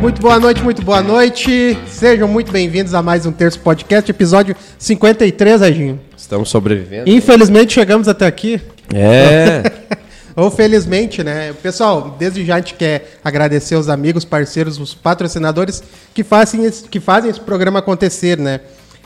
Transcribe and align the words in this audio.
Muito 0.00 0.22
boa 0.22 0.38
noite, 0.38 0.62
muito 0.62 0.80
boa 0.80 1.02
noite. 1.02 1.76
Sejam 1.88 2.28
muito 2.28 2.52
bem-vindos 2.52 2.94
a 2.94 3.02
mais 3.02 3.26
um 3.26 3.32
Terço 3.32 3.58
Podcast, 3.58 4.08
episódio 4.08 4.54
53, 4.78 5.60
Reginho. 5.60 6.00
Estamos 6.16 6.48
sobrevivendo. 6.48 7.10
Infelizmente 7.10 7.74
chegamos 7.74 8.06
até 8.06 8.24
aqui. 8.24 8.60
É. 8.94 9.62
Ou 10.36 10.52
felizmente, 10.52 11.24
né? 11.24 11.52
Pessoal, 11.52 12.14
desde 12.16 12.44
já 12.44 12.54
a 12.54 12.58
gente 12.58 12.74
quer 12.74 13.18
agradecer 13.24 13.74
os 13.74 13.88
amigos, 13.88 14.24
parceiros, 14.24 14.78
os 14.78 14.94
patrocinadores 14.94 15.82
que 16.14 16.22
fazem 16.22 16.64
esse, 16.64 16.84
que 16.84 17.00
fazem 17.00 17.28
esse 17.28 17.40
programa 17.40 17.80
acontecer, 17.80 18.38
né? 18.38 18.60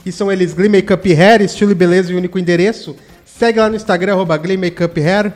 E 0.05 0.11
são 0.11 0.31
eles 0.31 0.53
Glee 0.53 0.69
Makeup 0.69 1.11
Hair, 1.11 1.41
estilo 1.41 1.71
e 1.71 1.75
beleza 1.75 2.13
e 2.13 2.15
único 2.15 2.37
endereço. 2.37 2.95
Segue 3.25 3.59
lá 3.59 3.67
no 3.67 3.75
Instagram, 3.75 4.13
arroba 4.13 4.37
Glee 4.37 4.57
Makeup 4.57 5.01
Hair. 5.01 5.33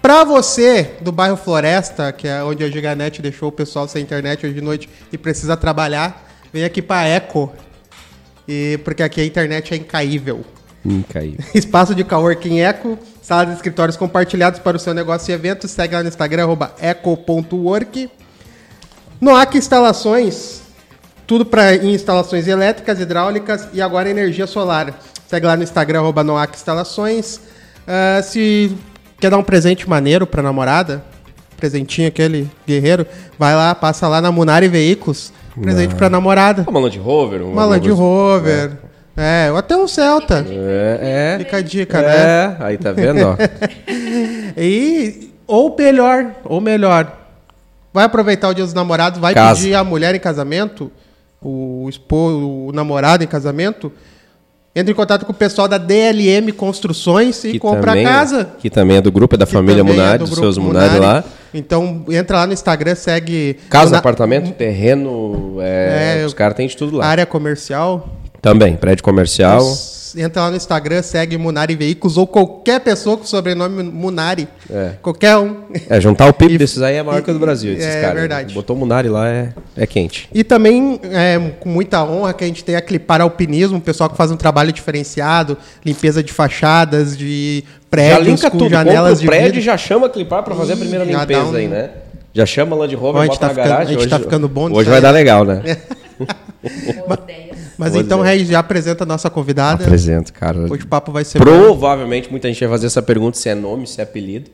Pra 0.00 0.22
você 0.24 0.92
do 1.00 1.10
bairro 1.10 1.36
Floresta, 1.36 2.12
que 2.12 2.28
é 2.28 2.42
onde 2.42 2.62
a 2.62 2.70
Giganet 2.70 3.20
deixou 3.20 3.48
o 3.48 3.52
pessoal 3.52 3.88
sem 3.88 4.02
internet 4.02 4.46
hoje 4.46 4.54
de 4.54 4.60
noite 4.60 4.88
e 5.12 5.18
precisa 5.18 5.56
trabalhar, 5.56 6.24
vem 6.52 6.64
aqui 6.64 6.80
pra 6.80 7.06
Eco. 7.06 7.52
E, 8.46 8.78
porque 8.84 9.02
aqui 9.02 9.20
a 9.20 9.24
internet 9.24 9.74
é 9.74 9.76
incaível. 9.76 10.44
Incaível. 10.84 11.44
Espaço 11.54 11.94
de 11.94 12.04
coworking 12.04 12.60
Eco, 12.60 12.98
sala 13.20 13.46
de 13.46 13.54
escritórios 13.54 13.96
compartilhados 13.96 14.60
para 14.60 14.76
o 14.76 14.80
seu 14.80 14.94
negócio 14.94 15.30
e 15.30 15.34
evento. 15.34 15.66
Segue 15.66 15.94
lá 15.94 16.02
no 16.02 16.08
Instagram, 16.08 16.44
arroba 16.44 16.74
eco.work. 16.80 18.10
Noac 19.20 19.58
Instalações, 19.58 20.62
tudo 21.26 21.44
para 21.44 21.74
instalações 21.74 22.46
elétricas, 22.46 23.00
hidráulicas 23.00 23.68
e 23.74 23.82
agora 23.82 24.08
energia 24.08 24.46
solar. 24.46 24.98
Segue 25.26 25.44
lá 25.44 25.56
no 25.56 25.64
Instagram, 25.64 25.98
arroba 25.98 26.22
Noac 26.22 26.56
Instalações. 26.56 27.40
Ah, 27.86 28.22
se 28.22 28.76
quer 29.20 29.30
dar 29.30 29.38
um 29.38 29.42
presente 29.42 29.88
maneiro 29.88 30.26
para 30.26 30.42
namorada, 30.42 31.02
presentinho 31.56 32.08
aquele 32.08 32.48
guerreiro, 32.66 33.06
vai 33.38 33.54
lá, 33.54 33.74
passa 33.74 34.06
lá 34.08 34.20
na 34.20 34.30
Munari 34.30 34.68
Veículos, 34.68 35.32
presente 35.60 35.94
para 35.94 36.08
namorada. 36.08 36.64
Uma 36.68 36.80
Land 36.80 36.98
Rover? 36.98 37.42
Uma 37.42 37.64
Land 37.64 37.90
Rover. 37.90 38.72
É, 39.16 39.50
ou 39.50 39.56
até 39.56 39.76
um 39.76 39.88
Celta. 39.88 40.46
É, 40.48 41.34
é. 41.34 41.38
Fica 41.38 41.56
a 41.56 41.60
dica, 41.60 42.00
né? 42.00 42.16
É, 42.16 42.56
aí 42.60 42.78
tá 42.78 42.92
vendo, 42.92 43.20
ó. 43.26 43.36
E, 44.56 45.32
ou 45.46 45.74
melhor, 45.76 46.32
ou 46.44 46.60
melhor, 46.60 47.16
vai 47.92 48.04
aproveitar 48.04 48.48
o 48.48 48.54
dia 48.54 48.64
dos 48.64 48.74
namorados, 48.74 49.20
vai 49.20 49.34
Casa. 49.34 49.60
pedir 49.60 49.74
a 49.74 49.84
mulher 49.84 50.14
em 50.14 50.18
casamento, 50.18 50.90
o, 51.40 51.86
esposo, 51.88 52.48
o 52.66 52.72
namorado 52.72 53.22
em 53.22 53.26
casamento, 53.26 53.92
entra 54.78 54.92
em 54.92 54.94
contato 54.94 55.24
com 55.26 55.32
o 55.32 55.34
pessoal 55.34 55.66
da 55.68 55.78
DLM 55.78 56.52
Construções 56.52 57.44
e 57.44 57.52
Que 57.52 57.58
compra 57.58 57.92
também- 57.92 58.06
a 58.06 58.08
casa. 58.08 58.48
Que 58.58 58.70
também 58.70 58.96
é 58.96 59.00
do 59.00 59.10
grupo, 59.12 59.34
é 59.34 59.38
da 59.38 59.46
família 59.46 59.82
também 59.82 59.94
é 59.94 59.96
Munari, 59.98 60.18
do 60.18 60.26
dos 60.26 60.38
seus 60.38 60.56
Munari 60.58 60.94
Munari. 60.94 61.00
lá. 61.00 61.24
Então 61.52 62.04
entra 62.10 62.38
lá 62.38 62.46
no 62.46 62.52
Instagram, 62.52 62.94
segue 62.94 63.58
Casa, 63.70 63.86
Muna- 63.86 63.98
apartamento, 63.98 64.52
terreno, 64.52 65.56
é, 65.60 66.20
É, 66.22 66.26
os 66.26 66.34
caras 66.34 66.56
têm 66.56 66.66
de 66.66 66.76
tudo 66.76 66.98
lá. 66.98 67.06
área 67.06 67.24
comercial. 67.26 68.08
Também, 68.40 68.76
prédio 68.76 69.02
comercial. 69.02 69.60
Entra 70.16 70.42
lá 70.42 70.50
no 70.50 70.56
Instagram, 70.56 71.02
segue 71.02 71.36
Munari 71.36 71.74
Veículos 71.76 72.16
ou 72.16 72.26
qualquer 72.26 72.80
pessoa 72.80 73.16
com 73.16 73.24
sobrenome 73.24 73.82
Munari. 73.82 74.48
É. 74.70 74.92
Qualquer 75.02 75.36
um. 75.36 75.56
É, 75.88 76.00
juntar 76.00 76.28
o 76.28 76.32
PIB 76.32 76.54
E- 76.54 76.58
desses 76.58 76.80
aí 76.82 76.94
é 76.96 76.98
a 77.00 77.04
maior 77.04 77.22
que 77.22 77.30
o 77.30 77.34
do 77.34 77.40
Brasil, 77.40 77.72
esses 77.72 77.84
é 77.84 78.00
caras. 78.00 78.16
verdade. 78.20 78.54
Botou 78.54 78.76
Munari 78.76 79.08
lá, 79.08 79.28
é, 79.28 79.52
é 79.76 79.86
quente. 79.86 80.28
E 80.32 80.42
também, 80.44 81.00
é, 81.04 81.38
com 81.60 81.68
muita 81.68 82.02
honra, 82.04 82.32
que 82.32 82.44
a 82.44 82.46
gente 82.46 82.62
tem 82.64 82.76
a 82.76 82.80
Clipar 82.80 83.20
Alpinismo, 83.20 83.76
um 83.76 83.80
pessoal 83.80 84.08
que 84.08 84.16
faz 84.16 84.30
um 84.30 84.36
trabalho 84.36 84.72
diferenciado, 84.72 85.56
limpeza 85.84 86.22
de 86.22 86.32
fachadas, 86.32 87.16
de 87.16 87.64
já 87.64 87.72
prédios 87.90 88.26
linka 88.26 88.50
com 88.50 88.58
tudo, 88.58 88.70
janelas 88.70 89.20
de 89.20 89.26
o 89.26 89.30
prédio 89.30 89.46
vidro. 89.54 89.60
já 89.62 89.76
chama 89.76 90.06
a 90.06 90.10
Clipar 90.10 90.42
pra 90.42 90.54
fazer 90.54 90.74
a 90.74 90.76
primeira 90.76 91.04
já 91.04 91.20
limpeza 91.20 91.40
um- 91.44 91.54
aí, 91.54 91.68
né? 91.68 91.90
Já 92.34 92.44
chama 92.46 92.76
a 92.76 92.78
Land 92.80 92.94
Rover, 92.94 93.22
gente 93.22 93.30
bota 93.32 93.40
tá 93.40 93.46
na 93.46 93.52
ficando- 93.54 93.68
garagem. 93.68 93.96
a 93.96 93.98
gente 94.00 94.10
tá 94.10 94.16
hoje, 94.16 94.24
ficando 94.26 94.48
bom 94.48 94.70
Hoje 94.72 94.88
vai 94.90 95.00
dar 95.00 95.10
legal, 95.10 95.44
né? 95.44 95.62
Mas 97.78 97.92
Boa 97.92 98.02
então. 98.02 98.20
Regis, 98.20 98.48
já 98.48 98.58
apresenta 98.58 99.04
a 99.04 99.06
nossa 99.06 99.30
convidada. 99.30 99.84
Apresento, 99.84 100.32
cara. 100.32 100.58
Hoje 100.70 100.82
o 100.82 100.86
papo 100.88 101.12
vai 101.12 101.24
ser 101.24 101.38
bom. 101.38 101.44
Provavelmente 101.44 102.28
muita 102.30 102.48
gente 102.48 102.58
vai 102.60 102.68
fazer 102.68 102.86
essa 102.88 103.00
pergunta 103.00 103.38
se 103.38 103.48
é 103.48 103.54
nome, 103.54 103.86
se 103.86 104.00
é 104.00 104.04
apelido. 104.04 104.50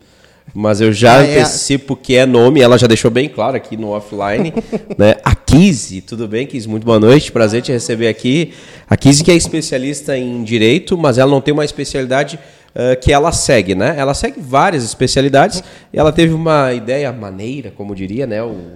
Mas 0.52 0.82
eu 0.82 0.92
já 0.92 1.20
Ah, 1.20 1.26
é. 1.26 1.40
antecipo 1.40 1.96
que 1.96 2.14
é 2.16 2.26
nome, 2.26 2.60
ela 2.60 2.76
já 2.76 2.86
deixou 2.86 3.10
bem 3.10 3.30
claro 3.30 3.56
aqui 3.56 3.78
no 3.78 3.88
offline. 3.88 4.52
né? 4.98 5.14
A 5.24 5.34
Kizzy, 5.34 6.02
tudo 6.02 6.28
bem, 6.28 6.46
Kizzy? 6.46 6.68
Muito 6.68 6.84
boa 6.84 7.00
noite, 7.00 7.32
prazer 7.32 7.62
te 7.62 7.72
receber 7.72 8.08
aqui. 8.08 8.52
A 8.88 8.94
Kizzy 8.94 9.24
que 9.24 9.30
é 9.30 9.34
especialista 9.34 10.16
em 10.18 10.44
direito, 10.44 10.98
mas 10.98 11.16
ela 11.16 11.30
não 11.30 11.40
tem 11.40 11.54
uma 11.54 11.64
especialidade 11.64 12.38
ah, 12.74 12.94
que 12.94 13.10
ela 13.10 13.32
segue, 13.32 13.74
né? 13.74 13.94
Ela 13.96 14.12
segue 14.12 14.38
várias 14.38 14.84
especialidades. 14.84 15.64
E 15.90 15.98
ela 15.98 16.12
teve 16.12 16.34
uma 16.34 16.74
ideia 16.74 17.10
maneira, 17.10 17.72
como 17.74 17.94
diria, 17.94 18.26
né? 18.26 18.42
O- 18.42 18.72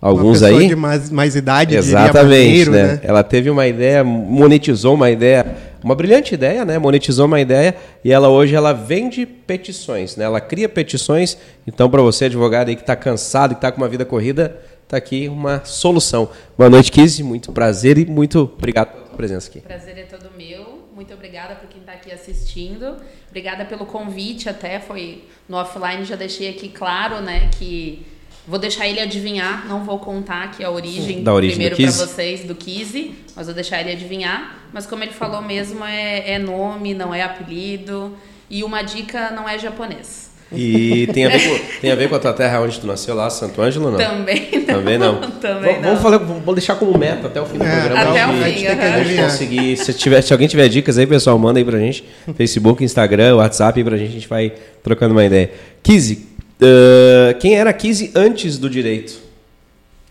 alguns 0.00 0.40
pessoa 0.40 0.60
aí. 0.60 0.68
de 0.68 0.76
mais, 0.76 1.10
mais 1.10 1.36
idade, 1.36 1.70
diria 1.70 1.80
Exatamente, 1.80 2.24
maneiro, 2.24 2.72
né? 2.72 3.00
Ela 3.02 3.22
teve 3.22 3.50
uma 3.50 3.66
ideia, 3.66 4.04
monetizou 4.04 4.94
uma 4.94 5.10
ideia, 5.10 5.56
uma 5.82 5.94
brilhante 5.94 6.34
ideia, 6.34 6.64
né? 6.64 6.78
Monetizou 6.78 7.26
uma 7.26 7.40
ideia 7.40 7.74
e 8.04 8.12
ela 8.12 8.28
hoje 8.28 8.54
ela 8.54 8.72
vende 8.72 9.26
petições, 9.26 10.16
né? 10.16 10.24
Ela 10.24 10.40
cria 10.40 10.68
petições. 10.68 11.36
Então, 11.66 11.90
para 11.90 12.00
você 12.00 12.26
advogado 12.26 12.68
aí 12.68 12.76
que 12.76 12.82
está 12.82 12.96
cansado, 12.96 13.50
que 13.50 13.58
está 13.58 13.72
com 13.72 13.78
uma 13.78 13.88
vida 13.88 14.04
corrida, 14.04 14.56
tá 14.86 14.96
aqui 14.96 15.28
uma 15.28 15.64
solução. 15.64 16.28
Boa 16.56 16.70
noite, 16.70 16.92
Kizzy, 16.92 17.22
muito 17.22 17.52
prazer 17.52 17.98
e 17.98 18.06
muito 18.06 18.50
obrigado 18.56 18.92
pela 18.92 19.16
presença 19.16 19.48
aqui. 19.50 19.60
Prazer 19.60 19.98
é 19.98 20.02
todo 20.02 20.30
meu. 20.36 20.78
Muito 20.94 21.14
obrigada 21.14 21.54
por 21.54 21.68
quem 21.68 21.80
está 21.80 21.92
aqui 21.92 22.10
assistindo. 22.10 22.96
Obrigada 23.28 23.64
pelo 23.64 23.86
convite 23.86 24.48
até. 24.48 24.80
Foi 24.80 25.24
no 25.48 25.56
offline, 25.56 26.04
já 26.04 26.16
deixei 26.16 26.48
aqui 26.48 26.68
claro, 26.68 27.20
né, 27.20 27.50
que 27.56 28.04
vou 28.48 28.58
deixar 28.58 28.88
ele 28.88 28.98
adivinhar. 29.00 29.66
Não 29.68 29.84
vou 29.84 29.98
contar 29.98 30.44
aqui 30.44 30.64
a 30.64 30.70
origem, 30.70 31.22
Da 31.22 31.32
origem 31.32 31.56
primeiro 31.56 31.76
do 31.76 31.82
para 31.82 32.06
vocês 32.06 32.40
do 32.44 32.54
Kizzy, 32.54 33.12
mas 33.36 33.46
vou 33.46 33.54
deixar 33.54 33.80
ele 33.80 33.92
adivinhar. 33.92 34.56
Mas 34.72 34.86
como 34.86 35.04
ele 35.04 35.12
falou 35.12 35.40
mesmo, 35.42 35.84
é, 35.84 36.32
é 36.32 36.38
nome, 36.38 36.94
não 36.94 37.14
é 37.14 37.22
apelido. 37.22 38.16
E 38.50 38.64
uma 38.64 38.82
dica, 38.82 39.30
não 39.30 39.48
é 39.48 39.58
japonês. 39.58 40.26
E 40.50 41.06
tem 41.12 41.26
a 41.26 41.28
ver 41.28 41.46
com, 41.46 41.80
tem 41.82 41.90
a 41.90 41.94
ver 41.94 42.08
com 42.08 42.14
a 42.14 42.18
tua 42.18 42.32
terra 42.32 42.62
onde 42.62 42.80
tu 42.80 42.86
nasceu 42.86 43.14
lá, 43.14 43.28
Santo 43.28 43.60
Ângelo 43.60 43.84
ou 43.84 43.92
não? 43.92 43.98
Também 43.98 44.48
não. 44.54 44.64
Também 44.64 44.96
não. 44.98 45.20
Também 45.38 45.60
vamos, 45.60 45.76
não. 45.76 45.82
vamos, 45.90 46.02
falar- 46.02 46.16
vamos 46.18 46.54
deixar 46.54 46.76
como 46.76 46.96
meta 46.96 47.26
até 47.26 47.38
o 47.38 47.44
fim 47.44 47.58
do 47.58 47.64
É, 47.64 47.80
programa. 47.80 48.10
até 48.10 48.26
o 48.26 48.30
fim, 48.32 48.42
A 48.42 48.48
gente 48.48 48.66
tem 48.66 48.76
que 48.78 48.82
adivinhar. 48.82 49.30
conseguir. 49.30 49.76
Se, 49.76 49.92
tiver, 49.92 50.22
se 50.22 50.32
alguém 50.32 50.48
tiver 50.48 50.66
dicas 50.70 50.96
aí, 50.96 51.06
pessoal, 51.06 51.38
manda 51.38 51.58
aí 51.60 51.64
pra 51.66 51.78
gente. 51.78 52.02
Facebook, 52.34 52.82
Instagram, 52.82 53.36
WhatsApp 53.36 53.78
aí 53.78 53.84
pra 53.84 53.98
gente, 53.98 54.08
a 54.08 54.12
gente 54.12 54.26
vai 54.28 54.50
trocando 54.82 55.12
uma 55.14 55.22
ideia. 55.22 55.50
Kizzy, 55.82 56.26
ah, 56.60 57.34
quem 57.34 57.56
era 57.56 57.70
a 57.70 57.72
Kizzy 57.72 58.12
antes 58.14 58.58
do 58.58 58.68
direito? 58.68 59.28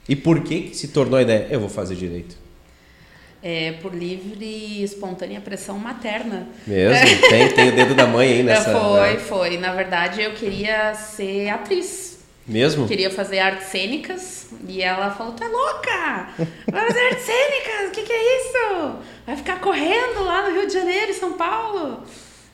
E 0.08 0.16
por 0.16 0.41
que, 0.41 0.62
que 0.62 0.78
se 0.78 0.90
tornou 0.90 1.19
a 1.19 1.22
ideia? 1.22 1.47
Eu 1.50 1.59
vou 1.59 1.69
fazer 1.69 1.96
direito. 1.96 2.35
É, 3.44 3.74
por 3.74 3.94
livre 3.94 4.46
e 4.46 4.84
espontânea 4.84 5.40
pressão 5.40 5.78
materna. 5.78 6.47
Mesmo? 6.66 7.22
Tem, 7.30 7.50
tem 7.50 7.69
o 7.69 7.75
dedo 7.75 7.94
da 7.94 8.08
mãe 8.08 8.30
aí 8.30 8.44
nessa. 8.44 8.72
foi, 8.72 9.13
né? 9.13 9.19
foi. 9.19 9.58
Na 9.58 9.74
verdade, 9.74 10.22
eu 10.22 10.31
queria 10.31 10.94
ser 10.96 11.50
atriz. 11.50 12.18
Mesmo? 12.47 12.88
Queria 12.88 13.12
fazer 13.12 13.40
artes 13.40 13.68
cênicas. 13.68 14.47
E 14.68 14.81
ela 14.81 15.12
falou: 15.12 15.34
Tu 15.34 15.44
é 15.44 15.47
louca? 15.47 16.29
Vai 16.72 16.88
fazer 16.88 17.00
artes 17.00 17.25
cênicas? 17.25 17.90
O 17.90 17.91
que, 17.91 18.02
que 18.03 18.14
é 18.14 18.38
isso? 18.38 18.96
Vai 19.25 19.35
ficar 19.35 19.59
correndo 19.59 20.24
lá 20.24 20.50
no 20.50 20.56
Rio 20.56 20.68
de 20.68 20.74
Janeiro, 20.74 21.14
São 21.14 21.34
Paulo? 21.34 22.03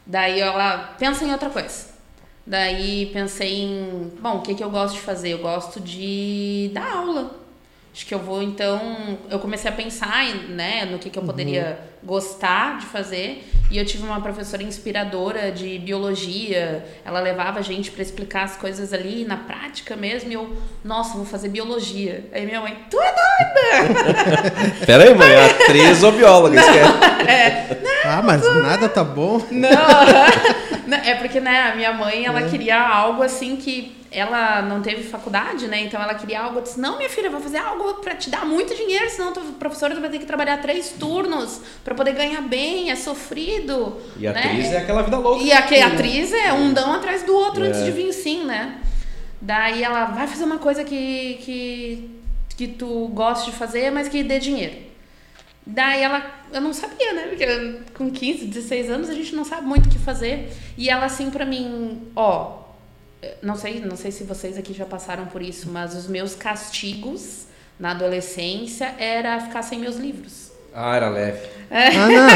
Daí 0.06 0.42
ela 0.42 0.96
pensa 1.00 1.24
em 1.24 1.32
outra 1.32 1.50
coisa. 1.50 1.93
Daí 2.46 3.06
pensei 3.14 3.62
em: 3.64 4.12
Bom, 4.20 4.38
o 4.38 4.42
que, 4.42 4.54
que 4.56 4.64
eu 4.64 4.70
gosto 4.70 4.96
de 4.96 5.02
fazer? 5.02 5.30
Eu 5.30 5.40
gosto 5.40 5.80
de 5.80 6.70
dar 6.74 6.98
aula. 6.98 7.42
Acho 7.96 8.06
que 8.08 8.14
eu 8.14 8.20
vou, 8.20 8.42
então. 8.42 9.18
Eu 9.30 9.38
comecei 9.40 9.70
a 9.70 9.74
pensar 9.74 10.26
né, 10.50 10.84
no 10.86 10.98
que, 10.98 11.10
que 11.12 11.18
eu 11.20 11.24
poderia 11.24 11.78
gostar 12.04 12.80
de 12.80 12.88
fazer. 12.88 13.48
E 13.72 13.78
eu 13.78 13.86
tive 13.86 14.04
uma 14.04 14.20
professora 14.20 14.62
inspiradora 14.64 15.52
de 15.52 15.78
biologia. 15.80 16.84
Ela 17.06 17.20
levava 17.20 17.60
a 17.60 17.62
gente 17.62 17.92
para 17.92 18.02
explicar 18.02 18.44
as 18.44 18.56
coisas 18.58 18.92
ali 18.94 19.26
na 19.26 19.38
prática 19.38 19.96
mesmo. 19.96 20.32
E 20.32 20.34
eu, 20.34 20.58
nossa, 20.84 21.16
vou 21.16 21.26
fazer 21.26 21.50
biologia. 21.50 22.26
Aí 22.34 22.46
minha 22.48 22.60
mãe, 22.62 22.76
tu 22.90 22.98
é 23.00 23.14
doida! 23.14 24.52
Pera 24.86 25.04
aí, 25.04 25.14
mãe, 25.14 25.32
é 25.32 25.46
atriz 25.46 26.02
ou 26.04 26.12
bióloga? 26.12 26.62
Que 26.62 26.78
é- 27.32 27.82
Ah, 28.06 28.22
mas 28.24 28.42
nada 28.64 28.90
tá 28.90 29.04
bom. 29.04 29.40
Não, 29.52 29.70
Não, 29.70 30.73
é 31.04 31.16
porque, 31.16 31.40
né, 31.40 31.72
a 31.72 31.76
minha 31.76 31.94
mãe, 31.94 32.26
ela 32.26 32.44
queria 32.44 32.80
algo 32.80 33.22
assim 33.24 33.56
que 33.56 33.96
ela 34.12 34.62
não 34.62 34.80
teve 34.82 35.04
faculdade, 35.04 35.68
né? 35.68 35.82
Então 35.82 36.00
ela 36.02 36.14
queria 36.14 36.42
algo, 36.42 36.60
eu 36.60 36.62
disse, 36.64 36.80
não, 36.80 36.98
minha 36.98 37.10
filha, 37.10 37.28
eu 37.28 37.32
vou 37.32 37.42
fazer 37.42 37.58
algo 37.58 37.96
pra 37.96 38.14
te 38.14 38.30
dar 38.30 38.46
muito 38.46 38.76
dinheiro, 38.76 39.10
senão 39.10 39.34
tu, 39.34 39.42
professora 39.60 39.96
tu 39.96 40.02
vai 40.02 40.10
ter 40.10 40.20
que 40.20 40.26
trabalhar 40.26 40.58
três 40.62 40.92
turnos 41.00 41.60
pra 41.84 41.96
poder 41.96 42.14
ganhar 42.14 42.42
bem, 42.42 42.92
é 42.92 42.96
sofrido. 42.96 43.98
E 44.18 44.22
né? 44.22 44.30
atriz 44.30 44.72
é 44.72 44.78
aquela 44.78 45.02
vida 45.02 45.18
louca. 45.18 45.44
E 45.44 45.52
a 45.52 45.64
que- 45.64 45.82
atriz 45.82 46.32
é 46.32 46.54
um 46.54 46.72
dão 46.74 46.94
atrás 46.94 47.24
do 47.24 47.34
outro 47.36 47.64
É. 47.66 47.70
antes 47.70 47.84
de 47.84 47.92
vir 47.92 48.14
sim, 48.14 48.44
né? 48.44 48.78
Daí 49.42 49.84
ela 49.84 50.06
vai 50.06 50.28
fazer 50.28 50.44
uma 50.44 50.60
coisa 50.60 50.84
que, 50.84 51.40
que, 51.42 52.10
que 52.56 52.68
tu 52.68 53.08
gosta 53.14 53.50
de 53.50 53.58
fazer, 53.58 53.92
mas 53.92 54.08
que 54.08 54.22
dê 54.24 54.38
dinheiro. 54.40 54.76
Daí 55.66 56.02
ela, 56.02 56.46
eu 56.52 56.62
não 56.62 56.74
sabia, 56.74 57.14
né? 57.14 57.28
Porque 57.28 57.46
com 57.94 58.12
15, 58.12 58.46
16 58.48 58.90
anos 58.90 59.10
a 59.10 59.14
gente 59.14 59.36
não 59.36 59.46
sabe 59.46 59.66
muito 59.66 59.88
o 59.88 59.90
que 59.90 60.00
fazer. 60.00 60.52
E 60.78 60.90
ela 60.90 61.06
assim 61.06 61.30
pra 61.30 61.46
mim, 61.46 62.12
ó, 62.16 62.64
não 63.42 63.56
sei, 63.56 63.80
não 63.80 63.96
sei 63.96 64.12
se 64.12 64.24
vocês 64.24 64.58
aqui 64.58 64.74
já 64.74 64.86
passaram 64.86 65.26
por 65.28 65.42
isso, 65.42 65.70
mas 65.70 65.96
os 65.96 66.08
meus 66.08 66.36
castigos 66.36 67.46
na 67.80 67.92
adolescência 67.92 68.96
era 68.98 69.40
ficar 69.40 69.62
sem 69.62 69.80
meus 69.80 69.96
livros. 69.98 70.53
Ah, 70.76 70.96
era 70.96 71.10
leve. 71.10 71.40
Ah, 71.76 72.08
não. 72.08 72.28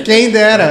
Quem 0.04 0.30
dera. 0.30 0.66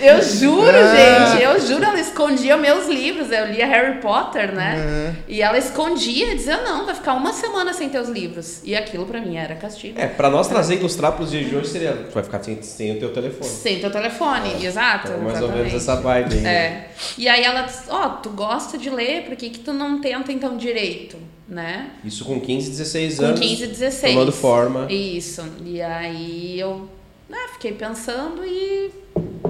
Eu 0.00 0.22
juro, 0.22 0.70
Ah. 0.76 1.30
gente, 1.34 1.42
eu 1.42 1.60
juro, 1.60 1.84
ela 1.84 1.98
escondia 1.98 2.56
meus 2.56 2.86
livros. 2.88 3.30
Eu 3.32 3.46
lia 3.46 3.66
Harry 3.66 4.00
Potter, 4.00 4.52
né? 4.54 4.76
Uhum. 4.76 5.14
E 5.26 5.42
ela 5.42 5.58
escondia, 5.58 6.34
dizia, 6.36 6.58
não, 6.62 6.86
vai 6.86 6.94
ficar 6.94 7.14
uma 7.14 7.32
semana 7.32 7.72
sem 7.72 7.88
teus 7.88 8.08
livros. 8.08 8.60
E 8.64 8.76
aquilo 8.76 9.06
pra 9.06 9.20
mim 9.20 9.36
era 9.36 9.54
castigo. 9.56 10.00
É, 10.00 10.06
pra 10.06 10.30
nós 10.30 10.46
trazer 10.48 10.74
e 10.74 10.78
ilustrar 10.78 11.10
pros 11.12 11.30
dias 11.32 11.48
de 11.48 11.56
hoje 11.56 11.68
seria. 11.68 11.92
Tu 11.92 12.14
vai 12.14 12.22
ficar 12.22 12.40
sem, 12.42 12.62
sem 12.62 12.92
o 12.96 13.00
teu 13.00 13.12
telefone. 13.12 13.44
Sem 13.50 13.80
teu 13.80 13.90
telefone, 13.90 14.64
exato. 14.64 15.08
Então, 15.08 15.20
mais 15.22 15.40
ou 15.42 15.48
menos 15.50 15.72
exatamente. 15.72 15.76
essa 15.76 15.96
vibe 15.96 16.34
aí. 16.34 16.40
né? 16.42 16.54
É. 16.54 16.88
E 17.16 17.28
aí 17.28 17.42
ela 17.44 17.62
disse, 17.62 17.82
ó, 17.88 18.08
tu 18.10 18.30
gosta 18.30 18.78
de 18.78 18.88
ler, 18.90 19.22
por 19.22 19.34
que, 19.36 19.50
que 19.50 19.58
tu 19.60 19.72
não 19.72 20.00
tenta 20.00 20.30
então 20.32 20.56
direito, 20.56 21.16
né? 21.48 21.90
Isso 22.04 22.24
com 22.24 22.38
15, 22.40 22.70
16 22.70 23.16
Com 23.18 23.24
anos. 23.24 23.40
15, 23.40 23.66
16. 23.66 24.12
Tomando 24.14 24.32
forma. 24.32 24.86
Isso. 24.92 25.42
E 25.64 25.80
aí 25.80 26.60
eu 26.60 26.88
né, 27.28 27.38
fiquei 27.54 27.72
pensando 27.72 28.44
e. 28.44 28.90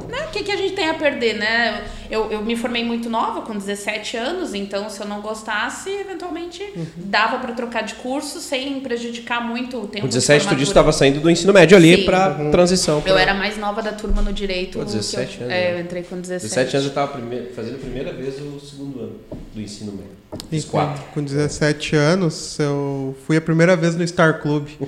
Né, 0.09 0.25
o 0.27 0.31
que, 0.31 0.43
que 0.45 0.51
a 0.53 0.57
gente 0.57 0.75
tem 0.75 0.89
a 0.89 0.95
perder, 0.95 1.35
né? 1.37 1.85
Eu, 2.11 2.31
eu 2.31 2.43
me 2.43 2.57
formei 2.57 2.83
muito 2.83 3.11
nova, 3.11 3.43
com 3.43 3.53
17 3.55 4.17
anos, 4.17 4.55
então 4.55 4.89
se 4.89 5.01
eu 5.01 5.07
não 5.07 5.21
gostasse, 5.21 5.91
eventualmente 5.91 6.63
Uhum. 6.75 6.87
dava 6.97 7.39
pra 7.39 7.53
trocar 7.53 7.83
de 7.83 7.95
curso 7.97 8.39
sem 8.41 8.81
prejudicar 8.81 9.47
muito 9.47 9.77
o 9.77 9.87
tempo 9.87 10.03
Com 10.03 10.09
de 10.09 10.15
17 10.15 10.49
tu 10.49 10.55
disse 10.57 10.71
estava 10.71 10.93
saindo 10.93 11.21
do 11.21 11.29
ensino 11.31 11.53
médio 11.53 11.77
ali 11.77 11.97
Sim. 11.97 12.05
pra 12.05 12.31
transição. 12.51 12.99
Eu 13.05 13.15
pra- 13.15 13.21
era 13.21 13.35
mais 13.35 13.59
nova 13.59 13.83
da 13.83 13.93
turma 13.93 14.23
no 14.23 14.33
direito. 14.33 14.79
Que 14.79 14.85
17 14.87 15.39
eu, 15.41 15.45
anos, 15.47 15.55
É, 15.55 15.75
eu 15.75 15.81
entrei 15.81 16.03
com 16.05 16.19
17. 16.21 16.55
17 16.55 16.77
anos 16.77 16.85
eu 16.87 16.89
estava 16.91 17.21
fazendo 17.55 17.75
a 17.75 17.79
primeira 17.79 18.13
vez 18.13 18.35
o 18.41 18.59
segundo 18.61 19.01
ano 19.01 19.17
do 19.55 19.61
ensino 19.61 19.93
médio. 19.93 20.18
Com, 20.31 20.63
quatro. 20.71 21.03
com 21.15 21.23
17 21.25 21.97
anos, 21.97 22.59
eu 22.59 23.17
fui 23.27 23.37
a 23.39 23.41
primeira 23.41 23.75
vez 23.77 23.95
no 23.97 24.07
Star 24.07 24.41
Club. 24.41 24.69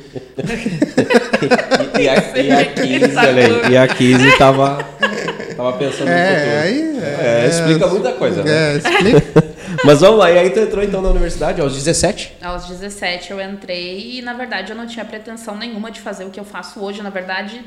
E, 1.99 2.03
e 2.03 2.09
a, 2.09 2.39
e 2.39 2.51
a 2.53 2.65
15, 2.75 3.17
olha 3.17 3.47
aí, 3.47 3.73
e 3.73 3.77
a 3.77 3.89
15 3.89 4.37
tava, 4.39 4.85
tava 5.57 5.73
pensando 5.75 6.05
no 6.07 6.13
É, 6.13 6.35
futuro. 6.35 6.63
aí. 6.63 6.99
É, 7.03 7.47
explica 7.49 7.87
muita 7.87 8.13
coisa, 8.13 8.43
né? 8.45 8.75
É, 8.75 8.77
explica. 8.77 9.45
Mas 9.85 10.01
vamos 10.01 10.19
lá, 10.19 10.31
e 10.31 10.39
aí 10.39 10.51
tu 10.51 10.61
entrou 10.61 10.85
então 10.85 11.01
na 11.01 11.09
universidade 11.09 11.61
aos 11.61 11.75
17? 11.75 12.37
Aos 12.43 12.67
17 12.69 13.31
eu 13.31 13.41
entrei 13.41 14.19
e, 14.19 14.23
na 14.23 14.35
verdade, 14.35 14.73
eu 14.73 14.77
não 14.77 14.87
tinha 14.87 15.05
pretensão 15.05 15.57
nenhuma 15.57 15.91
de 15.91 16.01
fazer 16.01 16.25
o 16.25 16.31
que 16.31 16.39
eu 16.39 16.45
faço 16.45 16.81
hoje. 16.81 17.03
Na 17.03 17.11
verdade, 17.11 17.63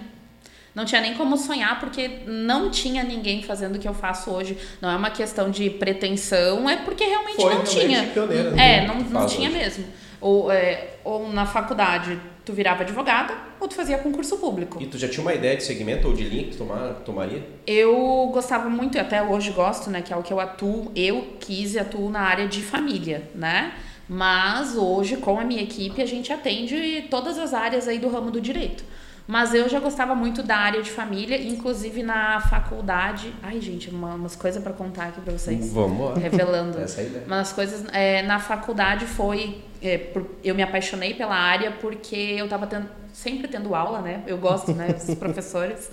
não 0.76 0.86
tinha 0.86 1.02
nem 1.02 1.14
como 1.14 1.38
sonhar, 1.38 1.80
porque 1.80 2.20
não 2.26 2.70
tinha 2.72 3.04
ninguém 3.04 3.44
fazendo 3.44 3.76
o 3.76 3.80
que 3.80 3.88
eu 3.88 3.94
faço 3.94 4.32
hoje. 4.32 4.58
Não 4.82 4.90
é 4.90 4.96
uma 4.96 5.10
questão 5.12 5.50
de 5.50 5.70
pretensão, 5.70 6.70
é 6.70 6.78
porque 6.78 7.04
realmente 7.04 7.36
Foi 7.36 7.46
não 7.54 7.62
realmente 7.64 7.80
tinha. 7.80 8.04
pioneira, 8.08 8.52
né? 8.52 8.84
É, 8.84 8.88
não, 8.88 8.96
não 8.96 9.22
Faz 9.22 9.34
tinha 9.34 9.50
hoje. 9.50 9.58
mesmo. 9.60 9.86
Ou, 10.20 10.52
é, 10.52 10.96
ou 11.04 11.32
na 11.32 11.46
faculdade 11.46 12.20
tu 12.46 12.52
virava 12.52 12.84
advogada, 12.84 13.34
ou 13.60 13.68
tu 13.68 13.76
fazia 13.76 13.98
concurso 13.98 14.38
público. 14.38 14.82
E 14.82 14.86
tu 14.86 14.98
já 14.98 15.08
tinha 15.08 15.22
uma 15.22 15.34
ideia 15.34 15.56
de 15.56 15.64
segmento 15.64 16.08
ou 16.10 16.14
de 16.14 16.24
linha 16.24 16.44
que 16.44 16.52
tu 16.52 16.58
tomar, 16.58 16.94
tomaria? 17.06 17.42
Eu 17.66 18.30
gostava 18.34 18.70
muito, 18.70 18.98
e 18.98 19.00
até 19.00 19.24
hoje 19.24 19.52
gosto, 19.52 19.90
né? 19.90 20.02
Que 20.02 20.12
é 20.12 20.18
o 20.18 20.22
que 20.22 20.34
eu 20.34 20.40
atuo, 20.40 20.92
eu 20.96 21.36
quis 21.40 21.76
e 21.76 21.80
atuo 21.80 22.10
na 22.10 22.20
área 22.20 22.48
de 22.48 22.62
família, 22.62 23.30
né? 23.34 23.74
Mas 24.10 24.76
hoje, 24.76 25.16
com 25.18 25.40
a 25.40 25.46
minha 25.46 25.64
equipe, 25.64 26.02
a 26.02 26.06
gente 26.06 26.34
atende 26.34 27.06
todas 27.10 27.40
as 27.40 27.54
áreas 27.54 27.88
aí 27.88 27.98
do 27.98 28.10
ramo 28.10 28.30
do 28.30 28.42
direito. 28.42 28.84
Mas 29.26 29.54
eu 29.54 29.70
já 29.70 29.80
gostava 29.80 30.14
muito 30.14 30.44
da 30.44 30.58
área 30.58 30.82
de 30.82 30.92
família, 30.92 31.42
inclusive 31.42 32.04
na 32.04 32.42
faculdade. 32.42 33.34
Ai, 33.42 33.62
gente, 33.62 33.90
uma, 33.90 34.16
umas 34.16 34.36
coisas 34.36 34.62
para 34.62 34.74
contar 34.74 35.06
aqui 35.08 35.22
para 35.22 35.32
vocês. 35.32 35.72
Vamos 35.72 36.10
lá. 36.10 36.16
Revelando. 36.16 36.78
Essa 36.82 37.02
é 37.02 37.04
a 37.06 37.08
ideia. 37.08 37.24
Uma 37.26 37.38
das 37.38 37.54
coisas 37.54 37.86
é, 37.94 38.22
na 38.24 38.40
faculdade 38.40 39.06
foi. 39.06 39.62
é, 39.82 39.98
por- 39.98 40.26
eu 40.44 40.54
me 40.54 40.62
apaixonei 40.62 41.14
pela 41.14 41.36
área 41.36 41.72
porque 41.72 42.16
eu 42.16 42.46
estava 42.46 42.68
sempre 43.14 43.48
tendo 43.48 43.74
aula, 43.74 44.02
né? 44.02 44.24
Eu 44.28 44.38
gosto, 44.38 44.74
né? 44.74 44.94
Os 44.98 45.14
professores. 45.16 45.90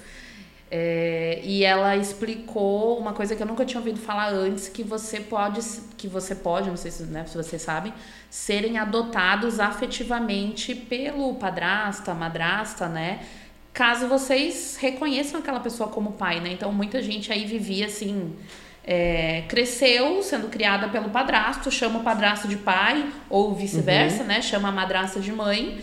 É, 0.72 1.40
e 1.42 1.64
ela 1.64 1.96
explicou 1.96 2.96
uma 2.96 3.12
coisa 3.12 3.34
que 3.34 3.42
eu 3.42 3.46
nunca 3.46 3.64
tinha 3.64 3.80
ouvido 3.80 3.98
falar 3.98 4.28
antes, 4.28 4.68
que 4.68 4.84
você 4.84 5.18
pode, 5.18 5.60
que 5.96 6.06
você 6.06 6.32
pode, 6.32 6.68
não 6.68 6.76
sei 6.76 6.92
se, 6.92 7.02
né, 7.04 7.24
se 7.26 7.36
vocês 7.36 7.60
sabem, 7.60 7.92
serem 8.30 8.78
adotados 8.78 9.58
afetivamente 9.58 10.72
pelo 10.74 11.34
padrasto, 11.34 12.08
a 12.08 12.14
madrasta, 12.14 12.86
né? 12.88 13.18
Caso 13.72 14.06
vocês 14.06 14.76
reconheçam 14.80 15.40
aquela 15.40 15.58
pessoa 15.58 15.88
como 15.88 16.12
pai, 16.12 16.38
né? 16.38 16.50
Então 16.52 16.72
muita 16.72 17.02
gente 17.02 17.32
aí 17.32 17.44
vivia 17.46 17.86
assim, 17.86 18.36
é, 18.84 19.42
cresceu 19.48 20.22
sendo 20.22 20.48
criada 20.48 20.88
pelo 20.88 21.10
padrasto, 21.10 21.68
chama 21.68 21.98
o 21.98 22.04
padrasto 22.04 22.46
de 22.46 22.56
pai, 22.56 23.10
ou 23.28 23.54
vice-versa, 23.56 24.22
né? 24.22 24.40
Chama 24.40 24.68
a 24.68 24.72
madrasta 24.72 25.18
de 25.18 25.32
mãe. 25.32 25.80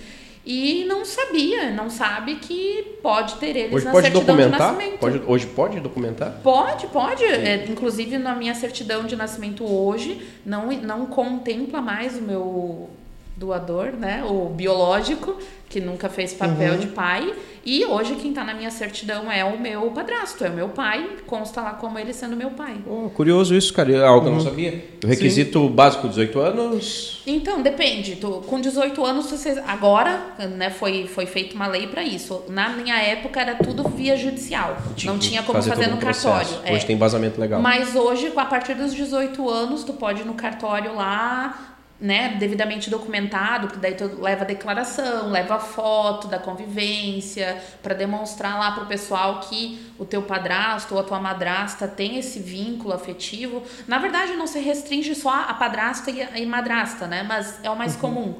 E 0.50 0.86
não 0.86 1.04
sabia, 1.04 1.72
não 1.72 1.90
sabe 1.90 2.36
que 2.36 2.98
pode 3.04 3.36
ter 3.36 3.54
eles 3.54 3.74
Hoje 3.74 3.84
na 3.86 3.92
pode 3.92 4.08
certidão 4.08 4.36
documentar? 4.38 4.70
de 4.70 4.76
nascimento. 4.78 5.00
Pode, 5.00 5.22
hoje 5.28 5.46
pode 5.48 5.80
documentar? 5.82 6.40
Pode, 6.42 6.88
pode. 6.88 7.26
É, 7.26 7.66
inclusive, 7.70 8.18
na 8.18 8.34
minha 8.34 8.56
certidão 8.56 9.04
de 9.04 9.18
nascimento 9.18 9.66
hoje, 9.70 10.26
não, 10.46 10.68
não 10.72 11.06
contempla 11.08 11.82
mais 11.82 12.18
o 12.18 12.22
meu 12.22 12.90
doador, 13.38 13.92
né? 13.94 14.24
O 14.28 14.50
biológico, 14.50 15.38
que 15.70 15.80
nunca 15.80 16.10
fez 16.10 16.34
papel 16.34 16.74
Uhum. 16.74 16.80
de 16.80 16.88
pai. 16.88 17.34
E 17.64 17.84
hoje, 17.86 18.16
quem 18.16 18.32
tá 18.32 18.44
na 18.46 18.54
minha 18.54 18.72
certidão 18.72 19.30
é 19.30 19.44
o 19.44 19.60
meu 19.60 19.92
padrasto, 19.92 20.44
é 20.46 20.50
o 20.50 20.54
meu 20.54 20.70
pai. 20.70 21.18
Consta 21.28 21.62
lá 21.62 21.72
como 21.72 22.00
ele 22.00 22.14
sendo 22.14 22.34
meu 22.38 22.52
pai. 22.52 22.78
Oh, 22.88 23.10
curioso 23.10 23.54
isso, 23.54 23.74
cara. 23.74 24.08
Algo 24.08 24.22
que 24.22 24.28
eu 24.30 24.34
não 24.36 24.40
sabia. 24.40 24.86
O 25.04 25.08
requisito 25.08 25.68
básico, 25.68 26.08
18 26.08 26.40
anos. 26.40 27.22
Então, 27.28 27.62
depende. 27.62 28.16
Tu, 28.16 28.30
com 28.48 28.62
18 28.62 29.06
anos, 29.06 29.30
você, 29.30 29.62
agora 29.68 30.18
né, 30.56 30.70
foi, 30.70 31.08
foi 31.08 31.26
feita 31.26 31.56
uma 31.56 31.68
lei 31.68 31.88
para 31.88 32.02
isso. 32.04 32.42
Na 32.48 32.70
minha 32.70 32.96
época, 32.98 33.42
era 33.42 33.56
tudo 33.56 33.84
via 33.90 34.16
judicial. 34.16 34.78
não 35.04 35.20
tinha 35.20 35.44
como 35.44 35.62
fazer, 35.62 35.84
todo 35.84 35.92
no 35.92 35.98
processo. 35.98 36.30
cartório. 36.54 36.74
Hoje 36.74 36.84
É. 36.84 36.88
tem 36.88 36.96
embasamento 36.96 37.40
legal. 37.40 37.62
Mas 37.62 37.94
hoje, 37.96 38.32
a 38.34 38.46
partir 38.46 38.76
dos 38.76 38.94
18 38.96 39.48
anos, 39.50 39.84
tu 39.84 39.92
pode 39.92 40.22
ir 40.22 40.26
no 40.26 40.36
cartório 40.36 40.96
lá, 40.96 41.76
né, 42.00 42.36
devidamente 42.40 42.90
documentado, 42.90 43.68
que 43.70 43.78
daí 43.78 43.96
tu 43.96 44.22
leva 44.22 44.44
a 44.44 44.48
declaração, 44.48 45.32
leva 45.32 45.56
a 45.56 45.60
foto 45.60 46.28
da 46.28 46.38
convivência, 46.38 47.62
para 47.82 47.96
demonstrar 47.96 48.60
lá 48.60 48.72
pro 48.72 48.86
pessoal 48.86 49.40
que 49.42 49.92
o 49.98 50.06
teu 50.06 50.22
padrasto 50.22 50.94
ou 50.94 51.02
a 51.02 51.04
tua 51.04 51.20
madrasta 51.20 51.88
tem 51.88 52.18
esse 52.20 52.40
vínculo 52.40 52.94
afetivo. 52.94 53.64
Na 53.88 53.98
verdade, 53.98 54.34
não 54.34 54.46
se 54.46 54.60
restringe 54.60 55.16
só 55.16 55.30
a 55.30 55.54
padrasta 55.56 56.12
e 56.12 56.22
a 56.22 56.38
e 56.38 56.46
madrasta, 56.46 57.08
né, 57.08 57.24
mas 57.24 57.60
é 57.64 57.70
o 57.70 57.76
mais 57.76 57.96
comum. 57.96 58.36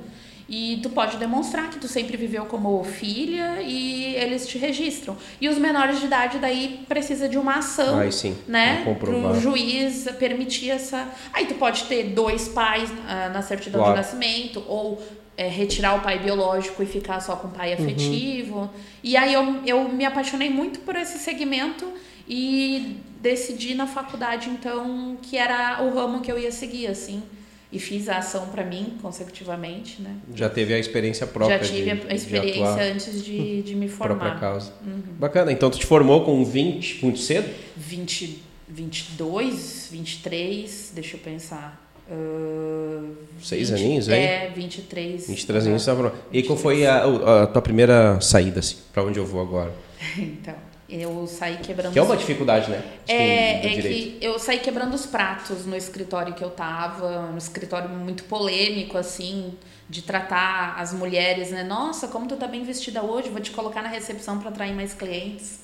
E 0.50 0.80
tu 0.82 0.90
pode 0.90 1.18
demonstrar 1.18 1.70
que 1.70 1.78
tu 1.78 1.88
sempre 1.90 2.16
viveu 2.16 2.46
como 2.46 2.82
filha 2.84 3.62
e 3.62 4.16
eles 4.16 4.48
te 4.48 4.58
registram. 4.58 5.18
E 5.42 5.50
os 5.50 5.58
menores 5.58 6.00
de 6.00 6.06
idade 6.06 6.38
daí 6.40 6.86
precisa 6.88 7.28
de 7.28 7.38
uma 7.38 7.56
ação, 7.56 8.00
Aí 8.00 8.12
sim, 8.14 8.38
né? 8.48 8.78
pra 8.84 8.94
comprovar. 8.94 9.32
Pro 9.34 9.42
juiz 9.42 10.08
permitir 10.18 10.70
essa. 10.70 11.06
Aí 11.34 11.46
tu 11.48 11.56
pode 11.56 11.84
ter 11.84 12.06
dois 12.12 12.48
pais 12.48 12.90
ah, 13.10 13.30
na 13.30 13.42
certidão 13.42 13.82
Claro. 13.82 13.96
de 13.96 14.00
nascimento 14.00 14.64
ou 14.68 15.02
é, 15.36 15.48
retirar 15.50 15.96
o 15.96 16.00
pai 16.00 16.18
biológico 16.18 16.82
e 16.82 16.86
ficar 16.86 17.20
só 17.20 17.36
com 17.36 17.48
o 17.50 17.52
pai 17.52 17.74
afetivo. 17.74 18.70
E 19.04 19.18
aí 19.18 19.34
eu, 19.34 19.62
eu 19.66 19.90
me 19.90 20.06
apaixonei 20.06 20.50
muito 20.50 20.80
por 20.80 20.96
esse 20.96 21.20
segmento 21.20 21.86
e 22.28 22.98
decidi 23.22 23.74
na 23.76 23.86
faculdade 23.88 24.50
então 24.50 25.18
que 25.22 25.38
era 25.38 25.84
o 25.84 25.94
ramo 25.94 26.22
que 26.22 26.32
eu 26.32 26.40
ia 26.40 26.52
seguir 26.52 26.88
assim. 26.88 27.22
E 27.70 27.80
fiz 27.80 28.08
a 28.08 28.20
ação 28.20 28.48
para 28.48 28.64
mim 28.64 28.98
consecutivamente, 29.02 30.02
né? 30.02 30.16
Já 30.34 30.50
teve 30.50 30.74
a 30.74 30.80
experiência 30.80 31.28
própria. 31.28 31.60
Já 31.60 31.66
tive 31.66 31.84
de- 31.84 31.90
a 31.92 31.96
de 31.96 32.16
experiência 32.16 32.64
atuar 32.64 32.82
antes 32.82 33.24
de, 33.26 33.62
de 33.62 33.76
me 33.76 33.90
própria 33.90 34.16
formar. 34.18 34.40
causa. 34.40 34.72
Bacana. 35.20 35.52
Então 35.52 35.70
tu 35.70 35.78
te 35.78 35.86
formou 35.86 36.24
com 36.24 36.46
20, 36.46 37.04
muito 37.04 37.20
cedo? 37.20 37.50
20, 37.76 38.42
22, 38.70 39.90
23, 39.92 40.92
deixa 40.96 41.16
eu 41.18 41.20
pensar. 41.20 41.84
Ah, 42.10 43.04
Seis 43.44 43.70
20 43.70 43.80
aninhos, 43.80 44.08
hein? 44.10 44.16
É, 44.16 44.50
23. 44.56 45.28
23 45.28 45.66
ah, 45.66 45.70
anos 45.70 45.82
você 45.82 45.86
tava 45.92 46.04
formado. 46.04 46.24
E 46.32 46.44
qual 46.44 46.58
foi 46.58 46.86
a, 46.86 47.04
a 47.44 47.48
tua 47.48 47.62
primeira 47.62 48.20
saída, 48.22 48.60
assim? 48.62 48.78
Pra 48.94 49.04
onde 49.04 49.20
eu 49.20 49.26
vou 49.26 49.42
agora? 49.42 49.74
Então, 50.18 50.54
eu 50.90 51.28
saí 51.28 51.58
quebrando. 51.58 51.94
Que 51.94 52.00
é 52.00 52.02
uma 52.02 52.14
os- 52.14 52.20
dificuldade, 52.20 52.70
né? 52.72 52.78
de 52.78 53.06
quem- 53.06 53.16
É, 53.18 53.66
é 53.66 53.70
direito. 53.76 54.20
que 54.20 54.26
eu 54.26 54.40
saí 54.40 54.60
quebrando 54.60 54.94
os 54.94 55.06
pratos 55.06 55.66
no 55.66 55.76
escritório 55.76 56.34
que 56.34 56.44
eu 56.44 56.50
tava, 56.50 57.30
um 57.34 57.38
escritório 57.38 57.90
muito 57.90 58.24
polêmico, 58.26 58.98
assim, 58.98 59.54
de 59.90 60.02
tratar 60.02 60.76
as 60.80 60.94
mulheres, 60.94 61.52
né? 61.52 61.64
Nossa, 61.64 62.08
como 62.08 62.28
tu 62.28 62.36
tá 62.36 62.48
bem 62.48 62.64
vestida 62.64 63.02
hoje, 63.04 63.30
vou 63.30 63.42
te 63.42 63.52
colocar 63.52 63.82
na 63.82 63.90
recepção 63.90 64.40
para 64.40 64.50
atrair 64.50 64.74
mais 64.74 64.94
clientes. 64.94 65.62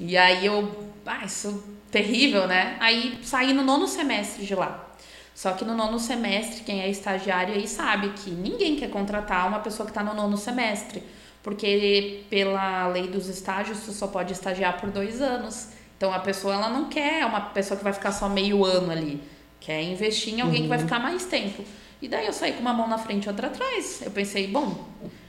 E 0.00 0.16
aí 0.16 0.44
eu, 0.46 0.74
ah, 1.06 1.24
isso 1.24 1.62
terrível, 1.90 2.46
né? 2.46 2.76
Aí 2.80 3.18
saí 3.22 3.52
no 3.52 3.62
nono 3.62 3.86
semestre 3.86 4.44
de 4.46 4.54
lá. 4.54 4.88
Só 5.34 5.52
que 5.52 5.64
no 5.64 5.74
nono 5.74 5.98
semestre, 5.98 6.62
quem 6.62 6.82
é 6.82 6.88
estagiário 6.90 7.54
aí 7.54 7.66
sabe 7.66 8.10
que 8.10 8.30
ninguém 8.30 8.76
quer 8.76 8.90
contratar 8.90 9.46
uma 9.48 9.60
pessoa 9.60 9.86
que 9.86 9.90
está 9.90 10.02
no 10.02 10.14
nono 10.14 10.36
semestre. 10.36 11.02
Porque 11.42 12.20
pela 12.30 12.86
lei 12.88 13.08
dos 13.08 13.28
estágios, 13.28 13.80
tu 13.84 13.92
só 13.92 14.06
pode 14.06 14.32
estagiar 14.32 14.80
por 14.80 14.90
dois 14.90 15.20
anos. 15.20 15.68
Então 15.96 16.12
a 16.12 16.18
pessoa 16.18 16.54
ela 16.54 16.68
não 16.68 16.86
quer 16.88 17.24
uma 17.26 17.40
pessoa 17.40 17.76
que 17.76 17.84
vai 17.84 17.92
ficar 17.92 18.12
só 18.12 18.28
meio 18.28 18.64
ano 18.64 18.90
ali. 18.90 19.20
Quer 19.60 19.82
investir 19.82 20.34
em 20.34 20.40
alguém 20.40 20.62
que 20.62 20.68
vai 20.68 20.78
ficar 20.78 20.98
mais 20.98 21.24
tempo. 21.24 21.64
E 22.00 22.08
daí 22.08 22.26
eu 22.26 22.32
saí 22.32 22.52
com 22.52 22.60
uma 22.60 22.72
mão 22.72 22.88
na 22.88 22.98
frente 22.98 23.26
e 23.26 23.28
outra 23.28 23.46
atrás. 23.46 24.02
Eu 24.04 24.10
pensei, 24.10 24.46
bom, 24.48 24.88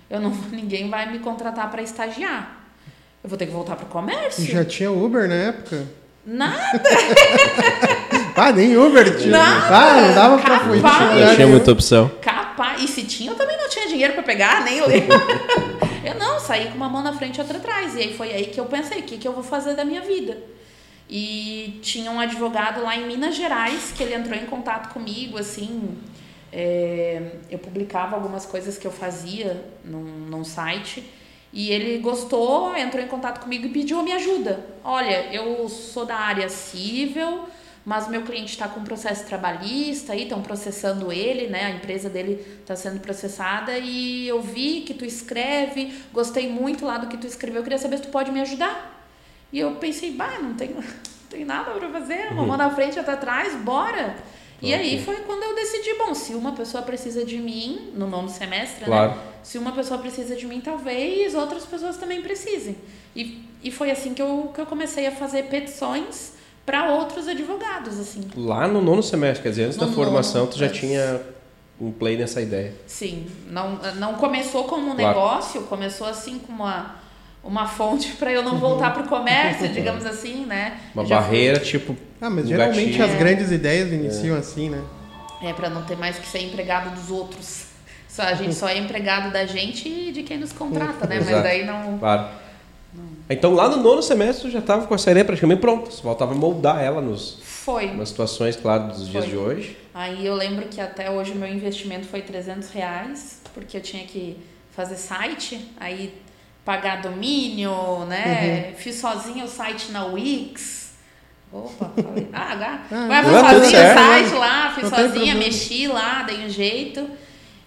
eu 0.09 0.19
não, 0.19 0.31
ninguém 0.51 0.89
vai 0.89 1.11
me 1.11 1.19
contratar 1.19 1.69
para 1.69 1.81
estagiar. 1.81 2.63
Eu 3.23 3.29
vou 3.29 3.37
ter 3.37 3.45
que 3.45 3.51
voltar 3.51 3.75
pro 3.75 3.85
comércio. 3.85 4.43
E 4.43 4.51
já 4.51 4.65
tinha 4.65 4.91
Uber 4.91 5.27
na 5.27 5.35
época? 5.35 5.87
Nada! 6.25 6.81
ah, 8.35 8.51
nem 8.51 8.75
Uber 8.77 9.17
tinha. 9.17 9.31
Nada. 9.31 9.77
Ah, 9.77 10.01
não 10.01 10.15
dava 10.15 10.37
pra 10.39 10.59
Capaz. 10.59 10.65
fugir. 10.65 11.25
Não 11.25 11.35
tinha 11.35 11.47
muita 11.47 11.71
opção. 11.71 12.11
Capaz. 12.21 12.81
E 12.81 12.87
se 12.87 13.03
tinha, 13.03 13.31
eu 13.31 13.35
também 13.35 13.57
não 13.57 13.69
tinha 13.69 13.87
dinheiro 13.87 14.13
para 14.13 14.23
pegar, 14.23 14.63
nem 14.63 14.77
eu 14.77 14.87
lembro. 14.87 15.15
eu 16.03 16.15
não, 16.15 16.39
saí 16.39 16.67
com 16.69 16.75
uma 16.75 16.89
mão 16.89 17.01
na 17.01 17.13
frente 17.13 17.37
e 17.37 17.41
outra 17.41 17.57
atrás. 17.57 17.95
E 17.95 17.99
aí 17.99 18.13
foi 18.13 18.31
aí 18.31 18.45
que 18.47 18.59
eu 18.59 18.65
pensei, 18.65 18.99
o 18.99 19.03
que, 19.03 19.17
que 19.17 19.27
eu 19.27 19.33
vou 19.33 19.43
fazer 19.43 19.75
da 19.75 19.85
minha 19.85 20.01
vida? 20.01 20.37
E 21.09 21.79
tinha 21.81 22.09
um 22.11 22.19
advogado 22.19 22.81
lá 22.81 22.95
em 22.95 23.05
Minas 23.05 23.35
Gerais 23.35 23.93
que 23.95 24.03
ele 24.03 24.15
entrou 24.15 24.37
em 24.37 24.45
contato 24.45 24.93
comigo, 24.93 25.37
assim. 25.37 25.97
é, 26.51 27.31
eu 27.49 27.57
publicava 27.57 28.15
algumas 28.15 28.45
coisas 28.45 28.77
que 28.77 28.85
eu 28.85 28.91
fazia 28.91 29.65
num, 29.83 30.03
num 30.03 30.43
site. 30.43 31.03
E 31.51 31.71
ele 31.71 31.99
gostou, 31.99 32.75
entrou 32.75 33.03
em 33.03 33.07
contato 33.07 33.41
comigo 33.41 33.65
e 33.67 33.69
pediu 33.69 33.99
a 33.99 34.03
minha 34.03 34.15
ajuda. 34.15 34.65
Olha, 34.83 35.31
eu 35.31 35.69
sou 35.69 36.05
da 36.05 36.15
área 36.15 36.49
civil, 36.49 37.45
mas 37.85 38.07
meu 38.07 38.21
cliente 38.23 38.53
está 38.53 38.67
com 38.67 38.79
um 38.79 38.83
processo 38.83 39.25
trabalhista 39.25 40.13
aí, 40.13 40.23
estão 40.23 40.41
processando 40.41 41.11
ele, 41.11 41.47
né? 41.47 41.65
A 41.65 41.71
empresa 41.71 42.09
dele 42.09 42.45
está 42.61 42.75
sendo 42.75 42.99
processada 43.01 43.77
e 43.77 44.27
eu 44.27 44.41
vi 44.41 44.81
que 44.81 44.93
tu 44.93 45.03
escreve, 45.05 45.93
gostei 46.13 46.49
muito 46.49 46.85
lá 46.85 46.97
do 46.97 47.07
que 47.07 47.17
tu 47.17 47.27
escreveu, 47.27 47.59
eu 47.59 47.63
queria 47.63 47.77
saber 47.77 47.97
se 47.97 48.03
tu 48.03 48.09
pode 48.09 48.31
me 48.31 48.39
ajudar. 48.41 48.91
E 49.51 49.59
eu 49.59 49.75
pensei, 49.75 50.11
bah, 50.11 50.39
não 50.41 50.53
tenho, 50.53 50.75
não 50.75 50.83
tenho 51.29 51.45
nada 51.45 51.71
para 51.71 51.89
fazer, 51.89 52.31
uma 52.31 52.45
mão 52.45 52.57
na 52.57 52.69
frente 52.69 52.95
e 52.95 52.99
outra 52.99 53.13
atrás, 53.13 53.53
bora. 53.55 54.15
E 54.61 54.73
aí 54.73 55.03
foi 55.03 55.17
quando 55.17 55.43
eu 55.43 55.53
decidi, 55.55 55.93
bom, 55.97 56.13
se 56.13 56.33
uma 56.33 56.53
pessoa 56.53 56.81
precisa 56.83 57.25
de 57.25 57.37
mim, 57.37 57.91
no 57.95 58.07
nono 58.07 58.29
semestre, 58.29 58.85
Claro. 58.85 59.11
né? 59.11 59.17
Se 59.43 59.57
uma 59.57 59.73
pessoa 59.73 59.99
precisa 59.99 60.37
de 60.37 60.47
mim, 60.47 60.61
talvez 60.61 61.35
outras 61.35 61.65
pessoas 61.65 61.97
também 61.97 62.21
precisem. 62.21 62.77
E, 63.13 63.43
e 63.61 63.69
foi 63.69 63.91
assim 63.91 64.13
que 64.13 64.21
eu, 64.21 64.51
que 64.55 64.61
eu 64.61 64.65
comecei 64.65 65.05
a 65.05 65.11
fazer 65.11 65.43
petições 65.49 66.31
para 66.65 66.89
outros 66.91 67.27
advogados, 67.27 67.99
assim. 67.99 68.21
Lá 68.35 68.67
no 68.67 68.81
nono 68.81 69.03
semestre, 69.03 69.43
quer 69.43 69.49
dizer, 69.49 69.63
antes 69.65 69.77
No 69.77 69.87
da 69.87 69.91
formação, 69.93 70.41
nono, 70.41 70.53
tu 70.53 70.59
já 70.59 70.67
antes. 70.67 70.79
tinha 70.79 71.21
um 71.79 71.91
play 71.91 72.17
nessa 72.17 72.41
ideia. 72.41 72.73
Sim, 72.87 73.27
não, 73.49 73.79
não 73.95 74.13
começou 74.15 74.63
como 74.65 74.91
um 74.91 74.95
Claro. 74.95 75.07
negócio, 75.17 75.61
começou 75.63 76.07
assim 76.07 76.39
com 76.39 76.53
uma, 76.53 76.95
uma 77.43 77.67
fonte 77.67 78.13
para 78.13 78.31
eu 78.31 78.41
não 78.43 78.57
voltar 78.57 78.93
para 78.93 79.03
o 79.03 79.07
comércio, 79.07 79.67
digamos 79.73 80.05
assim, 80.05 80.45
né? 80.45 80.79
Uma 80.95 81.05
Já 81.05 81.17
fui- 81.21 81.25
barreira, 81.25 81.59
tipo. 81.59 81.97
Ah, 82.21 82.29
mas 82.29 82.45
um 82.45 82.47
geralmente 82.47 82.97
gatilho. 82.97 83.05
as 83.05 83.13
grandes 83.15 83.51
ideias 83.51 83.91
iniciam 83.91 84.37
assim, 84.37 84.69
né? 84.69 84.81
É, 85.41 85.51
para 85.51 85.69
não 85.69 85.83
ter 85.83 85.97
mais 85.97 86.17
que 86.17 86.25
ser 86.25 86.39
empregado 86.39 86.95
dos 86.95 87.11
outros. 87.11 87.65
Só, 88.07 88.21
a 88.21 88.33
gente 88.35 88.53
só 88.53 88.69
é 88.69 88.77
empregado 88.77 89.33
da 89.33 89.45
gente 89.45 89.89
e 89.89 90.11
de 90.13 90.23
quem 90.23 90.37
nos 90.37 90.53
contrata, 90.53 91.05
né? 91.07 91.15
Mas 91.19 91.27
Exato. 91.27 91.43
daí 91.43 91.65
não. 91.65 91.97
Claro. 91.97 92.29
Então 93.33 93.53
lá 93.53 93.67
no 93.67 93.77
nono 93.77 94.01
semestre 94.01 94.49
já 94.49 94.59
estava 94.59 94.87
com 94.87 94.95
essa 94.95 95.11
ideia 95.11 95.25
praticamente 95.25 95.59
pronta. 95.61 95.91
Você 95.91 96.01
voltava 96.01 96.33
a 96.33 96.35
moldar 96.35 96.81
ela 96.81 97.01
nos, 97.01 97.39
Foi. 97.41 97.91
nas 97.93 98.09
situações, 98.09 98.55
claro, 98.55 98.87
dos 98.87 99.07
dias 99.07 99.25
Foi. 99.25 99.33
de 99.33 99.37
hoje. 99.37 99.77
Aí 99.93 100.25
eu 100.25 100.35
lembro 100.35 100.65
que 100.67 100.79
até 100.79 101.09
hoje 101.09 101.31
o 101.31 101.35
meu 101.35 101.47
investimento 101.47 102.05
foi 102.07 102.21
300 102.21 102.69
reais, 102.69 103.41
porque 103.53 103.77
eu 103.77 103.81
tinha 103.81 104.05
que 104.05 104.37
fazer 104.71 104.95
site, 104.95 105.71
aí 105.79 106.13
pagar 106.65 107.01
domínio, 107.01 108.05
né? 108.07 108.73
Fiz 108.77 108.95
sozinha 108.95 109.43
o 109.45 109.47
site 109.47 109.91
na 109.91 110.05
Wix. 110.05 110.93
Opa, 111.51 111.91
falei. 112.01 112.27
Ah, 112.33 112.51
agora. 112.51 112.81
Ah, 112.91 113.23
fiz 113.23 113.31
tudo 113.31 113.61
sozinha 113.61 113.79
o 113.79 113.83
certo. 113.83 113.99
site 113.99 114.33
lá, 114.33 114.71
fiz 114.73 114.91
Não 114.91 114.97
sozinha, 114.97 115.35
mexi 115.35 115.87
lá, 115.87 116.23
dei 116.23 116.45
um 116.45 116.49
jeito. 116.49 117.07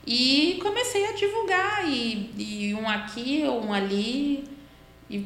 E 0.06 0.58
comecei 0.62 1.04
a 1.06 1.12
divulgar, 1.12 1.88
e, 1.88 2.30
e 2.36 2.74
um 2.74 2.88
aqui, 2.88 3.44
um 3.44 3.72
ali. 3.72 4.44
E 5.08 5.24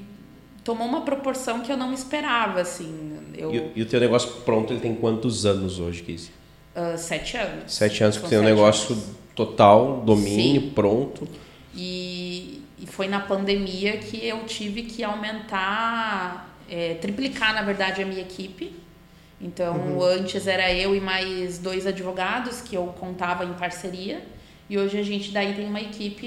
tomou 0.70 0.86
uma 0.86 1.00
proporção 1.00 1.60
que 1.60 1.72
eu 1.72 1.76
não 1.76 1.92
esperava, 1.92 2.60
assim. 2.60 3.18
Eu, 3.36 3.52
E, 3.52 3.58
o- 3.58 3.72
e 3.76 3.82
o 3.82 3.86
teu 3.86 3.98
negócio 3.98 4.30
pronto, 4.44 4.72
ele 4.72 4.78
tem 4.80 4.94
quantos 4.94 5.44
anos 5.44 5.80
hoje, 5.80 6.02
Kizzy? 6.02 6.30
ah, 6.76 6.96
sete 6.96 7.36
anos. 7.36 7.74
Sete 7.74 8.04
anos 8.04 8.16
que 8.18 8.28
tem 8.28 8.38
um 8.38 8.42
negócio 8.44 8.94
anos. 8.94 9.04
total, 9.34 10.02
domínio, 10.06 10.60
Sim. 10.62 10.70
pronto. 10.70 11.26
E, 11.74 12.62
e 12.78 12.86
foi 12.86 13.08
na 13.08 13.18
pandemia 13.20 13.96
que 13.98 14.24
eu 14.24 14.44
tive 14.44 14.82
que 14.82 15.02
aumentar, 15.02 16.56
é, 16.68 16.94
triplicar, 16.94 17.52
na 17.54 17.62
verdade, 17.62 18.00
a 18.02 18.06
minha 18.06 18.20
equipe. 18.20 18.72
Então, 19.40 20.00
antes 20.02 20.46
era 20.46 20.72
eu 20.72 20.94
e 20.94 21.00
mais 21.00 21.58
dois 21.58 21.86
advogados 21.86 22.60
que 22.60 22.76
eu 22.76 22.84
contava 22.98 23.44
em 23.44 23.52
parceria. 23.54 24.22
E 24.68 24.78
hoje 24.78 24.98
a 24.98 25.02
gente 25.02 25.32
daí 25.32 25.54
tem 25.54 25.66
uma 25.66 25.80
equipe 25.80 26.26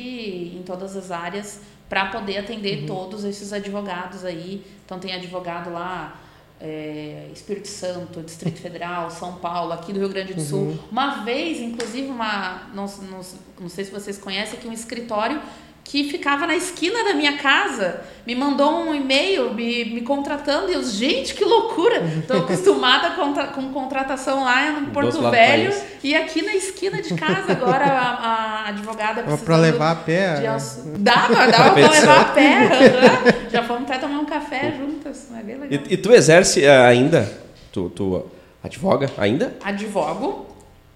em 0.58 0.62
todas 0.64 0.98
as 0.98 1.12
áreas 1.12 1.62
para 1.90 2.06
poder 2.06 2.38
atender 2.38 2.86
todos 2.86 3.24
esses 3.24 3.54
advogados 3.54 4.25
aí. 4.25 4.66
Então, 4.86 5.00
tem 5.00 5.13
advogado 5.13 5.72
lá. 5.72 6.20
é, 6.62 7.28
Espírito 7.34 7.68
Santo, 7.68 8.22
Distrito 8.22 8.62
Federal, 8.62 9.12
São 9.12 9.36
Paulo, 9.36 9.74
aqui 9.74 9.92
do 9.92 10.00
Rio 10.00 10.08
Grande 10.08 10.34
do 10.34 10.42
Sul. 10.42 10.80
Uma 10.90 11.24
vez, 11.25 11.60
inclusive, 11.60 12.08
uma. 12.08 12.70
Não, 12.74 12.86
não, 12.86 13.20
não 13.60 13.70
sei 13.70 13.84
se 13.84 13.92
vocês 13.92 14.18
conhecem 14.18 14.58
aqui, 14.58 14.68
um 14.68 14.72
escritório 14.74 15.42
que 15.84 16.06
ficava 16.06 16.48
na 16.48 16.56
esquina 16.56 17.04
da 17.04 17.13
minha 17.13 17.38
casa, 17.38 18.02
me 18.25 18.34
mandou 18.34 18.72
um 18.86 18.96
e-mail 18.96 19.54
me, 19.54 19.84
me 19.86 20.02
contratando 20.02 20.72
e 20.72 20.74
eu, 20.74 20.84
gente, 20.84 21.34
que 21.36 21.44
loucura! 21.44 22.02
Estou 22.20 22.38
acostumada 22.38 23.12
com, 23.12 23.34
com 23.34 23.74
contratação 23.74 24.44
lá 24.44 24.72
no 24.72 24.92
Porto 24.92 25.30
Velho 25.30 25.74
e 26.02 26.16
aqui 26.16 26.42
na 26.42 26.56
esquina 26.56 27.02
de 27.02 27.13
casa 27.16 27.52
agora 27.52 27.86
a, 27.86 28.66
a 28.66 28.68
advogada 28.70 29.24
Pra 29.44 29.58
levar 29.58 29.92
a 29.92 29.96
pé. 29.96 30.36
de 30.36 30.42
né? 30.42 30.48
auxílio. 30.48 30.98
Dava, 30.98 31.48
dava 31.48 31.72
pra 31.74 31.90
levar 31.92 32.22
a 32.22 32.25
pé. 32.25 32.58
aham. 32.58 33.50
Já 33.52 33.63
fomos 33.63 33.84
até 33.84 33.98
tomar 34.00 34.20
um 34.20 34.25
café 34.25 34.74
juntas, 34.78 35.28
é 35.38 35.44
bem 35.44 35.58
legal. 35.58 35.82
E, 35.90 35.94
e 35.94 35.98
tu 35.98 36.13
exerce 36.13 36.63
eh, 36.63 36.86
ainda? 36.86 37.30
Tu, 37.74 37.90
tu 37.90 38.25
advoga 38.63 39.12
ainda? 39.18 39.54
advogo 39.63 40.48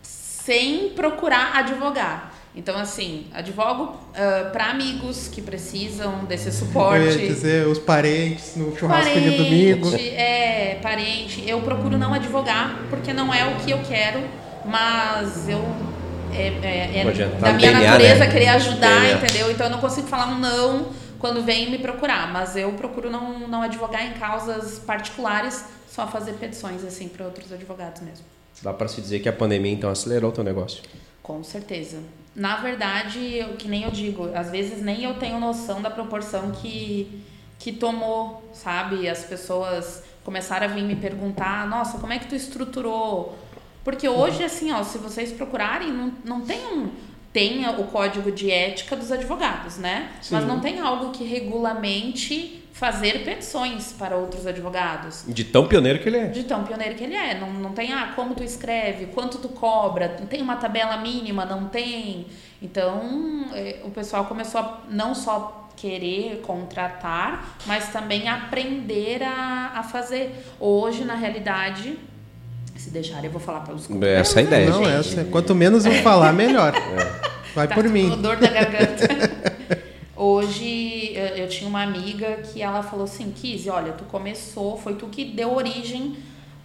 sem 0.02 0.90
procurar 0.96 1.52
advogar. 1.58 2.27
Então, 2.58 2.76
assim, 2.76 3.28
advogo 3.32 3.96
para 4.52 4.72
amigos 4.72 5.28
que 5.28 5.44
precisam 5.44 6.26
desse 6.26 6.48
Eu 6.48 6.52
suporte. 6.54 7.06
ia 7.20 7.28
dizer 7.28 7.68
os 7.68 7.78
parentes 7.78 8.56
no 8.56 8.76
churrasco 8.76 9.14
de 9.14 9.30
domingo. 9.38 9.96
É, 9.96 10.80
parente. 10.82 11.48
Eu 11.48 11.62
procuro 11.62 12.00
não 12.00 12.16
advogar, 12.16 12.80
porque 12.90 13.14
não 13.14 13.32
é 13.32 13.46
o 13.46 13.56
que 13.64 13.70
eu 13.70 13.78
quero, 13.88 14.22
mas 14.66 15.48
eu. 15.48 15.64
É, 16.34 16.48
é- 16.48 16.98
é 16.98 17.08
adianta, 17.08 17.36
da 17.36 17.48
tá 17.48 17.54
minha 17.54 17.72
DNA, 17.72 17.92
natureza 17.92 18.26
né? 18.26 18.32
querer 18.32 18.48
ajudar, 18.50 19.02
DNA. 19.02 19.14
entendeu? 19.24 19.52
Então 19.52 19.68
eu 19.68 19.72
não 19.72 19.80
consigo 19.80 20.08
falar 20.08 20.28
um 20.28 20.40
não 20.40 20.88
quando 21.20 21.44
vem 21.44 21.70
me 21.72 21.78
procurar, 21.78 22.32
mas 22.34 22.56
eu 22.56 22.72
procuro 22.74 23.10
não, 23.10 23.48
não 23.48 23.62
advogar 23.62 24.04
em 24.06 24.14
causas 24.14 24.80
particulares, 24.80 25.64
só 25.90 26.06
fazer 26.08 26.34
petições 26.34 26.84
assim 26.84 27.08
para 27.08 27.26
outros 27.26 27.52
advogados 27.52 28.02
mesmo. 28.02 28.26
Dá 28.62 28.74
pra 28.74 28.88
se 28.88 29.00
dizer 29.00 29.20
que 29.20 29.30
a 29.30 29.34
pandemia 29.34 29.72
então 29.72 29.90
acelerou 29.90 30.32
o 30.32 30.34
teu 30.34 30.44
negócio. 30.44 30.82
Com 31.24 31.44
certeza. 31.44 31.98
Na 32.38 32.58
verdade, 32.58 33.20
eu, 33.36 33.56
que 33.56 33.68
nem 33.68 33.82
eu 33.82 33.90
digo, 33.90 34.30
às 34.36 34.52
vezes 34.52 34.80
nem 34.80 35.04
eu 35.04 35.16
tenho 35.16 35.40
noção 35.40 35.82
da 35.82 35.90
proporção 35.90 36.52
que, 36.52 37.26
que 37.58 37.72
tomou, 37.72 38.48
sabe? 38.54 39.10
As 39.10 39.24
pessoas 39.24 40.04
começaram 40.24 40.68
a 40.68 40.70
vir 40.70 40.84
me 40.84 40.96
perguntar, 40.96 41.68
nossa, 41.68 41.98
como 41.98 42.14
é 42.14 42.20
que 42.20 42.28
tu 42.28 42.36
estruturou? 42.36 43.36
Porque 43.84 44.08
hoje, 44.08 44.44
assim, 44.44 44.72
ó, 44.72 44.84
se 44.84 45.00
vocês 45.00 45.32
procurarem, 45.32 45.92
não, 45.92 46.14
não 46.24 46.42
tem 46.42 46.64
um. 46.68 46.92
Tem 47.34 47.68
o 47.68 47.84
código 47.86 48.32
de 48.32 48.52
ética 48.52 48.96
dos 48.96 49.12
advogados, 49.12 49.78
né? 49.78 50.12
Mas 50.30 50.46
não 50.46 50.60
tem 50.60 50.80
algo 50.80 51.10
que 51.10 51.24
regulamente 51.24 52.67
fazer 52.78 53.24
petições 53.26 53.92
para 53.98 54.16
outros 54.16 54.46
advogados. 54.46 55.24
De 55.28 55.44
tão 55.44 55.68
pioneiro 55.68 55.98
que 56.00 56.08
ele 56.08 56.18
é. 56.18 56.26
De 56.28 56.44
tão 56.44 56.64
pioneiro 56.64 56.94
que 56.96 57.04
ele 57.04 57.16
é. 57.16 57.38
Não, 57.40 57.52
não 57.52 57.72
tem, 57.72 57.92
ah, 57.92 58.14
como 58.16 58.36
tu 58.36 58.44
escreve, 58.44 59.08
quanto 59.08 59.40
tu 59.40 59.50
cobra, 59.50 60.16
não 60.20 60.28
tem 60.28 60.42
uma 60.44 60.56
tabela 60.58 60.96
mínima, 60.98 61.44
não 61.44 61.66
tem. 61.66 62.28
Então, 62.62 63.46
eh, 63.54 63.80
o 63.84 63.90
pessoal 63.90 64.26
começou 64.26 64.62
a 64.62 64.82
não 64.90 65.16
só 65.16 65.68
querer 65.76 66.42
contratar, 66.46 67.58
mas 67.66 67.90
também 67.90 68.28
aprender 68.30 69.24
a, 69.24 69.72
a 69.76 69.84
fazer. 69.84 70.36
Hoje, 70.60 71.04
na 71.04 71.16
realidade, 71.16 71.98
se 72.76 72.92
deixar, 72.92 73.24
eu 73.26 73.32
vou 73.32 73.42
falar 73.42 73.62
pelos 73.62 73.88
cotovelos, 73.88 74.20
Essa 74.30 74.40
é 74.42 74.44
a 74.44 74.46
né, 74.46 74.56
ideia. 74.64 74.70
Não, 74.70 74.86
gente? 74.86 74.96
essa, 75.20 75.24
quanto 75.26 75.56
menos 75.56 75.84
eu 75.86 75.94
falar, 76.04 76.32
melhor. 76.32 76.74
Vai 77.56 77.68
Tá 77.68 77.74
por 77.74 77.86
com 77.86 77.90
mim. 77.92 78.10
dor 78.22 78.38
da 78.38 78.48
garganta. 78.50 79.08
Hoje 80.18 81.14
eu 81.14 81.38
eu 81.38 81.48
tinha 81.48 81.70
uma 81.70 81.84
amiga 81.84 82.38
que 82.38 82.62
ela 82.62 82.82
falou 82.82 83.06
assim, 83.06 83.32
Kizzy, 83.32 83.70
olha, 83.70 83.94
tu 83.94 84.04
começou, 84.06 84.78
foi 84.78 84.96
tu 84.96 85.08
que 85.08 85.24
deu 85.24 85.54
origem 85.54 86.18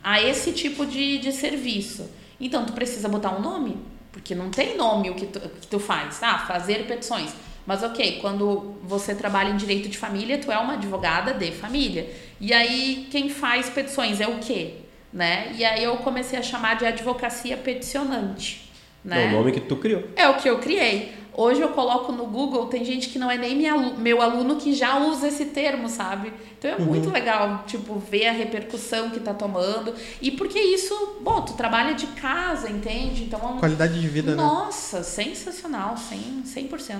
a 0.03 0.21
esse 0.21 0.53
tipo 0.53 0.85
de, 0.87 1.19
de 1.19 1.33
serviço. 1.33 2.09
Então 2.41 2.65
tu 2.65 2.73
precisa 2.73 3.09
botar 3.09 3.37
um 3.37 3.41
nome, 3.41 3.77
porque 4.11 4.35
não 4.35 4.51
tem 4.51 4.77
nome 4.77 5.11
o 5.11 5.15
que 5.15 5.27
tu, 5.27 5.39
que 5.39 5.67
tu 5.67 5.79
faz. 5.79 6.23
Ah, 6.23 6.39
fazer 6.39 6.87
petições. 6.87 7.33
Mas 7.65 7.83
ok, 7.83 8.19
quando 8.21 8.75
você 8.83 9.15
trabalha 9.15 9.51
em 9.51 9.57
direito 9.57 9.89
de 9.89 9.97
família, 9.97 10.39
tu 10.39 10.51
é 10.51 10.59
uma 10.59 10.73
advogada 10.73 11.33
de 11.33 11.53
família. 11.53 12.11
E 12.41 12.53
aí 12.53 13.07
quem 13.11 13.29
faz 13.29 13.71
petições 13.71 14.21
é 14.21 14.27
o 14.27 14.39
quê? 14.39 14.75
Né? 15.13 15.53
E 15.57 15.65
aí 15.65 15.85
eu 15.85 15.97
comecei 15.99 16.39
a 16.39 16.43
chamar 16.43 16.77
de 16.77 16.87
advocacia 16.87 17.55
peticionante 17.55 18.71
Né? 19.05 19.27
É 19.27 19.29
o 19.29 19.33
nome 19.33 19.53
que 19.53 19.61
tu 19.61 19.77
criou. 19.77 20.05
É 20.17 20.27
o 20.29 20.37
que 20.37 20.49
eu 20.49 20.59
criei. 20.59 21.13
Hoje 21.35 21.63
eu 21.63 21.71
coloco 21.71 22.13
no 22.13 22.27
Google, 22.27 22.67
tem 22.67 22.85
gente 22.85 23.09
que 23.09 23.19
não 23.19 23.31
é 23.31 23.39
nem 23.39 23.57
minha, 23.57 23.75
meu 23.97 24.21
aluno 24.21 24.57
que 24.57 24.75
já 24.75 24.99
usa 24.99 25.29
esse 25.29 25.47
termo, 25.47 25.89
sabe? 25.89 26.33
Então 26.59 26.71
é 26.71 26.79
muito 26.79 27.11
legal, 27.11 27.65
tipo, 27.67 27.99
ver 27.99 28.29
a 28.29 28.33
repercussão 28.33 29.11
que 29.11 29.19
tá 29.19 29.33
tomando. 29.33 29.95
E 30.21 30.31
porque 30.31 30.59
isso, 30.59 31.19
bom, 31.23 31.41
tu 31.41 31.55
trabalha 31.55 31.95
de 31.95 32.07
casa, 32.09 32.71
entende? 32.71 33.25
Então 33.25 33.41
é 33.41 33.47
um. 33.47 33.59
Qualidade 33.59 33.99
de 33.99 34.09
vida, 34.09 34.33
né? 34.33 34.37
Nossa, 34.37 35.03
sensacional, 35.03 35.95
100%. 35.95 36.45
100%. 36.45 36.97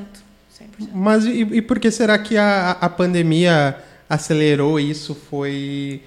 100%. 0.81 0.89
Mas 0.95 1.25
e, 1.27 1.41
e 1.41 1.63
por 1.63 1.79
que 1.79 1.91
será 1.91 2.19
que 2.19 2.37
a, 2.37 2.71
a 2.73 2.89
pandemia 2.89 3.77
acelerou 4.09 4.81
isso? 4.81 5.15
Foi 5.15 6.03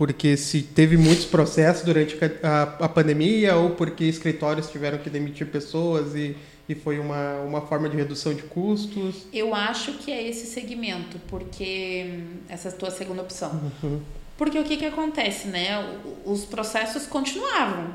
porque 0.00 0.34
se 0.34 0.62
teve 0.62 0.96
muitos 0.96 1.26
processos 1.26 1.84
durante 1.84 2.16
a, 2.42 2.62
a 2.62 2.88
pandemia 2.88 3.56
ou 3.56 3.70
porque 3.70 4.04
escritórios 4.04 4.70
tiveram 4.70 4.96
que 4.96 5.10
demitir 5.10 5.46
pessoas 5.48 6.14
e, 6.14 6.34
e 6.68 6.74
foi 6.74 6.98
uma, 6.98 7.40
uma 7.40 7.60
forma 7.62 7.88
de 7.88 7.96
redução 7.96 8.32
de 8.34 8.42
custos? 8.42 9.26
Eu 9.32 9.54
acho 9.54 9.94
que 9.94 10.10
é 10.12 10.28
esse 10.28 10.46
segmento, 10.46 11.18
porque. 11.28 12.04
hum, 12.06 12.26
Essa 12.48 12.68
é 12.68 12.72
a 12.72 12.74
tua 12.74 12.90
segunda 12.90 13.22
opção. 13.22 13.72
Porque 14.36 14.58
o 14.58 14.64
que, 14.64 14.76
que 14.76 14.86
acontece, 14.86 15.48
né? 15.48 15.84
Os 16.24 16.44
processos 16.44 17.06
continuavam. 17.06 17.88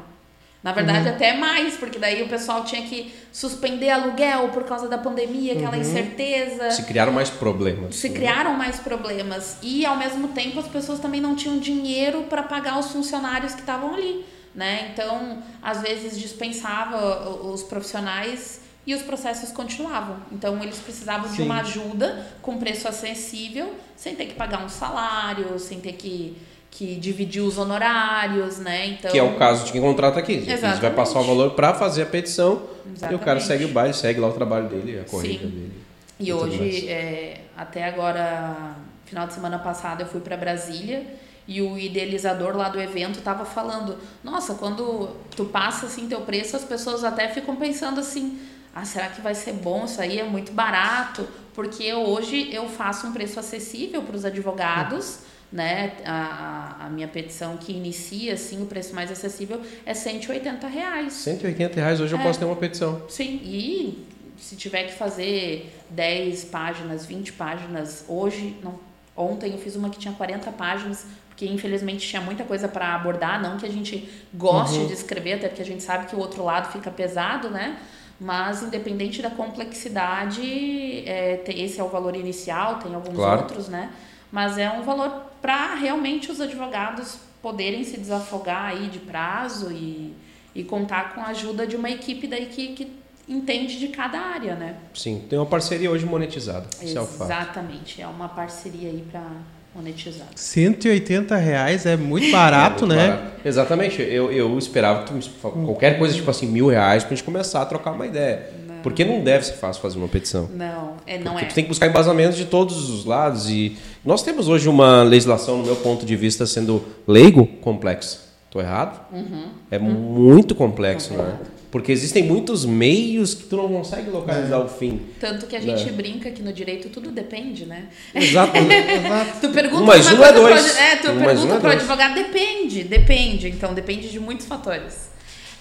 Na 0.62 0.72
verdade, 0.72 1.07
até 1.07 1.38
mais, 1.38 1.75
porque 1.77 2.00
daí 2.00 2.24
o 2.24 2.27
pessoal 2.27 2.63
tinha 2.63 2.81
que 2.81 3.13
suspender 3.31 3.91
aluguel 3.91 4.50
por 4.50 4.63
causa 4.63 4.88
da 4.88 4.98
pandemia, 4.98 5.53
aquela 5.53 5.77
incerteza. 5.77 6.72
Se 6.72 6.84
criaram 6.84 7.12
mais 7.12 7.29
problemas. 7.29 7.95
Se 7.95 8.10
criaram 8.10 8.55
mais 8.55 8.79
problemas. 8.79 9.57
E, 9.62 9.86
ao 9.86 9.95
mesmo 9.95 10.29
tempo, 10.29 10.60
as 10.60 10.67
pessoas 10.67 11.00
também 11.00 11.22
não 11.22 11.36
tinham 11.36 11.60
dinheiro 11.60 12.24
para 12.24 12.41
pagar 12.41 12.79
os 12.79 12.88
funcionários 12.88 13.53
que 13.53 13.60
estavam 13.60 13.93
ali. 13.93 14.25
Né? 14.55 14.91
Então, 14.93 15.39
às 15.62 15.81
vezes, 15.81 16.17
dispensava 16.17 17.29
os 17.29 17.62
profissionais 17.62 18.62
e 18.88 18.93
os 18.95 19.01
processos 19.01 19.51
continuavam. 19.51 20.17
Então, 20.31 20.62
eles 20.63 20.77
precisavam 20.77 21.29
de 21.29 21.38
Sim. 21.38 21.43
uma 21.43 21.59
ajuda 21.59 22.25
com 22.41 22.57
preço 22.57 22.88
acessível, 22.88 23.74
sem 23.97 24.15
ter 24.15 24.27
que 24.27 24.35
pagar 24.35 24.63
um 24.63 24.69
salário, 24.69 25.59
sem 25.59 25.81
ter 25.81 25.93
que, 25.93 26.38
que 26.71 26.95
dividir 26.95 27.41
os 27.41 27.57
honorários, 27.57 28.59
né? 28.59 28.88
Então, 28.88 29.12
Que 29.12 29.19
é 29.19 29.24
o 29.24 29.35
caso 29.35 29.65
de 29.65 29.74
quem 29.74 29.81
contrata 29.81 30.19
aqui. 30.19 30.33
Ele 30.33 30.45
vai 30.45 30.55
Exatamente. 30.55 30.95
passar 30.95 31.19
o 31.19 31.24
valor 31.24 31.51
para 31.51 31.74
fazer 31.74 32.03
a 32.03 32.05
petição 32.05 32.62
e 32.85 32.89
o 32.91 33.00
cara 33.00 33.39
Exatamente. 33.39 33.43
segue 33.43 33.65
o 33.65 33.69
baile, 33.69 33.93
segue 33.93 34.19
lá 34.19 34.29
o 34.29 34.33
trabalho 34.33 34.69
dele, 34.69 35.00
a 35.00 35.03
corrida 35.03 35.39
Sim. 35.39 35.50
dele. 35.50 35.74
E 36.17 36.25
tudo 36.27 36.43
hoje, 36.43 36.88
é, 36.88 37.41
até 37.57 37.83
agora, 37.83 38.75
final 39.05 39.27
de 39.27 39.33
semana 39.33 39.59
passado, 39.59 40.01
eu 40.01 40.07
fui 40.07 40.21
para 40.21 40.38
Brasília 40.38 41.05
e 41.47 41.61
o 41.61 41.77
idealizador 41.77 42.55
lá 42.55 42.69
do 42.69 42.79
evento 42.79 43.21
tava 43.21 43.45
falando: 43.45 43.97
Nossa, 44.23 44.55
quando 44.55 45.09
tu 45.35 45.45
passa 45.45 45.85
assim 45.85 46.07
teu 46.07 46.21
preço, 46.21 46.55
as 46.55 46.63
pessoas 46.63 47.03
até 47.03 47.27
ficam 47.29 47.55
pensando 47.55 47.99
assim: 47.99 48.39
Ah, 48.73 48.85
será 48.85 49.07
que 49.09 49.21
vai 49.21 49.35
ser 49.35 49.53
bom? 49.53 49.85
Isso 49.85 50.01
aí 50.01 50.19
é 50.19 50.23
muito 50.23 50.51
barato. 50.51 51.27
Porque 51.53 51.93
hoje 51.93 52.49
eu 52.53 52.67
faço 52.67 53.07
um 53.07 53.13
preço 53.13 53.39
acessível 53.39 54.01
para 54.01 54.15
os 54.15 54.25
advogados. 54.25 55.19
Né? 55.51 55.93
A, 56.03 56.85
a- 56.85 56.89
minha 56.89 57.07
petição 57.07 57.55
que 57.55 57.71
inicia 57.71 58.33
assim, 58.33 58.61
o 58.61 58.65
preço 58.65 58.93
mais 58.93 59.09
acessível 59.11 59.61
é 59.85 59.93
180 59.93 60.67
reais. 60.67 61.13
180 61.13 61.75
reais 61.79 62.01
hoje 62.01 62.13
eu 62.13 62.19
É. 62.19 62.23
posso 62.23 62.39
ter 62.39 62.45
uma 62.45 62.55
petição. 62.57 63.03
Sim, 63.07 63.39
e 63.43 64.05
se 64.37 64.55
tiver 64.57 64.85
que 64.85 64.93
fazer 64.93 65.73
10 65.91 66.45
páginas, 66.45 67.05
20 67.05 67.31
páginas, 67.33 68.03
hoje, 68.07 68.57
não, 68.61 68.77
ontem 69.15 69.51
eu 69.53 69.57
fiz 69.59 69.75
uma 69.77 69.89
que 69.89 69.99
tinha 69.99 70.13
40 70.15 70.51
páginas, 70.51 71.05
porque 71.36 71.46
infelizmente 71.46 72.08
tinha 72.08 72.22
muita 72.22 72.46
coisa 72.46 72.65
para 72.65 72.96
abordar, 72.96 73.42
não 73.42 73.58
que 73.58 73.65
a 73.65 73.70
gente 73.70 74.10
goste 74.34 74.86
de 74.88 74.94
escrever, 74.94 75.34
até 75.34 75.50
porque 75.50 75.62
a 75.62 75.65
gente 75.65 75.84
sabe 75.84 76.08
que 76.08 76.15
o 76.15 76.20
outro 76.20 76.42
lado 76.46 76.72
fica 76.72 76.89
pesado, 76.89 77.50
né? 77.50 77.77
Mas 78.18 78.63
independente 78.63 79.21
da 79.21 79.30
complexidade, 79.30 81.04
é, 81.06 81.36
tem- 81.45 81.62
esse 81.62 81.78
é 81.78 81.84
o 81.84 81.89
valor 81.89 82.15
inicial, 82.15 82.76
tem 82.80 82.95
alguns 82.95 83.15
Claro. 83.15 83.41
outros, 83.41 83.67
né? 83.67 83.91
Mas 84.32 84.58
é 84.58 84.69
um 84.71 84.82
valor 84.84 85.26
para 85.41 85.76
realmente 85.76 86.32
os 86.32 86.39
advogados 86.39 87.17
poderem 87.41 87.84
se 87.84 87.98
desafogar 88.00 88.67
aí 88.67 88.88
de 88.88 89.00
prazo 89.00 89.74
e, 89.74 90.13
e 90.56 90.63
contar 90.63 91.13
com 91.13 91.19
a 91.19 91.26
ajuda 91.28 91.67
de 91.67 91.76
uma 91.76 91.89
equipe 91.89 92.28
daí 92.28 92.45
que, 92.45 92.69
que 92.69 92.91
entende 93.28 93.78
de 93.78 93.89
cada 93.89 94.19
área, 94.19 94.56
né? 94.56 94.78
Sim, 94.93 95.26
tem 95.30 95.38
uma 95.38 95.45
parceria 95.45 95.91
hoje 95.91 96.06
monetizada. 96.06 96.67
É. 96.80 96.86
Exatamente, 96.86 98.02
é 98.02 98.08
uma 98.08 98.30
parceria 98.30 98.88
aí 98.89 99.06
para 99.12 99.28
monetizar. 99.75 100.27
180 100.35 101.35
reais 101.35 101.85
é 101.85 101.97
muito 101.97 102.31
barato, 102.31 102.85
É 102.85 102.88
muito 102.88 102.95
né? 102.95 103.07
barato. 103.09 103.47
Exatamente. 103.47 104.01
Eu, 104.01 104.31
eu 104.31 104.57
esperava 104.57 105.03
que 105.03 105.13
tu 105.13 105.39
qualquer 105.39 105.97
coisa 105.99 106.13
tipo 106.15 106.29
assim, 106.31 106.47
mil 106.47 106.67
reais 106.67 107.03
pra 107.03 107.15
gente 107.15 107.25
começar 107.25 107.61
a 107.61 107.65
trocar 107.65 107.91
uma 107.91 108.05
ideia. 108.07 108.65
Porque 108.81 109.03
não 109.03 109.23
deve 109.23 109.43
ser 109.43 109.53
fácil 109.53 109.81
fazer 109.81 109.97
uma 109.97 110.07
petição. 110.07 110.47
Não, 110.53 110.93
é, 111.07 111.17
não 111.17 111.31
Porque 111.31 111.45
é. 111.45 111.47
tu 111.47 111.55
tem 111.55 111.63
que 111.63 111.69
buscar 111.69 111.88
embasamento 111.88 112.35
de 112.38 112.45
todos 112.45 112.88
os 112.91 113.03
lados. 113.03 113.49
E 113.49 113.77
nós 114.05 114.21
temos 114.21 114.47
hoje 114.47 114.69
uma 114.69 115.01
legislação, 115.01 115.57
no 115.57 115.63
meu 115.65 115.75
ponto 115.77 116.05
de 116.05 116.15
vista, 116.15 116.45
sendo 116.45 116.85
leigo, 117.07 117.47
complexa. 117.61 118.19
Estou 118.45 118.61
errado? 118.61 119.01
Uhum. 119.11 119.47
É 119.71 119.79
muito 119.79 120.53
complexo, 120.53 121.15
né? 121.15 121.33
Porque 121.75 121.91
existem 121.91 122.23
muitos 122.23 122.63
meios 122.63 123.33
que 123.33 123.43
tu 123.47 123.57
não 123.57 123.67
consegue 123.67 124.09
localizar 124.09 124.59
o 124.59 124.69
fim. 124.69 125.01
Tanto 125.19 125.45
que 125.45 125.57
a 125.57 125.59
gente 125.59 125.89
É. 125.89 125.91
brinca 125.91 126.31
que 126.31 126.41
no 126.41 126.53
direito 126.53 126.88
tudo 126.88 127.11
depende, 127.11 127.65
né? 127.65 127.89
Exato. 128.13 128.53
Exato. 128.55 129.41
Tu 129.41 129.49
pergunta 129.49 129.83
Um 129.83 129.85
mais 129.85 130.07
uma 130.09 130.21
um 130.21 130.23
é 130.23 130.31
pro 130.31 130.41
dois. 130.41 130.65
ad- 130.69 130.79
É, 130.81 130.95
tu 130.95 131.11
Um 131.11 131.15
mais 131.15 131.25
pergunta 131.27 131.53
um 131.53 131.57
é 131.57 131.59
pro 131.59 131.69
dois. 131.69 131.75
advogado, 131.81 132.15
depende, 132.15 132.83
depende. 132.85 133.49
Então, 133.49 133.73
depende 133.73 134.07
de 134.09 134.21
muitos 134.21 134.45
fatores. 134.45 135.09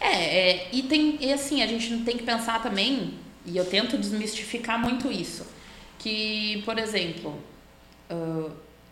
É, 0.00 0.06
é, 0.50 0.68
e 0.72 0.82
tem, 0.84 1.18
e 1.20 1.32
assim, 1.32 1.60
a 1.64 1.66
gente 1.66 1.92
tem 2.04 2.16
que 2.16 2.22
pensar 2.22 2.62
também, 2.62 3.14
e 3.44 3.56
eu 3.56 3.64
tento 3.64 3.98
desmistificar 3.98 4.78
muito 4.80 5.10
isso, 5.10 5.44
que, 5.98 6.62
por 6.64 6.78
exemplo, 6.78 7.34
ah, 8.08 8.50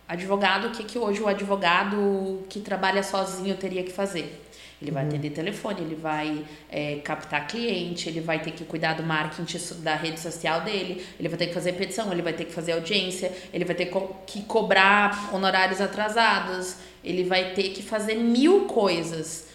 advogado, 0.09 0.67
o 0.67 0.71
que, 0.73 0.83
que 0.83 0.99
hoje 0.99 1.23
o 1.23 1.29
advogado 1.29 2.43
que 2.49 2.59
trabalha 2.59 3.05
sozinho 3.05 3.55
teria 3.57 3.85
que 3.85 3.93
fazer? 3.93 4.41
Ele 4.83 4.91
vai 4.91 5.05
atender 5.07 5.31
telefone, 5.31 5.81
ele 5.81 5.95
vai 5.95 6.45
é, 6.69 6.97
captar 7.05 7.47
cliente, 7.47 8.09
ele 8.09 8.21
vai 8.21 8.41
ter 8.43 8.51
que 8.51 8.65
cuidar 8.65 8.95
do 8.95 9.03
marketing 9.03 9.59
da 9.83 9.95
rede 9.95 10.19
social 10.19 10.61
dele, 10.63 11.07
ele 11.19 11.29
vai 11.29 11.39
ter 11.39 11.47
que 11.47 11.55
fazer 11.55 11.73
petição, 11.75 12.13
ele 12.13 12.21
vai 12.21 12.33
ter 12.33 12.45
que 12.45 12.53
fazer 12.53 12.73
audiência, 12.73 13.33
ele 13.53 13.65
vai 13.65 13.75
ter 13.77 13.91
que 14.27 14.43
cobrar 14.43 15.31
honorários 15.33 15.81
atrasados, 15.81 16.77
ele 17.05 17.23
vai 17.25 17.53
ter 17.55 17.71
que 17.71 17.83
fazer 17.83 18.17
mil 18.17 18.67
coisas. 18.67 19.47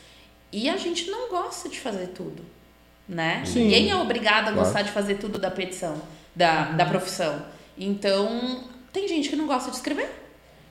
E 0.52 0.70
a 0.70 0.78
gente 0.78 1.12
não 1.12 1.30
gosta 1.30 1.68
de 1.68 1.78
fazer 1.78 2.08
tudo, 2.08 2.44
né? 3.08 3.44
Sim. 3.46 3.64
Ninguém 3.64 3.90
é 3.92 3.96
obrigado 3.98 4.48
a 4.48 4.52
Claro. 4.54 4.60
gostar 4.60 4.82
de 4.82 4.92
fazer 4.92 5.16
tudo 5.16 5.38
da 5.38 5.52
petição, 5.52 6.02
da, 6.34 6.72
da 6.72 6.86
profissão. 6.86 7.46
Então, 7.78 8.64
tem 8.94 9.08
gente 9.08 9.28
que 9.30 9.36
não 9.36 9.46
gosta 9.46 9.70
de 9.70 9.76
escrever. 9.76 10.10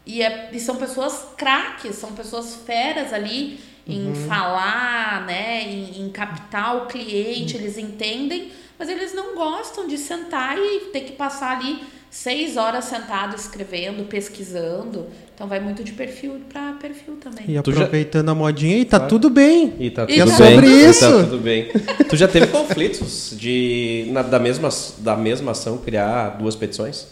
E, 0.06 0.22
é, 0.22 0.50
e 0.52 0.60
são 0.60 0.76
pessoas 0.76 1.26
craques, 1.36 1.96
são 1.96 2.12
pessoas 2.12 2.56
feras 2.64 3.12
ali 3.12 3.58
em 3.86 4.14
falar, 4.26 5.24
né? 5.26 5.62
Em, 5.62 6.02
em 6.02 6.08
captar 6.10 6.76
o 6.76 6.86
cliente, 6.86 7.56
eles 7.56 7.78
entendem, 7.78 8.50
mas 8.78 8.88
eles 8.88 9.14
não 9.14 9.34
gostam 9.34 9.86
de 9.86 9.96
sentar 9.96 10.56
e 10.58 10.80
ter 10.92 11.00
que 11.02 11.12
passar 11.12 11.58
ali 11.58 11.78
seis 12.10 12.56
horas 12.56 12.86
sentado 12.86 13.36
escrevendo, 13.36 14.06
pesquisando. 14.08 15.06
Então 15.34 15.46
vai 15.46 15.60
muito 15.60 15.84
de 15.84 15.92
perfil 15.92 16.40
para 16.50 16.72
perfil 16.72 17.16
também. 17.16 17.44
E 17.56 17.62
Tu 17.62 17.72
já- 17.72 17.80
aproveitando 17.82 18.28
a 18.30 18.34
modinha, 18.34 18.78
e 18.78 18.84
tá 18.86 18.96
Claro. 18.98 19.10
tudo 19.10 19.28
bem. 19.30 19.74
E 19.78 19.90
tá 19.90 20.04
E 20.04 20.06
tudo 20.06 20.20
é 20.20 20.24
bem. 20.24 20.54
sobre 20.54 20.66
e 20.68 20.88
isso. 20.88 21.00
Tá 21.00 21.24
tudo 21.24 21.38
bem. 21.38 21.68
Tu 22.08 22.16
já 22.16 22.26
teve 22.26 22.46
conflitos 22.48 23.34
de 23.38 24.06
na- 24.12 24.22
da 24.22 24.38
mesma 24.38 24.68
da 24.98 25.14
mesma 25.16 25.52
ação 25.52 25.78
criar 25.78 26.30
duas 26.38 26.56
petições? 26.56 27.06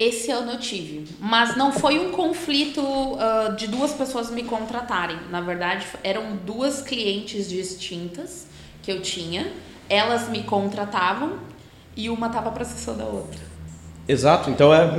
Esse 0.00 0.30
ano 0.30 0.52
eu 0.52 0.58
tive, 0.58 1.06
mas 1.20 1.56
não 1.56 1.70
foi 1.70 1.98
um 1.98 2.10
conflito 2.10 2.82
ah, 3.20 3.50
de 3.50 3.66
duas 3.66 3.92
pessoas 3.92 4.30
me 4.30 4.42
contratarem. 4.42 5.18
Na 5.30 5.42
verdade, 5.42 5.86
eram 6.02 6.36
duas 6.36 6.80
clientes 6.80 7.46
distintas 7.50 8.46
que 8.82 8.90
eu 8.90 9.02
tinha. 9.02 9.52
Elas 9.90 10.26
me 10.30 10.42
contratavam 10.42 11.34
e 11.94 12.08
uma 12.08 12.30
tava 12.30 12.50
processando 12.50 13.02
a 13.02 13.06
outra. 13.06 13.40
Exato. 14.08 14.48
Então 14.48 14.72
é, 14.72 14.96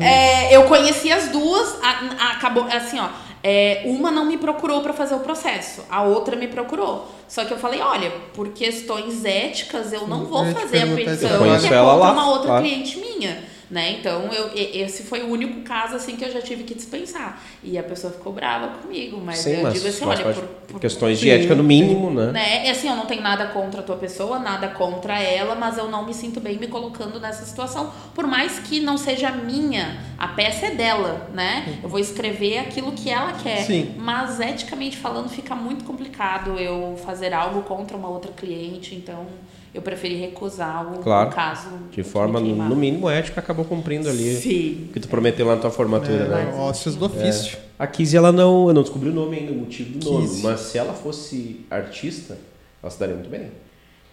É, 0.52 0.56
eu 0.56 0.66
conheci 0.66 1.12
as 1.12 1.30
duas, 1.30 1.80
a- 1.84 2.24
a- 2.24 2.32
acabou 2.34 2.66
assim, 2.66 3.00
ó. 3.00 3.10
é, 3.44 3.82
uma 3.86 4.12
não 4.12 4.26
me 4.26 4.38
procurou 4.38 4.82
para 4.82 4.94
fazer 4.94 5.16
o 5.16 5.20
processo, 5.22 5.84
a 5.90 6.04
outra 6.04 6.36
me 6.36 6.48
procurou. 6.48 7.10
Só 7.28 7.44
que 7.44 7.52
eu 7.52 7.58
falei, 7.58 7.82
olha, 7.82 8.12
por 8.36 8.50
questões 8.50 9.26
éticas 9.26 9.92
eu 9.92 10.08
não 10.08 10.26
vou 10.26 10.46
fazer 10.54 10.84
a 10.84 10.86
petição 10.96 11.28
que 11.30 11.34
é 11.36 11.38
Conheço 11.40 11.74
ela 11.74 11.96
lá, 11.96 12.12
uma 12.12 12.30
outra 12.30 12.48
claro. 12.50 12.64
cliente 12.64 13.00
minha. 13.00 13.50
Né? 13.72 13.94
Então, 13.94 14.30
eu, 14.34 14.52
esse 14.54 15.04
foi 15.04 15.22
o 15.22 15.30
único 15.30 15.62
caso, 15.62 15.96
assim, 15.96 16.18
que 16.18 16.26
eu 16.26 16.32
já 16.32 16.42
tive 16.42 16.66
que 16.66 16.76
dispensar. 16.76 17.42
E 17.64 17.78
a 17.78 17.84
pessoa 17.84 18.12
ficou 18.12 18.34
brava 18.34 18.68
comigo, 18.80 19.20
mas 19.24 19.38
Sim, 19.38 19.52
eu 19.52 19.64
mas, 19.64 19.74
digo 19.76 19.88
assim, 19.88 20.04
olha, 20.04 20.34
por, 20.34 20.44
por, 20.44 20.82
questões 20.82 21.18
de 21.18 21.30
ética 21.30 21.56
no 21.56 21.64
mínimo, 21.64 22.12
né? 22.12 22.34
né? 22.34 22.68
E 22.68 22.70
assim, 22.70 22.90
eu 22.90 22.98
não 22.98 23.06
tenho 23.06 23.22
nada 23.22 23.46
contra 23.48 23.80
a 23.80 23.84
tua 23.84 23.96
pessoa, 23.96 24.38
nada 24.40 24.68
contra 24.68 25.18
ela, 25.22 25.56
mas 25.56 25.78
eu 25.78 25.90
não 25.90 26.06
me 26.06 26.14
sinto 26.14 26.42
bem 26.42 26.58
me 26.58 26.68
colocando 26.68 27.18
nessa 27.18 27.46
situação, 27.46 27.94
por 28.14 28.28
mais 28.28 28.60
que 28.60 28.82
não 28.82 28.98
seja 28.98 29.32
minha, 29.32 30.02
a 30.18 30.28
peça 30.28 30.66
é 30.66 30.72
dela, 30.72 31.30
né? 31.34 31.80
Eu 31.82 31.88
vou 31.88 32.00
escrever 32.00 32.58
aquilo 32.58 32.92
que 32.92 33.10
ela 33.10 33.32
quer, 33.34 33.64
Sim. 33.64 33.96
mas 33.98 34.42
eticamente 34.42 34.98
falando 34.98 35.30
fica 35.30 35.56
muito 35.56 35.86
complicado 35.86 36.60
eu 36.60 37.00
fazer 37.06 37.34
algo 37.34 37.62
contra 37.62 37.96
uma 37.96 38.10
outra 38.10 38.34
cliente, 38.34 38.96
então 38.96 39.26
eu 39.74 39.82
preferi 39.82 40.16
recusar 40.16 40.94
o, 40.94 41.00
Claro. 41.00 41.30
o 41.30 41.34
caso. 41.34 41.70
De 41.92 42.04
forma, 42.04 42.40
no, 42.40 42.76
mínimo, 42.76 43.10
ética, 43.10 43.40
acabou 43.40 43.64
cumprindo 43.66 44.10
ali 44.10 44.36
Sim. 44.36 44.88
o 44.90 44.94
que 44.94 45.00
tu 45.00 45.08
prometeu 45.08 45.46
lá 45.46 45.56
na 45.56 45.62
tua 45.62 45.72
formatura, 45.72 46.26
né? 46.26 46.52
É, 46.54 46.60
ócios 46.60 46.96
do 46.96 47.06
ofício. 47.06 47.58
A 47.80 47.88
Kizzy, 47.88 48.16
ela 48.18 48.32
não, 48.32 48.68
eu 48.68 48.74
não 48.74 48.82
descobri 48.82 49.10
o 49.10 49.14
nome 49.14 49.38
ainda, 49.38 49.52
o 49.52 49.56
motivo 49.56 49.98
do 49.98 50.12
nome, 50.12 50.28
Kizzy. 50.28 50.44
mas 50.44 50.60
se 50.60 50.78
ela 50.78 50.94
fosse 50.94 51.66
artista, 51.72 52.38
ela 52.84 52.92
se 52.92 53.00
daria 53.00 53.16
muito 53.16 53.30
bem. 53.30 53.48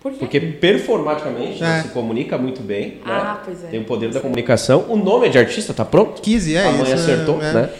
Por 0.00 0.12
quê? 0.12 0.18
Porque 0.20 0.40
performaticamente 0.40 1.62
ela 1.62 1.78
É. 1.78 1.82
se 1.82 1.88
comunica 1.88 2.38
muito 2.38 2.62
bem, 2.62 2.98
Ah, 3.04 3.34
né? 3.34 3.38
pois 3.44 3.64
é. 3.64 3.66
Tem 3.66 3.80
o 3.80 3.84
poder 3.84 4.10
da 4.12 4.20
comunicação. 4.20 4.84
O 4.88 4.96
nome 4.96 5.26
é 5.26 5.28
de 5.28 5.38
artista, 5.38 5.74
tá 5.74 5.84
pronto? 5.84 6.22
Kizzy, 6.22 6.54
é 6.56 6.64
a 6.66 6.70
mãe 6.72 6.82
isso, 6.84 6.94
acertou, 6.94 7.42
é. 7.42 7.52
né? 7.52 7.70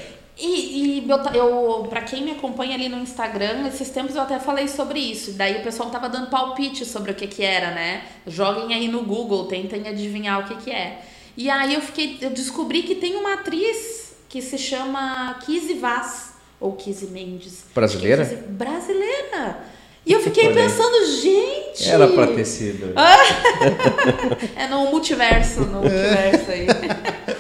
E, 0.40 0.98
e 0.98 1.00
meu, 1.00 1.16
eu, 1.34 1.86
pra 1.90 2.02
quem 2.02 2.22
me 2.22 2.30
acompanha 2.30 2.74
ali 2.74 2.88
no 2.88 2.98
Instagram, 2.98 3.66
esses 3.66 3.90
tempos 3.90 4.14
eu 4.14 4.22
até 4.22 4.38
falei 4.38 4.68
sobre 4.68 5.00
isso. 5.00 5.32
Daí 5.32 5.58
o 5.60 5.62
pessoal 5.62 5.90
tava 5.90 6.08
dando 6.08 6.28
palpite 6.30 6.84
sobre 6.84 7.10
o 7.10 7.14
que 7.14 7.26
que 7.26 7.42
era, 7.42 7.72
né? 7.72 8.02
Joguem 8.26 8.72
aí 8.72 8.86
no 8.86 9.02
Google, 9.02 9.46
tentem 9.46 9.88
adivinhar 9.88 10.40
o 10.40 10.44
que 10.48 10.64
que 10.64 10.70
é. 10.70 11.00
E 11.36 11.50
aí 11.50 11.74
eu 11.74 11.80
fiquei, 11.80 12.18
eu 12.20 12.30
descobri 12.30 12.82
que 12.82 12.94
tem 12.94 13.16
uma 13.16 13.34
atriz 13.34 14.12
que 14.28 14.40
se 14.40 14.58
chama 14.58 15.38
Kizzy 15.44 15.74
Vaz, 15.74 16.32
ou 16.60 16.72
Kizzy 16.72 17.06
Mendes. 17.06 17.64
Brasileira? 17.74 18.22
É 18.22 18.26
Kizzy- 18.26 18.42
Brasileira. 18.48 19.58
E 20.06 20.12
eu 20.12 20.20
fiquei 20.20 20.52
pensando, 20.54 21.04
gente... 21.20 21.88
Era 21.88 22.08
pra 22.08 22.28
ter 22.28 22.44
sido. 22.44 22.92
É 24.56 24.66
no 24.68 24.86
multiverso, 24.90 25.60
no 25.60 25.80
multiverso 25.80 26.50
aí. 26.50 26.66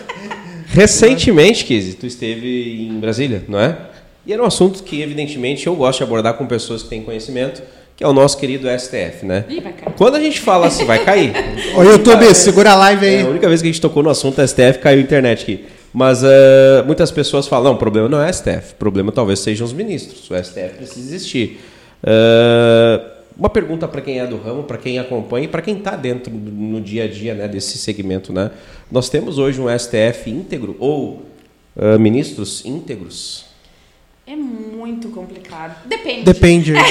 Recentemente, 0.78 1.64
Kizzy, 1.64 1.94
tu 1.94 2.06
esteve 2.06 2.86
em 2.88 3.00
Brasília, 3.00 3.42
não 3.48 3.58
é? 3.58 3.76
E 4.24 4.32
era 4.32 4.40
um 4.40 4.46
assunto 4.46 4.84
que, 4.84 5.02
evidentemente, 5.02 5.66
eu 5.66 5.74
gosto 5.74 5.98
de 5.98 6.04
abordar 6.04 6.34
com 6.34 6.46
pessoas 6.46 6.84
que 6.84 6.88
têm 6.88 7.02
conhecimento, 7.02 7.60
que 7.96 8.04
é 8.04 8.06
o 8.06 8.12
nosso 8.12 8.38
querido 8.38 8.68
STF, 8.78 9.26
né? 9.26 9.44
Ih, 9.48 9.58
vai 9.58 9.72
cair. 9.72 9.94
Quando 9.96 10.14
a 10.14 10.20
gente 10.20 10.38
fala 10.40 10.68
assim, 10.68 10.84
vai 10.84 11.04
cair. 11.04 11.32
Ô, 11.76 11.82
YouTube, 11.82 12.32
segura 12.32 12.70
a 12.70 12.76
live 12.76 13.04
aí. 13.04 13.14
É, 13.16 13.22
a 13.22 13.26
única 13.26 13.48
vez 13.48 13.60
que 13.60 13.66
a 13.66 13.72
gente 13.72 13.80
tocou 13.80 14.04
no 14.04 14.10
assunto 14.10 14.40
STF, 14.46 14.78
caiu 14.78 15.00
a 15.00 15.02
internet 15.02 15.42
aqui. 15.42 15.64
Mas 15.92 16.22
eh, 16.22 16.84
muitas 16.86 17.10
pessoas 17.10 17.48
falam, 17.48 17.64
não, 17.64 17.72
o 17.72 17.76
problema 17.76 18.08
não 18.08 18.22
é 18.22 18.32
STF, 18.32 18.74
o 18.74 18.76
problema 18.76 19.10
talvez 19.10 19.40
sejam 19.40 19.66
os 19.66 19.72
ministros. 19.72 20.30
O 20.30 20.36
STF 20.36 20.76
precisa 20.76 21.12
existir. 21.12 21.58
Eh, 22.04 23.00
uma 23.38 23.48
pergunta 23.48 23.86
para 23.86 24.00
quem 24.00 24.18
é 24.18 24.26
do 24.26 24.36
ramo, 24.36 24.64
para 24.64 24.76
quem 24.76 24.98
acompanha 24.98 25.44
e 25.44 25.48
para 25.48 25.62
quem 25.62 25.78
está 25.78 25.94
dentro 25.94 26.32
no 26.32 26.80
dia 26.80 27.04
a 27.04 27.08
dia 27.08 27.34
né, 27.34 27.46
desse 27.46 27.78
segmento. 27.78 28.32
Né? 28.32 28.50
Nós 28.90 29.08
temos 29.08 29.38
hoje 29.38 29.60
um 29.60 29.66
STF 29.78 30.28
íntegro 30.28 30.74
ou 30.80 31.22
eh, 31.76 31.96
ministros 31.96 32.64
íntegros? 32.64 33.46
É 34.26 34.34
muito 34.36 35.08
complicado. 35.08 35.76
Depende. 35.86 36.24
Depende. 36.24 36.74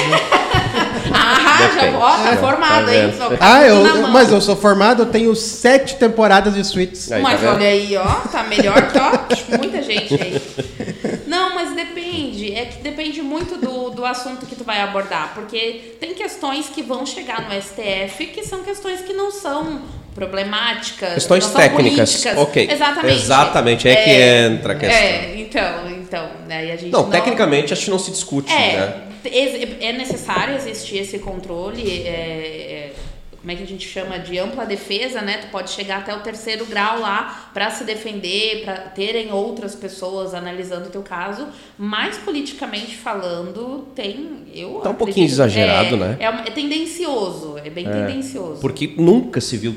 Ah, 1.10 1.58
já 1.58 1.68
Depende. 1.68 1.96
ó, 1.96 2.10
tá 2.10 2.36
formado 2.36 2.84
tá 2.84 2.90
aí. 2.90 3.00
vendo? 3.00 3.16
só 3.16 3.30
ah, 3.40 3.66
eu, 3.66 4.08
mas 4.08 4.30
eu 4.30 4.40
sou 4.40 4.54
formado, 4.54 5.02
eu 5.02 5.06
tenho 5.06 5.34
sete 5.34 5.96
temporadas 5.96 6.54
de 6.54 6.62
Suits. 6.64 7.10
Aí, 7.10 7.22
Mas 7.22 7.40
tá 7.40 7.54
olha 7.54 7.66
aí, 7.66 7.96
ó, 7.96 8.04
tá 8.04 8.42
melhor 8.42 8.88
que 8.88 8.98
ó, 8.98 9.12
muita 9.56 9.82
gente 9.82 10.14
aí. 10.14 10.42
Não, 11.78 11.84
depende. 11.84 12.54
É 12.54 12.64
que 12.66 12.82
depende 12.82 13.22
muito 13.22 13.56
do, 13.56 13.90
do 13.90 14.04
assunto 14.04 14.46
que 14.46 14.56
tu 14.56 14.64
vai 14.64 14.80
abordar. 14.80 15.32
Porque 15.34 15.94
tem 16.00 16.14
questões 16.14 16.68
que 16.68 16.82
vão 16.82 17.06
chegar 17.06 17.48
no 17.48 17.62
STF 17.62 18.26
que 18.26 18.44
são 18.44 18.62
questões 18.62 19.00
que 19.02 19.12
não 19.12 19.30
são 19.30 19.82
problemáticas. 20.14 21.14
Questões 21.14 21.44
não 21.46 21.52
técnicas. 21.54 22.10
políticas. 22.24 22.38
Ok. 22.38 22.68
Exatamente. 22.70 23.14
Exatamente, 23.14 23.88
é 23.88 23.96
que 23.96 24.10
entra 24.10 24.72
a 24.72 24.76
questão. 24.76 24.98
É, 24.98 25.34
então, 25.36 25.90
então, 25.90 26.30
aí 26.50 26.72
a 26.72 26.76
gente 26.76 26.90
Não, 26.90 27.08
tecnicamente 27.08 27.72
acho 27.72 27.84
que 27.84 27.90
não 27.90 27.98
se 27.98 28.10
discute, 28.10 28.52
né? 28.52 29.02
É, 29.24 29.28
ex- 29.38 29.76
é 29.80 29.92
necessário 29.92 30.56
existir 30.56 30.98
esse 30.98 31.18
controle. 31.20 32.02
é, 32.04 32.10
é, 32.10 32.92
como 33.40 33.52
é 33.52 33.54
que 33.54 33.62
a 33.62 33.66
gente 33.66 33.88
chama 33.88 34.18
de 34.18 34.36
ampla 34.36 34.66
defesa, 34.66 35.22
né? 35.22 35.38
Tu 35.38 35.46
pode 35.48 35.70
chegar 35.70 35.98
até 35.98 36.14
o 36.14 36.20
terceiro 36.20 36.66
grau 36.66 37.00
lá 37.00 37.50
para 37.54 37.70
se 37.70 37.84
defender, 37.84 38.64
para 38.64 38.74
terem 38.74 39.32
outras 39.32 39.76
pessoas 39.76 40.34
analisando 40.34 40.88
o 40.88 40.90
teu 40.90 41.02
caso, 41.02 41.46
mas 41.78 42.18
politicamente 42.18 42.96
falando, 42.96 43.86
tem 43.94 44.38
eu 44.52 44.80
Tá 44.82 44.90
um 44.90 44.94
pouquinho 44.94 45.26
exagerado, 45.26 45.94
é, 45.94 45.98
né? 45.98 46.16
É, 46.18 46.26
é 46.26 46.50
tendencioso, 46.50 47.56
é 47.64 47.70
bem 47.70 47.84
tendencioso. 47.84 48.60
Porque 48.60 48.94
nunca 48.96 49.40
se 49.40 49.56
viu. 49.56 49.76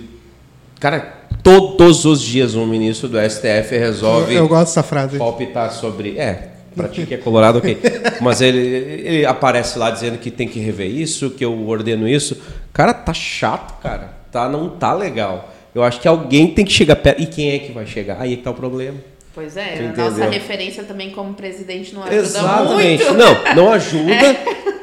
Cara, 0.79 1.27
todos 1.43 2.05
os 2.05 2.19
dias 2.19 2.55
um 2.55 2.65
ministro 2.65 3.07
do 3.07 3.17
STF 3.19 3.77
resolve 3.77 4.33
Eu, 4.33 4.39
eu 4.39 4.47
gosto 4.47 4.69
dessa 4.69 4.83
frase. 4.83 5.19
palpitar 5.19 5.71
sobre. 5.71 6.17
É, 6.17 6.49
pra 6.75 6.87
ti 6.87 7.05
que 7.05 7.13
é 7.13 7.17
colorado, 7.17 7.59
ok. 7.59 7.77
Mas 8.21 8.41
ele, 8.41 8.59
ele 8.59 9.25
aparece 9.25 9.77
lá 9.77 9.91
dizendo 9.91 10.17
que 10.17 10.31
tem 10.31 10.47
que 10.47 10.59
rever 10.59 10.89
isso, 10.89 11.29
que 11.29 11.45
eu 11.45 11.67
ordeno 11.67 12.07
isso. 12.07 12.41
Cara, 12.73 12.93
tá 12.93 13.13
chato, 13.13 13.79
cara. 13.81 14.11
Tá, 14.31 14.47
não 14.47 14.69
tá 14.69 14.93
legal. 14.93 15.49
Eu 15.73 15.83
acho 15.83 15.99
que 15.99 16.07
alguém 16.07 16.53
tem 16.53 16.65
que 16.65 16.71
chegar 16.71 16.95
perto. 16.95 17.21
E 17.21 17.25
quem 17.25 17.51
é 17.51 17.59
que 17.59 17.71
vai 17.71 17.85
chegar? 17.85 18.17
Aí 18.19 18.33
é 18.33 18.35
que 18.37 18.43
tá 18.43 18.51
o 18.51 18.53
problema. 18.53 18.97
Pois 19.33 19.55
é, 19.55 19.77
Tu 19.77 19.83
a 19.83 20.03
nossa 20.03 20.11
entendeu? 20.17 20.29
referência 20.31 20.83
também 20.83 21.09
como 21.11 21.33
presidente 21.33 21.93
não 21.93 22.03
ajuda 22.03 22.15
Exatamente. 22.17 23.03
muito. 23.05 23.13
Não, 23.13 23.55
não 23.55 23.71
ajuda. 23.73 24.37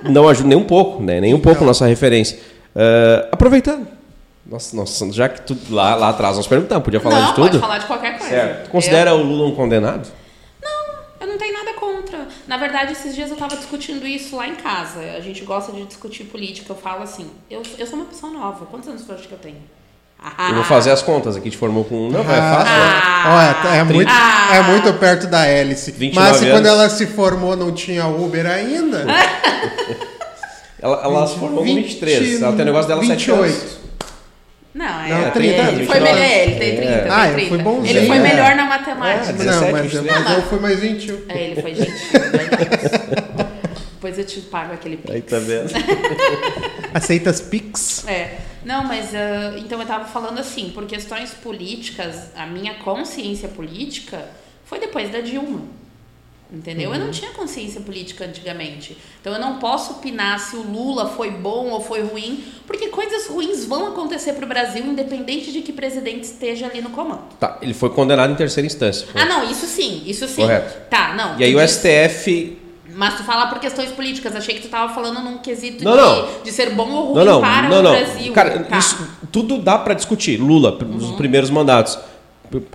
Não 0.05 0.29
ajuda 0.29 0.49
nem 0.49 0.57
um 0.59 0.65
pouco, 0.65 1.03
né? 1.03 1.21
Nem 1.21 1.35
um 1.35 1.41
pouco 1.41 1.65
nossa 1.65 1.87
referência. 1.87 2.39
Ah, 2.75 3.29
aproveitando. 3.33 3.87
Nossa, 4.47 4.75
nossa, 4.75 5.13
já 5.13 5.29
que 5.29 5.43
tu 5.43 5.57
lá, 5.69 5.95
lá 5.95 6.09
atrás 6.09 6.37
nós 6.37 6.47
perguntamos, 6.47 6.83
podia 6.83 7.01
falar 7.01 7.21
não, 7.21 7.27
de 7.29 7.35
tudo? 7.35 7.49
pode 7.51 7.59
falar 7.61 7.79
de 7.79 7.87
qualquer 7.87 8.13
coisa. 8.19 8.29
Certo. 8.35 8.65
Tu 8.65 8.71
considera 8.71 9.15
o 9.15 9.23
Lula 9.23 9.49
um 9.49 9.55
condenado? 9.55 10.09
Eu 11.21 11.27
não 11.27 11.37
tenho 11.37 11.53
nada. 11.53 11.73
Na 12.49 12.57
verdade, 12.57 12.93
esses 12.93 13.15
dias 13.15 13.31
eu 13.31 13.37
tava 13.37 13.55
discutindo 13.57 14.07
isso 14.07 14.35
lá 14.35 14.49
em 14.49 14.55
casa. 14.57 15.01
A 15.17 15.21
gente 15.21 15.45
gosta 15.45 15.71
de 15.71 15.85
discutir 15.85 16.25
política. 16.25 16.73
Eu 16.73 16.77
falo 16.77 17.03
assim, 17.03 17.31
eu, 17.51 17.63
eu 17.79 17.87
sou 17.87 17.97
uma 17.99 18.07
pessoa 18.07 18.33
nova. 18.33 18.65
Quantos 18.67 18.89
anos 18.89 19.03
tu 19.05 19.13
acha 19.13 19.29
que 19.29 19.33
eu 19.33 19.39
tenho? 19.39 19.59
Ah, 20.19 20.49
Eu 20.49 20.57
vou 20.57 20.65
fazer 20.65 20.91
as 20.91 21.01
contas 21.01 21.37
aqui, 21.37 21.49
te 21.51 21.57
formou 21.57 21.85
com 21.85 22.09
um. 22.09 22.11
Não, 22.11 22.25
vai, 22.25 22.39
é 22.39 22.41
fácil. 22.41 22.73
Ah. 22.75 23.55
Olha, 23.69 23.77
é 23.77 23.85
muito, 23.85 24.11
Ah. 24.11 24.57
é 24.57 24.63
muito 24.63 24.93
perto 24.95 25.27
da 25.29 25.47
hélice. 25.47 25.93
29 25.93 26.29
Mas 26.29 26.37
se 26.39 26.45
anos. 26.47 26.57
quando 26.57 26.67
ela 26.67 26.89
se 26.89 27.07
formou 27.07 27.55
não 27.55 27.71
tinha 27.71 28.07
Uber 28.07 28.47
ainda. 28.47 29.05
Ela, 30.81 31.03
ela 31.03 31.27
se 31.27 31.37
formou 31.37 31.59
com 31.65 31.75
23. 31.75 32.41
Ela 32.41 32.53
tem 32.53 32.63
o 32.63 32.65
negócio 32.67 32.87
dela 32.87 33.05
7 33.05 33.31
anos. 33.33 33.79
28. 34.79 34.93
Não, 34.93 35.01
é, 35.01 35.09
Não, 35.09 35.21
ele, 35.23 35.31
30, 35.33 35.63
ele 35.63 35.87
foi 35.87 35.97
29. 35.99 36.03
melhor, 36.05 36.39
ele 36.43 36.55
tem 36.59 36.77
30, 36.77 36.93
É. 36.93 36.99
tem 37.03 37.11
Ah, 37.13 37.27
eu 37.29 37.33
30. 37.35 37.49
fui 37.49 37.59
bonzinho, 37.59 37.97
ele 37.97 38.07
foi 38.07 38.17
é. 38.17 38.21
melhor 38.21 38.57
na 38.57 38.63
É, 38.65 38.69
matemática. 38.69 39.33
17, 39.33 39.47
não, 39.65 39.73
mas, 39.73 39.83
23. 39.93 40.25
mas 40.25 40.37
eu 40.37 40.43
fui 40.43 40.61
mais 40.61 40.79
21. 40.81 41.23
É, 41.29 41.43
ele 41.43 41.61
foi 41.63 41.75
gentil. 41.75 42.21
né? 42.21 43.19
Depois 43.95 44.17
eu 44.17 44.25
te 44.25 44.41
pago 44.43 44.73
aquele 44.75 45.01
Aí 45.09 45.21
pix. 45.21 45.31
tá 45.33 45.39
vendo? 45.41 45.71
Aceita 46.95 47.31
as 47.31 47.41
Pix? 47.41 48.07
É, 48.07 48.39
não, 48.65 48.85
mas 48.85 49.13
ah, 49.15 49.55
então 49.59 49.81
eu 49.81 49.87
tava 49.87 50.05
falando 50.05 50.39
assim, 50.39 50.71
por 50.71 50.87
questões 50.87 51.31
políticas, 51.35 52.31
a 52.37 52.47
minha 52.47 52.75
consciência 52.75 53.49
política 53.49 54.25
foi 54.65 54.79
depois 54.79 55.11
da 55.11 55.21
Dilma. 55.21 55.63
Entendeu? 56.51 56.89
Uhum. 56.89 56.97
Eu 56.97 57.01
não 57.05 57.11
tinha 57.11 57.31
consciência 57.33 57.79
política 57.83 58.25
antigamente. 58.25 58.97
Então 59.21 59.35
eu 59.35 59.39
não 59.39 59.59
posso 59.59 59.93
opinar 59.93 60.39
se 60.41 60.57
o 60.57 60.63
Lula 60.63 61.07
foi 61.11 61.31
bom 61.31 61.69
ou 61.69 61.81
foi 61.81 62.01
ruim, 62.03 62.43
porque 62.67 62.89
coisas 62.89 63.27
ruins 63.27 63.67
vão 63.67 63.89
acontecer 63.89 64.33
pro 64.33 64.47
Brasil, 64.47 64.83
independente 64.83 65.53
de 65.53 65.61
que 65.61 65.73
presidente 65.75 66.25
esteja 66.25 66.67
ali 66.67 66.81
no 66.81 66.89
comando. 66.89 67.21
Tá, 67.39 67.59
ele 67.61 67.75
foi 67.75 67.91
condenado 67.91 68.33
em 68.33 68.35
terceira 68.35 68.67
instância. 68.67 69.07
Ah, 69.15 69.27
não, 69.27 69.45
isso 69.51 69.67
sim, 69.67 70.03
isso 70.07 70.27
sim. 70.27 70.41
Correto. 70.41 70.89
Tá, 70.89 71.13
não. 71.15 71.39
E 71.39 71.45
aí 71.45 71.55
o 71.55 71.61
disse- 71.61 71.81
STF. 72.09 72.59
Mas 72.95 73.15
tu 73.19 73.23
fala 73.25 73.47
por 73.49 73.61
questões 73.61 73.91
políticas, 73.91 74.35
achei 74.35 74.55
que 74.57 74.63
tu 74.63 74.69
tava 74.69 74.93
falando 74.95 75.21
num 75.21 75.39
quesito 75.39 75.85
Não, 75.85 75.93
de, 75.93 75.99
não. 75.99 76.43
de 76.43 76.51
ser 76.51 76.71
bom 76.71 76.91
ou 76.91 77.13
ruim 77.13 77.25
Não, 77.27 77.41
para 77.43 77.69
não, 77.69 77.79
o 77.79 77.83
não. 77.83 77.91
Brasil. 77.93 78.33
Cara, 78.33 78.59
Tá. 78.65 78.79
isso 78.79 79.07
tudo 79.31 79.59
dá 79.59 79.77
pra 79.79 79.93
discutir. 79.95 80.39
Lula, 80.41 80.77
Uhum. 80.83 80.97
os 80.97 81.11
primeiros 81.13 81.51
mandatos. 81.51 81.97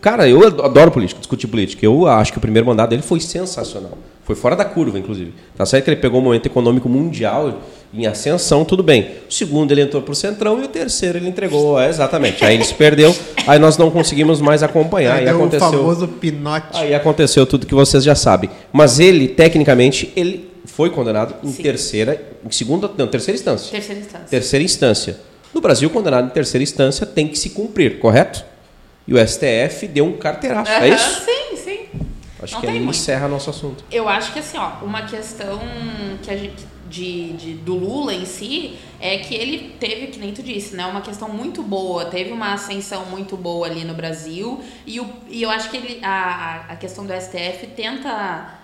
Cara, 0.02 0.28
eu 0.28 0.46
adoro 0.64 0.92
política, 0.92 1.20
discutir 1.20 1.48
política. 1.48 1.86
Eu 1.86 2.08
acho 2.08 2.32
que 2.32 2.38
o 2.38 2.42
primeiro 2.42 2.68
mandato 2.68 2.92
dele 2.92 3.02
foi 3.02 3.20
sensacional. 3.20 3.98
Foi 4.24 4.36
fora 4.36 4.56
da 4.56 4.64
curva, 4.64 4.98
inclusive. 4.98 5.34
Tá 5.56 5.66
certo 5.66 5.86
que 5.86 5.90
ele 5.90 6.00
pegou 6.00 6.22
um 6.22 6.24
momento 6.24 6.46
econômico 6.46 6.88
mundial 6.88 7.60
em 7.94 8.08
ascensão, 8.08 8.64
tudo 8.64 8.82
bem. 8.82 9.10
O 9.30 9.34
segundo 9.34 9.72
ele 9.72 9.82
entrou 9.82 10.02
pro 10.02 10.16
centrão 10.16 10.62
e 10.62 10.64
o 10.64 10.68
terceiro 10.68 11.18
ele 11.18 11.28
entregou. 11.28 11.80
É, 11.80 11.90
exatamente. 11.90 12.44
Aí 12.44 12.56
ele 12.56 12.64
se 12.64 12.74
perdeu, 12.74 13.14
aí 13.46 13.60
nós 13.60 13.78
não 13.78 13.92
conseguimos 13.92 14.40
mais 14.40 14.64
acompanhar. 14.64 15.18
Aí 15.18 15.26
Deu 15.26 15.36
o 15.36 15.38
aconteceu. 15.38 15.70
famoso 15.72 16.08
pinote. 16.08 16.68
Aí 16.78 16.96
aconteceu 16.96 17.46
tudo 17.46 17.68
que 17.68 17.76
vocês 17.76 18.04
já 18.04 18.16
sabem. 18.16 18.50
Mas 18.72 19.00
ele, 19.00 19.28
tecnicamente, 19.28 20.12
ele 20.16 20.50
foi 20.66 20.90
condenado 20.90 21.36
em 21.44 21.52
Sim. 21.52 21.62
terceira, 21.62 22.22
em 22.46 22.52
segunda, 22.52 22.90
não, 22.98 23.08
terceira 23.08 23.38
instância. 23.38 23.72
Terceira 23.72 24.00
instância. 24.00 24.28
Terceira 24.30 24.64
instância. 24.64 25.18
No 25.54 25.60
Brasil, 25.62 25.90
condenado 25.90 26.28
em 26.28 26.30
terceira 26.32 26.64
instância 26.64 27.06
tem 27.06 27.28
que 27.28 27.38
se 27.38 27.50
cumprir, 27.50 28.00
correto? 28.00 28.44
E 29.08 29.14
o 29.14 29.18
STF 29.28 29.88
deu 29.88 30.06
um 30.06 30.18
carteiraço. 30.18 30.72
É 30.72 30.78
Aham, 30.90 30.96
isso? 30.96 31.22
Sim, 31.26 31.58
sim. 31.58 31.80
Acho 32.42 32.54
Não 32.56 32.62
que 32.62 32.68
aí 32.68 32.80
muito. 32.80 32.98
encerra 32.98 33.28
nosso 33.28 33.50
assunto. 33.50 33.84
Eu 33.92 34.08
acho 34.10 34.34
que 34.34 34.40
assim, 34.40 34.58
ó, 34.58 34.84
uma 34.84 35.04
questão 35.04 35.60
que 36.22 36.30
a 36.32 36.38
gente 36.38 36.74
de, 36.90 37.34
de- 37.34 37.54
do 37.56 37.74
Lula 37.76 38.14
em 38.14 38.26
si 38.26 38.78
é 39.00 39.18
que 39.18 39.34
ele 39.34 39.76
teve, 39.80 40.08
que 40.08 40.20
nem 40.20 40.32
tu 40.32 40.44
disse, 40.44 40.76
né, 40.76 40.86
uma 40.86 41.02
questão 41.02 41.28
muito 41.28 41.64
boa, 41.64 42.06
teve 42.06 42.32
uma 42.32 42.54
ascensão 42.54 43.06
muito 43.08 43.36
boa 43.36 43.66
ali 43.66 43.84
no 43.84 43.96
Brasil 43.96 44.62
e, 44.86 45.00
o, 45.00 45.10
e 45.28 45.42
eu 45.42 45.50
acho 45.50 45.72
que 45.72 45.78
ele, 45.78 46.00
a, 46.04 46.66
a 46.70 46.76
questão 46.76 47.04
do 47.06 47.12
STF 47.14 47.66
tenta 47.76 48.60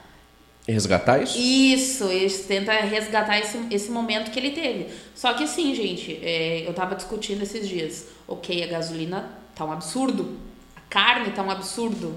Resgatar 0.67 1.23
isso? 1.23 1.35
isso, 1.39 2.03
eles 2.11 2.45
tentam 2.45 2.75
resgatar 2.87 3.39
esse, 3.39 3.57
esse 3.71 3.89
momento 3.89 4.29
que 4.29 4.37
ele 4.37 4.51
teve. 4.51 4.87
Só 5.15 5.33
que 5.33 5.45
assim, 5.45 5.73
gente, 5.73 6.19
é, 6.21 6.63
eu 6.67 6.73
tava 6.73 6.93
discutindo 6.95 7.41
esses 7.41 7.67
dias. 7.67 8.05
Ok, 8.27 8.61
a 8.63 8.67
gasolina 8.67 9.38
tá 9.59 9.65
um 9.65 9.71
absurdo. 9.73 10.37
A 10.75 10.79
carne 10.89 11.31
tá 11.31 11.43
um 11.43 11.51
absurdo. 11.51 12.15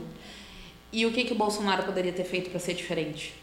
E 0.92 1.04
o 1.04 1.10
que, 1.10 1.24
que 1.24 1.32
o 1.32 1.36
Bolsonaro 1.36 1.82
poderia 1.82 2.12
ter 2.12 2.24
feito 2.24 2.50
para 2.50 2.60
ser 2.60 2.74
diferente? 2.74 3.34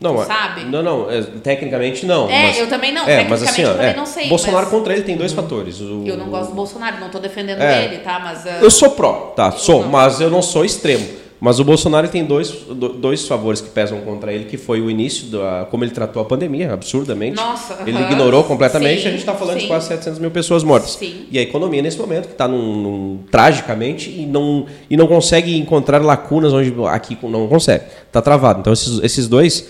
Não, 0.00 0.16
Tu 0.16 0.26
sabe? 0.26 0.64
Não, 0.64 0.82
não, 0.82 1.08
é, 1.10 1.22
tecnicamente 1.22 2.04
não. 2.04 2.28
É, 2.28 2.42
mas- 2.48 2.58
eu 2.58 2.68
também 2.68 2.92
não, 2.92 3.02
É, 3.08 3.22
mas 3.28 3.40
tecnicamente 3.40 3.50
assim, 3.50 3.62
eu 3.62 3.72
também 3.74 3.90
é, 3.92 3.96
não 3.96 4.04
sei, 4.06 4.28
Bolsonaro 4.28 4.64
mas- 4.66 4.74
contra 4.74 4.92
ele 4.92 5.02
tem 5.04 5.16
dois 5.16 5.32
fatores. 5.32 5.80
O- 5.80 6.02
Eu 6.04 6.16
não 6.16 6.26
gosto 6.30 6.48
do 6.50 6.56
Bolsonaro, 6.56 6.98
não 6.98 7.08
tô 7.10 7.20
defendendo 7.20 7.60
É. 7.62 7.84
ele, 7.84 7.98
tá? 7.98 8.18
Mas. 8.18 8.44
ah, 8.46 8.58
Eu 8.60 8.70
sou 8.72 8.90
pró, 8.90 9.32
tá, 9.36 9.52
sou, 9.52 9.82
não. 9.82 9.88
mas 9.90 10.20
eu 10.20 10.28
não 10.30 10.42
sou 10.42 10.64
extremo. 10.64 11.08
Mas 11.44 11.60
o 11.60 11.64
Bolsonaro 11.64 12.08
tem 12.08 12.24
dois, 12.24 12.48
do- 12.50 12.88
dois 12.94 13.28
favores 13.28 13.60
que 13.60 13.68
pesam 13.68 14.00
contra 14.00 14.32
ele, 14.32 14.46
que 14.46 14.56
foi 14.56 14.80
o 14.80 14.88
início, 14.90 15.26
da, 15.26 15.66
como 15.70 15.84
ele 15.84 15.90
tratou 15.90 16.22
a 16.22 16.24
pandemia, 16.24 16.72
absurdamente. 16.72 17.36
Nossa, 17.36 17.80
Ele 17.86 17.98
ignorou 18.00 18.44
completamente, 18.44 19.02
Sim, 19.02 19.08
a 19.08 19.10
gente 19.10 19.20
está 19.20 19.34
falando 19.34 19.56
de 19.56 19.62
sim. 19.64 19.68
quase 19.68 19.88
700 19.88 20.18
mil 20.20 20.30
pessoas 20.30 20.64
mortas. 20.64 20.92
Sim. 20.92 21.26
E 21.30 21.38
a 21.38 21.42
economia 21.42 21.82
nesse 21.82 21.98
momento, 21.98 22.28
que 22.28 22.32
está 22.32 22.48
num, 22.48 22.76
num- 22.76 23.18
tragicamente, 23.30 24.08
e 24.08 24.24
não, 24.24 24.64
e 24.88 24.96
não 24.96 25.06
consegue 25.06 25.58
encontrar 25.58 26.00
lacunas 26.02 26.50
onde 26.54 26.72
aqui 26.88 27.18
não 27.24 27.46
consegue. 27.46 27.84
Está 28.06 28.22
travado. 28.22 28.60
Então 28.60 28.72
esses, 28.72 28.98
esses 29.02 29.28
dois, 29.28 29.68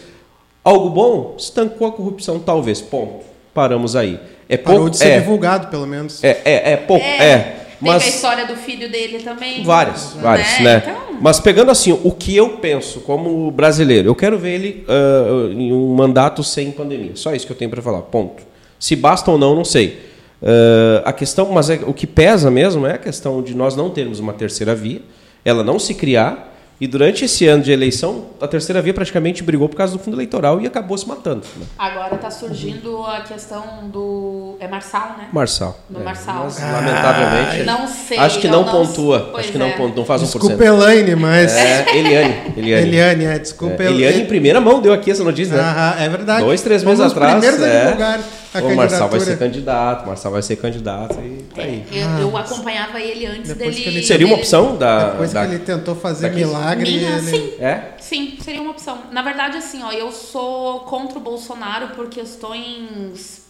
algo 0.63 0.89
bom, 0.91 1.35
estancou 1.37 1.89
a 1.89 1.91
corrupção, 1.91 2.39
talvez, 2.39 2.81
ponto. 2.81 3.25
Paramos 3.53 3.97
aí. 3.97 4.21
É 4.49 4.57
Parou 4.57 4.79
pouco, 4.83 4.91
de 4.91 4.99
ser 4.99 5.09
é, 5.09 5.19
divulgado, 5.19 5.67
pelo 5.67 5.89
menos. 5.89 6.23
é, 6.23 6.41
é, 6.45 6.73
é 6.75 6.77
pouco, 6.77 7.05
é. 7.05 7.39
Teve 7.85 7.91
a 7.91 7.93
mas 7.99 8.07
história 8.07 8.47
do 8.47 8.57
filho 8.57 8.89
dele 8.91 9.19
também. 9.19 9.63
Várias, 9.65 10.15
várias, 10.15 10.61
né? 10.61 10.83
Então, 10.87 10.94
Mas 11.25 11.41
pegando 11.41 11.71
assim, 11.71 11.99
o 12.05 12.13
que 12.13 12.37
eu 12.37 12.51
penso 12.59 13.01
como 13.01 13.51
brasileiro, 13.51 14.11
eu 14.11 14.15
quero 14.15 14.37
ver 14.39 14.57
ele 14.57 14.85
ah, 14.87 15.49
em 15.53 15.73
um 15.73 15.95
mandato 15.95 16.45
sem 16.45 16.71
pandemia. 16.71 17.13
Só 17.15 17.35
isso 17.35 17.47
que 17.47 17.53
eu 17.53 17.57
tenho 17.57 17.71
para 17.71 17.81
falar, 17.81 18.03
ponto. 18.03 18.43
Se 18.79 18.95
basta 18.95 19.31
ou 19.31 19.39
não, 19.39 19.55
não 19.55 19.65
sei. 19.65 20.01
Ah, 20.43 21.03
a 21.07 21.13
questão, 21.15 21.51
mas 21.51 21.71
é- 21.71 21.81
o 21.87 21.95
que 21.95 22.07
pesa 22.07 22.51
mesmo 22.51 22.87
é 22.87 22.93
a 22.93 22.99
questão 22.99 23.41
de 23.41 23.55
nós 23.55 23.75
não 23.75 23.89
termos 23.89 24.21
uma 24.21 24.35
terceira 24.35 24.75
via, 24.75 25.01
ela 25.43 25.65
não 25.65 25.79
se 25.79 25.95
criar, 25.95 26.54
e 26.81 26.87
durante 26.87 27.25
esse 27.25 27.47
ano 27.47 27.63
de 27.63 27.71
eleição, 27.73 28.27
a 28.41 28.49
terceira 28.49 28.83
via 28.83 28.93
praticamente 28.93 29.43
brigou 29.43 29.69
por 29.69 29.77
causa 29.77 29.93
do 29.93 29.99
fundo 29.99 30.17
eleitoral 30.17 30.61
e 30.61 30.67
acabou 30.67 30.99
se 30.99 31.07
matando. 31.09 31.43
né? 31.57 31.67
agora 31.79 32.17
tá 32.17 32.31
surgindo 32.31 33.03
a 33.05 33.21
questão 33.21 33.63
do. 33.93 34.57
É 34.61 34.67
Marçal, 34.69 35.15
né? 35.19 35.29
Marçal. 35.33 35.79
Do 35.89 36.01
É, 36.01 36.05
Marçal. 36.05 36.45
mas, 36.45 36.59
lamentavelmente. 36.61 37.63
Não 37.65 37.87
sei. 37.87 38.19
acho 38.19 38.41
que 38.41 38.47
eu 38.47 38.51
não, 38.53 38.65
pontua. 38.65 39.29
Pois 39.33 39.45
Acho 39.45 39.53
que 39.53 39.59
não 39.59 39.67
é. 39.67 39.71
pontua, 39.73 39.97
não 39.97 40.05
faz 40.05 40.23
um 40.23 40.25
Desculpa, 40.25 40.57
1%. 40.57 40.67
Elaine, 40.67 41.15
mas. 41.17 41.53
É, 41.53 41.97
Eliane. 41.97 42.35
Eliane. 42.57 42.87
Eliane, 42.89 43.25
é, 43.25 43.39
desculpa. 43.39 43.83
É, 43.83 43.87
Eliane 43.87 44.23
em 44.23 44.27
primeira 44.27 44.61
mão 44.61 44.81
deu 44.81 44.93
aqui 44.93 45.11
essa 45.11 45.23
notícia, 45.25 45.55
né? 45.57 45.63
Aham, 45.63 45.95
é 46.03 46.09
verdade. 46.09 46.45
Dois, 46.45 46.61
três 46.63 46.83
meses 46.85 47.01
atrás. 47.01 47.33
primeiros 47.35 47.63
a 47.63 47.67
é, 47.67 47.85
divulgar 47.85 48.21
a 48.55 48.59
o 48.63 48.77
Marçal 48.77 49.09
vai 49.09 49.19
ser 49.21 49.37
candidato, 49.37 50.07
Marçal 50.07 50.31
vai 50.31 50.41
ser 50.43 50.55
candidato 50.57 51.17
e 51.21 51.43
tá 51.55 51.63
aí. 51.63 51.85
Eu, 51.93 52.29
eu 52.29 52.37
acompanhava 52.37 53.01
ele 53.01 53.27
antes 53.27 53.49
Depois 53.53 53.75
dele. 53.77 53.89
ele- 53.99 54.07
Seria 54.07 54.27
uma 54.27 54.37
opção 54.37 54.77
da. 54.77 55.11
Depois 55.11 55.33
da- 55.33 55.45
que 55.47 55.55
ele 55.55 55.59
tentou 55.65 55.97
fazer 55.97 56.29
daqui- 56.29 56.45
milagre, 56.65 56.91
Minha, 56.91 57.19
ele... 57.19 57.31
sim. 57.31 57.55
É? 57.61 57.95
Sim, 58.01 58.39
seria 58.41 58.63
uma 58.63 58.71
opção. 58.71 58.99
Na 59.11 59.23
verdade, 59.23 59.57
assim, 59.57 59.83
ó, 59.83 59.93
eu 59.93 60.11
sou 60.11 60.81
contra 60.81 61.19
o 61.19 61.21
Bolsonaro 61.21 61.89
por 61.95 62.09
questões 62.09 63.44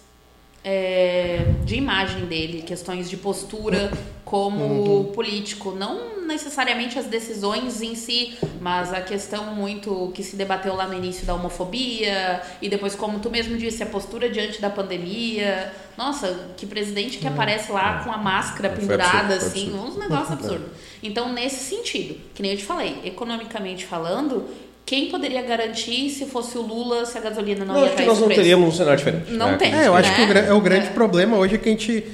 é, 0.64 1.44
de 1.64 1.76
imagem 1.76 2.24
dele, 2.26 2.62
questões 2.62 3.10
de 3.10 3.16
postura 3.18 3.92
como 4.24 4.64
Uhum. 4.64 5.04
político. 5.12 5.72
Não 5.72 6.24
necessariamente 6.26 6.98
as 6.98 7.04
decisões 7.04 7.82
em 7.82 7.94
si, 7.94 8.34
mas 8.60 8.92
a 8.94 9.02
questão 9.02 9.54
muito 9.54 10.10
que 10.14 10.22
se 10.22 10.36
debateu 10.36 10.74
lá 10.74 10.88
no 10.88 10.94
início 10.94 11.26
da 11.26 11.34
homofobia 11.34 12.40
e 12.62 12.68
depois, 12.70 12.94
como 12.94 13.18
tu 13.20 13.30
mesmo 13.30 13.58
disse, 13.58 13.82
a 13.82 13.86
postura 13.86 14.30
diante 14.30 14.58
da 14.60 14.70
pandemia. 14.70 15.70
Nossa, 15.98 16.48
que 16.56 16.64
presidente 16.66 17.18
que 17.18 17.26
aparece 17.28 17.70
lá 17.70 18.02
com 18.02 18.10
a 18.10 18.16
máscara 18.16 18.70
Foi 18.70 18.78
pendurada, 18.80 19.34
assim, 19.34 19.66
absurdo. 19.68 19.86
uns 19.86 19.96
negócios 19.98 20.30
absurdos. 20.32 20.68
Então, 21.02 21.30
nesse 21.34 21.56
sentido, 21.76 22.18
que 22.34 22.40
nem 22.40 22.52
eu 22.52 22.56
te 22.56 22.64
falei, 22.64 22.98
economicamente 23.04 23.84
falando, 23.84 24.48
quem 24.86 25.08
poderia 25.10 25.42
garantir 25.42 26.10
se 26.10 26.26
fosse 26.26 26.58
o 26.58 26.62
Lula, 26.62 27.06
se 27.06 27.16
a 27.16 27.20
gasolina 27.20 27.64
não, 27.64 27.74
Não, 27.74 27.80
ia 27.80 27.86
acho 27.86 27.96
que 27.96 28.02
nós 28.04 28.18
não 28.18 28.26
preço? 28.26 28.40
teríamos 28.42 28.68
um 28.68 28.72
cenário 28.76 28.98
diferente. 28.98 29.32
Não 29.32 29.52
né? 29.52 29.56
tem. 29.56 29.74
É, 29.74 29.86
eu 29.86 29.94
acho 29.94 30.10
né? 30.10 30.16
que 30.16 30.22
o, 30.22 30.26
gra- 30.26 30.40
é 30.40 30.52
o 30.52 30.60
grande 30.60 30.86
É. 30.88 30.90
problema 30.90 31.36
hoje 31.38 31.54
é 31.54 31.58
que 31.58 31.68
a 31.68 31.72
gente. 31.72 32.04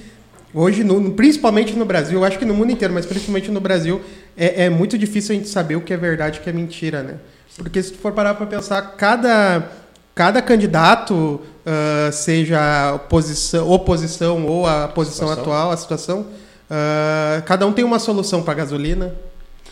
Hoje, 0.53 0.83
no- 0.85 1.13
principalmente 1.13 1.75
no 1.77 1.85
Brasil, 1.85 2.19
eu 2.19 2.25
acho 2.25 2.39
que 2.39 2.45
no 2.45 2.55
mundo 2.55 2.73
inteiro, 2.73 2.93
mas 2.95 3.07
principalmente 3.07 3.51
no 3.51 3.61
Brasil, 3.61 4.01
é, 4.37 4.65
é 4.65 4.71
muito 4.71 4.97
difícil 4.99 5.35
a 5.35 5.39
gente 5.39 5.49
saber 5.49 5.77
o 5.77 5.81
que 5.81 5.93
é 5.93 5.97
verdade 5.97 6.39
e 6.39 6.41
o 6.41 6.43
que 6.43 6.51
é 6.51 6.53
mentira, 6.53 7.03
né? 7.03 7.15
Porque 7.57 7.83
se 7.83 7.93
tu 7.93 7.99
for 7.99 8.13
parar 8.13 8.35
para 8.35 8.47
pensar, 8.47 8.81
cada, 8.97 9.69
cada 10.15 10.41
candidato, 10.43 11.41
ah, 11.67 12.11
seja 12.13 12.95
oposição, 12.95 13.69
oposição 13.71 14.47
ou 14.47 14.67
a 14.67 14.89
posição 14.89 15.29
Situação. 15.29 15.43
atual, 15.53 15.71
a 15.73 15.77
situação, 15.77 16.27
ah, 16.71 17.43
cada 17.47 17.67
um 17.67 17.73
tem 17.73 17.85
uma 17.85 17.99
solução 17.99 18.43
para 18.43 18.55
gasolina. 18.55 19.15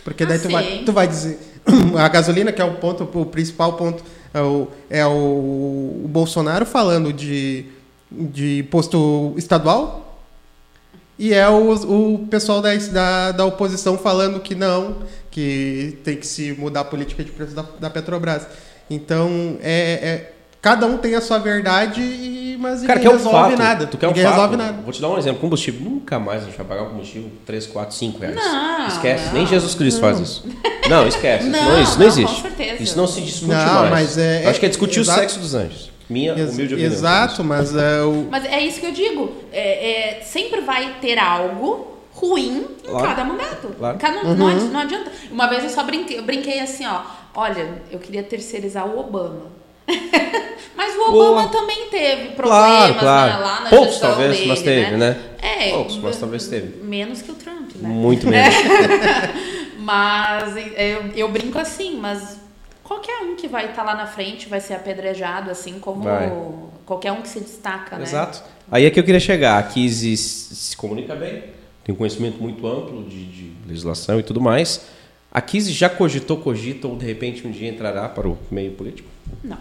Porque 0.05 0.25
daí 0.25 0.39
Ah, 0.39 0.41
tu 0.43 0.49
vai, 0.49 0.65
sim. 0.65 0.83
tu 0.87 0.93
vai 0.93 1.09
dizer. 1.09 1.39
A 1.99 2.09
gasolina, 2.09 2.53
que 2.53 2.61
é 2.61 2.65
o 2.65 2.75
ponto, 2.75 3.09
o 3.13 3.27
principal 3.27 3.75
ponto, 3.75 4.03
é 4.33 4.41
o, 4.41 4.69
é 4.89 5.07
o, 5.07 6.03
o 6.05 6.09
Bolsonaro 6.09 6.65
falando 6.65 7.13
de, 7.13 7.67
de 8.11 8.61
imposto 8.61 9.35
estadual. 9.37 10.21
E 11.19 11.35
é 11.35 11.49
o, 11.49 11.73
o 11.73 12.27
pessoal 12.29 12.63
da, 12.63 12.75
da, 12.75 13.33
da 13.33 13.45
oposição 13.45 13.99
falando 13.99 14.41
que 14.41 14.55
não, 14.55 14.99
que 15.31 15.99
tem 16.05 16.17
que 16.17 16.27
se 16.27 16.53
mudar 16.53 16.81
a 16.81 16.85
política 16.85 17.25
de 17.25 17.33
preço 17.33 17.55
da, 17.55 17.63
da 17.81 17.91
Petrobras. 17.91 18.47
Então, 18.89 19.59
é, 19.61 19.93
é- 19.93 20.33
cada 20.61 20.87
um 20.87 20.99
tem 20.99 21.15
a 21.15 21.21
sua 21.21 21.39
verdade, 21.39 22.01
e- 22.01 22.57
mas 22.61 22.81
Cara, 22.83 22.99
ninguém 22.99 23.03
quer 23.03 23.09
um 23.11 23.13
resolve 23.19 23.51
fato. 23.51 23.59
nada. 23.59 23.87
Tu 23.87 23.97
quer 23.97 24.07
um 24.07 24.11
ninguém 24.11 24.25
fato? 24.25 24.35
resolve 24.35 24.57
nada. 24.57 24.83
Vou 24.83 24.93
te 24.93 25.01
dar 25.01 25.09
um 25.09 25.19
exemplo. 25.19 25.41
Combustível. 25.41 25.81
Nunca 25.89 26.19
mais 26.19 26.43
a 26.43 26.47
gente 26.47 26.57
vai 26.57 26.67
pagar 26.67 26.83
um 26.83 26.89
combustível 26.91 27.31
3, 27.47 27.67
4, 27.67 27.95
5 27.95 28.19
reais. 28.19 28.35
Não, 28.37 28.87
Esquece. 28.89 29.27
não. 29.27 29.33
Nem 29.35 29.47
Jesus 29.47 29.75
Cristo 29.75 30.01
faz 30.01 30.19
isso. 30.19 30.45
Não, 30.89 31.07
esquece. 31.07 31.45
Isso 31.49 31.53
Não, 31.57 31.65
não, 31.65 31.83
isso 31.83 31.99
não 31.99 32.07
não, 32.07 32.13
com 32.15 32.21
existe. 32.21 32.43
certeza. 32.43 32.83
Isso 32.83 32.97
não 32.97 33.07
se 33.07 33.21
discute 33.21 33.53
Não, 33.53 33.75
mais. 33.75 33.91
mas 33.91 34.19
é- 34.19 34.47
Acho 34.47 34.59
que 34.59 34.67
é 34.67 34.69
discutir 34.69 35.01
exato. 35.01 35.19
o 35.19 35.23
sexo 35.23 35.39
dos 35.39 35.55
anjos. 35.55 35.91
Minha 36.11 36.33
Ex- 36.33 36.53
humilde 36.55 36.75
opinião. 36.75 36.93
Exato, 36.93 37.45
mas 37.45 37.77
é, 37.77 38.03
o, 38.03 38.27
Mas 38.31 38.45
é 38.47 38.61
isso 38.61 38.81
que 38.81 38.87
eu 38.87 38.93
digo. 38.93 39.31
É, 39.53 40.19
é, 40.19 40.23
sempre 40.23 40.63
vai 40.63 40.95
ter 41.03 41.19
algo 41.19 41.99
ruim 42.15 42.67
em 42.83 42.89
Claro. 42.91 43.07
cada 43.07 43.25
mandato. 43.25 43.69
Claro. 43.79 43.99
Cada- 43.99 44.23
não, 44.25 44.35
não 44.35 44.55
não 44.71 44.81
adianta. 44.81 45.13
Uma 45.31 45.47
vez 45.49 45.63
eu 45.65 45.71
só 45.71 45.85
brinquei, 45.85 46.19
eu 46.19 46.23
brinquei 46.25 46.59
assim, 46.61 46.87
ó. 46.87 47.03
Olha, 47.35 47.83
eu 47.93 47.99
queria 47.99 48.23
terceirizar 48.23 48.87
o 48.89 48.99
Obama. 48.99 49.58
mas 50.77 50.97
o 50.97 51.09
Obama 51.09 51.49
também 51.49 51.89
teve 51.91 52.31
problemas 52.31 52.69
Claro, 52.69 52.95
claro. 52.99 53.33
né, 53.33 53.39
lá 53.39 53.61
na 53.63 53.71
Poucos 53.71 53.99
talvez, 53.99 54.37
dele, 54.37 54.49
mas 54.49 54.63
teve, 54.63 54.97
né? 54.97 55.17
É, 55.41 55.71
Poucos, 55.71 55.97
mas 55.97 56.17
talvez 56.19 56.47
teve. 56.47 56.83
Menos 56.85 57.23
que 57.23 57.31
o 57.31 57.35
Trump, 57.35 57.71
né? 57.77 57.89
Muito 57.89 58.27
menos. 58.29 58.55
Mas 59.79 60.55
eu, 60.57 61.07
eu 61.17 61.29
brinco 61.31 61.59
assim, 61.59 61.97
mas 61.97 62.39
qualquer 62.85 63.23
um 63.23 63.37
que 63.37 63.49
vai 63.49 63.67
estar 63.71 63.83
lá 63.83 63.95
na 63.95 64.07
frente 64.07 64.49
vai 64.49 64.61
ser 64.61 64.75
apedrejado, 64.75 65.51
assim 65.51 65.79
como 65.79 66.03
Vai. 66.03 66.31
qualquer 66.85 67.13
um 67.13 67.23
que 67.23 67.29
se 67.29 67.41
destaca, 67.41 67.97
né? 67.97 68.03
Exato. 68.03 68.43
Aí 68.71 68.85
é 68.85 68.91
que 68.91 69.01
eu 69.01 69.05
queria 69.05 69.21
chegar. 69.21 69.59
A 69.59 69.63
Kizzy 69.63 70.17
se 70.17 70.55
se 70.55 70.77
comunica 70.77 71.15
bem, 71.15 71.45
tem 71.85 71.95
um 71.95 71.99
conhecimento 71.99 72.39
muito 72.39 72.67
amplo 72.67 73.05
de, 73.05 73.25
de 73.25 73.53
legislação 73.67 74.21
e 74.21 74.23
tudo 74.23 74.41
mais. 74.41 74.87
A 75.33 75.41
Kizzy 75.41 75.73
já 75.73 75.89
cogitou, 75.89 76.39
cogita 76.39 76.87
ou 76.89 76.97
de 76.97 77.07
repente 77.07 77.47
um 77.47 77.51
dia 77.51 77.69
entrará 77.69 78.09
para 78.09 78.29
o 78.29 78.39
meio 78.51 78.73
político? 78.73 79.09
Não. 79.43 79.59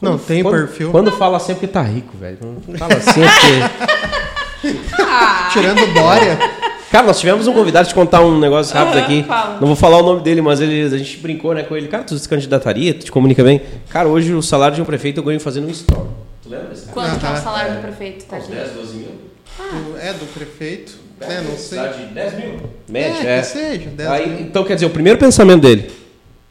Não, 0.00 0.16
tem 0.18 0.42
quando, 0.42 0.54
perfil. 0.66 0.90
Quando 0.90 1.12
fala 1.12 1.38
sempre 1.38 1.66
que 1.66 1.72
tá 1.72 1.82
rico, 1.82 2.16
velho. 2.18 2.38
Quando 2.64 2.78
Fala 2.78 2.94
assim 2.94 3.20
porque... 3.20 5.00
Ah, 5.02 5.48
Tirando 5.52 5.92
Dória. 5.94 6.38
Cara, 6.90 7.06
nós 7.06 7.20
tivemos 7.20 7.46
um 7.46 7.52
convidado 7.52 7.86
de 7.88 7.94
contar 7.94 8.20
um 8.22 8.38
negócio 8.38 8.74
rápido 8.74 8.96
Aham, 8.98 9.04
aqui. 9.04 9.22
fala. 9.22 9.58
Não 9.60 9.66
vou 9.68 9.76
falar 9.76 9.98
o 9.98 10.02
nome 10.02 10.22
dele, 10.22 10.40
mas 10.42 10.60
ele, 10.60 10.82
a 10.82 10.98
gente 10.98 11.18
brincou 11.18 11.54
né, 11.54 11.62
com 11.62 11.76
ele. 11.76 11.86
Cara, 11.88 12.02
tu 12.02 12.18
se 12.18 12.28
candidataria, 12.28 12.92
tu 12.94 13.04
te 13.04 13.12
comunica 13.12 13.44
bem. 13.44 13.62
Cara, 13.90 14.08
hoje 14.08 14.34
o 14.34 14.42
salário 14.42 14.74
de 14.74 14.82
um 14.82 14.84
prefeito 14.84 15.18
eu 15.20 15.24
ganho 15.24 15.38
fazendo 15.38 15.66
um 15.68 15.70
story. 15.70 16.08
Tu 16.42 16.48
lembra 16.48 16.66
desse 16.68 16.86
cara? 16.86 16.92
quanto 16.94 17.20
que 17.20 17.26
é 17.26 17.28
o 17.28 17.32
Aham. 17.32 17.40
salário 17.42 17.74
do 17.74 17.80
prefeito? 17.80 18.24
Tá 18.24 18.36
Uns 18.38 18.44
aqui? 18.44 18.52
10, 18.54 18.70
12 18.72 18.96
mil? 18.96 19.08
do- 19.08 19.98
é 20.00 20.12
do 20.14 20.26
prefeito. 20.34 20.92
né, 21.20 21.44
não 21.48 21.56
sei. 21.56 21.78
De 21.90 22.04
10 22.06 22.34
mil. 22.34 22.48
É, 22.54 22.58
Média, 22.92 23.20
que 23.20 23.26
é. 23.26 23.42
seja, 23.42 23.88
10 23.90 24.10
Aí, 24.10 24.28
mil. 24.28 24.40
então, 24.40 24.64
quer 24.64 24.74
dizer, 24.74 24.86
o 24.86 24.90
primeiro 24.90 25.18
pensamento 25.18 25.60
dele 25.62 25.90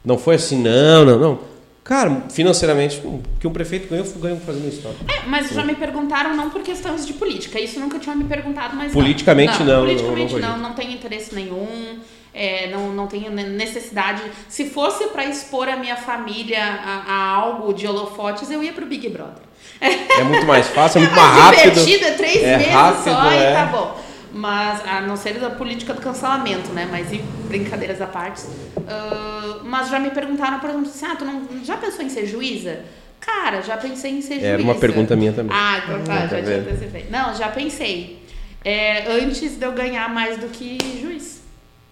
não 0.05 0.17
foi 0.17 0.35
assim, 0.35 0.61
não, 0.61 1.03
não, 1.05 1.19
não. 1.19 1.39
Cara, 1.83 2.23
financeiramente, 2.29 3.01
o 3.03 3.21
que 3.39 3.47
um 3.47 3.51
prefeito 3.51 3.89
ganha, 3.89 4.03
eu 4.03 4.21
ganho 4.21 4.39
fazendo 4.45 4.67
isso. 4.67 4.87
É, 5.07 5.25
mas 5.27 5.49
já 5.49 5.63
me 5.63 5.73
perguntaram 5.75 6.35
não 6.35 6.49
por 6.49 6.61
questões 6.61 7.05
de 7.05 7.13
política. 7.13 7.59
Isso 7.59 7.79
nunca 7.79 7.97
tinha 7.97 8.15
me 8.15 8.25
perguntado, 8.25 8.75
mas 8.75 8.91
Politicamente 8.93 9.63
não, 9.63 9.65
não, 9.65 9.85
politicamente 9.85 10.33
não, 10.35 10.39
não, 10.41 10.57
não 10.57 10.69
não, 10.69 10.75
tenho 10.75 10.91
interesse 10.91 11.33
nenhum. 11.33 11.99
É, 12.31 12.69
não, 12.69 12.89
não 12.93 13.07
tenho 13.07 13.31
ne- 13.31 13.43
necessidade. 13.49 14.21
Se 14.47 14.69
fosse 14.69 15.05
para 15.07 15.25
expor 15.25 15.67
a 15.67 15.75
minha 15.77 15.95
família 15.95 16.63
a, 16.63 17.03
a 17.07 17.25
algo 17.35 17.73
de 17.73 17.87
holofotes, 17.87 18.51
eu 18.51 18.63
ia 18.63 18.71
pro 18.71 18.85
Big 18.85 19.09
Brother. 19.09 19.43
É 19.81 20.23
muito 20.23 20.45
mais 20.45 20.67
fácil, 20.67 20.99
é 20.99 21.01
muito 21.01 21.15
mais 21.15 21.33
mais 21.35 21.57
rápido. 21.57 21.79
é 22.05 22.11
três 22.11 22.43
É 22.43 22.57
meses 22.57 22.71
rápido, 22.73 23.03
só 23.03 23.31
é. 23.31 23.51
e 23.51 23.53
tá 23.55 23.65
bom. 23.65 24.08
Mas, 24.31 24.85
a 24.87 25.01
não 25.01 25.17
ser 25.17 25.39
da 25.39 25.49
política 25.49 25.93
do 25.93 26.01
cancelamento, 26.01 26.69
né? 26.71 26.87
Mas 26.89 27.11
e 27.11 27.17
brincadeiras 27.47 28.01
à 28.01 28.07
parte. 28.07 28.43
Ah, 28.87 29.59
mas 29.63 29.89
já 29.89 29.99
me 29.99 30.11
perguntaram, 30.11 30.59
por 30.59 30.69
exemplo, 30.69 30.89
assim, 30.89 31.05
ah, 31.05 31.15
tu 31.15 31.25
não, 31.25 31.63
já 31.63 31.77
pensou 31.77 32.03
em 32.03 32.09
ser 32.09 32.25
juíza? 32.25 32.81
Cara, 33.19 33.61
já 33.61 33.77
pensei 33.77 34.11
em 34.11 34.21
ser 34.21 34.35
juíza. 34.35 34.47
Era 34.47 34.61
uma 34.61 34.75
pergunta 34.75 35.15
minha 35.15 35.33
também. 35.33 35.55
Ah, 35.55 35.81
então 35.83 36.03
tá, 36.03 36.27
já 36.27 36.41
tinha 36.41 36.57
antecipei. 36.57 37.07
Não, 37.09 37.35
já 37.35 37.49
pensei. 37.49 38.23
É, 38.63 39.11
antes 39.11 39.57
de 39.57 39.65
eu 39.65 39.71
ganhar 39.71 40.09
mais 40.09 40.37
do 40.37 40.47
que 40.47 40.77
juiz. 41.01 41.41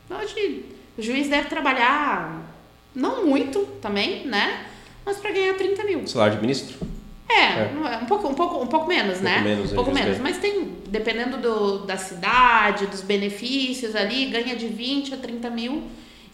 Hoje, 0.10 0.65
o 0.97 1.02
juiz 1.02 1.28
deve 1.30 1.50
trabalhar, 1.50 2.41
não 2.95 3.26
muito 3.26 3.65
também, 3.82 4.26
né? 4.26 4.65
Mas 5.06 5.17
pra 5.17 5.32
ganhar 5.32 5.56
30 5.56 5.84
mil. 5.84 6.08
Salário 6.08 6.36
de 6.36 6.41
ministro? 6.41 6.78
É, 7.30 7.34
É. 7.34 7.72
é, 7.94 7.98
um, 8.02 8.06
pouco, 8.06 8.28
um, 8.30 8.34
pouco, 8.34 8.62
um 8.63 8.68
pouco 8.68 8.88
menos, 8.88 9.20
Um 9.20 9.24
né? 9.24 9.34
pouco 9.36 9.44
menos, 9.50 9.72
um 9.72 9.76
pouco 9.76 9.94
menos. 9.94 10.18
Mas 10.20 10.38
tem, 10.38 10.76
dependendo 10.88 11.38
do, 11.38 11.80
da 11.80 11.98
cidade, 11.98 12.86
dos 12.88 13.02
benefícios 13.02 13.96
ali, 13.96 14.26
ganha 14.28 14.56
de 14.56 14.68
20 14.68 15.13
a 15.13 15.18
30 15.18 15.50
mil. 15.50 15.84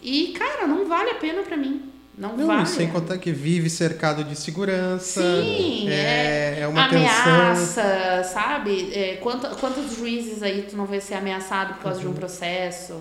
E, 0.02 0.28
cara, 0.38 0.66
não 0.66 0.86
vale 0.86 1.10
a 1.10 1.14
pena 1.14 1.42
pra 1.42 1.56
mim. 1.56 1.82
Não, 2.16 2.36
Não, 2.36 2.46
vale. 2.46 2.66
sem 2.66 2.86
contar 2.88 3.18
que 3.18 3.32
vive 3.32 3.68
cercado 3.68 4.22
de 4.22 4.36
segurança. 4.36 5.20
Sim, 5.20 5.88
é, 5.88 6.58
é, 6.58 6.60
é 6.60 6.68
uma 6.68 6.88
tensão. 6.88 7.32
ameaça, 7.32 8.22
sabe? 8.32 8.90
É, 8.94 9.16
quantos 9.60 9.96
juízes 9.96 10.40
aí 10.40 10.62
tu 10.62 10.76
não 10.76 10.86
vai 10.86 11.00
ser 11.00 11.14
ameaçado 11.14 11.74
por 11.74 11.82
causa 11.82 11.98
Uhum. 11.98 12.04
de 12.04 12.10
um 12.12 12.14
processo, 12.14 13.00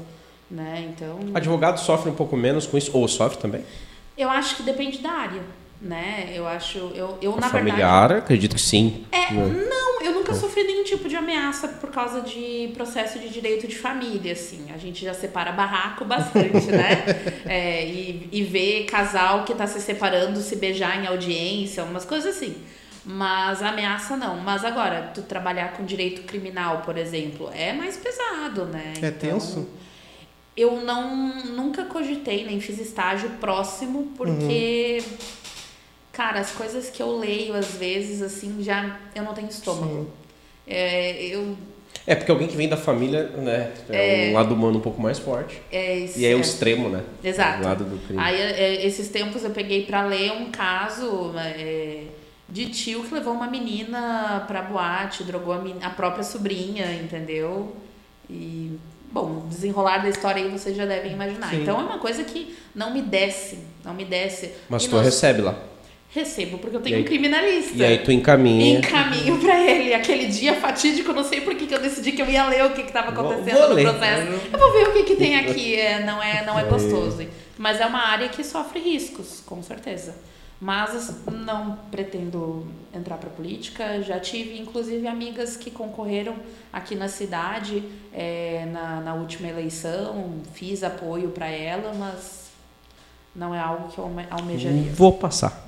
né? 0.49 0.89
Então, 0.89 1.19
Advogado 1.35 1.79
sofre 1.79 2.09
um 2.09 2.15
pouco 2.15 2.35
menos 2.35 2.65
com 2.65 2.75
isso, 2.75 2.89
ou 2.97 3.07
sofre 3.07 3.37
também? 3.37 3.63
eu 4.17 4.29
acho 4.29 4.55
que 4.57 4.63
depende 4.63 4.97
da 4.99 5.11
área, 5.11 5.41
né? 5.83 6.31
Eu 6.33 6.47
acho, 6.47 6.77
eu, 6.95 7.17
eu 7.21 7.35
na 7.35 7.49
familiar, 7.49 8.11
acredito 8.13 8.55
que 8.55 8.61
sim. 8.61 9.05
verdade... 9.11 9.33
É, 9.33 9.33
Né? 9.33 9.65
não, 9.69 10.01
eu 10.01 10.13
nunca 10.13 10.33
sofri 10.33 10.63
nenhum 10.63 10.83
tipo 10.83 11.09
de 11.09 11.15
ameaça 11.15 11.67
por 11.67 11.91
causa 11.91 12.21
de 12.21 12.71
processo 12.73 13.19
de 13.19 13.29
direito 13.29 13.67
de 13.67 13.77
família, 13.77 14.31
assim. 14.31 14.67
A 14.73 14.77
gente 14.77 15.03
já 15.03 15.13
separa 15.13 15.51
barraco 15.51 16.05
bastante, 16.05 16.67
né? 16.71 17.03
É, 17.45 17.85
e, 17.85 18.29
e 18.31 18.43
vê 18.43 18.83
casal 18.83 19.43
que 19.43 19.53
tá 19.53 19.67
se 19.67 19.81
separando 19.81 20.39
se 20.39 20.55
beijar 20.55 21.03
em 21.03 21.07
audiência, 21.07 21.83
umas 21.83 22.05
coisas 22.05 22.35
assim. 22.35 22.55
Mas 23.05 23.61
ameaça 23.61 24.15
não. 24.15 24.37
Mas 24.37 24.63
agora, 24.63 25.11
tu 25.13 25.21
trabalhar 25.23 25.73
com 25.73 25.83
direito 25.83 26.23
criminal, 26.23 26.81
por 26.85 26.97
exemplo, 26.97 27.51
é 27.53 27.73
mais 27.73 27.97
pesado, 27.97 28.65
né? 28.65 28.93
É 29.01 29.11
tenso? 29.11 29.67
Eu 30.55 30.81
não 30.81 31.43
nunca 31.45 31.83
cogitei, 31.83 32.45
nem 32.45 32.61
fiz 32.61 32.79
estágio 32.79 33.29
próximo, 33.41 34.13
porque, 34.15 35.03
cara, 36.13 36.39
as 36.39 36.51
coisas 36.51 36.89
que 36.89 37.01
eu 37.03 37.17
leio 37.17 37.53
às 37.55 37.73
vezes, 37.75 38.21
assim, 38.21 38.63
já 38.63 38.97
eu 39.13 39.23
não 39.23 39.33
tenho 39.33 39.49
estômago. 39.49 40.07
É, 40.65 41.21
eu 41.25 41.57
É, 42.07 42.15
porque 42.15 42.31
alguém 42.31 42.47
que 42.47 42.55
vem 42.55 42.69
da 42.69 42.77
família, 42.77 43.23
né? 43.29 43.71
É, 43.89 44.29
um 44.29 44.33
lado 44.33 44.53
humano 44.53 44.77
um 44.77 44.81
pouco 44.81 45.01
mais 45.01 45.19
forte. 45.19 45.61
é, 45.71 45.97
isso, 45.99 46.17
E 46.19 46.25
aí 46.25 46.31
é 46.31 46.35
o 46.35 46.37
é. 46.37 46.41
extremo, 46.41 46.87
né? 46.89 47.03
Exato. 47.23 47.61
O 47.61 47.65
lado 47.65 47.83
do 47.83 47.97
crime. 48.07 48.21
Aí, 48.21 48.39
é, 48.39 48.85
esses 48.85 49.09
tempos 49.09 49.43
eu 49.43 49.49
peguei 49.51 49.85
pra 49.85 50.05
ler 50.05 50.31
um 50.31 50.49
caso 50.51 51.33
é, 51.37 52.03
de 52.47 52.67
tio 52.69 53.03
que 53.03 53.13
levou 53.13 53.33
uma 53.33 53.47
menina 53.47 54.43
pra 54.47 54.61
boate, 54.61 55.23
drogou 55.23 55.53
a, 55.53 55.59
men- 55.59 55.77
a 55.81 55.89
própria 55.89 56.23
sobrinha, 56.23 56.93
entendeu? 56.93 57.75
E, 58.29 58.77
bom, 59.11 59.43
o 59.45 59.47
desenrolar 59.49 59.97
da 59.99 60.09
história 60.09 60.41
aí 60.43 60.49
vocês 60.49 60.75
já 60.77 60.85
devem 60.85 61.11
imaginar. 61.13 61.49
Sim. 61.49 61.61
Então 61.61 61.79
é 61.79 61.83
uma 61.83 61.99
coisa 61.99 62.23
que 62.23 62.55
não 62.75 62.93
me 62.93 63.01
desce, 63.01 63.59
não 63.83 63.93
me 63.93 64.05
desce. 64.05 64.51
Mas 64.69 64.83
E 64.85 64.89
tu 64.89 64.95
nós- 64.95 65.05
recebe 65.05 65.41
lá. 65.41 65.57
Recebo, 66.13 66.59
porque 66.59 66.75
eu 66.77 66.81
tenho 66.81 66.97
aí- 66.97 67.01
um 67.01 67.05
criminalista. 67.05 67.75
E 67.75 67.83
aí 67.83 67.97
tu 67.99 68.11
encaminha. 68.11 68.77
Encaminho 68.77 69.39
pra 69.39 69.59
ele. 69.59 69.93
Aquele 69.95 70.27
dia 70.27 70.53
fatídico, 70.55 71.11
não 71.11 71.23
sei 71.23 71.41
por 71.41 71.55
que 71.55 71.65
que 71.65 71.73
eu 71.73 71.81
decidi 71.81 72.11
que 72.11 72.21
eu 72.21 72.29
ia 72.29 72.45
ler 72.47 72.63
o 72.65 72.69
que 72.71 72.81
estava 72.81 73.11
Vou- 73.11 73.31
acontecendo 73.31 73.57
vou 73.59 73.69
no 73.69 73.75
ler. 73.75 73.83
processo. 73.89 74.31
Eu 74.53 74.59
vou 74.59 74.71
ver 74.73 74.87
o 74.89 74.93
que, 74.93 75.03
que 75.05 75.15
tem 75.15 75.35
aqui. 75.37 75.75
É, 75.75 76.03
não, 76.05 76.21
é, 76.21 76.45
não 76.45 76.59
é 76.59 76.63
gostoso. 76.65 77.25
Mas 77.57 77.81
é 77.81 77.85
uma 77.87 77.99
área 78.07 78.29
que 78.29 78.43
sofre 78.43 78.79
riscos, 78.79 79.41
com 79.45 79.63
certeza. 79.63 80.15
Mas 80.61 81.13
não 81.31 81.77
pretendo 81.91 82.65
entrar 82.95 83.17
para 83.17 83.29
política. 83.31 84.01
Já 84.03 84.19
tive, 84.19 84.59
inclusive, 84.59 85.07
amigas 85.07 85.57
que 85.57 85.69
concorreram 85.71 86.35
aqui 86.71 86.95
na 86.95 87.07
cidade 87.09 87.83
é, 88.13 88.65
na, 88.71 89.01
na 89.01 89.13
última 89.15 89.49
eleição. 89.49 90.35
Fiz 90.53 90.83
apoio 90.83 91.29
para 91.29 91.47
ela, 91.49 91.91
mas 91.97 92.43
não 93.35 93.53
é 93.53 93.59
algo 93.59 93.89
que 93.89 93.97
eu 93.97 94.03
alme- 94.05 94.27
almejaria. 94.29 94.91
Vou 94.93 95.11
passar. 95.13 95.62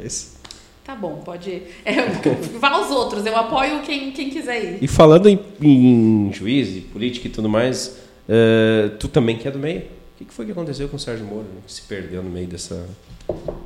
É 0.00 0.06
isso. 0.06 0.38
Tá 0.84 0.94
bom, 0.94 1.16
pode 1.24 1.50
ir. 1.50 1.74
É, 1.84 1.94
vá 2.58 2.70
aos 2.70 2.90
outros, 2.90 3.24
eu 3.26 3.36
apoio 3.36 3.80
quem, 3.82 4.10
quem 4.12 4.30
quiser 4.30 4.64
ir. 4.74 4.78
E 4.82 4.88
falando 4.88 5.28
em, 5.28 5.38
em 5.62 6.32
juiz 6.32 6.68
e 6.76 6.80
política 6.80 7.28
e 7.28 7.30
tudo 7.30 7.48
mais, 7.48 7.96
eh, 8.28 8.90
tu 8.98 9.06
também 9.08 9.36
que 9.36 9.46
é 9.46 9.50
do 9.50 9.58
meio? 9.58 9.80
O 9.80 10.18
que, 10.18 10.24
que 10.26 10.34
foi 10.34 10.44
que 10.46 10.52
aconteceu 10.52 10.88
com 10.88 10.96
o 10.96 10.98
Sérgio 10.98 11.24
Moro? 11.26 11.44
né? 11.44 11.60
Que 11.66 11.72
se 11.72 11.82
perdeu 11.82 12.22
no 12.22 12.30
meio 12.30 12.46
dessa. 12.46 12.86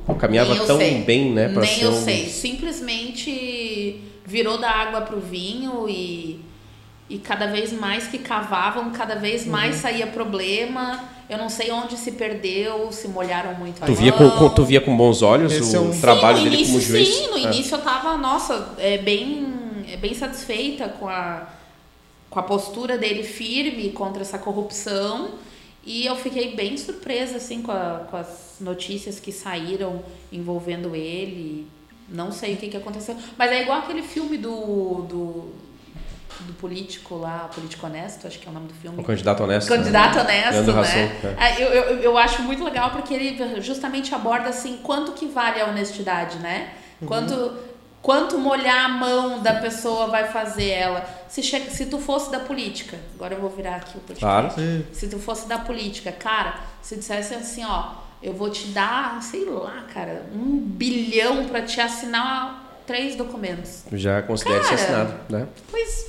Eu 0.07 0.15
caminhava 0.15 0.51
Nem 0.51 0.59
eu 0.61 0.67
tão 0.67 0.77
sei. 0.77 1.01
bem, 1.03 1.31
né? 1.33 1.49
Pra 1.49 1.61
Nem 1.63 1.75
ser 1.75 1.85
eu 1.85 1.91
um- 1.91 2.03
sei. 2.03 2.27
Simplesmente 2.29 4.01
virou 4.25 4.57
da 4.57 4.69
água 4.69 5.01
pro 5.01 5.19
vinho 5.19 5.87
e, 5.89 6.39
e 7.09 7.17
cada 7.17 7.47
vez 7.47 7.71
mais 7.73 8.07
que 8.07 8.17
cavavam, 8.19 8.91
cada 8.91 9.15
vez 9.15 9.45
Uhum. 9.45 9.51
mais 9.51 9.75
saía 9.77 10.07
problema. 10.07 11.03
Eu 11.29 11.37
não 11.39 11.49
sei 11.49 11.71
onde 11.71 11.97
se 11.97 12.11
perdeu, 12.11 12.91
se 12.91 13.07
molharam 13.07 13.55
muito 13.55 13.83
a 13.83 13.87
Tu 13.87 13.93
via, 13.95 14.11
com, 14.11 14.23
mão. 14.25 14.37
com- 14.37 14.49
tu 14.49 14.63
via 14.63 14.79
com 14.79 14.95
bons 14.95 15.21
olhos 15.23 15.51
Esse 15.51 15.75
é 15.75 15.79
o 15.79 15.89
um- 15.89 15.99
trabalho 15.99 16.37
sim, 16.37 16.43
no 16.43 16.49
dele 16.49 16.55
início, 16.63 16.73
como 16.73 16.85
juiz? 16.85 17.07
Sim, 17.15 17.27
no 17.29 17.37
É. 17.37 17.41
início 17.41 17.75
eu 17.75 17.81
tava, 17.81 18.15
nossa, 18.17 18.73
é, 18.77 18.97
bem, 18.99 19.47
é, 19.91 19.97
bem 19.97 20.13
satisfeita 20.13 20.87
com 20.87 21.07
a, 21.09 21.47
com 22.29 22.39
a 22.39 22.43
postura 22.43 22.97
dele 22.97 23.23
firme 23.23 23.89
contra 23.91 24.21
essa 24.21 24.37
corrupção. 24.37 25.31
E 25.83 26.05
eu 26.05 26.15
fiquei 26.15 26.55
bem 26.55 26.77
surpresa, 26.77 27.37
assim, 27.37 27.61
com, 27.61 27.71
a- 27.71 28.05
com 28.09 28.17
as 28.17 28.55
notícias 28.59 29.19
que 29.19 29.31
saíram 29.31 30.03
envolvendo 30.31 30.95
ele. 30.95 31.67
Não 32.09 32.31
sei 32.31 32.53
o 32.53 32.57
que, 32.57 32.67
que 32.69 32.77
aconteceu. 32.77 33.15
Mas 33.37 33.51
é 33.51 33.63
igual 33.63 33.79
aquele 33.79 34.03
filme 34.03 34.37
do, 34.37 35.01
do, 35.09 35.45
do 36.43 36.53
político 36.53 37.15
lá, 37.15 37.49
Político 37.53 37.85
Honesto, 37.85 38.27
acho 38.27 38.37
que 38.39 38.47
é 38.47 38.51
o 38.51 38.53
nome 38.53 38.67
do 38.67 38.73
filme. 38.73 38.99
O 38.99 39.03
candidato 39.03 39.43
honesto. 39.43 39.69
né? 39.69 39.77
Candidato 39.77 40.19
honesto, 40.19 40.51
Leandro 40.51 40.75
né? 40.81 41.35
É. 41.39 41.45
É, 41.45 41.63
Eu, 41.63 41.67
eu, 41.69 41.97
eu 42.01 42.17
acho 42.17 42.41
muito 42.43 42.63
legal 42.63 42.91
porque 42.91 43.13
ele 43.13 43.61
justamente 43.61 44.13
aborda 44.13 44.49
assim 44.49 44.77
quanto 44.83 45.11
que 45.13 45.25
vale 45.27 45.61
a 45.61 45.65
honestidade, 45.67 46.37
né? 46.39 46.69
Uhum. 47.01 47.07
Quanto, 47.07 47.53
quanto 48.01 48.37
molhar 48.37 48.85
a 48.85 48.89
mão 48.89 49.41
da 49.41 49.55
pessoa 49.55 50.07
vai 50.07 50.27
fazer 50.27 50.69
ela. 50.69 51.05
Se, 51.27 51.41
che- 51.41 51.69
se 51.69 51.85
tu 51.87 51.97
fosse 51.99 52.31
da 52.31 52.39
política, 52.39 52.97
agora 53.15 53.33
eu 53.35 53.41
vou 53.41 53.49
virar 53.49 53.75
aqui 53.77 53.97
o 53.97 54.01
podcast. 54.01 54.19
Claro. 54.19 54.51
Sim. 54.51 54.85
Se 54.93 55.07
tu 55.07 55.19
fosse 55.19 55.47
da 55.47 55.57
política, 55.57 56.11
cara, 56.11 56.59
se 56.81 56.95
dissesse 56.95 57.33
assim, 57.33 57.65
ó, 57.65 58.03
eu 58.23 58.33
vou 58.33 58.49
te 58.49 58.67
dar, 58.67 59.21
sei 59.21 59.45
lá, 59.45 59.83
cara, 59.93 60.25
um 60.33 60.57
bilhão 60.59 61.45
pra 61.45 61.61
te 61.61 61.79
assinar 61.81 62.63
três 62.87 63.15
documentos. 63.15 63.83
Já 63.91 64.21
considera 64.21 64.61
isso 64.61 64.69
Cara. 64.69 64.81
assinado, 64.81 65.13
né? 65.29 65.47
Pois 65.69 66.05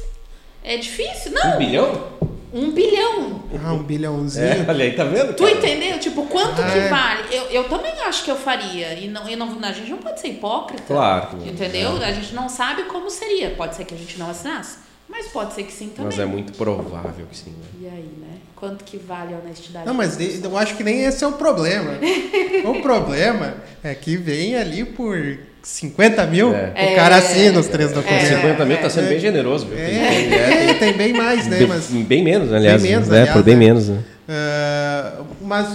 é 0.66 0.76
difícil, 0.76 1.32
não? 1.32 1.54
Um 1.54 1.58
bilhão? 1.58 2.16
Um 2.52 2.70
bilhão. 2.70 3.42
Ah, 3.62 3.72
um 3.72 3.82
bilhãozinho. 3.82 4.46
É, 4.46 4.64
olha 4.66 4.84
aí, 4.84 4.92
tá 4.92 5.04
vendo? 5.04 5.34
Tu 5.34 5.44
cara? 5.44 5.56
entendeu? 5.56 5.98
Tipo, 5.98 6.26
quanto 6.26 6.62
Ah, 6.62 6.70
que 6.70 6.78
é. 6.78 6.88
vale? 6.88 7.22
Eu, 7.30 7.42
eu 7.44 7.64
também 7.64 7.92
acho 8.00 8.24
que 8.24 8.30
eu 8.30 8.36
faria. 8.36 8.94
E, 8.94 9.08
não, 9.08 9.28
e 9.28 9.36
não, 9.36 9.58
a 9.62 9.72
gente 9.72 9.90
não 9.90 9.98
pode 9.98 10.20
ser 10.20 10.28
hipócrita. 10.28 10.82
Claro. 10.86 11.38
Entendeu? 11.46 11.96
A 12.02 12.12
gente 12.12 12.34
não 12.34 12.48
sabe 12.48 12.84
como 12.84 13.10
seria. 13.10 13.50
Pode 13.50 13.76
ser 13.76 13.84
que 13.84 13.94
a 13.94 13.98
gente 13.98 14.18
não 14.18 14.30
assinasse. 14.30 14.78
Mas 15.08 15.28
pode 15.28 15.54
ser 15.54 15.62
que 15.62 15.72
sim 15.72 15.88
também. 15.88 16.06
Mas 16.06 16.18
é 16.18 16.24
muito 16.24 16.52
provável 16.54 17.26
que 17.30 17.36
sim, 17.36 17.50
né? 17.50 17.66
E 17.80 17.86
aí, 17.86 18.10
né? 18.18 18.38
Quanto 18.56 18.84
que 18.84 18.96
vale 18.96 19.34
a 19.34 19.38
honestidade? 19.38 19.86
Não, 19.86 19.94
mas 19.94 20.18
eu 20.18 20.56
acho 20.56 20.76
que 20.76 20.82
nem 20.82 21.04
esse 21.04 21.22
é 21.22 21.26
o 21.26 21.32
problema. 21.32 21.92
o 22.64 22.80
problema 22.82 23.54
é 23.84 23.94
que 23.94 24.16
vem 24.16 24.56
ali 24.56 24.84
por 24.84 25.38
50 25.66 26.24
mil, 26.28 26.54
É. 26.54 26.92
o 26.92 26.94
cara 26.94 27.16
assina 27.16 27.58
os 27.58 27.66
três 27.66 27.90
É. 27.90 27.94
documentos. 27.94 28.28
50 28.28 28.64
mil 28.64 28.76
tá 28.78 28.88
sendo 28.88 29.06
É. 29.06 29.08
bem 29.10 29.18
generoso, 29.18 29.66
viu? 29.66 29.76
É, 29.76 30.66
tem, 30.68 30.74
tem 30.78 30.92
bem 30.96 31.12
mais, 31.12 31.46
né? 31.48 31.58
Bem, 31.58 31.66
Mas, 31.66 31.86
bem 31.90 32.22
menos, 32.22 32.52
aliás. 32.52 32.80
Bem 32.80 32.92
menos, 32.92 33.08
né? 33.08 33.18
aliás, 33.18 33.32
Por 33.36 33.42
bem 33.42 33.56
né? 33.56 33.64
menos, 33.66 33.88
né? 33.88 33.98
ah, 34.28 35.22
mas 35.42 35.66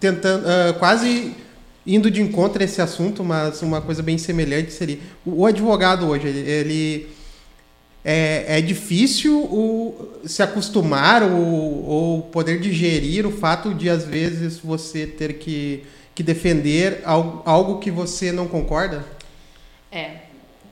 tentando, 0.00 0.44
ah, 0.46 0.74
quase 0.76 1.32
indo 1.86 2.10
de 2.10 2.20
encontro 2.20 2.60
a 2.60 2.64
esse 2.64 2.82
assunto, 2.82 3.22
mas 3.22 3.62
uma 3.62 3.80
coisa 3.80 4.02
bem 4.02 4.18
semelhante 4.18 4.72
seria 4.72 4.98
o, 5.24 5.42
o 5.42 5.46
advogado 5.46 6.08
hoje, 6.08 6.26
ele, 6.26 6.50
ele 6.50 7.06
é, 8.04 8.58
é 8.58 8.60
difícil 8.60 9.38
o, 9.38 10.18
se 10.24 10.42
acostumar 10.42 11.22
ou, 11.22 11.84
ou 11.86 12.22
poder 12.22 12.58
digerir 12.58 13.24
o 13.24 13.30
fato 13.30 13.72
de 13.72 13.88
às 13.88 14.04
vezes 14.04 14.58
você 14.58 15.06
ter 15.06 15.34
que 15.34 15.84
que 16.14 16.22
defender 16.22 17.02
algo, 17.04 17.42
algo 17.44 17.78
que 17.78 17.90
você 17.90 18.30
não 18.30 18.46
concorda? 18.46 19.04
É. 19.90 20.18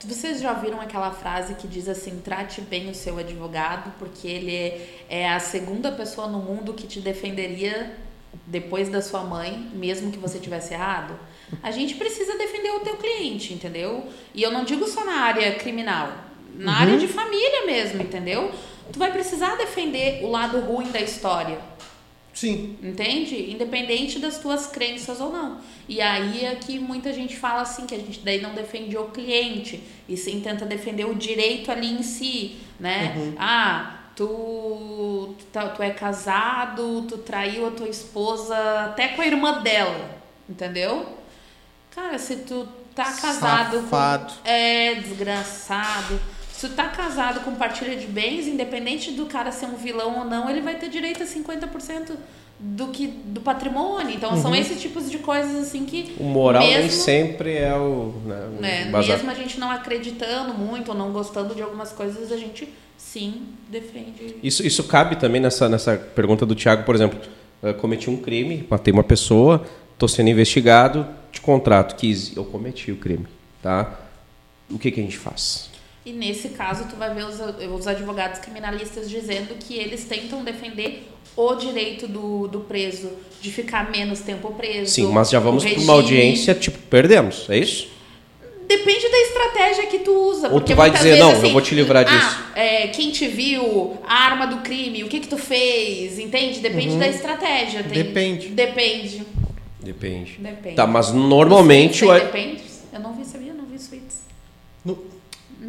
Vocês 0.05 0.40
já 0.40 0.53
ouviram 0.53 0.80
aquela 0.80 1.12
frase 1.12 1.55
que 1.55 1.68
diz 1.68 1.88
assim: 1.88 2.20
trate 2.24 2.61
bem 2.61 2.90
o 2.90 2.95
seu 2.95 3.18
advogado, 3.18 3.93
porque 3.99 4.26
ele 4.26 4.55
é, 4.55 4.88
é 5.09 5.30
a 5.30 5.38
segunda 5.38 5.93
pessoa 5.93 6.26
no 6.26 6.38
mundo 6.38 6.74
que 6.74 6.86
te 6.86 7.01
defenderia 7.01 7.97
depois 8.47 8.88
da 8.88 9.01
sua 9.01 9.22
mãe, 9.22 9.70
mesmo 9.74 10.11
que 10.11 10.18
você 10.18 10.38
tivesse 10.38 10.74
errado? 10.74 11.18
A 11.62 11.70
gente 11.70 11.95
precisa 11.95 12.36
defender 12.36 12.70
o 12.70 12.80
teu 12.80 12.97
cliente, 12.97 13.53
entendeu? 13.53 14.09
E 14.34 14.43
eu 14.43 14.51
não 14.51 14.64
digo 14.64 14.86
só 14.88 15.05
na 15.05 15.20
área 15.20 15.55
criminal, 15.55 16.12
na 16.55 16.72
uhum. 16.72 16.78
área 16.78 16.99
de 16.99 17.07
família 17.07 17.66
mesmo, 17.66 18.03
entendeu? 18.03 18.51
Tu 18.93 18.99
vai 18.99 19.12
precisar 19.12 19.57
defender 19.57 20.24
o 20.24 20.30
lado 20.30 20.61
ruim 20.61 20.90
da 20.90 21.01
história. 21.01 21.59
Sim. 22.43 22.76
Entende? 22.82 23.53
Independente 23.53 24.18
das 24.18 24.38
tuas 24.38 24.66
crenças 24.66 25.20
ou 25.20 25.30
não. 25.30 25.61
E 25.88 26.01
aí 26.01 26.45
é 26.45 26.57
que 26.57 26.76
muita 26.76 27.12
gente 27.12 27.36
fala 27.36 27.62
assim, 27.62 27.86
que 27.86 27.95
a 27.95 27.99
gente 27.99 28.18
daí 28.18 28.40
não 28.40 28.53
defende 28.53 28.99
o 28.99 29.05
cliente, 29.05 29.80
e 30.09 30.16
sim 30.16 30.40
tenta 30.40 30.66
defender 30.66 31.05
o 31.05 31.14
direito 31.14 31.70
ali 31.70 31.93
em 31.93 32.03
si, 32.03 32.57
né? 32.80 33.14
Uhum. 33.16 33.34
Ah, 33.38 33.95
tu, 34.16 35.36
tu, 35.38 35.45
tá, 35.53 35.68
tu 35.68 35.84
é 35.84 35.90
casado, 35.90 37.03
tu 37.03 37.18
traiu 37.18 37.68
a 37.68 37.70
tua 37.70 37.88
esposa 37.88 38.57
até 38.86 39.09
com 39.09 39.22
a 39.22 39.26
irmã 39.26 39.62
dela, 39.62 40.11
entendeu? 40.49 41.16
Cara, 41.95 42.18
se 42.18 42.38
tu 42.38 42.66
tá 42.93 43.05
casado 43.05 43.82
Safado. 43.82 44.34
com. 44.43 44.49
É, 44.49 44.97
desgraçado. 44.97 46.20
Se 46.62 46.68
tu 46.68 46.74
tá 46.76 46.86
casado 46.86 47.40
com 47.40 47.56
partilha 47.56 47.96
de 47.96 48.06
bens, 48.06 48.46
independente 48.46 49.10
do 49.10 49.26
cara 49.26 49.50
ser 49.50 49.66
um 49.66 49.74
vilão 49.74 50.20
ou 50.20 50.24
não, 50.24 50.48
ele 50.48 50.60
vai 50.60 50.76
ter 50.76 50.88
direito 50.88 51.20
a 51.20 51.26
50% 51.26 52.12
do 52.60 52.86
que 52.86 53.08
do 53.08 53.40
patrimônio. 53.40 54.14
Então 54.14 54.30
uhum. 54.30 54.40
são 54.40 54.54
esses 54.54 54.80
tipos 54.80 55.10
de 55.10 55.18
coisas 55.18 55.56
assim 55.56 55.84
que 55.84 56.14
o 56.20 56.22
moral 56.22 56.62
mesmo, 56.62 56.82
nem 56.82 56.88
sempre 56.88 57.56
é 57.56 57.74
o, 57.74 58.14
né, 58.24 58.46
o 58.46 58.60
né, 58.60 58.84
mesmo 58.84 59.28
a 59.28 59.34
gente 59.34 59.58
não 59.58 59.72
acreditando 59.72 60.54
muito 60.54 60.90
ou 60.90 60.94
não 60.96 61.10
gostando 61.10 61.52
de 61.52 61.62
algumas 61.62 61.90
coisas, 61.90 62.30
a 62.30 62.36
gente 62.36 62.72
sim 62.96 63.42
defende. 63.68 64.36
Isso 64.40 64.64
isso 64.64 64.84
cabe 64.84 65.16
também 65.16 65.40
nessa 65.40 65.68
nessa 65.68 65.96
pergunta 65.96 66.46
do 66.46 66.54
Tiago, 66.54 66.84
por 66.84 66.94
exemplo, 66.94 67.18
eu 67.60 67.74
cometi 67.74 68.08
um 68.08 68.18
crime, 68.18 68.64
matei 68.70 68.94
uma 68.94 69.02
pessoa, 69.02 69.66
estou 69.94 70.08
sendo 70.08 70.30
investigado, 70.30 71.08
te 71.32 71.40
contrato, 71.40 71.96
quis, 71.96 72.36
eu 72.36 72.44
cometi 72.44 72.92
o 72.92 72.96
crime, 72.98 73.26
tá? 73.60 73.98
O 74.70 74.78
que 74.78 74.92
que 74.92 75.00
a 75.00 75.02
gente 75.02 75.18
faz? 75.18 75.71
E 76.05 76.12
nesse 76.12 76.48
caso, 76.50 76.88
tu 76.88 76.96
vai 76.96 77.14
ver 77.14 77.24
os, 77.24 77.38
os 77.74 77.86
advogados 77.86 78.40
criminalistas 78.40 79.09
dizendo 79.09 79.55
que 79.55 79.76
eles 79.76 80.05
tentam 80.05 80.42
defender 80.42 81.09
o 81.36 81.55
direito 81.55 82.09
do, 82.09 82.48
do 82.48 82.61
preso 82.61 83.11
de 83.40 83.50
ficar 83.50 83.90
menos 83.90 84.20
tempo 84.20 84.53
preso. 84.53 84.90
Sim, 84.92 85.07
mas 85.07 85.30
já 85.30 85.38
vamos 85.38 85.64
para 85.64 85.80
uma 85.80 85.92
audiência, 85.94 86.55
tipo, 86.55 86.78
perdemos, 86.90 87.48
é 87.48 87.59
isso? 87.59 87.88
Depende 88.66 89.09
da 89.09 89.18
estratégia 89.18 89.86
que 89.86 89.98
tu 89.98 90.12
usa. 90.12 90.48
Ou 90.48 90.61
tu 90.61 90.74
vai 90.74 90.90
dizer, 90.90 91.11
vezes, 91.11 91.20
não, 91.20 91.32
assim, 91.32 91.46
eu 91.46 91.53
vou 91.53 91.61
te 91.61 91.74
livrar 91.74 92.05
disso. 92.05 92.38
Ah, 92.55 92.59
é, 92.59 92.88
quem 92.88 93.11
te 93.11 93.28
viu, 93.28 93.98
a 94.07 94.14
arma 94.14 94.46
do 94.46 94.59
crime, 94.59 95.05
o 95.05 95.09
que 95.09 95.20
que 95.20 95.28
tu 95.28 95.36
fez, 95.36 96.18
entende? 96.18 96.61
Depende 96.61 96.94
uhum. 96.94 96.98
da 96.98 97.09
estratégia. 97.09 97.82
Tem, 97.82 97.92
depende. 97.92 98.48
Depende. 98.48 99.26
Depende. 99.80 100.38
Depende. 100.38 100.76
Tá, 100.76 100.86
mas 100.86 101.12
normalmente... 101.12 102.05
O... 102.05 102.12
Depende. 102.14 102.62
Eu 102.92 103.00
não 103.00 103.14
vi, 103.14 103.24
sabia? 103.24 103.53
Não 103.53 103.66
vi 103.66 103.78
suítes. 103.78 104.22
No... 104.84 104.98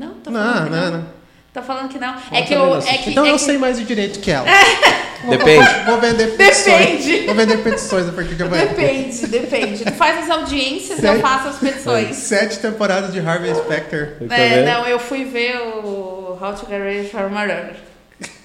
Não, 0.03 0.13
tô 0.15 0.31
falando 0.31 0.55
não, 0.55 0.63
que 0.63 0.69
não. 0.69 0.91
não. 0.91 1.05
Tô 1.53 1.61
falando 1.61 1.89
que 1.89 1.99
não. 1.99 2.15
É 2.31 2.41
que 2.41 2.53
eu. 2.53 2.77
É 2.77 2.97
que, 2.97 3.11
então 3.11 3.25
é 3.25 3.29
eu 3.29 3.35
que... 3.35 3.41
sei 3.41 3.57
mais 3.59 3.77
de 3.77 3.85
direito 3.85 4.19
que 4.19 4.31
ela. 4.31 4.47
Depende. 5.29 5.85
Vou, 5.85 6.01
vender 6.01 6.35
petições. 6.35 7.05
Depende. 7.05 7.25
Vou 7.27 7.35
vender 7.35 7.57
petições 7.57 8.09
a 8.09 8.11
partir 8.11 8.35
de 8.35 8.43
amanhã. 8.43 8.65
Depende, 8.65 9.27
depende. 9.27 9.85
Tu 9.85 9.93
faz 9.93 10.23
as 10.23 10.29
audiências 10.29 10.99
e 10.99 11.05
eu 11.05 11.19
faço 11.21 11.47
as 11.49 11.59
petições. 11.59 12.15
Sete 12.15 12.59
temporadas 12.59 13.13
de 13.13 13.19
Harvey 13.19 13.53
Specter. 13.55 14.17
É, 14.29 14.65
não, 14.65 14.85
eu 14.85 14.99
fui 14.99 15.23
ver 15.23 15.57
o 15.59 16.37
How 16.41 16.53
to 16.55 16.65
Get 16.67 16.81
Ready 16.81 17.09
for 17.09 17.29
Murder. 17.29 17.75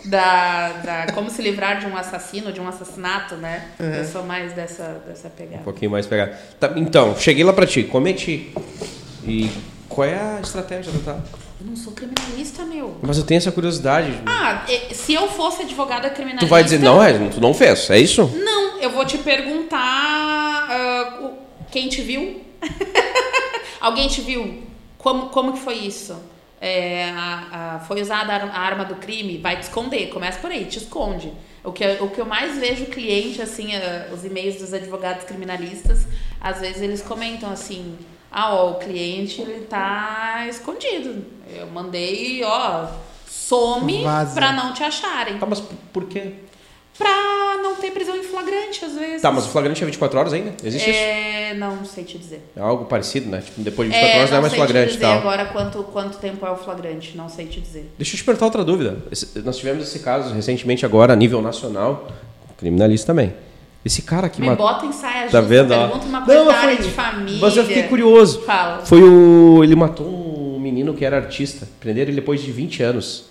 Da, 0.05 0.69
da 0.85 1.13
como 1.13 1.31
se 1.31 1.43
livrar 1.43 1.81
de 1.81 1.87
um 1.87 1.97
assassino, 1.97 2.53
de 2.53 2.61
um 2.61 2.69
assassinato, 2.69 3.35
né? 3.35 3.65
Uhum. 3.81 3.95
Eu 3.95 4.05
sou 4.05 4.23
mais 4.23 4.53
dessa, 4.53 5.03
dessa 5.07 5.29
pegada. 5.29 5.61
Um 5.61 5.65
pouquinho 5.65 5.91
mais 5.91 6.07
pegada. 6.07 6.39
Tá, 6.61 6.73
então, 6.77 7.17
cheguei 7.17 7.43
lá 7.43 7.53
pra 7.53 7.67
ti, 7.67 7.83
cometi. 7.83 8.53
E 9.25 9.51
qual 9.89 10.07
é 10.07 10.37
a 10.37 10.41
estratégia 10.41 10.93
do 10.93 11.01
tá? 11.01 11.19
Eu 11.61 11.67
não 11.67 11.77
sou 11.77 11.93
criminalista, 11.93 12.65
meu. 12.65 12.97
Mas 13.03 13.19
eu 13.19 13.25
tenho 13.25 13.39
essa 13.39 13.51
curiosidade. 13.51 14.13
Ah, 14.27 14.65
se 14.93 15.15
eu 15.15 15.29
fosse 15.29 15.63
advogada 15.63 16.09
criminalista. 16.11 16.47
Tu 16.47 16.51
vai 16.51 16.63
dizer, 16.63 16.79
não, 16.79 17.03
é, 17.03 17.13
tu 17.29 17.41
não 17.41 17.53
fez, 17.53 17.91
é 17.91 17.99
isso? 17.99 18.25
Não, 18.37 18.79
eu 18.79 18.91
vou 18.91 19.05
te 19.05 19.19
perguntar 19.19 20.69
uh, 20.69 21.33
quem 21.71 21.89
te 21.89 22.03
viu. 22.03 22.43
Alguém 23.81 24.09
te 24.09 24.21
viu? 24.21 24.63
Como, 24.99 25.31
como 25.31 25.53
que 25.55 25.61
foi 25.61 25.75
isso? 25.75 26.17
É, 26.61 27.11
a, 27.11 27.77
a, 27.77 27.81
foi 27.81 28.03
usada 28.03 28.33
a 28.33 28.61
arma 28.61 28.85
do 28.85 28.97
crime? 28.97 29.39
Vai 29.39 29.57
te 29.57 29.63
esconder, 29.63 30.09
começa 30.11 30.39
por 30.39 30.51
aí, 30.51 30.65
te 30.65 30.79
esconde. 30.79 31.33
O 31.65 31.73
que, 31.73 31.85
o 32.01 32.09
que 32.09 32.21
eu 32.21 32.27
mais 32.27 32.57
vejo 32.59 32.87
cliente, 32.87 33.43
assim, 33.43 33.77
uh, 33.77 34.15
os 34.15 34.25
e-mails 34.25 34.57
dos 34.57 34.73
advogados 34.73 35.25
criminalistas, 35.25 36.07
às 36.41 36.61
vezes 36.61 36.83
eles 36.83 37.03
comentam 37.03 37.51
assim 37.51 37.97
ah, 38.31 38.55
ó, 38.55 38.71
o 38.73 38.75
cliente 38.75 39.41
ele 39.41 39.67
tá 39.67 40.47
escondido. 40.49 41.25
Eu 41.55 41.67
mandei, 41.69 42.43
ó, 42.45 42.87
some 43.27 44.03
Vaza. 44.03 44.35
pra 44.35 44.53
não 44.53 44.73
te 44.73 44.83
acharem. 44.83 45.39
Tá, 45.39 45.47
mas 45.47 45.63
por 45.93 46.05
quê? 46.05 46.33
Pra 46.97 47.59
não 47.63 47.77
ter 47.77 47.93
prisão 47.93 48.17
em 48.17 48.25
flagrante, 48.25 48.85
às 48.85 48.93
vezes. 48.95 49.23
Tá, 49.23 49.31
mas 49.31 49.47
o 49.47 49.49
flagrante 49.51 49.83
é 49.83 49.87
24 49.87 50.19
horas 50.19 50.33
ainda? 50.33 50.53
Existe 50.63 50.91
é... 50.91 51.51
isso? 51.51 51.61
Não 51.61 51.85
sei 51.85 52.05
te 52.05 52.19
dizer. 52.19 52.43
É 52.57 52.61
algo 52.61 52.85
parecido, 52.87 53.31
né? 53.31 53.41
Tipo, 53.41 53.61
depois 53.63 53.89
de 53.89 53.95
24 53.95 54.17
é, 54.17 54.19
horas 54.19 54.31
não 54.31 54.39
é 54.39 54.41
mais 54.41 54.55
flagrante 54.55 54.95
e 54.95 54.99
tal. 54.99 55.19
agora 55.19 55.45
quanto, 55.47 55.83
quanto 55.85 56.19
tempo 56.19 56.45
é 56.45 56.51
o 56.51 56.57
flagrante, 56.57 57.17
não 57.17 57.29
sei 57.29 57.47
te 57.47 57.61
dizer. 57.61 57.91
Deixa 57.97 58.15
eu 58.15 58.19
te 58.19 58.25
perguntar 58.25 58.47
outra 58.47 58.65
dúvida. 58.65 58.99
Esse, 59.11 59.39
nós 59.41 59.57
tivemos 59.57 59.85
esse 59.85 60.01
caso 60.01 60.35
recentemente 60.35 60.85
agora, 60.85 61.13
a 61.13 61.17
nível 61.17 61.41
nacional, 61.41 62.09
criminalista 62.59 63.07
também. 63.07 63.33
Esse 63.89 64.03
cara 64.03 64.27
aqui 64.27 64.39
Me 64.39 64.55
bota 64.55 64.85
em 64.85 64.93
saia 64.93 65.31
tá 65.31 65.41
vendo? 65.41 65.71
pergunta 65.71 66.05
uma 66.05 66.21
coisa 66.21 66.45
não, 66.45 66.55
foi... 66.55 66.77
de 66.77 66.91
família. 66.91 67.39
Mas 67.41 67.57
eu 67.57 67.65
fiquei 67.65 67.85
curioso. 67.85 68.43
Fala. 68.43 68.85
Foi 68.85 69.03
o... 69.03 69.65
Ele 69.65 69.75
matou 69.75 70.07
um 70.07 70.61
menino 70.61 70.93
que 70.93 71.07
era 71.07 71.17
artista. 71.17 71.67
Prenderam 71.81 72.11
ele 72.11 72.21
depois 72.21 72.43
de 72.43 72.53
20 72.53 72.83
anos. 72.83 73.25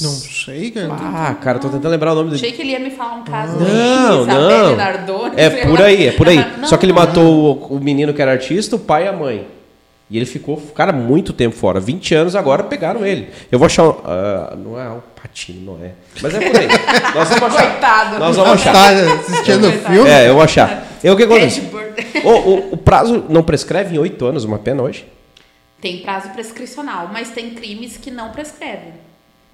Não 0.00 0.10
sei, 0.10 0.72
cara. 0.72 0.88
Ah, 0.90 1.34
cara, 1.36 1.60
tô 1.60 1.68
tentando 1.68 1.88
lembrar 1.88 2.14
o 2.14 2.14
nome 2.16 2.30
dele. 2.30 2.42
Achei 2.42 2.52
que 2.52 2.62
ele 2.62 2.72
ia 2.72 2.80
me 2.80 2.90
falar 2.90 3.14
um 3.14 3.22
caso 3.22 3.60
não, 3.60 4.22
aí, 4.22 4.26
não. 4.26 4.76
Nardoni, 4.76 5.34
é 5.36 5.50
por 5.64 5.80
aí, 5.80 6.06
é 6.08 6.12
por 6.12 6.28
aí. 6.28 6.44
Não, 6.58 6.66
Só 6.66 6.76
que 6.76 6.84
ele 6.84 6.92
matou 6.92 7.70
o, 7.70 7.76
o 7.76 7.80
menino 7.80 8.12
que 8.12 8.20
era 8.20 8.32
artista, 8.32 8.74
o 8.74 8.78
pai 8.80 9.04
e 9.04 9.08
a 9.08 9.12
mãe. 9.12 9.46
E 10.10 10.16
ele 10.16 10.24
ficou, 10.24 10.56
cara, 10.74 10.90
muito 10.90 11.34
tempo 11.34 11.54
fora. 11.54 11.78
20 11.78 12.14
anos 12.14 12.34
agora 12.34 12.62
pegaram 12.62 13.04
ele. 13.04 13.28
Eu 13.52 13.58
vou 13.58 13.66
achar. 13.66 13.86
Uh, 13.86 14.56
não 14.56 14.80
é 14.80 14.88
o 14.88 15.02
Patino, 15.20 15.72
não 15.72 15.84
é. 15.84 15.92
Mas 16.22 16.34
é 16.34 16.50
por 16.50 16.58
aí. 16.58 16.68
Nós 17.14 17.28
vamos 17.28 17.54
achar. 17.54 17.70
Coitado. 17.70 18.18
Nós 18.18 18.36
vamos 18.36 18.52
achar. 18.52 18.72
Tá 18.72 18.88
assistindo 18.88 19.68
o 19.68 19.72
filme? 19.72 20.08
É, 20.08 20.28
eu 20.28 20.34
vou 20.34 20.42
achar. 20.42 20.86
Eu 21.04 21.12
o 21.12 21.16
que 21.16 21.24
acontece? 21.24 21.62
o, 22.24 22.28
o, 22.30 22.72
o 22.72 22.76
prazo 22.78 23.26
não 23.28 23.42
prescreve 23.42 23.96
em 23.96 23.98
8 23.98 24.24
anos 24.24 24.44
uma 24.44 24.58
pena 24.58 24.82
hoje? 24.82 25.06
Tem 25.78 25.98
prazo 25.98 26.30
prescricional, 26.30 27.10
mas 27.12 27.30
tem 27.30 27.50
crimes 27.50 27.98
que 27.98 28.10
não 28.10 28.30
prescrevem. 28.30 28.94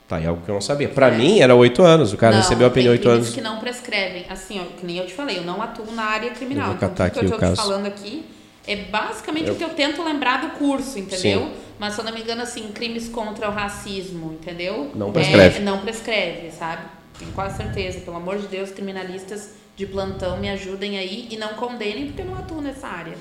Tá, 0.07 0.21
é 0.21 0.27
algo 0.27 0.43
que 0.45 0.51
eu 0.51 0.55
não 0.55 0.63
sabia. 0.63 0.89
Pra 0.89 1.09
é. 1.09 1.17
mim 1.17 1.41
era 1.41 1.55
8 1.55 1.83
anos. 1.83 2.13
O 2.13 2.17
cara 2.17 2.37
não, 2.37 2.43
recebeu 2.43 2.69
a 2.69 2.71
pena 2.71 2.87
em 2.87 2.91
8 2.91 3.09
anos. 3.09 3.31
que 3.31 3.41
não 3.41 3.59
prescrevem. 3.59 4.25
Assim, 4.31 4.61
ó, 4.61 4.65
que 4.79 4.87
nem 4.87 4.99
eu 4.99 5.07
te 5.07 5.15
falei, 5.15 5.39
eu 5.39 5.43
não 5.43 5.61
atuo 5.61 5.91
na 5.93 6.05
área 6.05 6.31
criminal. 6.31 6.71
Eu 6.71 6.77
vou 6.77 6.89
então, 6.89 7.07
o 7.07 7.11
que 7.11 7.19
eu 7.19 7.31
tô 7.31 7.39
te 7.39 7.57
falando 7.57 7.87
aqui 7.87 8.25
é 8.67 8.77
basicamente 8.77 9.49
eu... 9.49 9.55
o 9.55 9.57
que 9.57 9.65
eu 9.65 9.71
tento 9.71 10.03
lembrar 10.03 10.41
do 10.41 10.59
curso, 10.59 10.99
entendeu? 10.99 11.41
Sim. 11.41 11.53
Mas 11.79 11.95
se 11.95 12.01
eu 12.01 12.05
não 12.05 12.13
me 12.13 12.21
engano, 12.21 12.43
assim, 12.43 12.71
crimes 12.73 13.09
contra 13.09 13.49
o 13.49 13.53
racismo, 13.53 14.33
entendeu? 14.33 14.91
Não 14.95 15.13
prescreve. 15.13 15.59
É, 15.59 15.63
não 15.63 15.81
prescreve, 15.81 16.51
sabe? 16.51 16.83
Tenho 17.19 17.33
quase 17.33 17.57
certeza. 17.57 18.01
Pelo 18.01 18.17
amor 18.17 18.39
de 18.39 18.47
Deus, 18.47 18.71
criminalistas 18.71 19.51
de 19.77 19.87
plantão 19.87 20.37
me 20.37 20.49
ajudem 20.51 20.99
aí 20.99 21.27
e 21.31 21.37
não 21.37 21.49
condenem, 21.55 22.07
porque 22.07 22.23
eu 22.23 22.27
não 22.27 22.37
atuo 22.37 22.61
nessa 22.61 22.87
área. 22.87 23.17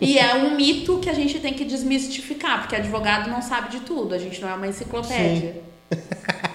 E 0.00 0.18
é 0.18 0.34
um 0.34 0.54
mito 0.54 0.98
que 0.98 1.08
a 1.08 1.14
gente 1.14 1.38
tem 1.38 1.54
que 1.54 1.64
desmistificar, 1.64 2.60
porque 2.60 2.76
advogado 2.76 3.30
não 3.30 3.40
sabe 3.40 3.70
de 3.70 3.80
tudo, 3.80 4.14
a 4.14 4.18
gente 4.18 4.40
não 4.40 4.48
é 4.48 4.54
uma 4.54 4.66
enciclopédia. 4.66 5.56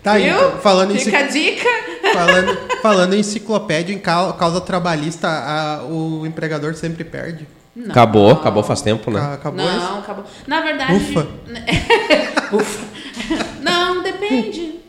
Tá 0.00 0.12
aí, 0.12 0.28
então, 0.28 0.60
falando 0.60 0.96
Fica 0.96 1.20
em, 1.20 1.24
a 1.24 1.26
dica. 1.26 1.68
Falando, 2.14 2.80
falando 2.80 3.14
em 3.14 3.18
enciclopédia, 3.18 3.92
em 3.92 3.98
causa 3.98 4.60
trabalhista, 4.60 5.28
a, 5.28 5.84
o 5.84 6.24
empregador 6.24 6.74
sempre 6.76 7.02
perde. 7.02 7.46
Não. 7.78 7.92
Acabou, 7.92 8.32
acabou 8.32 8.62
faz 8.64 8.82
tempo, 8.82 9.08
né? 9.08 9.20
Acabou 9.34 9.64
não, 9.64 9.76
isso? 9.78 9.98
acabou. 9.98 10.24
Na 10.48 10.60
verdade. 10.60 10.94
Ufa. 10.94 11.28
Ufa. 12.56 12.86
Não, 13.62 14.02
depende. 14.02 14.78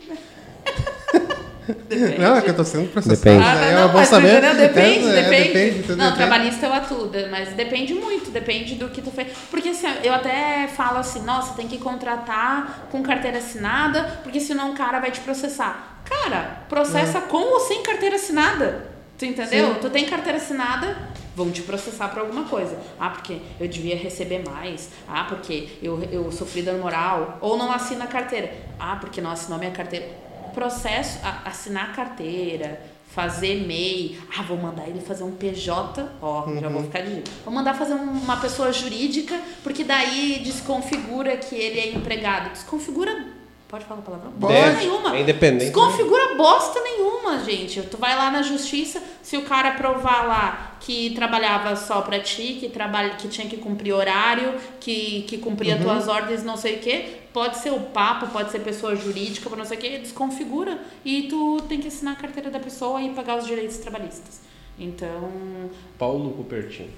Depende. 1.88 2.18
Não, 2.18 2.36
é 2.36 2.42
que 2.42 2.50
eu 2.50 2.56
tô 2.56 2.64
sendo 2.64 2.90
processado. 2.90 3.20
Depende. 3.20 3.44
Ah, 3.44 3.54
não, 3.54 3.86
não, 3.86 3.94
mas 3.94 4.08
saber. 4.08 4.40
Depende, 4.40 5.08
é, 5.08 5.22
depende. 5.22 5.52
depende 5.52 5.88
não, 5.90 5.96
depende. 5.96 6.16
trabalhista 6.16 6.66
eu 6.66 6.72
atuo, 6.72 7.10
mas 7.30 7.50
depende 7.50 7.94
muito, 7.94 8.32
depende 8.32 8.74
do 8.74 8.88
que 8.88 9.00
tu 9.00 9.12
fez. 9.12 9.28
Porque 9.48 9.68
assim, 9.68 9.86
eu 10.02 10.12
até 10.12 10.66
falo 10.66 10.98
assim, 10.98 11.22
nossa, 11.22 11.54
tem 11.54 11.68
que 11.68 11.78
contratar 11.78 12.88
com 12.90 13.00
carteira 13.04 13.38
assinada, 13.38 14.18
porque 14.24 14.40
senão 14.40 14.72
o 14.72 14.74
cara 14.74 14.98
vai 14.98 15.12
te 15.12 15.20
processar. 15.20 16.02
Cara, 16.04 16.62
processa 16.68 17.18
é. 17.18 17.20
com 17.20 17.52
ou 17.52 17.60
sem 17.60 17.84
carteira 17.84 18.16
assinada. 18.16 18.86
Tu 19.16 19.26
entendeu? 19.26 19.74
Sim. 19.74 19.80
Tu 19.80 19.90
tem 19.90 20.06
carteira 20.06 20.38
assinada, 20.38 20.96
vão 21.44 21.50
te 21.50 21.62
processar 21.62 22.08
por 22.08 22.18
alguma 22.20 22.44
coisa. 22.44 22.78
Ah, 22.98 23.10
porque 23.10 23.38
eu 23.58 23.66
devia 23.66 23.96
receber 23.96 24.42
mais. 24.48 24.90
Ah, 25.08 25.24
porque 25.24 25.68
eu, 25.82 26.02
eu 26.12 26.30
sofri 26.30 26.62
dano 26.62 26.80
moral. 26.82 27.38
Ou 27.40 27.56
não 27.56 27.72
assina 27.72 28.04
a 28.04 28.06
carteira. 28.06 28.52
Ah, 28.78 28.96
porque 29.00 29.20
não 29.20 29.30
assinou 29.30 29.58
minha 29.58 29.70
carteira. 29.70 30.06
Processo, 30.54 31.18
a, 31.24 31.48
assinar 31.48 31.90
a 31.90 31.92
carteira, 31.92 32.80
fazer 33.14 33.66
MEI. 33.66 34.18
Ah, 34.36 34.42
vou 34.42 34.56
mandar 34.56 34.86
ele 34.88 35.00
fazer 35.00 35.24
um 35.24 35.32
PJ. 35.32 36.08
Ó, 36.20 36.46
já 36.60 36.68
vou 36.68 36.82
ficar 36.82 37.00
de. 37.00 37.22
Vou 37.44 37.54
mandar 37.54 37.74
fazer 37.74 37.94
um- 37.94 38.10
uma 38.12 38.36
pessoa 38.36 38.72
jurídica, 38.72 39.40
porque 39.62 39.82
daí 39.84 40.40
desconfigura 40.44 41.36
que 41.36 41.54
ele 41.54 41.80
é 41.80 41.92
empregado. 41.94 42.50
Desconfigura. 42.52 43.39
Pode 43.70 43.84
falar 43.84 44.00
a 44.00 44.02
palavra? 44.02 44.30
Bosta 44.30 44.54
Deve, 44.56 44.76
nenhuma. 44.80 45.16
é 45.16 45.20
independente, 45.20 45.64
Desconfigura 45.66 46.34
bosta 46.34 46.80
nenhuma, 46.80 47.38
gente. 47.44 47.80
Tu 47.82 47.96
vai 47.96 48.16
lá 48.16 48.28
na 48.28 48.42
justiça, 48.42 49.00
se 49.22 49.36
o 49.36 49.42
cara 49.42 49.72
provar 49.72 50.26
lá 50.26 50.76
que 50.80 51.10
trabalhava 51.14 51.76
só 51.76 52.00
pra 52.00 52.18
ti, 52.18 52.56
que, 52.58 52.68
trabalha, 52.68 53.10
que 53.10 53.28
tinha 53.28 53.46
que 53.46 53.58
cumprir 53.58 53.92
horário, 53.92 54.54
que, 54.80 55.22
que 55.28 55.38
cumpria 55.38 55.76
Uhum. 55.76 55.82
tuas 55.82 56.08
ordens, 56.08 56.42
não 56.42 56.56
sei 56.56 56.76
o 56.76 56.78
quê, 56.80 57.18
pode 57.32 57.58
ser 57.58 57.70
o 57.70 57.78
papo, 57.78 58.26
pode 58.28 58.50
ser 58.50 58.58
pessoa 58.58 58.96
jurídica, 58.96 59.48
não 59.54 59.64
sei 59.64 59.78
o 59.78 59.80
quê, 59.80 59.98
desconfigura. 59.98 60.76
E 61.04 61.28
tu 61.28 61.62
tem 61.68 61.78
que 61.80 61.86
assinar 61.86 62.14
a 62.14 62.16
carteira 62.16 62.50
da 62.50 62.58
pessoa 62.58 63.00
e 63.00 63.10
pagar 63.10 63.38
os 63.38 63.46
direitos 63.46 63.76
trabalhistas. 63.78 64.40
Então, 64.76 65.30
Paulo 65.96 66.30
Cupertino. 66.32 66.88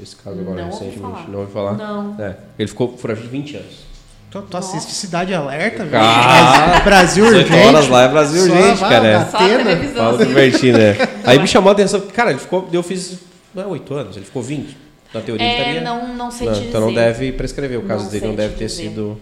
Esse 0.00 0.14
caso 0.14 0.38
agora 0.40 0.62
Não 0.62 0.70
ouvi 0.70 0.84
recentemente. 0.84 1.00
falar. 1.00 1.28
Não 1.28 1.40
ouvi 1.40 1.52
falar? 1.52 1.72
Não. 1.72 2.22
É. 2.22 2.36
Ele 2.58 2.68
ficou 2.68 2.96
foragido 2.98 3.28
20 3.28 3.56
anos. 3.56 3.87
Tu, 4.30 4.42
tu 4.42 4.56
assiste 4.58 4.92
Cidade 4.92 5.32
Alerta, 5.32 5.84
velho? 5.86 6.02
Ah, 6.04 6.80
Brasil 6.84 7.24
18 7.24 7.46
urgente. 7.46 7.66
horas 7.66 7.88
lá 7.88 8.02
é 8.02 8.08
Brasil 8.08 8.46
Só 8.46 8.52
urgente, 8.52 8.80
vai, 8.80 8.90
cara. 8.90 9.18
vai. 9.20 9.30
só 9.30 9.36
a 9.38 9.40
Atena. 9.44 9.64
televisão. 9.64 10.04
Paulo 10.04 10.26
Cupertino, 10.26 10.78
é. 10.78 10.96
Aí 11.24 11.38
me 11.38 11.46
chamou 11.48 11.70
a 11.70 11.72
atenção. 11.72 12.00
Cara, 12.02 12.30
ele 12.30 12.38
ficou. 12.38 12.68
Eu 12.70 12.82
fiz. 12.82 13.18
Não 13.54 13.62
é 13.62 13.66
8 13.66 13.94
anos, 13.94 14.16
ele 14.16 14.26
ficou 14.26 14.42
20. 14.42 14.76
Na 15.14 15.20
teoria 15.22 15.46
ele 15.46 15.54
É, 15.54 15.58
estaria. 15.60 15.80
não, 15.80 16.14
não 16.14 16.30
sei 16.30 16.46
Não, 16.46 16.54
te 16.54 16.60
então 16.68 16.80
não 16.82 16.92
deve 16.92 17.32
prescrever. 17.32 17.78
O 17.78 17.82
caso 17.82 18.04
Não 18.04 18.10
dele 18.10 18.26
não 18.26 18.34
deve 18.34 18.52
te 18.54 18.58
ter 18.58 18.66
dizer. 18.66 18.82
sido. 18.90 19.18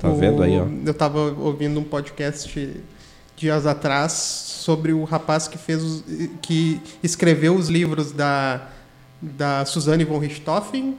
Tá 0.00 0.08
O- 0.08 0.14
vendo 0.16 0.40
aí, 0.42 0.56
ó? 0.56 0.66
Eu 0.86 0.94
tava 0.94 1.18
ouvindo 1.18 1.80
um 1.80 1.84
podcast 1.84 2.70
dias 3.36 3.66
atrás 3.66 4.12
sobre 4.12 4.92
o 4.92 5.02
rapaz 5.02 5.48
que 5.48 5.58
fez 5.58 5.82
os, 5.82 6.04
que 6.40 6.80
escreveu 7.02 7.56
os 7.56 7.68
livros 7.68 8.12
da 8.12 8.60
da 9.20 9.64
Suzanne 9.64 10.04
von 10.04 10.18
Richthofen. 10.18 10.96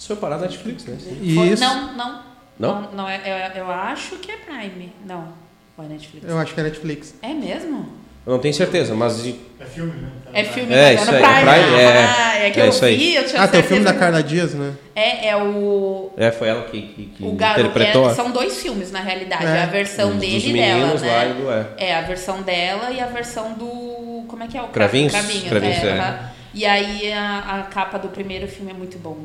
Isso 0.00 0.06
foi 0.06 0.16
parar 0.16 0.36
na 0.36 0.44
Netflix, 0.44 0.86
né? 0.86 0.96
Foi- 0.98 1.46
Isso. 1.48 1.62
Não, 1.62 1.92
não. 1.94 2.22
Não? 2.58 2.80
Não, 2.82 2.92
não 2.92 3.08
é, 3.08 3.20
eu, 3.54 3.60
eu 3.64 3.70
acho 3.70 4.16
que 4.16 4.30
é 4.32 4.36
Prime. 4.38 4.90
Não. 5.06 5.28
Ou 5.76 5.84
é 5.84 5.88
Netflix? 5.88 6.26
Eu 6.26 6.38
acho 6.38 6.54
que 6.54 6.60
é 6.60 6.62
Netflix. 6.62 7.14
É 7.20 7.28
mesmo? 7.34 7.86
Eu 8.26 8.32
não 8.32 8.38
tenho 8.38 8.54
certeza, 8.54 8.94
mas. 8.94 9.18
É 9.26 9.64
filme, 9.66 9.92
né? 9.92 10.08
Tá 10.24 10.30
É 10.32 10.42
no 10.42 10.48
filme, 10.52 10.72
É, 10.74 10.92
mas 10.94 11.02
isso 11.02 11.10
é 11.10 11.16
aí, 11.16 11.22
é 11.22 11.26
Prime. 11.26 11.64
Prime, 11.66 11.80
é. 11.82 12.04
Ah, 12.04 12.38
é 12.38 12.50
que 12.50 12.60
É 12.60 12.64
eu 12.64 12.68
isso 12.70 12.84
aí. 12.84 12.96
vi, 12.96 13.14
eu 13.14 13.26
tinha 13.26 13.42
Ah, 13.42 13.48
tem 13.48 13.60
o 13.60 13.62
filme 13.62 13.84
da. 13.84 13.92
Carla 13.94 14.22
Dias, 14.22 14.54
né? 14.54 14.72
É, 14.96 15.28
é 15.28 15.36
o... 15.36 16.10
É, 16.16 16.30
foi 16.30 16.48
ela 16.48 16.62
que, 16.64 16.80
que, 16.80 17.04
que 17.06 17.24
O 17.24 17.32
garoto, 17.32 17.60
interpretou. 17.60 18.10
é, 18.10 18.14
são 18.14 18.30
dois 18.30 18.58
filmes, 18.60 18.90
na 18.90 19.00
realidade. 19.00 19.44
É. 19.46 19.56
É 19.58 19.62
a 19.62 19.66
versão 19.66 20.10
Dos- 20.12 20.20
dele 20.20 20.34
dos 20.34 20.44
e 20.44 20.52
dela, 20.54 20.78
meninos 20.80 21.02
né? 21.02 21.08
lá 21.16 21.26
e 21.26 21.32
do- 21.34 21.50
é. 21.50 21.66
É, 21.76 21.94
a 21.96 22.00
versão 22.02 22.40
dela 22.42 22.90
e 22.90 23.00
a 23.00 23.06
versão 23.06 23.52
do... 23.54 24.24
Como 24.28 24.42
é 24.42 24.46
que 24.46 24.56
é? 24.56 24.60
O 24.62 24.64
Cra- 24.64 24.72
Cravinhos? 24.72 25.12
Cravinhos, 25.12 25.48
Cravinhos, 25.48 25.78
é. 25.84 25.86
é. 25.88 25.92
aham. 25.98 26.30
E 26.52 26.64
aí 26.66 27.12
a, 27.12 27.60
a 27.60 27.62
capa 27.64 27.98
do 27.98 28.08
primeiro 28.08 28.48
filme 28.48 28.70
é 28.72 28.74
muito 28.74 28.98
bom. 28.98 29.16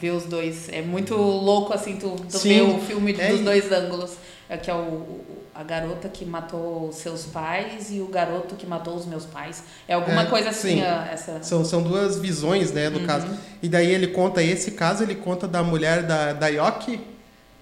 Ver 0.00 0.12
os 0.12 0.24
dois. 0.24 0.68
É 0.70 0.80
muito 0.82 1.14
louco, 1.14 1.72
assim, 1.72 1.96
tu, 1.96 2.16
tu 2.30 2.38
ver 2.38 2.62
o 2.62 2.78
filme 2.78 3.14
É, 3.18 3.28
dos 3.28 3.40
dois 3.40 3.70
ângulos. 3.70 4.16
É 4.48 4.56
que 4.56 4.70
é 4.70 4.74
o, 4.74 5.20
a 5.54 5.62
garota 5.62 6.08
que 6.08 6.24
matou 6.24 6.90
seus 6.92 7.24
pais 7.26 7.90
e 7.92 8.00
o 8.00 8.06
garoto 8.08 8.56
que 8.56 8.66
matou 8.66 8.94
os 8.96 9.06
meus 9.06 9.24
pais. 9.24 9.62
É 9.86 9.94
alguma 9.94 10.22
É, 10.22 10.26
coisa 10.26 10.48
assim, 10.50 10.76
sim. 10.76 10.80
a- 10.82 11.08
essa... 11.12 11.40
São, 11.42 11.64
são 11.64 11.82
duas 11.82 12.18
visões, 12.18 12.72
né, 12.72 12.90
do 12.90 13.00
caso. 13.00 13.28
E 13.62 13.68
daí 13.68 13.86
ele 13.92 14.08
conta 14.08 14.42
esse 14.42 14.72
caso, 14.72 15.02
ele 15.04 15.14
conta 15.14 15.46
da 15.46 15.62
mulher 15.62 16.02
da, 16.02 16.32
da 16.32 16.48
Yoki. 16.48 17.00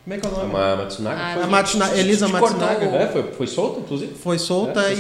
Como 0.09 0.15
é 0.15 0.19
que 0.19 0.27
é 0.27 0.31
o 0.31 0.33
A 0.33 0.39
nome? 0.39 0.53
Ma- 0.55 0.77
Matsunaga 0.77 1.21
Ah, 1.21 1.35
foi? 1.35 1.43
A 1.43 1.47
Matsuna- 1.49 1.91
Elisa 1.99 2.29
Matsunaga. 2.29 2.87
É, 2.87 3.07
foi, 3.09 3.23
foi 3.25 3.47
solto, 3.47 3.81
inclusive. 3.81 4.15
Foi 4.15 4.39
solta 4.39 4.81
É, 4.81 4.95
e, 4.95 4.97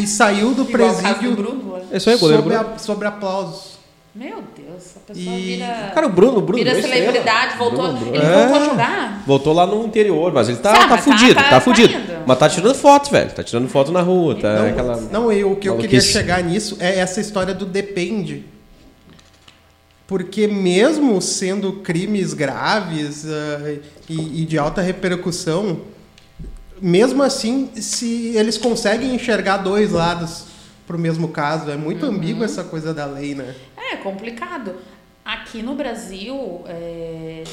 e- 0.00 0.02
e 0.04 0.06
saiu 0.06 0.54
do 0.54 0.62
Igual 0.68 0.88
o 0.90 0.92
caso 0.94 0.96
do 0.96 1.02
presídio 1.02 1.36
Bruno. 1.36 1.78
Isso 1.92 2.08
aí, 2.08 2.16
goleiro 2.16 2.42
sobre, 2.42 2.56
Bruno. 2.58 2.74
a- 2.74 2.78
sobre 2.78 3.08
aplausos. 3.08 3.78
Meu 4.14 4.42
Deus, 4.56 4.96
a 4.96 5.12
pessoa 5.12 5.36
E- 5.36 5.42
vira... 5.56 5.92
Cara, 5.94 6.06
o 6.06 6.10
Bruno, 6.10 6.38
o 6.38 6.40
Bruno. 6.40 6.64
vira 6.64 6.76
estrela. 6.78 6.96
celebridade, 6.96 7.58
voltou... 7.58 7.82
Bruno, 7.92 7.98
Bruno. 7.98 8.14
Ele 8.16 8.24
É. 8.24 8.36
voltou 8.46 8.56
a 8.56 8.64
jogar? 8.64 9.22
Voltou 9.26 9.52
lá 9.52 9.66
no 9.66 9.84
interior, 9.84 10.32
mas 10.32 10.48
ele 10.48 10.58
tá, 10.58 10.72
Tá, 10.72 10.78
tá, 10.80 10.86
mas 10.88 11.04
tá- 11.04 11.10
fudido, 11.12 11.34
tá, 11.34 11.42
tá- 11.42 11.50
tá 11.50 11.60
fudido. 11.60 11.92
indo. 11.94 12.12
mas 12.26 12.38
tá 12.38 12.48
tirando 12.48 12.74
foto, 12.74 13.10
velho. 13.10 13.30
Tá 13.30 13.44
tirando 13.44 13.68
foto 13.68 13.92
na 13.92 14.00
rua, 14.00 14.34
tá 14.34 14.54
Não, 14.54 14.66
aquela... 14.66 14.96
não 15.12 15.30
eu, 15.30 15.52
o 15.52 15.56
que 15.56 15.68
eu 15.68 15.76
queria 15.76 16.00
chegar 16.00 16.42
nisso 16.42 16.76
é 16.80 16.98
essa 16.98 17.20
história 17.20 17.52
do 17.54 17.66
depende. 17.66 18.44
Porque 20.08 20.46
mesmo 20.48 21.20
sendo 21.20 21.74
crimes 21.74 22.32
graves 22.32 23.26
ah, 23.26 23.78
e, 24.08 24.42
e 24.42 24.44
de 24.46 24.58
alta 24.58 24.80
repercussão, 24.80 25.82
mesmo 26.80 27.22
assim, 27.22 27.70
se 27.74 28.34
eles 28.34 28.56
conseguem 28.56 29.14
enxergar 29.14 29.58
dois 29.58 29.92
lados 29.92 30.46
pro 30.86 30.98
mesmo 30.98 31.28
caso, 31.28 31.70
é 31.70 31.76
muito 31.76 32.06
Uhum. 32.06 32.14
ambíguo 32.14 32.42
essa 32.42 32.64
coisa 32.64 32.94
da 32.94 33.04
lei, 33.04 33.34
né? 33.34 33.54
É 33.76 33.96
complicado. 33.96 34.76
Aqui 35.22 35.62
no 35.62 35.74
Brasil, 35.74 36.62
é, 36.66 37.44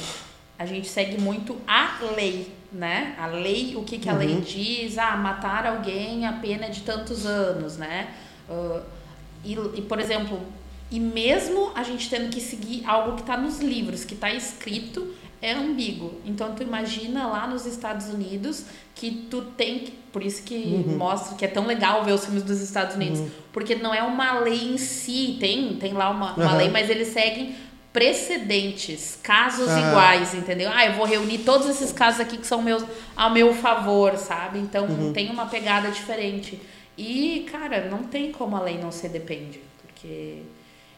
a 0.58 0.66
gente 0.66 0.88
segue 0.88 1.20
muito 1.20 1.58
a 1.68 1.98
lei, 2.16 2.54
né? 2.72 3.16
A 3.20 3.28
lei, 3.28 3.74
o 3.76 3.84
que, 3.84 3.98
que 3.98 4.08
a 4.08 4.14
lei 4.14 4.40
diz? 4.40 4.98
Ah, 4.98 5.18
matar 5.18 5.66
alguém 5.68 6.26
a 6.26 6.32
pena 6.34 6.68
é 6.68 6.70
de 6.70 6.82
tantos 6.84 7.26
anos, 7.26 7.76
né? 7.76 8.08
Ah, 8.50 8.80
e, 9.44 9.54
e, 9.76 9.82
por 9.82 10.00
exemplo, 10.00 10.40
e 10.92 11.00
mesmo 11.00 11.72
a 11.76 11.84
gente 11.84 12.10
tendo 12.10 12.30
que 12.30 12.40
seguir 12.40 12.84
algo 12.86 13.14
que 13.16 13.22
está 13.22 13.36
nos 13.38 13.60
livros, 13.60 14.06
que 14.06 14.14
está 14.14 14.32
escrito, 14.34 15.14
é 15.42 15.52
ambíguo. 15.54 16.14
Então, 16.26 16.56
tu 16.56 16.64
imagina 16.64 17.28
lá 17.28 17.46
nos 17.48 17.66
Estados 17.66 18.08
Unidos 18.08 18.66
que 18.96 19.28
tu 19.30 19.42
tem 19.42 19.80
que... 19.80 19.92
Por 20.12 20.24
isso 20.24 20.44
que 20.44 20.66
mostra 20.98 21.36
que 21.36 21.44
é 21.44 21.48
tão 21.48 21.66
legal 21.68 22.04
ver 22.04 22.14
os 22.14 22.24
filmes 22.24 22.42
dos 22.44 22.62
Estados 22.62 22.96
Unidos. 22.96 23.22
Porque 23.52 23.76
não 23.76 23.94
é 23.94 24.02
uma 24.02 24.40
lei 24.40 24.74
em 24.74 24.78
si. 24.78 25.38
Tem, 25.40 25.76
tem 25.76 25.94
lá 25.94 26.10
uma, 26.10 26.34
uma 26.34 26.46
Aham. 26.46 26.58
lei, 26.58 26.70
mas 26.70 26.90
eles 26.90 27.10
seguem 27.10 27.56
precedentes, 27.92 29.18
casos 29.24 29.70
Ah. 29.70 29.80
iguais, 29.80 30.34
entendeu? 30.34 30.70
Ah, 30.74 30.86
eu 30.86 30.94
vou 30.94 31.06
reunir 31.06 31.40
todos 31.40 31.68
esses 31.70 31.92
casos 31.92 32.20
aqui 32.22 32.38
que 32.38 32.48
são 32.48 32.62
meus 32.62 32.84
a 33.16 33.30
meu 33.30 33.54
favor, 33.54 34.16
sabe? 34.18 34.60
Então 34.60 35.12
tem 35.14 35.30
uma 35.30 35.46
pegada 35.48 35.90
diferente. 35.90 36.60
E, 36.98 37.46
cara, 37.52 37.90
não 37.90 38.04
tem 38.04 38.32
como 38.32 38.56
a 38.56 38.62
lei 38.62 38.78
não 38.78 38.92
ser 38.92 39.10
depende, 39.10 39.60
porque 39.82 40.40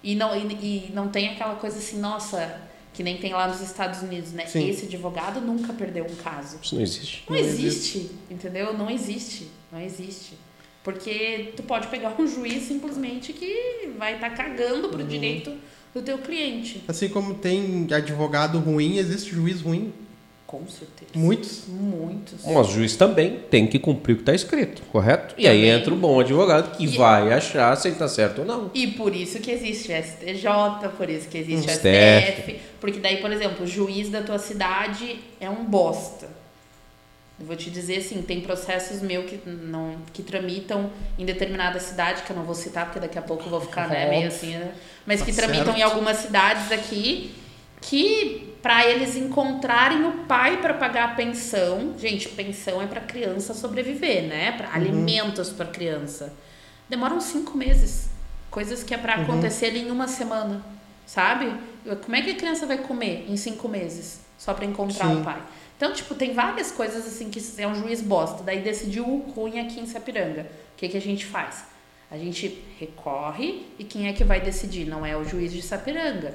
e 0.07 0.15
não 0.15 0.33
e, 0.33 0.53
e 0.53 0.91
não 0.93 1.09
tem 1.09 1.27
aquela 1.27 1.55
coisa 1.55 1.77
assim, 1.77 1.99
nossa, 1.99 2.61
que 2.93 3.03
nem 3.03 3.17
tem 3.17 3.33
lá 3.33 3.45
nos 3.45 3.59
Estados 3.59 4.01
Unidos, 4.01 4.31
né? 4.31 4.45
Sim. 4.45 4.69
Esse 4.69 4.85
advogado 4.85 5.41
nunca 5.41 5.73
perdeu 5.73 6.05
um 6.05 6.15
caso. 6.15 6.57
Isso 6.63 6.75
não 6.75 6.81
existe. 6.81 7.23
Não 7.27 7.35
Não 7.35 7.45
existe, 7.45 8.11
entendeu? 8.31 8.73
Não 8.73 8.89
existe, 8.89 9.49
não 9.69 9.81
existe. 9.81 10.37
Porque 10.81 11.51
tu 11.57 11.63
pode 11.63 11.87
pegar 11.87 12.15
um 12.17 12.25
juiz 12.25 12.63
simplesmente 12.63 13.33
que 13.33 13.91
vai 13.97 14.15
estar 14.15 14.29
cagando 14.29 14.87
pro 14.87 15.03
direito 15.03 15.51
do 15.93 16.01
teu 16.01 16.19
cliente. 16.19 16.81
Assim 16.87 17.09
como 17.09 17.35
tem 17.35 17.85
advogado 17.93 18.59
ruim, 18.59 18.97
existe 18.99 19.31
juiz 19.31 19.59
ruim. 19.59 19.91
Com 20.47 20.65
certeza. 20.65 21.11
Muitos. 21.13 21.63
Muitos. 21.67 22.45
Mas 22.45 22.69
o 22.69 22.71
juiz 22.71 22.95
também 22.95 23.39
tem 23.51 23.67
que 23.67 23.77
cumprir 23.77 24.13
o 24.13 24.17
que 24.17 24.23
tá 24.23 24.33
escrito, 24.33 24.81
correto? 24.91 25.35
E 25.37 25.45
aí 25.45 25.57
Também. 25.59 25.69
entra 25.81 25.93
o 25.93 25.97
bom 25.97 26.19
advogado 26.21 26.75
que 26.77 26.85
E- 26.85 26.97
vai 26.97 27.33
achar 27.33 27.75
se 27.75 27.89
ele 27.89 27.97
tá 27.97 28.07
certo 28.07 28.39
ou 28.39 28.45
não. 28.45 28.71
E 28.73 28.87
por 28.87 29.13
isso 29.13 29.39
que 29.41 29.51
existe 29.51 29.91
o 29.91 29.95
STJ, 29.95 30.87
por 30.95 31.09
isso 31.09 31.27
que 31.27 31.37
existe 31.37 31.67
o 31.67 31.69
STF. 31.69 32.31
STF. 32.41 32.59
Porque 32.79 32.99
daí, 32.99 33.17
por 33.17 33.29
exemplo, 33.31 33.65
o 33.65 33.67
juiz 33.67 34.07
da 34.09 34.21
tua 34.21 34.39
cidade 34.39 35.19
é 35.41 35.49
um 35.49 35.65
bosta. 35.65 36.29
Eu 37.39 37.45
vou 37.45 37.55
te 37.57 37.69
dizer 37.69 37.97
assim, 37.97 38.21
tem 38.21 38.39
processos 38.41 39.01
meus 39.01 39.29
que 39.29 39.39
não 39.47 39.97
que 40.13 40.23
tramitam 40.23 40.89
em 41.19 41.25
determinada 41.25 41.77
cidade, 41.79 42.23
que 42.23 42.31
eu 42.31 42.35
não 42.37 42.43
vou 42.45 42.55
citar, 42.55 42.85
porque 42.85 42.99
daqui 43.01 43.19
a 43.19 43.21
pouco 43.21 43.43
eu 43.43 43.49
vou 43.49 43.61
ficar 43.61 43.87
né, 43.89 44.09
meio 44.09 44.27
assim, 44.27 44.55
né? 44.55 44.71
mas 45.05 45.21
que 45.21 45.31
Tá 45.31 45.43
tramitam 45.43 45.65
certo. 45.65 45.77
em 45.77 45.81
algumas 45.83 46.17
cidades 46.17 46.71
aqui, 46.71 47.35
que 47.81 48.55
para 48.61 48.85
eles 48.85 49.15
encontrarem 49.15 50.05
o 50.05 50.25
pai 50.25 50.57
para 50.61 50.73
pagar 50.73 51.11
a 51.11 51.15
pensão, 51.15 51.95
gente, 51.97 52.27
pensão 52.29 52.81
é 52.81 52.87
para 52.87 53.01
criança 53.01 53.53
sobreviver, 53.53 54.23
né? 54.23 54.51
Para 54.51 54.73
alimentos 54.73 55.49
para 55.49 55.65
criança. 55.65 56.33
Demoram 56.89 57.21
cinco 57.21 57.57
meses, 57.57 58.09
coisas 58.49 58.83
que 58.83 58.93
é 58.93 58.97
para 58.97 59.15
acontecer 59.15 59.67
ali 59.67 59.81
em 59.81 59.91
uma 59.91 60.07
semana, 60.07 60.63
sabe? 61.05 61.53
Como 62.03 62.15
é 62.15 62.21
que 62.21 62.31
a 62.31 62.35
criança 62.35 62.65
vai 62.65 62.77
comer 62.77 63.25
em 63.29 63.37
cinco 63.37 63.67
meses 63.67 64.21
só 64.37 64.53
para 64.53 64.65
encontrar 64.65 65.07
Sim. 65.07 65.21
o 65.21 65.23
pai? 65.23 65.41
Então, 65.77 65.93
tipo, 65.93 66.15
tem 66.15 66.33
várias 66.33 66.71
coisas 66.71 67.05
assim 67.05 67.29
que 67.29 67.39
é 67.59 67.67
um 67.67 67.75
juiz 67.75 68.01
bosta. 68.01 68.41
Daí 68.43 68.61
decidiu 68.61 69.05
ruim 69.35 69.59
aqui 69.59 69.79
em 69.79 69.85
Sapiranga. 69.85 70.49
O 70.73 70.77
que, 70.77 70.89
que 70.89 70.97
a 70.97 71.01
gente 71.01 71.25
faz? 71.25 71.65
A 72.09 72.17
gente 72.17 72.63
recorre 72.79 73.65
e 73.77 73.83
quem 73.83 74.07
é 74.07 74.13
que 74.13 74.23
vai 74.23 74.41
decidir? 74.41 74.85
Não 74.85 75.05
é 75.05 75.15
o 75.15 75.23
juiz 75.23 75.53
de 75.53 75.61
Sapiranga. 75.61 76.33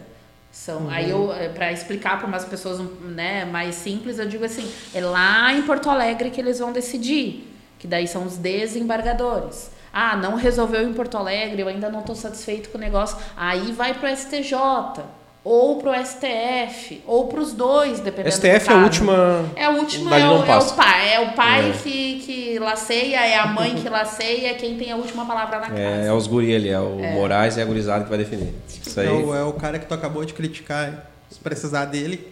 São, 0.52 0.90
Aí 0.90 1.08
eu, 1.08 1.30
para 1.54 1.72
explicar 1.72 2.18
para 2.18 2.28
umas 2.28 2.44
pessoas 2.44 2.78
né, 3.00 3.46
mais 3.46 3.74
simples, 3.74 4.18
eu 4.18 4.28
digo 4.28 4.44
assim: 4.44 4.70
é 4.94 5.00
lá 5.00 5.50
em 5.54 5.62
Porto 5.62 5.88
Alegre 5.88 6.30
que 6.30 6.38
eles 6.40 6.58
vão 6.58 6.72
decidir. 6.72 7.48
Que 7.78 7.88
daí 7.88 8.06
são 8.06 8.24
os 8.24 8.36
desembargadores. 8.36 9.70
Ah, 9.90 10.14
não 10.14 10.36
resolveu 10.36 10.88
em 10.88 10.92
Porto 10.92 11.16
Alegre, 11.16 11.62
eu 11.62 11.68
ainda 11.68 11.90
não 11.90 12.00
estou 12.00 12.14
satisfeito 12.14 12.68
com 12.68 12.76
o 12.76 12.80
negócio. 12.80 13.16
Aí 13.34 13.72
vai 13.72 13.94
para 13.94 14.12
o 14.12 14.16
STJ, 14.16 15.02
ou 15.44 15.76
para 15.76 15.90
o 15.90 16.06
STF, 16.06 17.02
ou 17.06 17.26
para 17.26 17.40
os 17.40 17.52
dois, 17.52 17.98
dependendo 17.98 18.32
STF 18.34 18.60
do 18.60 18.64
caso. 18.66 18.70
é 18.70 18.74
a 18.74 18.84
última. 18.84 19.44
É 19.56 19.64
a 19.64 19.70
última, 19.70 20.16
é 20.16 20.20
não 20.20 20.40
o, 20.40 20.42
é 20.44 20.46
passa. 20.46 20.72
o 20.72 20.76
pai. 20.76 21.14
É 21.14 21.20
o 21.20 21.32
pai 21.32 21.70
É. 21.70 21.72
Que, 21.82 22.20
que 22.20 22.58
laceia, 22.60 23.26
é 23.26 23.36
a 23.36 23.46
mãe 23.46 23.74
que 23.74 23.88
laceia, 23.88 24.50
é 24.50 24.54
quem 24.54 24.76
tem 24.76 24.92
a 24.92 24.96
última 24.96 25.24
palavra 25.26 25.58
na 25.58 25.66
casa. 25.66 25.80
É, 25.80 26.06
é 26.06 26.12
os 26.12 26.26
guri 26.28 26.54
ali, 26.54 26.68
é 26.68 26.78
o 26.78 26.96
Moraes 27.14 27.56
e 27.56 27.60
a 27.60 27.64
gurizada 27.64 28.04
que 28.04 28.10
vai 28.10 28.18
definir. 28.18 28.54
Isso 28.86 29.00
aí. 29.00 29.08
É 29.08 29.10
o, 29.10 29.34
é 29.34 29.42
o 29.44 29.52
cara 29.54 29.78
que 29.80 29.86
tu 29.86 29.94
acabou 29.94 30.24
de 30.24 30.32
criticar. 30.32 31.10
Se 31.30 31.38
precisar 31.40 31.86
dele, 31.86 32.28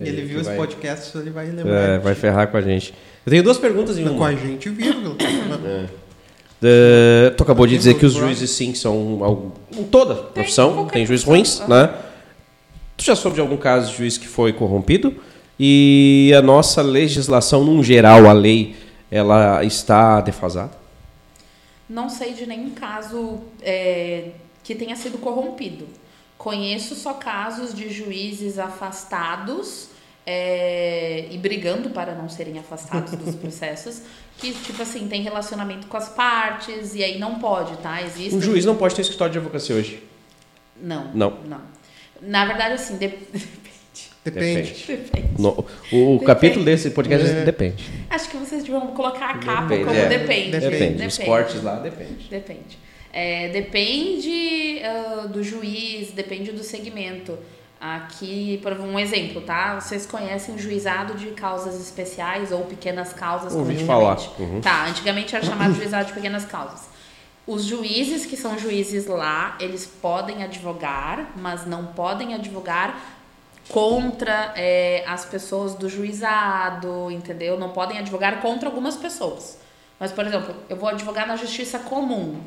Ele 0.00 0.10
ele, 0.10 0.22
viu 0.22 0.40
esse 0.40 0.48
vai- 0.48 0.56
podcast, 0.56 1.16
ele 1.16 1.30
vai 1.30 1.46
lembrar. 1.46 1.72
É, 1.72 1.98
vai 1.98 2.14
ferrar 2.14 2.48
com 2.48 2.56
a 2.56 2.60
gente. 2.60 2.92
Eu 3.24 3.30
tenho 3.30 3.42
duas 3.44 3.58
perguntas 3.58 3.96
em 3.98 4.04
Com 4.04 4.10
uma. 4.14 4.28
a 4.28 4.34
gente, 4.34 4.68
vírgula. 4.70 5.14
É, 6.62 7.30
tu 7.36 7.42
acabou 7.42 7.66
de 7.66 7.76
dizer 7.76 7.94
que 7.94 8.06
os 8.06 8.14
juízes 8.14 8.50
sim 8.50 8.74
são 8.74 9.52
em 9.76 9.84
toda 9.84 10.14
profissão, 10.14 10.86
tem 10.86 11.04
juízes 11.04 11.24
profissão, 11.24 11.66
ruins, 11.66 11.68
né? 11.68 11.90
Tu 12.96 13.04
já 13.04 13.16
soube 13.16 13.34
de 13.34 13.40
algum 13.40 13.56
caso 13.56 13.90
de 13.90 13.98
juiz 13.98 14.16
que 14.16 14.28
foi 14.28 14.52
corrompido? 14.52 15.14
E 15.58 16.32
a 16.36 16.42
nossa 16.42 16.82
legislação, 16.82 17.64
num 17.64 17.82
geral, 17.82 18.26
a 18.26 18.32
lei, 18.32 18.76
ela 19.10 19.62
está 19.64 20.20
defasada? 20.20 20.72
Não 21.88 22.08
sei 22.08 22.32
de 22.32 22.46
nenhum 22.46 22.70
caso 22.70 23.40
é, 23.62 24.30
que 24.62 24.74
tenha 24.74 24.96
sido 24.96 25.18
corrompido. 25.18 25.86
Conheço 26.36 26.94
só 26.94 27.14
casos 27.14 27.74
de 27.74 27.88
juízes 27.92 28.58
afastados 28.58 29.88
é, 30.26 31.26
e 31.30 31.38
brigando 31.38 31.90
para 31.90 32.14
não 32.14 32.28
serem 32.28 32.58
afastados 32.58 33.12
dos 33.12 33.34
processos, 33.36 34.02
que, 34.38 34.52
tipo 34.52 34.82
assim, 34.82 35.06
tem 35.06 35.22
relacionamento 35.22 35.86
com 35.86 35.96
as 35.96 36.08
partes 36.08 36.94
e 36.94 37.04
aí 37.04 37.18
não 37.18 37.38
pode, 37.38 37.76
tá? 37.78 38.02
Existe. 38.02 38.34
Um 38.34 38.40
juiz 38.40 38.64
não 38.64 38.76
pode 38.76 38.94
ter 38.94 39.02
escritório 39.02 39.32
de 39.32 39.38
advocacia 39.38 39.76
hoje. 39.76 40.02
Não. 40.76 41.12
Não. 41.14 41.38
Não. 41.46 41.60
Na 42.20 42.44
verdade, 42.46 42.74
assim, 42.74 42.96
de- 42.96 43.12
Depende. 44.24 44.84
depende. 44.86 45.28
No- 45.38 45.66
o 45.92 46.16
o 46.16 46.20
capítulo 46.24 46.64
desse 46.64 46.90
podcast 46.90 47.28
É. 47.28 47.44
depende. 47.44 47.84
Acho 48.08 48.30
que 48.30 48.36
vocês 48.38 48.62
deviam 48.62 48.86
colocar 48.88 49.30
a 49.30 49.38
capa 49.38 49.62
Depende, 49.66 49.84
como 49.84 49.98
é. 49.98 50.08
depende. 50.08 50.50
Depende. 50.58 51.06
Os 51.06 51.18
cortes 51.18 51.62
lá 51.62 51.76
depende. 51.76 52.26
Depende. 52.30 52.78
É, 53.12 53.48
depende 53.50 54.80
ah, 54.82 55.26
do 55.26 55.42
juiz, 55.42 56.10
depende 56.12 56.52
do 56.52 56.62
segmento. 56.62 57.38
Aqui, 57.78 58.58
por 58.62 58.72
um 58.80 58.98
exemplo, 58.98 59.42
tá? 59.42 59.78
Vocês 59.78 60.06
conhecem 60.06 60.54
o 60.54 60.58
juizado 60.58 61.14
de 61.18 61.26
causas 61.32 61.78
especiais 61.78 62.50
ou 62.50 62.62
pequenas 62.62 63.12
causas? 63.12 63.52
como 63.52 63.64
Ouvi 63.66 63.84
falar. 63.84 64.18
Uhum. 64.38 64.60
Tá, 64.62 64.86
antigamente 64.86 65.36
era 65.36 65.44
chamado 65.44 65.74
de 65.74 65.80
juizado 65.80 66.06
de 66.06 66.12
pequenas 66.14 66.46
causas. 66.46 66.88
Os 67.46 67.64
juízes 67.64 68.24
que 68.24 68.36
são 68.36 68.58
juízes 68.58 69.06
lá, 69.06 69.56
eles 69.60 69.86
podem 69.86 70.42
advogar, 70.42 71.32
mas 71.36 71.66
não 71.66 71.86
podem 71.86 72.34
advogar 72.34 72.98
contra 73.68 74.52
é, 74.56 75.04
as 75.06 75.24
pessoas 75.24 75.74
do 75.74 75.88
juizado, 75.88 77.10
entendeu? 77.10 77.58
Não 77.58 77.70
podem 77.70 77.98
advogar 77.98 78.40
contra 78.40 78.68
algumas 78.68 78.96
pessoas. 78.96 79.58
Mas, 79.98 80.10
por 80.12 80.26
exemplo, 80.26 80.54
eu 80.68 80.76
vou 80.76 80.88
advogar 80.88 81.26
na 81.26 81.36
justiça 81.36 81.78
comum, 81.78 82.40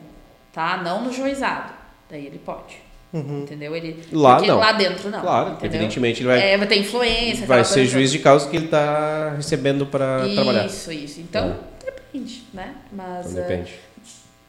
tá? 0.51 0.77
Não 0.77 1.03
no 1.03 1.13
juizado. 1.13 1.73
Daí 2.09 2.25
ele 2.25 2.39
pode. 2.39 2.77
Entendeu? 3.13 3.75
Ele, 3.75 4.03
Lá 4.11 4.39
não. 4.41 4.57
lá 4.57 4.73
dentro 4.73 5.09
não. 5.09 5.21
Claro, 5.21 5.51
entendeu? 5.51 5.67
evidentemente 5.77 6.21
ele 6.21 6.27
vai, 6.27 6.53
É, 6.53 6.57
vai 6.57 6.67
ter 6.67 6.77
influência. 6.77 7.47
vai 7.47 7.63
ser 7.63 7.85
juiz 7.85 8.11
de 8.11 8.19
causa 8.19 8.49
que 8.49 8.55
ele 8.55 8.65
está 8.65 9.29
recebendo 9.35 9.85
para 9.85 10.27
trabalhar. 10.35 10.65
Isso, 10.65 10.91
isso. 10.91 11.21
Então, 11.21 11.57
depende, 11.83 12.43
né? 12.53 12.75
Mas 12.91 13.31
Então 13.31 13.43
é, 13.43 13.47
depende. 13.47 13.73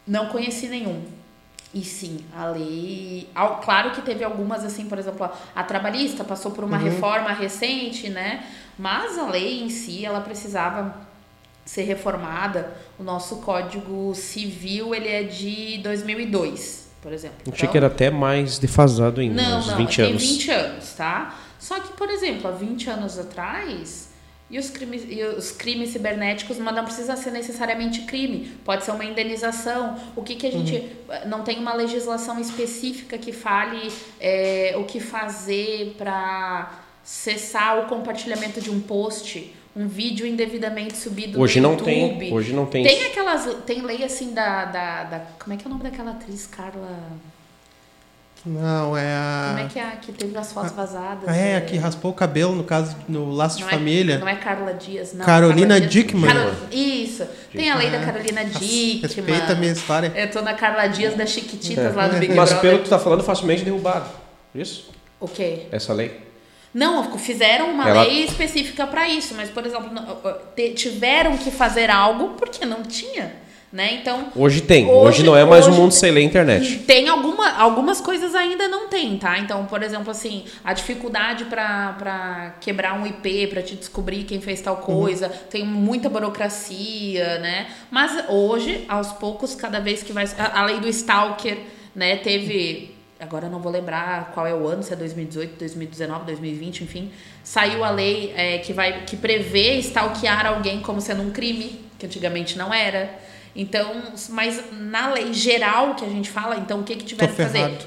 Não 0.08 0.26
conheci 0.28 0.66
nenhum. 0.68 1.02
E 1.74 1.84
sim, 1.84 2.24
a 2.34 2.46
lei. 2.46 3.28
ao- 3.34 3.60
Claro 3.60 3.90
que 3.90 4.00
teve 4.00 4.24
algumas, 4.24 4.64
assim, 4.64 4.86
por 4.86 4.98
exemplo, 4.98 5.24
a, 5.24 5.32
a 5.54 5.62
trabalhista 5.62 6.24
passou 6.24 6.50
por 6.50 6.64
uma 6.64 6.78
reforma 6.78 7.30
recente, 7.32 8.08
né? 8.08 8.46
Mas 8.78 9.18
a 9.18 9.28
lei 9.28 9.62
em 9.62 9.68
si, 9.68 10.04
ela 10.04 10.20
precisava 10.22 10.96
ser 11.66 11.82
reformada. 11.82 12.72
O 12.98 13.02
nosso 13.02 13.36
Código 13.36 14.14
Civil, 14.14 14.94
ele 14.94 15.08
é 15.08 15.22
de 15.24 15.78
2002, 15.82 16.88
por 17.02 17.12
exemplo. 17.12 17.36
Achei 17.42 17.52
Então, 17.54 17.70
que 17.72 17.76
era 17.76 17.86
até 17.88 18.10
mais 18.10 18.58
defasado 18.58 19.20
ainda, 19.20 19.42
não, 19.42 19.58
uns 19.58 19.66
não, 19.66 19.76
20 19.76 19.96
tem 19.96 20.04
anos. 20.06 20.22
20 20.22 20.50
anos, 20.50 20.92
tá? 20.92 21.34
Só 21.58 21.78
que, 21.80 21.92
por 21.92 22.08
exemplo, 22.08 22.48
há 22.48 22.52
20 22.52 22.88
anos 22.88 23.18
atrás, 23.18 24.07
e 24.50 24.58
os 24.58 24.70
crimes, 24.70 25.04
e 25.06 25.22
os 25.22 25.52
crimes 25.52 25.90
cibernéticos, 25.90 26.58
mas 26.58 26.74
não 26.74 26.84
precisa 26.84 27.16
ser 27.16 27.30
necessariamente 27.30 28.02
crime, 28.02 28.50
pode 28.64 28.84
ser 28.84 28.92
uma 28.92 29.04
indenização. 29.04 29.98
O 30.16 30.22
que, 30.22 30.36
que 30.36 30.46
a 30.46 30.50
gente. 30.50 30.74
Uhum. 30.74 31.28
Não 31.28 31.42
tem 31.42 31.58
uma 31.58 31.74
legislação 31.74 32.40
específica 32.40 33.18
que 33.18 33.32
fale 33.32 33.92
é, 34.18 34.74
o 34.78 34.84
que 34.84 35.00
fazer 35.00 35.94
para 35.98 36.82
cessar 37.04 37.78
o 37.80 37.86
compartilhamento 37.86 38.60
de 38.60 38.70
um 38.70 38.80
post, 38.80 39.54
um 39.76 39.86
vídeo 39.86 40.26
indevidamente 40.26 40.96
subido 40.96 41.40
Hoje 41.40 41.60
no 41.60 41.68
não 41.68 41.76
YouTube. 41.76 42.18
tem, 42.18 42.32
hoje 42.32 42.52
não 42.52 42.66
tem. 42.66 42.84
Tem 42.84 43.04
aquelas. 43.04 43.54
Tem 43.66 43.82
lei 43.82 44.02
assim 44.02 44.32
da, 44.32 44.64
da, 44.64 45.04
da. 45.04 45.18
Como 45.38 45.52
é 45.52 45.56
que 45.58 45.64
é 45.64 45.66
o 45.66 45.70
nome 45.70 45.82
daquela 45.82 46.12
atriz, 46.12 46.46
Carla? 46.46 46.98
Não, 48.46 48.96
é 48.96 49.02
Como 49.48 49.58
é 49.58 49.64
a. 49.64 49.68
que 49.68 49.78
é 49.78 49.82
a 49.82 49.90
que 49.96 50.12
teve 50.12 50.36
as 50.38 50.52
fotos 50.52 50.72
vazadas? 50.72 51.24
Ah, 51.28 51.36
é, 51.36 51.56
a 51.56 51.60
que 51.60 51.76
raspou 51.76 52.12
o 52.12 52.14
cabelo, 52.14 52.54
no 52.54 52.64
caso, 52.64 52.96
no 53.08 53.30
Laço 53.32 53.58
de 53.58 53.64
não 53.64 53.70
Família. 53.70 54.14
É, 54.14 54.18
não 54.18 54.28
é 54.28 54.36
Carla 54.36 54.72
Dias, 54.74 55.12
não. 55.12 55.26
Carolina 55.26 55.74
Carla 55.74 55.80
Dias- 55.80 55.92
Dickmann. 55.92 56.32
Carol- 56.32 56.52
Isso. 56.70 57.26
Tem 57.52 57.70
a 57.70 57.74
lei 57.76 57.90
da 57.90 57.98
Carolina 57.98 58.44
Dickmann. 58.44 59.00
Respeita 59.02 59.52
a 59.52 59.56
minha 59.56 59.72
história. 59.72 60.12
Eu 60.14 60.30
tô 60.30 60.40
na 60.40 60.54
Carla 60.54 60.86
Dias 60.86 61.14
das 61.14 61.30
Chiquititas 61.30 61.92
É. 61.92 61.96
lá 61.96 62.08
do 62.08 62.16
Big 62.18 62.32
Mas 62.32 62.50
Brother. 62.50 62.60
pelo 62.70 62.78
que 62.78 62.84
tu 62.84 62.90
tá 62.90 62.98
falando, 62.98 63.22
facilmente 63.24 63.64
derrubado. 63.64 64.08
Isso? 64.54 64.90
O 65.20 65.26
quê? 65.26 65.66
Essa 65.72 65.92
lei? 65.92 66.26
Não, 66.72 67.18
fizeram 67.18 67.70
uma 67.70 67.88
Ela- 67.88 68.02
lei 68.02 68.24
específica 68.24 68.86
para 68.86 69.08
isso, 69.08 69.34
mas, 69.34 69.50
por 69.50 69.66
exemplo, 69.66 69.90
não- 69.92 70.06
te- 70.54 70.74
tiveram 70.74 71.36
que 71.36 71.50
fazer 71.50 71.90
algo 71.90 72.34
porque 72.38 72.64
não 72.64 72.82
tinha. 72.82 73.32
Né? 73.70 73.96
Então, 74.00 74.32
Hoje 74.34 74.62
tem. 74.62 74.86
Hoje, 74.86 75.18
Hoje- 75.18 75.22
não 75.24 75.36
é 75.36 75.44
mais 75.44 75.66
um 75.66 75.72
mundo 75.72 75.92
sem 75.92 76.10
lei 76.10 76.24
internet. 76.24 76.78
Tem 76.86 77.06
alguma, 77.06 77.50
algumas 77.50 78.00
coisas 78.00 78.34
ainda 78.34 78.66
não 78.66 78.88
tem, 78.88 79.18
tá? 79.18 79.38
Então, 79.38 79.66
por 79.66 79.82
exemplo, 79.82 80.10
assim, 80.10 80.44
a 80.64 80.72
dificuldade 80.72 81.44
para 81.44 82.54
quebrar 82.62 82.94
um 82.98 83.06
IP, 83.06 83.48
para 83.48 83.60
te 83.60 83.74
descobrir 83.74 84.24
quem 84.24 84.40
fez 84.40 84.62
tal 84.62 84.78
coisa, 84.78 85.28
tem 85.28 85.66
muita 85.66 86.08
burocracia, 86.08 87.38
né? 87.40 87.66
Mas 87.90 88.24
hoje, 88.30 88.86
aos 88.88 89.12
poucos, 89.12 89.54
cada 89.54 89.80
vez 89.80 90.02
que 90.02 90.14
vai. 90.14 90.24
A, 90.38 90.62
a 90.62 90.64
lei 90.64 90.80
do 90.80 90.88
Stalker, 90.88 91.58
né? 91.94 92.16
Teve. 92.16 92.94
Agora 93.20 93.48
eu 93.48 93.50
não 93.50 93.58
vou 93.58 93.70
lembrar 93.70 94.30
qual 94.32 94.46
é 94.46 94.54
o 94.54 94.66
ano, 94.66 94.82
se 94.82 94.92
é 94.94 94.96
2018, 94.96 95.58
2019, 95.58 96.24
2020, 96.24 96.84
enfim. 96.84 97.10
Saiu 97.44 97.84
a 97.84 97.90
lei 97.90 98.32
é, 98.34 98.58
que, 98.58 98.72
vai, 98.72 99.02
que 99.04 99.16
prevê 99.16 99.74
stalkear 99.80 100.46
alguém 100.46 100.80
como 100.80 101.00
sendo 101.02 101.22
um 101.22 101.30
crime, 101.32 101.80
que 101.98 102.06
antigamente 102.06 102.56
não 102.56 102.72
era. 102.72 103.28
Então, 103.56 104.02
mas 104.30 104.62
na 104.72 105.12
lei 105.12 105.32
geral 105.32 105.94
que 105.94 106.04
a 106.04 106.08
gente 106.08 106.30
fala, 106.30 106.56
então 106.56 106.80
o 106.80 106.84
que 106.84 106.96
que 106.96 107.04
tiver 107.04 107.26
Tô 107.26 107.34
que 107.34 107.42
fazer? 107.42 107.58
ferrado. 107.58 107.84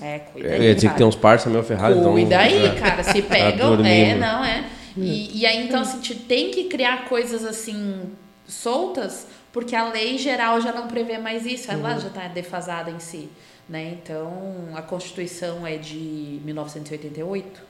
É, 0.00 0.18
cuida 0.20 0.48
Eu 0.48 0.54
aí, 0.54 0.62
ia 0.68 0.74
dizer 0.74 0.86
que 0.86 0.86
cara. 0.86 0.98
tem 0.98 1.06
uns 1.06 1.16
parça 1.16 1.50
meio 1.50 1.62
ferrados. 1.64 1.98
então- 1.98 2.12
Cuida 2.12 2.38
aí, 2.38 2.66
é. 2.66 2.74
cara. 2.74 3.02
Se 3.02 3.20
pegam, 3.22 3.84
é, 3.84 4.14
não, 4.14 4.44
é. 4.44 4.64
E, 4.96 5.40
e 5.40 5.46
aí, 5.46 5.64
então, 5.66 5.80
assim, 5.82 6.00
te- 6.00 6.14
tem 6.14 6.50
que 6.50 6.64
criar 6.64 7.04
coisas 7.08 7.44
assim 7.44 8.02
soltas, 8.46 9.26
porque 9.52 9.74
a 9.76 9.88
lei 9.90 10.18
geral 10.18 10.60
já 10.60 10.72
não 10.72 10.86
prevê 10.88 11.18
mais 11.18 11.46
isso, 11.46 11.70
ela 11.70 11.96
já 11.98 12.08
está 12.08 12.26
defasada 12.28 12.90
em 12.90 12.98
si. 12.98 13.28
Né? 13.68 13.96
Então, 14.02 14.32
a 14.74 14.80
Constituição 14.82 15.66
é 15.66 15.76
de 15.76 16.40
1988, 16.44 17.60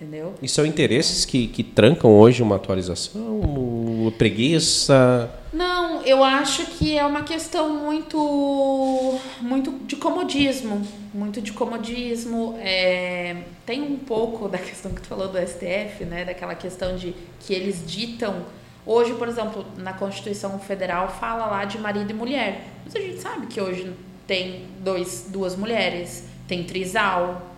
entendeu? 0.00 0.34
E 0.40 0.48
são 0.48 0.64
interesses 0.64 1.26
que, 1.26 1.46
que 1.46 1.62
trancam 1.62 2.10
hoje 2.10 2.42
uma 2.42 2.56
atualização? 2.56 4.12
Preguiça? 4.16 5.30
Não, 5.52 6.02
eu 6.02 6.24
acho 6.24 6.64
que 6.66 6.96
é 6.96 7.04
uma 7.04 7.22
questão 7.22 7.68
muito, 7.70 9.18
muito 9.40 9.72
de 9.84 9.96
comodismo, 9.96 10.82
muito 11.12 11.40
de 11.42 11.52
comodismo. 11.52 12.56
É, 12.60 13.42
tem 13.66 13.82
um 13.82 13.96
pouco 13.96 14.48
da 14.48 14.58
questão 14.58 14.92
que 14.92 15.02
tu 15.02 15.08
falou 15.08 15.28
do 15.28 15.38
STF, 15.38 16.04
né? 16.04 16.24
Daquela 16.24 16.54
questão 16.54 16.96
de 16.96 17.14
que 17.40 17.52
eles 17.52 17.84
ditam. 17.86 18.46
Hoje, 18.86 19.12
por 19.14 19.28
exemplo, 19.28 19.64
na 19.76 19.92
Constituição 19.92 20.58
Federal 20.58 21.08
fala 21.08 21.46
lá 21.46 21.64
de 21.64 21.78
marido 21.78 22.10
e 22.10 22.14
mulher, 22.14 22.64
mas 22.84 22.96
a 22.96 23.00
gente 23.00 23.20
sabe 23.20 23.46
que 23.46 23.60
hoje 23.60 23.92
tem 24.26 24.64
dois, 24.80 25.26
duas 25.28 25.54
mulheres, 25.54 26.24
tem 26.48 26.64
trisal, 26.64 27.49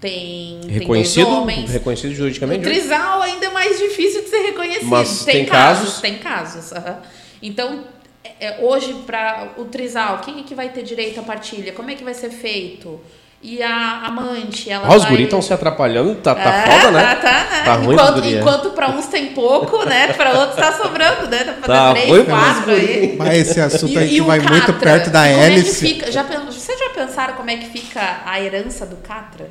tem, 0.00 0.60
tem 0.62 0.70
Reconhecido, 0.70 1.26
dois 1.26 1.38
homens. 1.38 1.70
reconhecido 1.70 2.10
O 2.10 2.14
juridicamente? 2.14 2.66
hoje? 2.68 2.78
trisal 2.80 3.22
ainda 3.22 3.46
é 3.46 3.50
mais 3.50 3.78
difícil 3.78 4.22
de 4.22 4.28
ser 4.28 4.38
reconhecido. 4.42 4.86
Mas 4.86 5.24
tem, 5.24 5.34
tem 5.36 5.44
casos, 5.46 5.84
casos? 5.84 6.00
tem 6.00 6.18
casos. 6.18 6.72
aham. 6.72 6.98
Então, 7.42 7.84
é, 8.22 8.46
é, 8.46 8.58
hoje, 8.62 8.92
para 9.06 9.52
o 9.56 9.64
trisal, 9.64 10.18
quem 10.18 10.40
é 10.40 10.42
que 10.42 10.54
vai 10.54 10.68
ter 10.68 10.82
direito 10.82 11.20
à 11.20 11.22
partilha? 11.22 11.72
Como 11.72 11.90
é 11.90 11.94
que 11.94 12.04
vai 12.04 12.14
ser 12.14 12.30
feito? 12.30 13.00
e 13.46 13.62
a 13.62 14.06
amante, 14.06 14.70
ela 14.70 14.86
Ah, 14.88 14.96
os 14.96 15.02
vai- 15.02 15.10
guris 15.10 15.24
estão 15.26 15.42
se 15.42 15.52
atrapalhando, 15.52 16.14
tá, 16.14 16.34
tá 16.34 16.50
É, 16.50 16.62
foda, 16.80 16.90
né? 16.92 17.14
Tá, 17.16 17.30
né? 17.30 17.62
Tá 17.62 17.74
ruim 17.74 17.94
enquanto, 17.94 18.24
é. 18.24 18.30
enquanto 18.30 18.70
pra 18.70 18.88
uns 18.88 19.04
tem 19.08 19.26
pouco, 19.34 19.84
né? 19.84 20.14
Pra 20.14 20.32
outros 20.32 20.56
tá 20.56 20.72
sobrando, 20.72 21.28
né? 21.28 21.44
Tá 21.44 21.52
pra 21.52 21.66
Tá 21.66 21.92
três, 21.92 22.24
quatro 22.26 22.70
aí. 22.72 23.14
Mas 23.18 23.36
esse 23.50 23.60
assunto 23.60 23.98
a 23.98 24.02
E- 24.02 24.06
gente 24.06 24.16
e 24.16 24.20
o 24.22 24.24
vai 24.24 24.38
muito 24.38 24.60
Catra, 24.72 24.72
perto 24.80 25.10
da 25.10 25.26
é 25.26 25.34
que 25.34 25.40
hélice. 25.40 25.86
fica- 25.88 26.10
já, 26.10 26.22
vocês 26.22 26.78
já 26.78 26.88
pensaram 26.94 27.34
como 27.34 27.50
é 27.50 27.58
que 27.58 27.66
fica 27.68 28.22
a 28.24 28.40
herança 28.40 28.86
do 28.86 28.96
Catra? 28.96 29.50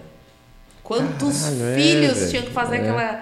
Quantos 0.97 1.41
Caralho, 1.43 1.65
é, 1.65 1.75
filhos 1.75 2.17
velho. 2.17 2.29
tinham 2.29 2.43
que 2.43 2.51
fazer 2.51 2.75
É. 2.75 2.79
aquela. 2.81 3.21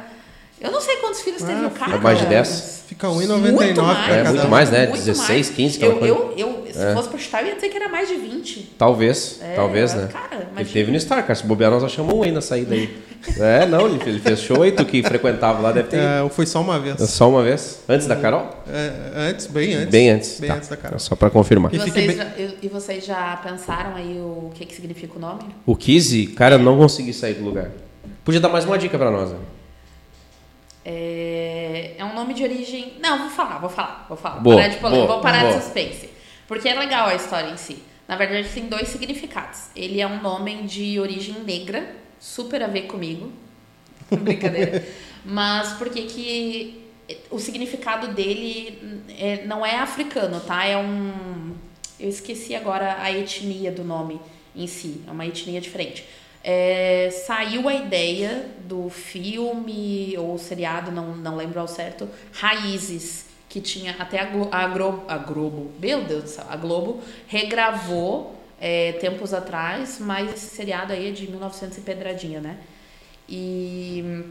Eu 0.60 0.72
não 0.72 0.80
sei 0.82 0.98
quantos 0.98 1.22
filhos 1.22 1.42
teve 1.42 1.64
Ah, 1.66 1.68
o 1.68 1.72
Catra. 1.72 1.96
É 1.96 2.00
mais 2.00 2.20
de 2.20 2.26
10? 2.28 2.84
Fica 2.88 3.08
Muito 3.10 3.32
1,99 3.34 3.82
mais. 3.82 4.06
pra 4.06 4.16
É, 4.16 4.24
muito 4.30 4.48
mais, 4.50 4.70
né? 4.70 4.88
Muito 4.88 5.04
16, 5.04 5.30
mais. 5.30 5.50
15, 5.50 5.78
aquela 5.78 5.94
eu, 5.94 6.16
coisa. 6.18 6.42
eu, 6.42 6.64
eu, 6.68 6.74
se 6.74 6.80
É. 6.84 6.94
fosse 6.94 7.10
pra 7.10 7.18
chutar, 7.18 7.42
eu 7.42 7.48
ia 7.48 7.56
dizer 7.56 7.70
que 7.70 7.78
era 7.78 7.90
mais 7.90 8.08
de 8.10 8.16
20. 8.16 8.76
Talvez, 8.78 9.40
É, 9.42 9.56
talvez, 9.56 9.94
né? 9.96 10.10
cara, 10.12 10.48
ele 10.58 10.70
teve 10.70 10.92
no 10.92 11.00
Star, 11.00 11.22
cara. 11.24 11.34
Se 11.36 11.46
bobear, 11.46 11.72
nós 11.72 11.84
achamos 11.84 12.14
um 12.14 12.22
aí 12.22 12.32
na 12.32 12.42
saída 12.42 12.76
aí. 12.76 12.96
É, 13.40 13.66
não, 13.66 13.88
ele, 13.88 14.02
ele 14.06 14.20
fez 14.20 14.40
show 14.42 14.62
aí, 14.64 14.72
tu 14.72 14.84
que 14.86 15.04
frequentava 15.04 15.60
lá 15.62 15.72
deve 15.72 15.90
ter. 15.90 15.98
É, 15.98 16.28
foi 16.30 16.46
só 16.46 16.62
uma 16.62 16.80
vez. 16.80 17.00
Só 17.10 17.30
uma 17.30 17.44
vez? 17.44 17.84
Antes 17.88 18.08
da 18.08 18.16
Carol? 18.16 18.50
É, 18.68 19.30
antes, 19.30 19.48
bem 19.48 19.74
antes. 19.74 19.90
Bem 19.92 20.10
antes. 20.10 20.40
Bem 20.40 20.50
tá. 20.50 20.56
antes 20.56 20.70
da 20.70 20.78
Carol. 20.78 21.00
Só 21.00 21.16
pra 21.16 21.30
confirmar. 21.30 21.74
E 21.74 21.78
E 21.78 21.80
vocês, 21.80 21.94
bem- 22.08 22.16
já, 22.16 22.24
e- 22.38 22.58
e 22.64 22.68
vocês 22.68 23.06
já 23.06 23.38
pensaram 23.38 23.96
aí 23.96 24.18
o 24.20 24.52
que, 24.56 24.66
que 24.66 24.74
significa 24.76 25.18
o 25.18 25.20
nome? 25.20 25.44
O 25.66 25.76
Kizzy, 25.76 26.28
cara, 26.28 26.56
eu 26.56 26.60
não 26.60 26.78
consegui 26.78 27.14
sair 27.14 27.36
do 27.36 27.44
lugar. 27.44 27.70
Podia 28.26 28.40
dar 28.40 28.50
mais 28.50 28.66
uma 28.66 28.78
dica 28.78 28.98
pra 28.98 29.12
nós, 29.12 29.30
né? 29.32 29.38
É, 30.84 31.94
é 31.98 32.06
um 32.06 32.14
nome 32.16 32.34
de 32.34 32.44
origem. 32.44 32.94
Não, 33.02 33.20
vou 33.20 33.30
falar, 33.30 33.60
vou 33.60 33.70
falar, 33.70 34.06
vou 34.08 34.18
falar. 34.18 34.40
Boa, 34.40 34.56
parar 34.58 34.68
de 34.70 34.78
boa, 34.78 35.08
vou 35.08 35.20
parar 35.22 35.42
boa. 35.42 35.54
de 35.58 35.64
suspense. 35.64 36.10
Porque 36.48 36.68
é 36.68 36.74
legal 36.74 37.08
a 37.08 37.16
história 37.16 37.50
em 37.52 37.58
si. 37.58 37.84
Na 38.08 38.16
verdade, 38.16 38.50
tem 38.50 38.68
dois 38.68 38.88
significados. 38.90 39.68
Ele 39.76 40.02
é 40.02 40.08
um 40.08 40.22
nome 40.22 40.64
de 40.64 41.00
origem 41.00 41.36
negra, 41.46 41.86
super 42.22 42.64
a 42.64 42.68
ver 42.68 42.84
comigo. 42.84 43.32
Brincadeira. 44.10 44.86
Mas 45.26 45.74
porque 45.74 46.04
que 46.04 46.84
o 47.30 47.40
significado 47.40 48.10
dele 48.14 49.04
é- 49.20 49.44
não 49.46 49.66
é 49.66 49.76
africano, 49.78 50.40
tá? 50.40 50.66
É 50.66 50.78
um. 50.78 51.54
Eu 52.00 52.08
esqueci 52.10 52.56
agora 52.56 52.98
a 53.02 53.12
etnia 53.12 53.72
do 53.72 53.84
nome 53.84 54.20
em 54.56 54.68
si. 54.68 55.02
É 55.08 55.12
uma 55.12 55.26
etnia 55.26 55.60
diferente. 55.60 56.06
É, 56.44 57.10
saiu 57.28 57.70
a 57.70 57.74
ideia 57.76 58.50
do 58.66 58.90
filme 58.90 60.16
ou 60.18 60.38
seriado, 60.40 60.92
não, 60.92 61.16
não 61.16 61.36
lembro 61.36 61.60
ao 61.60 61.68
certo, 61.68 62.10
Raízes, 62.34 63.26
que 63.48 63.62
tinha 63.62 63.96
até 64.00 64.20
a, 64.20 64.26
Glo 64.26 64.50
a, 64.52 64.68
Gro- 64.68 65.04
a 65.08 65.18
Globo, 65.20 65.72
meu 65.80 66.04
Deus 66.04 66.24
do 66.24 66.30
céu, 66.30 66.46
a 66.50 66.56
Globo 66.56 67.02
regravou 67.28 68.36
é, 68.62 68.92
tempos 68.94 69.34
atrás, 69.34 69.98
mas 70.00 70.32
esse 70.32 70.56
seriado 70.56 70.94
aí 70.94 71.10
é 71.10 71.12
de 71.12 71.28
1900 71.28 71.80
e 71.80 71.82
pedradinha, 71.82 72.40
né? 72.40 72.58
E 73.28 74.24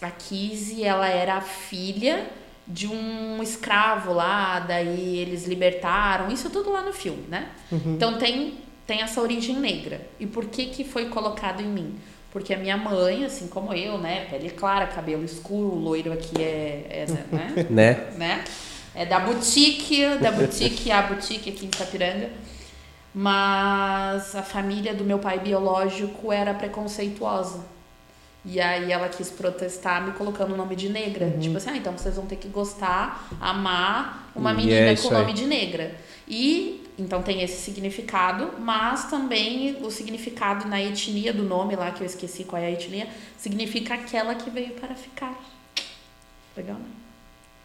a 0.00 0.10
Kizzy, 0.10 0.82
ela 0.82 1.06
era 1.06 1.36
a 1.36 1.40
filha 1.40 2.26
de 2.66 2.88
um 2.88 3.40
escravo 3.40 4.12
lá, 4.12 4.58
daí 4.58 5.18
eles 5.18 5.46
libertaram, 5.46 6.30
isso 6.32 6.50
tudo 6.50 6.70
lá 6.70 6.82
no 6.82 6.92
filme, 6.92 7.24
né? 7.28 7.50
Então 7.94 8.18
tem, 8.18 8.54
tem 8.84 9.02
essa 9.02 9.20
origem 9.20 9.56
negra. 9.56 10.00
E 10.18 10.26
por 10.26 10.46
que 10.46 10.66
que 10.66 10.82
foi 10.82 11.06
colocado 11.06 11.60
em 11.60 11.68
mim? 11.68 11.94
Porque 12.32 12.54
a 12.54 12.58
minha 12.58 12.76
mãe, 12.76 13.24
assim 13.24 13.46
como 13.46 13.72
eu, 13.74 13.98
né, 13.98 14.26
pele 14.30 14.50
clara, 14.50 14.86
cabelo 14.86 15.22
escuro, 15.22 15.68
o 15.68 15.78
loiro 15.78 16.12
aqui 16.12 16.42
é, 16.42 16.86
é 16.88 17.06
né? 17.30 17.66
Né? 17.70 17.92
né? 18.16 18.44
É 18.94 19.06
da 19.06 19.20
boutique, 19.20 20.16
da 20.18 20.32
boutique, 20.32 20.90
a 20.90 21.02
boutique 21.02 21.50
aqui 21.50 21.66
em 21.66 21.70
Sapiranga. 21.76 22.30
Mas 23.14 24.34
a 24.34 24.42
família 24.42 24.94
do 24.94 25.04
meu 25.04 25.18
pai 25.18 25.38
biológico 25.38 26.32
era 26.32 26.54
preconceituosa. 26.54 27.60
E 28.44 28.60
aí 28.60 28.90
ela 28.90 29.08
quis 29.08 29.30
protestar 29.30 30.04
me 30.04 30.12
colocando 30.12 30.52
o 30.52 30.56
nome 30.56 30.74
de 30.74 30.88
negra. 30.88 31.26
Uhum. 31.26 31.38
Tipo 31.38 31.56
assim, 31.58 31.70
ah, 31.70 31.76
então 31.76 31.92
vocês 31.96 32.16
vão 32.16 32.26
ter 32.26 32.36
que 32.36 32.48
gostar, 32.48 33.28
amar 33.40 34.30
uma 34.34 34.52
menina 34.52 34.90
é 34.90 34.96
com 34.96 35.08
o 35.08 35.12
nome 35.12 35.26
aí. 35.26 35.34
de 35.34 35.46
negra. 35.46 35.94
E 36.26 36.82
então 36.98 37.22
tem 37.22 37.42
esse 37.42 37.60
significado, 37.60 38.50
mas 38.58 39.08
também 39.08 39.78
o 39.82 39.90
significado 39.90 40.68
na 40.68 40.80
etnia 40.80 41.32
do 41.32 41.42
nome 41.42 41.76
lá, 41.76 41.90
que 41.90 42.02
eu 42.02 42.06
esqueci 42.06 42.44
qual 42.44 42.60
é 42.60 42.66
a 42.66 42.70
etnia, 42.70 43.06
significa 43.38 43.94
aquela 43.94 44.34
que 44.34 44.50
veio 44.50 44.72
para 44.72 44.94
ficar. 44.94 45.38
Legal, 46.56 46.76
né? 46.76 46.84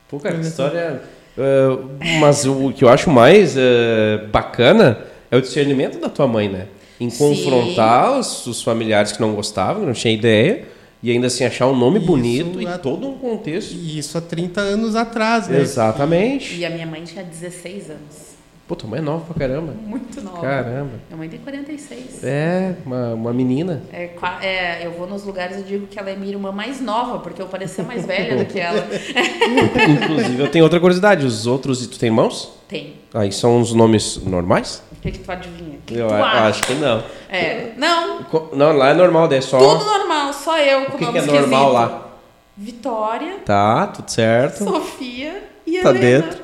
Pô, 0.07 0.19
cara, 0.19 0.35
que 0.35 0.41
história. 0.41 1.03
é, 1.37 2.19
mas 2.19 2.45
o 2.45 2.71
que 2.71 2.83
eu 2.83 2.89
acho 2.89 3.09
mais 3.09 3.55
é, 3.57 4.25
bacana 4.31 5.05
é 5.29 5.37
o 5.37 5.41
discernimento 5.41 5.99
da 5.99 6.09
tua 6.09 6.27
mãe, 6.27 6.49
né? 6.49 6.67
Em 6.99 7.09
confrontar 7.09 8.19
os, 8.19 8.47
os 8.47 8.61
familiares 8.61 9.11
que 9.11 9.21
não 9.21 9.33
gostavam, 9.33 9.81
que 9.81 9.87
não 9.87 9.93
tinha 9.93 10.13
ideia, 10.13 10.65
e 11.01 11.11
ainda 11.11 11.27
assim 11.27 11.43
achar 11.45 11.67
um 11.67 11.75
nome 11.75 11.99
Isso 11.99 12.07
bonito 12.07 12.61
e 12.61 12.65
é- 12.65 12.77
todo 12.77 13.07
um 13.07 13.17
contexto. 13.17 13.73
E 13.73 13.99
isso 13.99 14.17
há 14.17 14.21
30 14.21 14.61
anos 14.61 14.95
atrás, 14.95 15.47
né? 15.47 15.59
Exatamente. 15.59 16.55
E 16.55 16.65
a 16.65 16.69
minha 16.69 16.87
mãe 16.87 17.03
tinha 17.03 17.23
16 17.23 17.91
anos. 17.91 18.27
Pô, 18.67 18.75
tua 18.75 18.89
mãe 18.89 18.99
é 18.99 19.01
nova 19.01 19.23
pra 19.23 19.47
caramba. 19.47 19.73
Muito 19.81 20.19
nova. 20.21 20.41
Caramba. 20.41 20.91
Minha 21.07 21.17
mãe 21.17 21.29
tem 21.29 21.39
46. 21.39 22.21
É, 22.21 22.75
uma, 22.85 23.13
uma 23.13 23.33
menina. 23.33 23.81
É, 23.93 24.09
é, 24.41 24.85
eu 24.85 24.91
vou 24.91 25.07
nos 25.07 25.23
lugares 25.23 25.59
e 25.59 25.63
digo 25.63 25.87
que 25.87 25.97
ela 25.97 26.09
é 26.09 26.17
minha 26.17 26.33
irmã 26.33 26.51
mais 26.51 26.81
nova, 26.81 27.19
porque 27.19 27.41
eu 27.41 27.45
parecia 27.45 27.85
mais 27.85 28.05
velha 28.05 28.35
do 28.35 28.45
que 28.45 28.59
ela. 28.59 28.85
Inclusive, 30.03 30.41
eu 30.41 30.51
tenho 30.51 30.65
outra 30.65 30.81
curiosidade. 30.81 31.25
Os 31.25 31.47
outros, 31.47 31.81
e 31.81 31.87
tu 31.87 31.97
tem 31.97 32.07
irmãos? 32.07 32.51
Tem. 32.67 32.95
Aí 33.13 33.31
são 33.31 33.61
os 33.61 33.73
nomes 33.73 34.17
normais? 34.25 34.83
Que, 35.11 35.17
que 35.19 35.23
tu 35.23 35.31
adivinha? 35.31 35.79
Que, 35.85 35.93
que 35.95 35.99
eu 35.99 36.07
tu 36.07 36.13
a- 36.13 36.47
acho 36.47 36.63
que 36.63 36.73
não. 36.75 37.03
É. 37.29 37.71
Não, 37.77 38.23
Co- 38.23 38.49
Não, 38.53 38.71
lá 38.75 38.89
é 38.89 38.93
normal, 38.93 39.27
daí 39.27 39.39
é 39.39 39.41
só. 39.41 39.57
tudo 39.57 39.85
normal, 39.85 40.33
só 40.33 40.57
eu 40.59 40.85
com 40.85 40.95
O 40.95 40.97
que, 40.97 41.05
nome 41.05 41.13
que 41.13 41.17
é 41.19 41.21
esquisito. 41.25 41.41
normal 41.49 41.71
lá? 41.73 42.07
Vitória, 42.55 43.35
Tá, 43.45 43.87
tudo 43.87 44.09
certo. 44.09 44.63
Sofia 44.63 45.43
e 45.65 45.79
Tá 45.79 45.89
Helena. 45.91 46.21
dentro. 46.21 46.43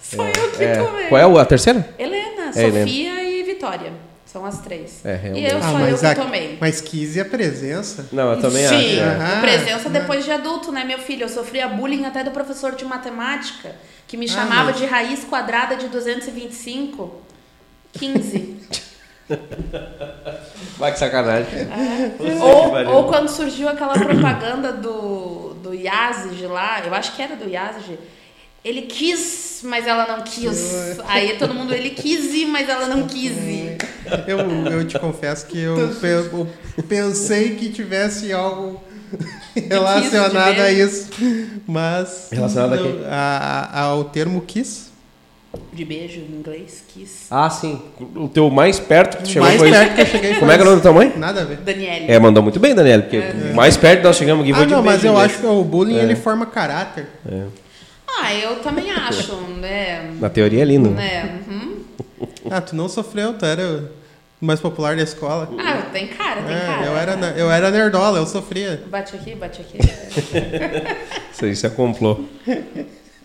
Só 0.00 0.24
eu 0.24 0.50
que 0.50 0.64
É, 0.64 0.76
tomei. 0.82 1.06
Qual 1.06 1.20
é 1.20 1.26
o- 1.26 1.38
a 1.38 1.44
terceira? 1.44 1.94
Helena, 1.98 2.50
É, 2.54 2.62
Helena. 2.62 2.86
Sofia 2.86 3.22
e 3.24 3.42
Vitória. 3.44 3.92
São 4.26 4.44
as 4.44 4.58
três. 4.58 5.04
É, 5.06 5.14
e 5.14 5.16
realmente. 5.16 5.50
eu 5.52 5.58
Ah, 5.58 5.62
só 5.62 5.68
eu 5.68 5.78
mas, 5.90 6.00
que 6.00 6.06
a, 6.06 6.14
tomei. 6.14 6.58
mas 6.60 6.80
15 6.82 7.18
é 7.20 7.24
presença. 7.24 8.08
Não, 8.12 8.32
eu 8.32 8.40
também 8.40 8.66
Sim, 8.66 8.74
acho. 8.74 9.00
é. 9.00 9.18
Ah, 9.22 9.40
presença 9.40 9.88
ah. 9.88 9.90
depois 9.90 10.24
de 10.24 10.30
adulto, 10.30 10.70
né, 10.70 10.84
meu 10.84 10.98
filho? 10.98 11.22
Eu 11.24 11.28
sofria 11.30 11.66
bullying 11.68 12.04
até 12.04 12.22
do 12.22 12.30
professor 12.30 12.74
de 12.74 12.84
matemática, 12.84 13.74
que 14.06 14.16
me 14.18 14.28
chamava 14.28 14.64
mas- 14.64 14.76
de 14.76 14.84
raiz 14.86 15.24
quadrada 15.24 15.76
de 15.76 15.88
225. 15.88 17.22
15. 17.92 18.56
Vai 20.78 20.92
que 20.92 20.98
sacanagem. 20.98 21.68
ou, 22.40 22.70
pariu. 22.70 22.90
ou 22.90 23.04
quando 23.04 23.28
surgiu 23.28 23.68
aquela 23.68 23.92
propaganda 23.94 24.72
do, 24.72 25.54
do 25.62 25.74
Yazid 25.74 26.46
lá, 26.46 26.82
eu 26.86 26.94
acho 26.94 27.14
que 27.14 27.22
era 27.22 27.36
do 27.36 27.48
Yazid. 27.48 27.98
Ele 28.64 28.82
quis, 28.82 29.60
mas 29.64 29.86
ela 29.86 30.06
não 30.06 30.22
quis. 30.22 30.98
Aí 31.06 31.36
todo 31.38 31.54
mundo, 31.54 31.72
ele 31.72 31.90
quis 31.90 32.32
ir, 32.34 32.46
mas 32.46 32.68
ela 32.68 32.86
não 32.86 33.06
quis 33.06 33.32
ir. 33.36 33.78
Eu, 34.26 34.38
eu 34.72 34.86
te 34.86 34.98
confesso 34.98 35.46
que 35.46 35.58
eu, 35.60 35.76
pe- 36.00 36.28
eu 36.76 36.82
pensei 36.88 37.54
que 37.56 37.70
tivesse 37.70 38.32
algo 38.32 38.82
relacionado 39.54 40.60
a 40.60 40.70
isso, 40.72 41.08
mas 41.66 42.28
Relacionado 42.32 43.04
a 43.06 43.14
a- 43.14 43.80
a- 43.80 43.80
ao 43.84 44.04
termo 44.04 44.40
kiss. 44.42 44.87
De 45.72 45.82
beijo 45.84 46.20
em 46.20 46.34
inglês, 46.40 46.84
quis. 46.88 47.26
Ah, 47.30 47.48
sim. 47.48 47.80
O 48.14 48.28
teu 48.28 48.50
mais 48.50 48.78
perto 48.78 49.16
que 49.16 49.22
tu 49.22 49.28
chegou 49.30 49.48
mais 49.48 49.58
foi. 49.58 49.70
perto 49.70 49.94
que 49.94 50.00
eu 50.02 50.06
cheguei 50.06 50.34
Como 50.34 50.50
é 50.50 50.54
que 50.56 50.60
é 50.62 50.66
o 50.66 50.68
nome 50.70 50.82
tua 50.82 50.92
mãe? 50.92 51.12
Nada 51.16 51.40
a 51.40 51.44
ver. 51.44 51.56
Daniele. 51.58 52.04
É, 52.10 52.18
mandou 52.18 52.42
muito 52.42 52.60
bem, 52.60 52.74
Daniela, 52.74 53.02
porque 53.02 53.20
mais 53.54 53.76
perto 53.76 54.02
nós 54.02 54.16
chegamos 54.16 54.42
aqui 54.44 54.52
foi 54.52 54.64
Ah, 54.64 54.66
de 54.66 54.72
não, 54.74 54.82
mas 54.82 55.00
beijo 55.00 55.06
eu 55.06 55.12
mesmo. 55.14 55.24
acho 55.26 55.38
que 55.40 55.46
o 55.46 55.64
bullying 55.64 55.98
É. 55.98 56.02
ele 56.02 56.16
forma 56.16 56.44
caráter. 56.44 57.06
Ah, 58.06 58.34
eu 58.34 58.56
também 58.56 58.90
acho, 58.90 59.32
né? 59.60 60.10
Na 60.20 60.28
teoria 60.28 60.62
é 60.62 60.64
lindo. 60.64 60.90
né? 60.90 61.24
né? 61.24 61.40
Uhum. 61.48 61.76
Ah, 62.50 62.60
tu 62.60 62.74
não 62.76 62.88
sofreu, 62.88 63.32
tu 63.34 63.46
era 63.46 63.90
o 64.42 64.44
mais 64.44 64.60
popular 64.60 64.96
da 64.96 65.02
escola. 65.02 65.48
Ah, 65.58 65.82
tem 65.92 66.08
cara, 66.08 66.42
tem 66.42 66.54
É, 66.56 66.60
cara. 66.60 66.86
eu, 66.86 66.96
era, 66.96 67.12
eu 67.38 67.50
era 67.50 67.70
nerdola, 67.70 68.18
eu 68.18 68.26
sofria. 68.26 68.82
Bate 68.90 69.14
aqui, 69.16 69.34
bate 69.34 69.60
aqui. 69.62 69.78
Isso 71.32 71.44
aí, 71.66 71.72
é 71.72 71.74
complô. 71.74 72.20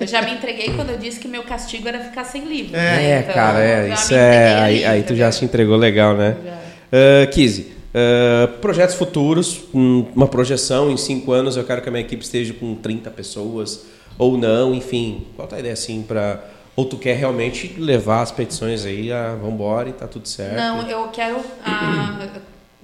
Eu 0.04 0.08
já 0.08 0.22
me 0.22 0.34
entreguei 0.34 0.74
quando 0.76 0.90
eu 0.90 0.98
disse 0.98 1.18
que 1.18 1.30
meu 1.30 1.44
castigo 1.44 1.88
era 1.88 2.00
ficar 2.02 2.26
sem 2.26 2.44
livro. 2.44 2.76
É, 2.76 2.80
né? 2.80 3.12
É, 3.12 3.20
Então, 3.20 3.34
cara, 3.34 3.64
é. 3.64 3.94
Isso 3.94 4.14
é. 4.14 4.56
Aí, 4.60 4.86
aí 4.86 5.04
tu 5.04 5.16
já 5.16 5.32
se 5.32 5.46
entregou 5.46 5.78
legal, 5.78 6.14
né? 6.14 6.36
Já. 6.44 6.54
Uh, 6.54 7.32
Kizzy, 7.32 7.74
uh, 7.94 8.48
projetos 8.60 8.96
futuros, 8.96 9.64
um, 9.74 10.06
uma 10.14 10.28
projeção 10.28 10.92
em 10.92 10.98
cinco 10.98 11.32
anos, 11.32 11.56
eu 11.56 11.64
quero 11.64 11.82
que 11.82 11.88
a 11.88 11.92
minha 11.92 12.04
equipe 12.04 12.22
esteja 12.22 12.54
com 12.54 12.76
30 12.76 13.10
pessoas, 13.12 13.86
ou 14.18 14.38
não, 14.38 14.76
enfim. 14.76 15.26
Qual 15.36 15.46
a 15.46 15.50
tua 15.50 15.60
ideia 15.60 15.74
assim 15.74 16.04
para 16.04 16.44
Ou 16.76 16.84
tu 16.84 16.98
quer 16.98 17.16
realmente 17.16 17.76
levar 17.80 18.22
as 18.22 18.32
petições 18.32 18.86
aí, 18.86 19.10
a 19.10 19.36
vambora 19.36 19.88
e 19.88 19.94
tá 19.94 20.06
tudo 20.06 20.28
certo? 20.28 20.58
Não, 20.58 20.88
eu 20.88 21.08
quero 21.08 21.40
ah, 21.66 22.28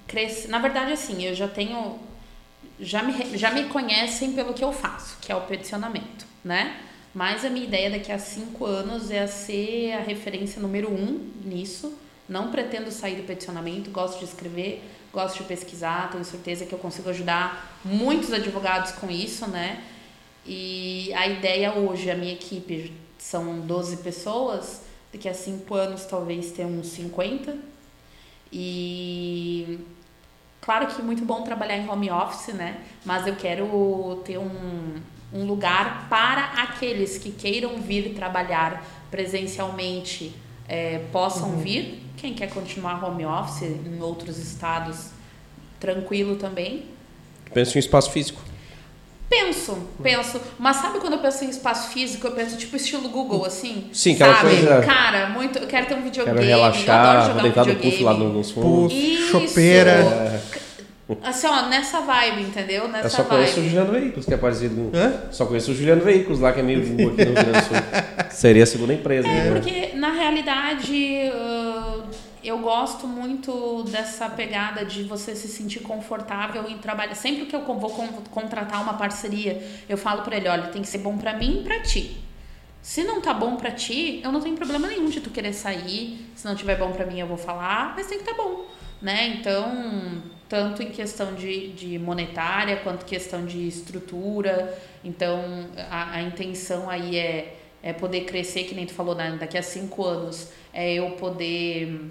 crescer. 0.07 0.47
Na 0.47 0.59
verdade, 0.59 0.93
assim, 0.93 1.25
eu 1.25 1.35
já 1.35 1.49
tenho. 1.49 1.99
Já 2.79 3.03
me, 3.03 3.37
já 3.37 3.51
me 3.51 3.65
conhecem 3.65 4.31
pelo 4.31 4.53
que 4.53 4.63
eu 4.63 4.71
faço, 4.71 5.17
que 5.19 5.29
é 5.29 5.35
o 5.35 5.41
peticionamento, 5.41 6.25
né? 6.45 6.77
Mas 7.13 7.43
a 7.43 7.49
minha 7.49 7.65
ideia 7.65 7.89
daqui 7.89 8.11
a 8.11 8.19
cinco 8.19 8.65
anos 8.65 9.09
é 9.09 9.25
ser 9.25 9.93
a 9.93 10.01
referência 10.01 10.61
número 10.61 10.89
um 10.89 11.31
nisso. 11.43 11.97
Não 12.27 12.51
pretendo 12.51 12.91
sair 12.91 13.15
do 13.15 13.23
peticionamento, 13.23 13.89
gosto 13.89 14.19
de 14.19 14.25
escrever, 14.25 14.83
gosto 15.11 15.39
de 15.39 15.43
pesquisar, 15.45 16.11
tenho 16.11 16.23
certeza 16.23 16.65
que 16.65 16.73
eu 16.73 16.77
consigo 16.77 17.09
ajudar 17.09 17.79
muitos 17.83 18.31
advogados 18.31 18.91
com 18.91 19.09
isso, 19.09 19.47
né? 19.47 19.83
E 20.45 21.11
a 21.13 21.27
ideia 21.27 21.73
hoje, 21.73 22.09
a 22.11 22.15
minha 22.15 22.33
equipe 22.33 22.93
são 23.17 23.59
12 23.61 23.97
pessoas, 23.97 24.83
daqui 25.11 25.27
a 25.27 25.33
5 25.33 25.73
anos 25.75 26.05
talvez 26.05 26.51
tenha 26.51 26.67
uns 26.67 26.87
50. 26.87 27.57
E 28.51 29.79
claro 30.61 30.87
que 30.87 31.01
é 31.01 31.03
muito 31.03 31.25
bom 31.25 31.43
trabalhar 31.43 31.77
em 31.77 31.89
home 31.89 32.11
office, 32.11 32.53
né? 32.53 32.83
Mas 33.03 33.25
eu 33.27 33.35
quero 33.35 34.21
ter 34.23 34.37
um, 34.37 35.01
um 35.33 35.45
lugar 35.45 36.07
para 36.09 36.43
aqueles 36.63 37.17
que 37.17 37.31
queiram 37.31 37.77
vir 37.81 38.13
trabalhar 38.13 38.83
presencialmente 39.11 40.33
é, 40.67 40.99
possam 41.11 41.49
uhum. 41.49 41.59
vir. 41.59 42.03
Quem 42.17 42.33
quer 42.33 42.49
continuar 42.49 43.03
home 43.03 43.25
office 43.25 43.63
em 43.63 44.01
outros 44.01 44.37
estados, 44.37 45.11
tranquilo 45.79 46.35
também. 46.35 46.85
Penso 47.53 47.77
em 47.77 47.79
espaço 47.79 48.11
físico. 48.11 48.41
Penso, 49.29 49.77
penso. 50.01 50.41
Mas 50.57 50.77
sabe 50.77 50.99
quando 50.99 51.13
eu 51.13 51.19
penso 51.19 51.45
em 51.45 51.49
espaço 51.49 51.93
físico, 51.93 52.25
eu 52.25 52.31
penso 52.31 52.57
tipo 52.57 52.75
estilo 52.75 53.09
Google, 53.09 53.45
assim? 53.45 53.87
Sim, 53.93 54.15
aquela 54.15 54.35
sabe? 54.35 54.55
coisa... 54.55 54.81
Cara, 54.81 55.29
muito... 55.29 55.59
Eu 55.59 55.67
quero 55.67 55.85
ter 55.85 55.93
um 55.93 56.01
videogame, 56.01 56.39
quero 56.39 56.49
relaxar, 56.49 57.15
eu 57.15 57.21
adoro 57.21 57.27
jogar 57.27 57.61
um 57.61 57.65
videogame. 57.65 57.91
Puff 57.91 58.03
lá 58.03 58.13
nos 58.15 58.51
fundos. 58.51 58.93
chopeira. 59.29 60.41
Assim, 61.23 61.47
ó, 61.47 61.67
nessa 61.67 62.01
vibe, 62.01 62.41
entendeu? 62.43 62.87
Nessa 62.87 63.05
eu 63.05 63.09
só 63.09 63.23
vibe. 63.23 63.29
conheço 63.29 63.59
o 63.59 63.63
Juliano 63.63 63.91
Veículos, 63.91 64.25
que 64.25 64.33
é 64.33 64.37
parecido. 64.37 64.91
Hã? 64.93 65.31
Só 65.31 65.45
conheço 65.45 65.71
o 65.71 65.75
Juliano 65.75 66.03
Veículos 66.03 66.39
lá, 66.39 66.53
que 66.53 66.59
é 66.59 66.63
meio 66.63 66.81
aqui 66.81 66.89
no 66.89 66.97
Rio 66.97 67.15
Grande 67.15 67.33
do 67.33 67.63
Sul. 67.63 67.77
Seria 68.29 68.63
a 68.63 68.67
segunda 68.67 68.93
empresa. 68.93 69.27
É, 69.27 69.49
né? 69.49 69.51
porque 69.51 69.95
na 69.95 70.11
realidade 70.11 71.31
uh, 71.33 72.03
eu 72.43 72.59
gosto 72.59 73.07
muito 73.07 73.83
dessa 73.83 74.29
pegada 74.29 74.85
de 74.85 75.03
você 75.03 75.35
se 75.35 75.47
sentir 75.47 75.79
confortável 75.79 76.69
em 76.69 76.77
trabalhar. 76.77 77.15
Sempre 77.15 77.47
que 77.47 77.55
eu 77.55 77.61
vou 77.61 77.89
contratar 78.29 78.81
uma 78.81 78.93
parceria, 78.93 79.61
eu 79.87 79.97
falo 79.97 80.21
para 80.21 80.37
ele: 80.37 80.47
olha, 80.47 80.67
tem 80.67 80.81
que 80.81 80.87
ser 80.87 80.99
bom 80.99 81.17
para 81.17 81.33
mim 81.33 81.61
e 81.61 81.63
para 81.63 81.79
ti. 81.81 82.23
Se 82.81 83.03
não 83.03 83.19
tá 83.19 83.33
bom 83.33 83.55
para 83.55 83.71
ti, 83.71 84.21
eu 84.23 84.31
não 84.31 84.39
tenho 84.39 84.55
problema 84.55 84.87
nenhum 84.87 85.09
de 85.09 85.19
tu 85.19 85.29
querer 85.29 85.53
sair. 85.53 86.31
Se 86.35 86.45
não 86.45 86.55
tiver 86.55 86.77
bom 86.77 86.91
para 86.91 87.05
mim, 87.05 87.19
eu 87.19 87.27
vou 87.27 87.37
falar, 87.37 87.93
mas 87.95 88.07
tem 88.07 88.19
que 88.19 88.23
tá 88.23 88.33
bom, 88.33 88.65
né? 89.01 89.35
Então, 89.37 90.21
tanto 90.49 90.81
em 90.81 90.89
questão 90.89 91.35
de, 91.35 91.69
de 91.69 91.99
monetária 91.99 92.77
quanto 92.77 93.05
questão 93.05 93.45
de 93.45 93.67
estrutura. 93.67 94.75
Então, 95.05 95.69
a, 95.89 96.15
a 96.15 96.21
intenção 96.23 96.89
aí 96.89 97.17
é, 97.17 97.55
é 97.83 97.93
poder 97.93 98.21
crescer, 98.21 98.63
que 98.63 98.73
nem 98.73 98.87
tu 98.87 98.93
falou, 98.93 99.13
né? 99.13 99.37
daqui 99.39 99.57
a 99.57 99.63
cinco 99.63 100.03
anos, 100.03 100.49
é 100.73 100.95
eu 100.95 101.11
poder 101.11 102.09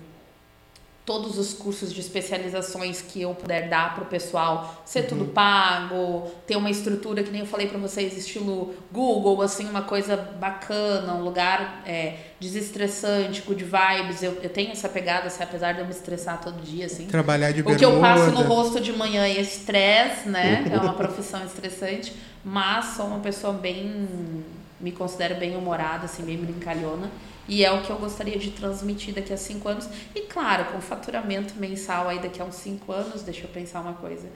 todos 1.09 1.38
os 1.38 1.54
cursos 1.54 1.90
de 1.90 2.00
especializações 2.00 3.00
que 3.00 3.22
eu 3.22 3.34
puder 3.34 3.66
dar 3.70 3.94
para 3.94 4.04
o 4.04 4.06
pessoal, 4.09 4.82
ser 4.84 5.04
uhum. 5.04 5.06
tudo 5.06 5.24
pago, 5.24 6.30
ter 6.46 6.54
uma 6.54 6.68
estrutura 6.68 7.22
que 7.22 7.30
nem 7.30 7.40
eu 7.40 7.46
falei 7.46 7.66
para 7.66 7.78
vocês, 7.78 8.14
estilo 8.14 8.74
Google, 8.92 9.40
assim, 9.40 9.66
uma 9.70 9.80
coisa 9.80 10.18
bacana, 10.18 11.14
um 11.14 11.24
lugar 11.24 11.82
é, 11.86 12.16
desestressante, 12.38 13.40
good 13.40 13.64
vibes. 13.64 14.22
Eu, 14.22 14.36
eu 14.42 14.50
tenho 14.50 14.70
essa 14.70 14.86
pegada, 14.86 15.28
assim, 15.28 15.42
apesar 15.42 15.72
de 15.72 15.78
eu 15.78 15.86
me 15.86 15.92
estressar 15.92 16.42
todo 16.42 16.61
dia, 16.61 16.84
assim. 16.84 17.06
Trabalhar 17.06 17.52
de 17.52 17.62
O 17.62 17.74
que 17.74 17.82
eu 17.82 17.98
passo 17.98 18.30
no 18.30 18.42
rosto 18.42 18.78
de 18.78 18.92
manhã 18.92 19.24
é 19.24 19.40
estresse, 19.40 20.28
né? 20.28 20.70
é 20.70 20.76
uma 20.76 20.92
profissão 20.92 21.42
estressante, 21.42 22.12
mas 22.44 22.84
sou 22.96 23.06
uma 23.06 23.20
pessoa 23.20 23.54
bem 23.54 24.44
me 24.81 24.93
considero 24.93 25.37
bem 25.37 25.57
humorada, 25.57 26.05
assim, 26.05 26.22
bem 26.22 26.37
brincalhona. 26.37 27.11
E 27.49 27.64
é 27.64 27.72
o 27.72 27.83
que 27.83 27.91
eu 27.91 27.97
gostaria 27.97 28.39
de 28.39 28.51
transmitir 28.51 29.14
daqui 29.14 29.33
a 29.33 29.37
cinco 29.37 29.68
anos. 29.68 29.89
E 30.14 30.22
claro, 30.22 30.66
com 30.66 30.81
faturamento 30.81 31.55
mensal 31.57 32.09
aí 32.09 32.18
daqui 32.18 32.43
a 32.43 32.45
uns 32.45 32.57
cinco 32.57 32.93
anos, 32.93 33.22
deixa 33.22 33.45
eu 33.45 33.49
pensar 33.49 33.81
uma 33.81 33.95
coisa. 33.95 34.29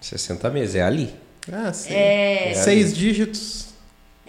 60 0.00 0.48
meses, 0.50 0.76
é 0.76 0.82
ali. 0.82 1.12
Ah, 1.50 1.72
sim. 1.72 1.92
É... 1.92 2.54
Seis 2.54 2.96
dígitos. 2.96 3.68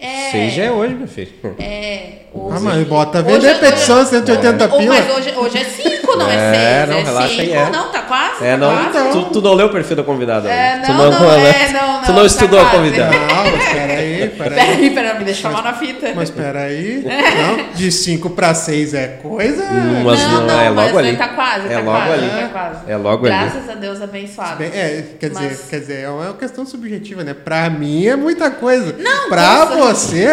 É, 0.00 0.30
Seis 0.30 0.54
já 0.54 0.64
é 0.64 0.70
hoje, 0.70 0.94
meu 0.94 1.06
filho. 1.06 1.30
É. 1.58 2.20
Hoje, 2.32 2.56
ah, 2.56 2.60
mas 2.60 2.86
bota 2.86 3.20
vender 3.22 3.58
petição 3.58 4.06
180 4.06 4.68
pila. 4.68 4.94
Mas 4.94 5.16
hoje, 5.16 5.34
hoje 5.36 5.58
é 5.58 5.64
5, 5.64 6.16
não 6.16 6.30
é 6.30 6.30
6. 6.30 6.40
É, 6.40 6.86
não, 6.86 6.96
é 6.96 7.02
relaxa 7.02 7.28
cinco, 7.28 7.42
aí. 7.42 7.52
É. 7.52 7.70
Não, 7.70 7.90
tá 7.90 8.02
quase. 8.02 8.44
É, 8.44 8.50
tá 8.52 8.56
não, 8.56 8.92
quase. 8.92 9.10
Tu, 9.10 9.24
tu, 9.24 9.42
não 9.42 9.54
leu 9.54 9.66
o 9.66 9.70
perfil 9.70 9.96
da 9.96 10.02
convidada. 10.04 10.48
É, 10.48 10.76
não, 10.76 10.84
tu 10.84 10.92
não, 10.92 11.10
não, 11.10 11.30
é, 11.32 11.72
não, 11.72 11.92
não. 11.94 12.02
Tu 12.02 12.12
não 12.12 12.24
estudou 12.24 12.60
tá 12.60 12.68
a 12.68 12.70
convidada. 12.70 13.18
Não, 13.18 13.44
peraí, 13.74 14.28
peraí. 14.28 14.54
Peraí, 14.54 14.90
peraí, 14.90 15.18
me 15.18 15.24
deixa 15.24 15.42
chamar 15.42 15.62
na 15.64 15.74
fita. 15.74 16.12
Mas 16.14 16.30
peraí. 16.30 17.04
Não, 17.10 17.72
de 17.74 17.90
5 17.90 18.30
pra 18.30 18.54
6 18.54 18.94
é 18.94 19.08
coisa. 19.22 19.62
Hum, 19.64 20.02
mas 20.04 20.20
não, 20.20 20.46
não, 20.46 20.60
é 20.60 20.70
logo 20.70 20.98
ali. 20.98 21.16
Tá 21.16 21.28
quase, 21.28 21.66
é 21.66 21.70
tá 21.70 21.80
logo 21.80 22.06
quase, 22.06 22.12
ali. 22.12 22.30
tá 22.30 22.48
quase. 22.48 22.90
É 22.90 22.96
logo 22.96 23.24
Graças 23.24 23.62
ali. 23.64 23.72
a 23.72 23.74
Deus 23.74 24.02
abençoado. 24.02 24.62
É, 24.62 25.04
quer 25.18 25.30
dizer, 25.30 25.58
quer 25.68 25.80
dizer, 25.80 26.00
é 26.00 26.08
uma 26.08 26.34
questão 26.34 26.66
subjetiva, 26.66 27.24
né? 27.24 27.34
Pra 27.34 27.70
mim 27.70 28.06
é 28.06 28.16
muita 28.16 28.50
coisa. 28.50 28.94
Não, 28.98 29.28
pra 29.28 29.66
vocês. 29.94 30.30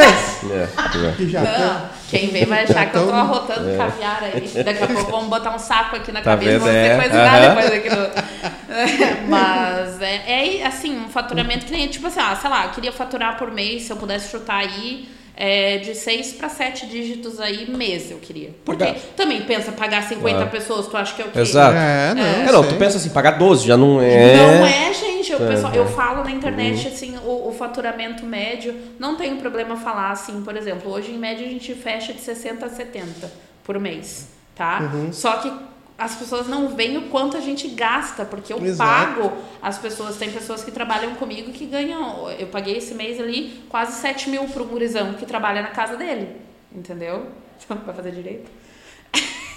É, 0.52 1.14
que 1.16 1.30
já 1.30 1.42
não. 1.42 1.98
Quem 2.10 2.30
vem 2.30 2.46
vai 2.46 2.64
achar 2.64 2.90
que 2.90 2.98
eu 2.98 3.08
tô 3.08 3.14
arrotando 3.14 3.70
é. 3.70 3.78
caviar 3.78 4.24
aí. 4.24 4.64
Daqui 4.64 4.84
a 4.84 4.88
pouco 4.88 5.12
vamos 5.12 5.28
botar 5.28 5.54
um 5.54 5.60
saco 5.60 5.96
aqui 5.98 6.12
na 6.12 6.22
tá 6.22 6.32
cabeça 6.32 6.52
e 6.52 6.58
vamos 6.58 6.74
é. 6.74 6.90
ter 6.90 7.02
coisa 7.02 7.24
uhum. 7.24 7.56
depois 7.56 7.74
aqui 7.74 7.90
no... 7.90 9.28
Mas 9.28 10.02
é, 10.02 10.60
é 10.60 10.66
assim, 10.66 10.98
um 10.98 11.10
faturamento 11.10 11.66
que 11.66 11.72
nem, 11.72 11.88
tipo 11.88 12.08
assim, 12.08 12.20
ah, 12.22 12.38
sei 12.40 12.50
lá, 12.50 12.66
eu 12.66 12.72
queria 12.72 12.92
faturar 12.92 13.38
por 13.38 13.52
mês, 13.52 13.84
se 13.84 13.92
eu 13.92 13.98
pudesse 13.98 14.30
chutar 14.30 14.58
aí, 14.58 15.10
é, 15.36 15.78
de 15.78 15.94
6 15.94 16.34
para 16.34 16.50
7 16.50 16.88
dígitos 16.88 17.40
aí 17.40 17.70
mês 17.70 18.10
eu 18.10 18.18
queria. 18.18 18.52
Porque 18.64 18.86
pagar. 18.86 19.00
também 19.16 19.42
pensa 19.42 19.72
pagar 19.72 20.02
50 20.04 20.44
ah. 20.44 20.46
pessoas, 20.48 20.88
tu 20.88 20.96
acha 20.96 21.14
que 21.14 21.22
é 21.22 21.26
o 21.26 21.30
quê? 21.30 21.40
Exato. 21.40 21.76
É, 21.78 22.14
não, 22.16 22.24
é, 22.24 22.52
não 22.52 22.64
tu 22.64 22.76
pensa 22.76 22.98
assim, 22.98 23.10
pagar 23.10 23.32
12 23.32 23.68
já 23.68 23.76
não 23.76 24.02
é. 24.02 24.36
Não 24.36 24.66
é, 24.66 24.94
gente. 24.94 25.17
Eu, 25.32 25.40
pessoal, 25.40 25.74
eu 25.74 25.86
falo 25.88 26.24
na 26.24 26.32
internet 26.32 26.88
uhum. 26.88 26.94
assim, 26.94 27.18
o, 27.18 27.50
o, 27.50 27.52
faturamento 27.54 28.26
médio, 28.26 28.76
não 29.00 29.16
tenho 29.16 29.38
problema 29.38 29.76
falar 29.76 30.12
assim, 30.12 30.42
por 30.44 30.56
exemplo, 30.56 30.92
hoje 30.92 31.12
em 31.12 31.18
média 31.18 31.46
a 31.46 31.50
gente 31.50 31.74
fecha 31.74 32.14
de 32.14 32.22
60 32.22 32.66
a 32.66 32.70
70 32.70 33.32
por 33.64 33.80
mês, 33.80 34.30
tá? 34.56 34.90
Uhum. 34.94 35.12
Só 35.12 35.38
que 35.38 35.52
as 35.98 36.16
pessoas 36.16 36.48
não 36.48 36.70
veem 36.70 36.98
o 36.98 37.02
quanto 37.10 37.36
a 37.36 37.40
gente 37.40 37.68
gasta, 37.70 38.24
porque 38.24 38.54
eu 38.54 38.64
Exato. 38.64 39.16
pago 39.16 39.34
as 39.62 39.80
pessoas. 39.80 40.16
Tem 40.18 40.32
pessoas 40.32 40.64
que 40.64 40.70
trabalham 40.72 41.16
comigo 41.16 41.52
que 41.52 41.66
ganham. 41.66 42.30
Eu 42.32 42.48
paguei 42.48 42.78
esse 42.78 42.94
mês 42.94 43.20
ali 43.20 43.64
quase 43.68 44.00
7 44.00 44.30
mil 44.30 44.46
para 44.46 44.62
um 44.62 44.68
gurizão 44.68 45.14
que 45.16 45.26
trabalha 45.26 45.62
na 45.62 45.70
casa 45.70 45.98
dele. 45.98 46.40
Entendeu? 46.72 47.28
Vai 47.68 47.96
fazer 47.96 48.12
direito? 48.12 48.50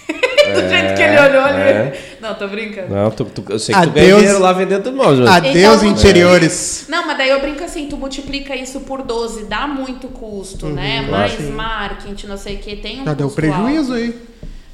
É, 0.07 0.53
Do 0.61 0.69
jeito 0.69 0.95
que 0.95 1.01
ele 1.01 1.19
olhou 1.19 1.43
ali. 1.43 1.61
É. 1.61 2.17
Não, 2.19 2.35
tô 2.35 2.47
brincando. 2.47 2.93
Não, 2.93 3.11
tu, 3.11 3.25
tu, 3.25 3.43
eu 3.49 3.59
sei 3.59 3.73
que 3.73 3.81
Adeus, 3.81 3.93
tu 3.93 3.95
ganha 3.95 4.15
dinheiro 4.17 4.39
lá 4.39 4.53
vendendo 4.53 4.83
tudo 4.83 4.97
mais. 4.97 5.19
Adeus, 5.19 5.83
então, 5.83 5.91
interiores. 5.91 6.85
Não, 6.89 7.05
mas 7.07 7.17
daí 7.17 7.29
eu 7.29 7.39
brinco 7.41 7.63
assim, 7.63 7.87
tu 7.87 7.97
multiplica 7.97 8.55
isso 8.55 8.81
por 8.81 9.01
12, 9.01 9.45
dá 9.45 9.67
muito 9.67 10.07
custo, 10.07 10.67
uhum, 10.67 10.73
né? 10.73 11.01
Mais 11.01 11.39
marketing, 11.49 12.27
não 12.27 12.37
sei 12.37 12.55
o 12.55 12.59
que, 12.59 12.75
tem 12.75 13.01
um 13.01 13.05
Já 13.05 13.13
deu 13.13 13.29
prejuízo 13.29 13.93
alto. 13.93 14.03
aí. 14.03 14.15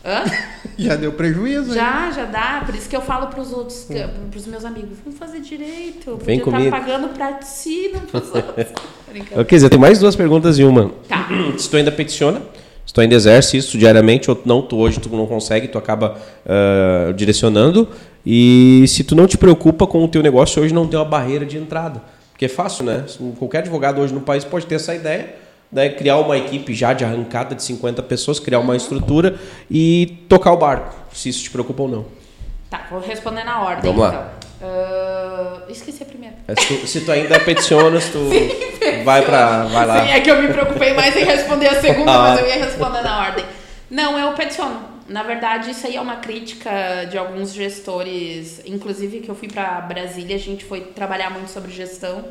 Hã? 0.06 0.24
Já 0.78 0.96
deu 0.96 1.12
prejuízo. 1.12 1.74
Já, 1.74 2.08
hein? 2.08 2.14
já 2.14 2.26
dá. 2.26 2.62
Por 2.64 2.76
isso 2.76 2.88
que 2.88 2.96
eu 2.96 3.02
falo 3.02 3.28
pros 3.28 3.52
outros, 3.52 3.88
pros 4.30 4.46
meus 4.46 4.64
amigos, 4.64 4.98
vamos 5.04 5.18
fazer 5.18 5.40
direito. 5.40 6.20
Vem 6.24 6.40
Podia 6.40 6.44
comigo. 6.44 6.72
Tá 6.72 6.80
pagando 6.80 7.08
pra 7.10 7.42
si, 7.42 7.90
não 7.94 8.02
pros 8.02 8.30
outros. 8.34 8.68
Ok, 9.36 9.58
eu 9.60 9.70
tenho 9.70 9.82
mais 9.82 9.98
duas 9.98 10.16
perguntas 10.16 10.60
em 10.60 10.64
uma. 10.66 10.92
Tá. 11.10 11.28
Se 11.58 11.68
tu 11.68 11.78
ainda 11.78 11.92
peticiona, 11.92 12.44
tu 12.98 13.02
ainda 13.02 13.14
exerce 13.14 13.58
isso 13.58 13.78
diariamente, 13.78 14.32
ou 14.32 14.42
não, 14.44 14.60
tu 14.60 14.76
hoje 14.76 15.00
tu 15.00 15.08
não 15.16 15.28
consegue, 15.28 15.68
tu 15.68 15.78
acaba 15.78 16.18
uh, 16.44 17.14
direcionando. 17.14 17.88
E 18.26 18.86
se 18.88 19.04
tu 19.04 19.16
não 19.16 19.28
te 19.28 19.38
preocupa 19.38 19.86
com 19.86 20.04
o 20.04 20.08
teu 20.08 20.24
negócio, 20.24 20.64
hoje 20.64 20.74
não 20.74 20.88
tem 20.88 20.98
uma 20.98 21.06
barreira 21.06 21.46
de 21.46 21.60
entrada. 21.60 22.02
Porque 22.32 22.46
é 22.46 22.50
fácil, 22.50 22.86
né? 22.86 23.06
Qualquer 23.38 23.60
advogado 23.60 24.02
hoje 24.02 24.16
no 24.16 24.22
país 24.22 24.44
pode 24.44 24.66
ter 24.66 24.76
essa 24.76 24.96
ideia 24.96 25.36
né, 25.72 25.90
criar 25.90 26.18
uma 26.18 26.38
equipe 26.38 26.74
já 26.74 26.94
de 26.94 27.04
arrancada 27.04 27.54
de 27.54 27.62
50 27.62 28.02
pessoas, 28.04 28.40
criar 28.40 28.60
uma 28.60 28.76
estrutura 28.76 29.36
e 29.70 30.24
tocar 30.28 30.54
o 30.54 30.58
barco, 30.58 30.96
se 31.14 31.30
isso 31.30 31.44
te 31.44 31.52
preocupa 31.52 31.84
ou 31.84 31.90
não. 31.90 32.06
Tá, 32.70 32.88
vou 32.90 33.00
responder 33.00 33.44
na 33.44 33.62
ordem. 33.62 33.84
Vamos 33.84 34.02
lá. 34.02 34.10
Então. 34.10 34.37
Uh, 34.60 35.72
esqueci 35.72 36.02
a 36.02 36.06
primeira. 36.06 36.36
É, 36.48 36.60
se, 36.60 36.68
tu, 36.68 36.88
se 36.88 37.02
tu 37.02 37.12
ainda 37.12 37.40
peticionas, 37.40 38.10
tu 38.10 38.18
Sim, 38.88 39.04
vai 39.04 39.22
para 39.24 39.64
vai 39.66 39.86
lá. 39.86 40.06
Sim, 40.06 40.12
é 40.12 40.20
que 40.20 40.32
eu 40.32 40.42
me 40.42 40.48
preocupei 40.48 40.94
mais 40.94 41.16
em 41.16 41.24
responder 41.24 41.68
a 41.68 41.80
segunda, 41.80 42.12
ah. 42.12 42.22
mas 42.30 42.40
eu 42.40 42.48
ia 42.48 42.56
responder 42.56 43.02
na 43.04 43.20
ordem. 43.20 43.46
Não, 43.90 44.18
eu 44.18 44.34
peticiono. 44.34 44.98
Na 45.08 45.24
verdade, 45.24 45.72
isso 45.72 45.88
aí 45.88 45.96
é 45.96 46.02
uma 46.02 46.18
crítica 46.18 47.06
de 47.10 47.18
alguns 47.18 47.54
gestores, 47.54 48.62
inclusive 48.66 49.22
que 49.22 49.30
eu 49.30 49.36
fui 49.36 49.48
para 49.48 49.80
Brasília, 49.82 50.36
a 50.36 50.40
gente 50.40 50.66
foi 50.66 50.82
trabalhar 50.82 51.30
muito 51.30 51.50
sobre 51.50 51.72
gestão. 51.72 52.26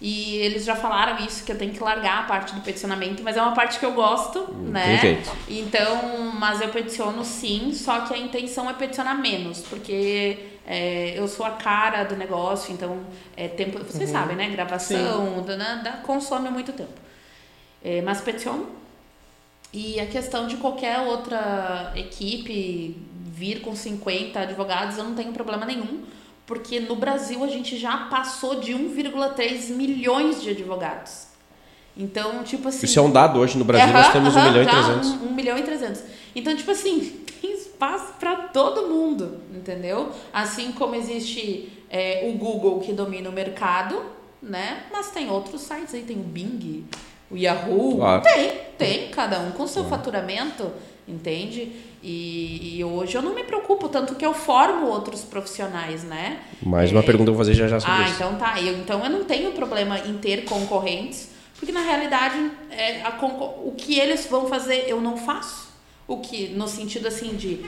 E 0.00 0.36
eles 0.38 0.64
já 0.64 0.76
falaram 0.76 1.24
isso, 1.24 1.44
que 1.44 1.52
eu 1.52 1.56
tenho 1.56 1.72
que 1.72 1.82
largar 1.82 2.20
a 2.20 2.22
parte 2.24 2.54
do 2.54 2.60
peticionamento, 2.60 3.22
mas 3.22 3.36
é 3.36 3.42
uma 3.42 3.52
parte 3.52 3.78
que 3.78 3.86
eu 3.86 3.92
gosto, 3.92 4.40
hum, 4.40 4.70
né? 4.70 4.98
Jeito. 4.98 5.30
Então, 5.48 6.32
mas 6.38 6.60
eu 6.60 6.68
peticiono 6.68 7.24
sim, 7.24 7.72
só 7.72 8.00
que 8.00 8.12
a 8.12 8.18
intenção 8.18 8.68
é 8.68 8.74
peticionar 8.74 9.18
menos, 9.18 9.60
porque 9.60 10.36
é, 10.66 11.14
eu 11.16 11.28
sou 11.28 11.46
a 11.46 11.50
cara 11.50 12.02
do 12.02 12.16
negócio, 12.16 12.74
então 12.74 12.98
é 13.36 13.46
tempo. 13.46 13.78
Vocês 13.78 14.10
uhum. 14.10 14.16
sabem, 14.16 14.36
né? 14.36 14.50
Gravação, 14.50 15.42
da, 15.42 15.74
da, 15.76 15.92
consome 15.98 16.50
muito 16.50 16.72
tempo. 16.72 16.98
É, 17.84 18.02
mas 18.02 18.20
peticiono. 18.20 18.66
E 19.72 20.00
a 20.00 20.06
questão 20.06 20.48
de 20.48 20.56
qualquer 20.56 20.98
outra 21.00 21.92
equipe 21.94 22.96
vir 23.26 23.60
com 23.60 23.76
50 23.76 24.40
advogados, 24.40 24.98
eu 24.98 25.04
não 25.04 25.14
tenho 25.14 25.32
problema 25.32 25.64
nenhum, 25.64 26.02
porque 26.46 26.80
no 26.80 26.96
Brasil 26.96 27.44
a 27.44 27.48
gente 27.48 27.76
já 27.78 27.96
passou 28.08 28.58
de 28.58 28.72
1,3 28.72 29.70
milhões 29.70 30.42
de 30.42 30.50
advogados. 30.50 31.26
Então, 31.96 32.42
tipo 32.42 32.68
assim. 32.68 32.86
Isso 32.86 32.98
é 32.98 33.02
um 33.02 33.10
dado 33.10 33.38
hoje 33.38 33.56
no 33.56 33.64
Brasil, 33.64 33.92
nós 33.92 34.12
temos 34.12 34.34
1 34.34 34.42
milhão 34.42 34.62
e 34.62 34.66
300. 34.66 35.08
1 35.10 35.32
milhão 35.32 35.58
e 35.58 35.62
300. 35.62 36.02
Então, 36.34 36.56
tipo 36.56 36.70
assim, 36.70 37.24
espaço 37.76 38.14
para 38.18 38.34
todo 38.36 38.88
mundo, 38.88 39.42
entendeu? 39.54 40.10
Assim 40.32 40.72
como 40.72 40.94
existe 40.94 41.70
é, 41.90 42.28
o 42.28 42.38
Google 42.38 42.80
que 42.80 42.92
domina 42.92 43.28
o 43.28 43.32
mercado, 43.32 44.00
né? 44.42 44.84
Mas 44.90 45.10
tem 45.10 45.30
outros 45.30 45.60
sites 45.60 45.94
aí, 45.94 46.02
tem 46.02 46.16
o 46.16 46.22
Bing, 46.22 46.86
o 47.30 47.36
Yahoo. 47.36 47.96
Claro. 47.96 48.22
Tem, 48.22 48.52
tem, 48.78 49.08
cada 49.10 49.40
um 49.40 49.52
com 49.52 49.66
seu 49.66 49.84
faturamento, 49.84 50.72
entende? 51.06 51.72
E, 52.02 52.78
e, 52.78 52.84
hoje 52.84 53.16
eu 53.16 53.22
não 53.22 53.34
me 53.34 53.44
preocupo, 53.44 53.88
tanto 53.88 54.14
que 54.14 54.24
eu 54.24 54.32
formo 54.32 54.86
outros 54.86 55.22
profissionais, 55.22 56.04
né? 56.04 56.40
Mais 56.62 56.92
uma 56.92 57.00
É, 57.00 57.02
pergunta 57.02 57.30
eu 57.30 57.34
vou 57.34 57.44
fazer 57.44 57.54
já 57.54 57.66
já 57.68 57.80
sobre 57.80 57.94
ah, 57.94 58.04
isso. 58.04 58.14
então 58.14 58.36
tá. 58.36 58.60
Eu, 58.60 58.78
então 58.78 59.04
eu 59.04 59.10
não 59.10 59.24
tenho 59.24 59.52
problema 59.52 59.98
em 59.98 60.16
ter 60.18 60.44
concorrentes, 60.44 61.30
porque 61.58 61.72
na 61.72 61.80
realidade 61.80 62.50
é, 62.70 63.02
a 63.02 63.10
o 63.64 63.74
que 63.76 63.98
eles 63.98 64.26
vão 64.26 64.46
fazer 64.46 64.84
eu 64.88 65.00
não 65.00 65.16
faço. 65.16 65.65
O 66.08 66.18
que, 66.18 66.48
no 66.48 66.68
sentido 66.68 67.08
assim 67.08 67.34
de 67.34 67.64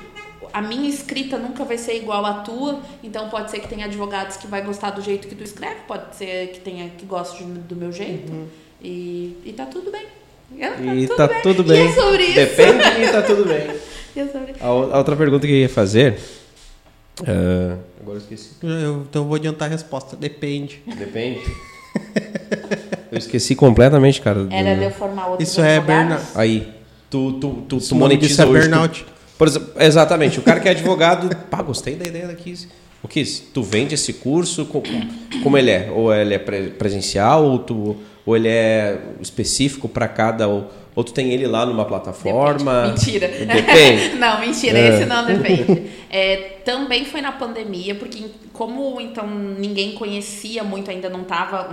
a 0.52 0.62
minha 0.62 0.88
escrita 0.88 1.36
nunca 1.36 1.64
vai 1.64 1.76
ser 1.76 1.96
igual 1.96 2.24
à 2.24 2.34
tua, 2.34 2.80
então 3.02 3.28
pode 3.28 3.50
ser 3.50 3.58
que 3.58 3.66
tenha 3.68 3.86
advogados 3.86 4.36
que 4.36 4.46
vai 4.46 4.62
gostar 4.62 4.90
do 4.90 5.02
jeito 5.02 5.26
que 5.26 5.34
tu 5.34 5.42
escreve, 5.42 5.80
pode 5.88 6.14
ser 6.14 6.48
que 6.52 6.60
tenha 6.60 6.88
que 6.96 7.04
goste 7.04 7.42
do 7.42 7.74
meu 7.74 7.90
jeito. 7.92 8.32
E, 8.80 9.36
e 9.44 9.52
tá 9.52 9.66
tudo 9.66 9.90
bem. 9.90 10.06
E 10.52 11.08
tá 11.08 11.26
tudo 11.42 11.64
bem. 11.64 11.84
E 11.84 11.88
é 11.88 11.92
sobre 11.92 12.24
isso. 12.24 12.34
Depende 12.36 13.02
e 13.02 13.08
tá 13.12 13.22
tudo 13.22 13.44
bem. 13.44 13.68
E 14.16 14.20
é 14.20 14.26
sobre 14.26 14.54
A, 14.58 14.66
a 14.66 14.98
outra 14.98 15.14
pergunta 15.16 15.46
que 15.46 15.52
eu 15.52 15.56
ia 15.58 15.68
fazer. 15.68 16.18
ah, 17.26 17.76
agora 18.00 18.16
eu 18.16 18.22
esqueci. 18.22 18.50
Eu- 18.62 19.02
então 19.08 19.22
eu 19.22 19.26
vou 19.28 19.36
adiantar 19.36 19.68
a 19.68 19.70
resposta. 19.70 20.16
Depende. 20.16 20.82
Depende. 20.96 21.42
Eu 23.12 23.18
esqueci 23.18 23.54
completamente, 23.54 24.20
cara. 24.20 24.44
do- 24.44 24.52
Era 24.52 24.74
de 24.76 24.84
eu 24.84 24.90
formar 24.90 25.26
outros 25.28 25.48
Isso 25.48 25.60
é 25.60 25.78
burnout. 25.80 26.22
Aí, 26.34 26.72
tu, 27.10 27.32
tu, 27.34 27.50
tu, 27.68 27.78
tu 27.78 27.94
monetiza 27.94 28.42
é 28.42 28.46
hoje. 28.46 28.68
tu- 28.68 28.70
burnout. 28.70 29.06
por 29.36 29.48
exemplo, 29.48 29.72
exatamente. 29.80 30.38
O 30.38 30.42
cara 30.42 30.60
que 30.60 30.68
é 30.68 30.72
advogado, 30.72 31.34
pá, 31.50 31.62
gostei 31.62 31.94
da 31.96 32.06
ideia 32.06 32.26
da 32.26 32.34
Kiss. 32.34 32.68
O 33.02 33.06
Kiss, 33.08 33.42
tu 33.54 33.62
vende 33.62 33.94
esse 33.94 34.12
curso, 34.14 34.66
co- 34.66 34.82
como 35.42 35.56
ele 35.56 35.70
é? 35.70 35.90
Ou 35.94 36.12
ele 36.12 36.34
é 36.34 36.38
pre- 36.38 36.70
presencial, 36.70 37.44
ou, 37.44 37.58
tu, 37.60 37.96
ou 38.26 38.36
ele 38.36 38.48
é 38.48 38.98
específico 39.20 39.88
para 39.88 40.08
cada, 40.08 40.48
ou, 40.48 40.68
ou 40.96 41.04
tu 41.04 41.12
tem 41.12 41.30
ele 41.30 41.46
lá 41.46 41.64
numa 41.64 41.84
plataforma? 41.84 42.92
Depende. 42.98 43.12
Mentira. 43.12 43.28
Depende. 43.54 44.14
não, 44.18 44.40
mentira, 44.40 44.78
É. 44.78 44.88
esse 44.96 45.06
não 45.06 45.24
depende. 45.26 45.82
É, 46.10 46.36
também 46.64 47.04
foi 47.04 47.20
na 47.20 47.32
pandemia, 47.32 47.94
porque 47.94 48.24
como 48.50 48.98
então 48.98 49.26
ninguém 49.28 49.92
conhecia 49.92 50.64
muito, 50.64 50.90
ainda 50.90 51.10
não 51.10 51.20
estava. 51.20 51.68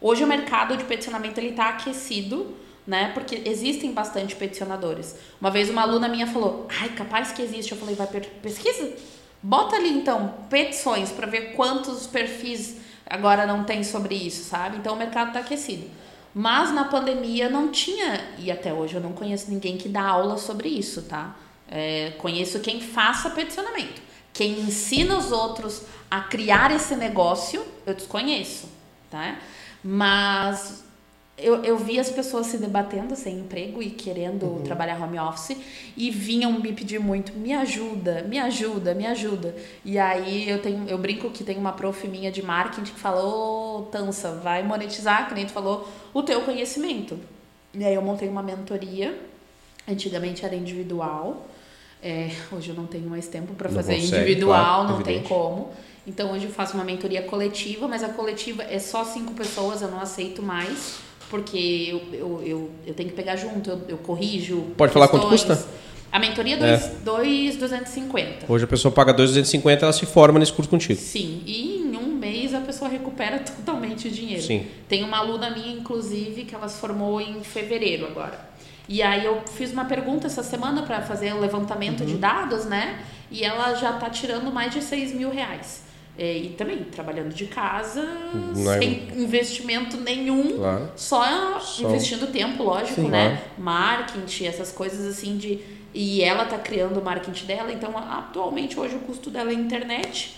Hoje 0.00 0.22
o 0.22 0.26
mercado 0.28 0.76
de 0.76 0.84
peticionamento 0.84 1.40
ele 1.40 1.48
está 1.48 1.70
aquecido, 1.70 2.46
né? 2.86 3.10
Porque 3.14 3.42
existem 3.44 3.92
bastante 3.92 4.34
peticionadores. 4.36 5.16
Uma 5.40 5.50
vez 5.50 5.70
uma 5.70 5.82
aluna 5.82 6.08
minha 6.08 6.26
falou: 6.26 6.66
"Ai, 6.80 6.90
capaz 6.90 7.32
que 7.32 7.42
existe". 7.42 7.72
Eu 7.72 7.78
falei: 7.78 7.94
"Vai 7.94 8.06
pesquisa? 8.06 8.92
Bota 9.42 9.76
ali 9.76 9.90
então 9.90 10.34
petições 10.48 11.10
para 11.10 11.26
ver 11.26 11.54
quantos 11.54 12.06
perfis 12.06 12.76
agora 13.06 13.46
não 13.46 13.64
tem 13.64 13.82
sobre 13.82 14.14
isso, 14.14 14.44
sabe? 14.44 14.76
Então 14.76 14.94
o 14.94 14.98
mercado 14.98 15.28
está 15.28 15.40
aquecido. 15.40 15.90
Mas 16.34 16.72
na 16.72 16.84
pandemia 16.84 17.50
não 17.50 17.70
tinha, 17.70 18.24
e 18.38 18.50
até 18.50 18.72
hoje 18.72 18.94
eu 18.94 19.00
não 19.00 19.12
conheço 19.12 19.50
ninguém 19.50 19.76
que 19.76 19.88
dá 19.88 20.02
aula 20.02 20.38
sobre 20.38 20.68
isso, 20.68 21.02
tá? 21.02 21.36
É, 21.68 22.12
conheço 22.18 22.60
quem 22.60 22.80
faça 22.80 23.30
peticionamento. 23.30 24.00
Quem 24.32 24.60
ensina 24.60 25.18
os 25.18 25.30
outros 25.30 25.82
a 26.10 26.20
criar 26.20 26.74
esse 26.74 26.96
negócio, 26.96 27.62
eu 27.84 27.94
desconheço, 27.94 28.66
tá? 29.10 29.36
Mas 29.84 30.81
eu, 31.42 31.62
eu 31.64 31.76
vi 31.76 31.98
as 31.98 32.10
pessoas 32.10 32.46
se 32.46 32.58
debatendo 32.58 33.14
sem 33.16 33.40
emprego 33.40 33.82
e 33.82 33.90
querendo 33.90 34.62
trabalhar 34.64 35.02
home 35.02 35.18
office 35.18 35.56
e 35.96 36.10
vinham 36.10 36.52
me 36.52 36.72
pedir 36.72 37.00
muito, 37.00 37.32
me 37.32 37.52
ajuda, 37.52 38.22
me 38.22 38.38
ajuda, 38.38 38.94
me 38.94 39.06
ajuda. 39.06 39.54
E 39.84 39.98
aí 39.98 40.48
eu 40.48 40.60
tenho, 40.60 40.88
eu 40.88 40.96
brinco 40.96 41.30
que 41.30 41.44
tem 41.44 41.58
uma 41.58 41.72
prof 41.72 42.06
minha 42.08 42.30
de 42.30 42.42
marketing 42.42 42.92
que 42.92 43.00
fala, 43.00 43.22
ô 43.24 43.88
Tança, 43.90 44.32
vai 44.36 44.62
monetizar, 44.62 45.28
que 45.28 45.34
nem 45.34 45.44
tu 45.44 45.52
falou, 45.52 45.88
o 46.14 46.22
teu 46.22 46.40
conhecimento. 46.42 47.18
E 47.74 47.84
aí 47.84 47.94
eu 47.94 48.02
montei 48.02 48.28
uma 48.28 48.42
mentoria, 48.42 49.18
antigamente 49.88 50.44
era 50.44 50.54
individual, 50.54 51.48
é, 52.02 52.30
hoje 52.50 52.70
eu 52.70 52.74
não 52.74 52.86
tenho 52.86 53.08
mais 53.08 53.28
tempo 53.28 53.54
para 53.54 53.68
fazer 53.68 53.94
consegue, 53.94 54.16
individual, 54.16 54.84
claro, 54.84 54.88
não 54.88 55.02
tem 55.02 55.16
evidente. 55.16 55.28
como. 55.28 55.70
Então 56.06 56.32
hoje 56.32 56.46
eu 56.46 56.50
faço 56.50 56.74
uma 56.74 56.84
mentoria 56.84 57.22
coletiva, 57.22 57.86
mas 57.86 58.02
a 58.02 58.08
coletiva 58.08 58.64
é 58.64 58.78
só 58.78 59.04
cinco 59.04 59.32
pessoas, 59.34 59.82
eu 59.82 59.88
não 59.88 60.00
aceito 60.00 60.42
mais, 60.42 60.98
porque 61.32 61.88
eu, 61.90 62.02
eu, 62.12 62.42
eu, 62.44 62.70
eu 62.86 62.92
tenho 62.94 63.08
que 63.08 63.14
pegar 63.16 63.36
junto, 63.36 63.70
eu, 63.70 63.80
eu 63.88 63.96
corrijo. 63.96 64.60
Pode 64.76 64.92
falar 64.92 65.08
quanto 65.08 65.30
questões. 65.30 65.60
custa? 65.60 65.72
A 66.12 66.18
mentoria 66.18 66.56
É. 66.56 66.74
é 66.74 66.76
2,250. 67.02 68.44
Hoje 68.52 68.64
a 68.64 68.68
pessoa 68.68 68.92
paga 68.92 69.14
2,250 69.14 69.82
ela 69.86 69.92
se 69.94 70.04
forma 70.04 70.38
nesse 70.38 70.52
curso 70.52 70.70
contigo. 70.70 71.00
Sim, 71.00 71.42
e 71.46 71.78
em 71.78 71.96
um 71.96 72.08
mês 72.14 72.52
a 72.54 72.60
pessoa 72.60 72.90
recupera 72.90 73.38
totalmente 73.56 74.08
o 74.08 74.10
dinheiro. 74.10 74.42
Sim. 74.42 74.66
Tem 74.86 75.02
uma 75.04 75.16
aluna 75.18 75.48
minha, 75.48 75.72
inclusive, 75.74 76.44
que 76.44 76.54
ela 76.54 76.68
se 76.68 76.78
formou 76.78 77.18
em 77.18 77.42
fevereiro 77.42 78.06
agora. 78.06 78.38
E 78.86 79.00
aí 79.02 79.24
eu 79.24 79.40
fiz 79.56 79.72
uma 79.72 79.86
pergunta 79.86 80.26
essa 80.26 80.42
semana 80.42 80.82
para 80.82 81.00
fazer 81.00 81.32
o 81.32 81.40
levantamento 81.40 82.00
Uhum. 82.00 82.06
de 82.06 82.14
dados, 82.16 82.66
né? 82.66 83.00
E 83.30 83.42
ela 83.42 83.74
já 83.74 83.94
tá 83.94 84.10
tirando 84.10 84.52
mais 84.52 84.70
de 84.74 84.82
6 84.82 85.14
mil 85.14 85.30
reais. 85.30 85.84
É, 86.18 86.36
E 86.36 86.50
também 86.50 86.84
trabalhando 86.84 87.34
de 87.34 87.46
casa, 87.46 88.02
Não 88.54 88.70
é- 88.70 88.78
sem 88.78 89.08
investimento 89.16 89.96
nenhum, 89.96 90.58
Claro. 90.58 90.90
só, 90.94 91.58
Só- 91.58 91.88
investindo 91.88 92.30
tempo, 92.30 92.62
lógico, 92.62 93.00
Sim. 93.00 93.08
né? 93.08 93.42
Marketing, 93.56 94.44
essas 94.44 94.70
coisas 94.70 95.06
assim 95.06 95.38
de. 95.38 95.58
E 95.94 96.22
ela 96.22 96.44
tá 96.44 96.58
criando 96.58 97.00
o 97.00 97.04
marketing 97.04 97.46
dela, 97.46 97.72
então 97.72 97.96
atualmente 97.96 98.78
hoje 98.78 98.96
o 98.96 99.00
custo 99.00 99.30
dela 99.30 99.50
é 99.50 99.54
internet 99.54 100.36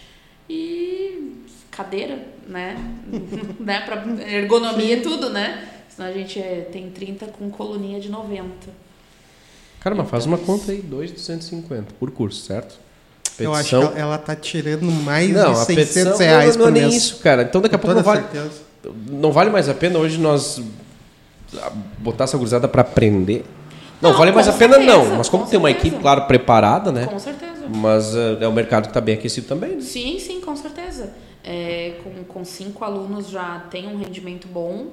e 0.48 1.42
cadeira, 1.72 2.24
né? 2.46 2.76
né? 3.58 3.80
Pra 3.80 4.04
ergonomia 4.30 4.96
e 4.98 5.00
tudo, 5.00 5.30
né? 5.30 5.68
Senão 5.88 6.08
a 6.08 6.12
gente 6.12 6.38
é- 6.38 6.68
tem 6.72 6.90
30 6.90 7.26
com 7.26 7.50
coluninha 7.50 7.98
de 8.00 8.08
90. 8.10 8.68
Cara, 9.80 9.94
mas 9.96 10.08
faz 10.08 10.24
uma 10.24 10.38
conta 10.38 10.70
aí, 10.72 10.80
2,250 10.80 11.94
por 11.98 12.10
curso, 12.12 12.40
certo? 12.46 12.78
Eu 13.38 13.54
acho 13.54 13.68
que 13.70 13.74
ela, 13.74 13.98
ela 13.98 14.18
tá 14.18 14.36
tirando 14.36 14.84
mais 14.90 15.30
não, 15.30 15.52
de 15.54 15.60
a 15.60 15.64
600 15.64 15.94
petição 15.94 16.18
reais 16.18 16.56
não, 16.56 16.66
não 16.66 16.72
por 16.72 16.78
é 16.78 16.80
nem 16.80 16.90
mês. 16.90 17.02
isso, 17.02 17.16
cara. 17.18 17.42
Então 17.42 17.60
daqui 17.60 17.74
a 17.74 17.78
pouco 17.78 17.94
não 17.96 18.02
vale, 18.02 18.22
certeza. 18.22 18.50
não 19.10 19.32
vale 19.32 19.50
mais 19.50 19.68
a 19.68 19.74
pena 19.74 19.98
hoje 19.98 20.18
nós 20.18 20.60
ah, 21.58 21.72
botar 21.98 22.24
essa 22.24 22.36
gurizada 22.36 22.68
pra 22.68 22.82
aprender. 22.82 23.44
Não, 24.00 24.10
Não, 24.10 24.18
vale 24.18 24.32
mais 24.32 24.46
a 24.48 24.52
pena 24.52 24.74
certeza, 24.74 24.92
não. 24.98 25.16
Mas 25.16 25.28
como 25.28 25.44
com 25.44 25.50
tem 25.50 25.58
uma 25.58 25.68
certeza. 25.68 25.86
equipe, 25.88 26.02
claro, 26.02 26.22
preparada, 26.26 26.92
né? 26.92 27.06
Com 27.06 27.18
certeza. 27.18 27.52
Mas 27.74 28.14
ah, 28.14 28.38
é 28.40 28.46
um 28.48 28.52
mercado 28.52 28.88
que 28.88 28.94
tá 28.94 29.00
bem 29.00 29.14
aquecido 29.14 29.46
também, 29.46 29.76
né? 29.76 29.80
Sim, 29.80 30.18
sim, 30.18 30.40
com 30.40 30.54
certeza. 30.54 31.12
É, 31.42 31.94
com, 32.02 32.24
com 32.24 32.44
cinco 32.44 32.84
alunos 32.84 33.28
já 33.30 33.64
tem 33.70 33.86
um 33.86 33.98
rendimento 33.98 34.46
bom, 34.48 34.86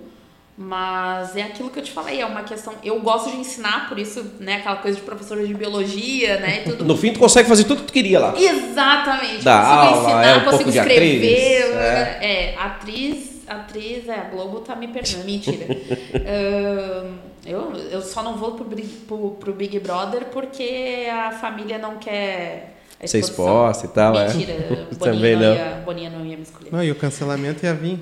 mas 0.58 1.36
é 1.36 1.43
aquilo 1.43 1.70
que 1.70 1.80
eu 1.80 1.84
te 1.84 1.91
falei, 1.91 2.22
é 2.22 2.26
uma 2.26 2.43
questão. 2.43 2.74
Eu 2.84 2.99
gosto 3.02 3.32
de 3.32 3.38
ensinar, 3.38 3.88
por 3.89 3.97
isso, 3.97 4.24
né, 4.39 4.56
aquela 4.58 4.76
coisa 4.78 4.97
de 4.97 5.04
professora 5.04 5.45
de 5.45 5.54
biologia, 5.54 6.39
né, 6.39 6.62
e 6.66 6.70
tudo. 6.70 6.86
No 6.86 6.95
fim, 6.97 7.14
tu 7.14 7.20
consegue 7.20 7.47
fazer 7.49 7.64
tudo 7.64 7.82
que 7.82 7.88
tu 7.88 7.93
queria 7.93 8.20
lá. 8.20 8.34
Exatamente. 8.38 9.43
Dá 9.43 9.60
consigo 9.62 9.76
aula, 9.82 10.02
ensinar, 10.02 10.24
é 10.26 10.38
um 10.38 10.43
consigo 10.43 10.52
pouco 10.58 10.72
de 10.72 10.78
escrever. 10.78 11.64
atriz, 11.64 11.76
é. 12.22 12.56
atriz, 12.60 13.41
atriz, 13.47 14.08
é, 14.10 14.14
a 14.16 14.24
Globo 14.26 14.60
tá 14.60 14.76
me 14.76 14.88
perdendo. 14.88 15.26
Mentira. 15.26 15.66
Ahn, 16.16 17.14
eu, 17.45 17.74
eu 17.91 18.02
só 18.02 18.22
não 18.22 18.36
vou 18.38 18.52
pro, 18.52 18.66
Big- 18.66 18.88
pro, 19.08 19.32
pro 19.39 19.54
Big 19.54 19.80
Brother 19.80 20.26
porque 20.26 21.08
a 21.12 21.32
família 21.32 21.78
não 21.78 21.97
quer. 21.97 22.78
Ser 23.04 23.18
exposta 23.18 23.88
e 23.88 23.89
tal, 23.89 24.16
é. 24.16 24.28
Mentira, 24.28 24.54
Boninha 24.95 25.14
Também 25.16 25.36
não. 25.36 25.41
não. 25.41 25.56
Ia, 25.56 25.82
Boninha 25.84 26.10
não 26.12 26.24
ia 26.24 26.38
me 26.38 26.43
escolher. 26.43 26.72
Não, 26.72 26.84
e 26.84 26.91
o 26.91 26.95
cancelamento 26.95 27.66
ia 27.66 27.74
vir. 27.74 27.97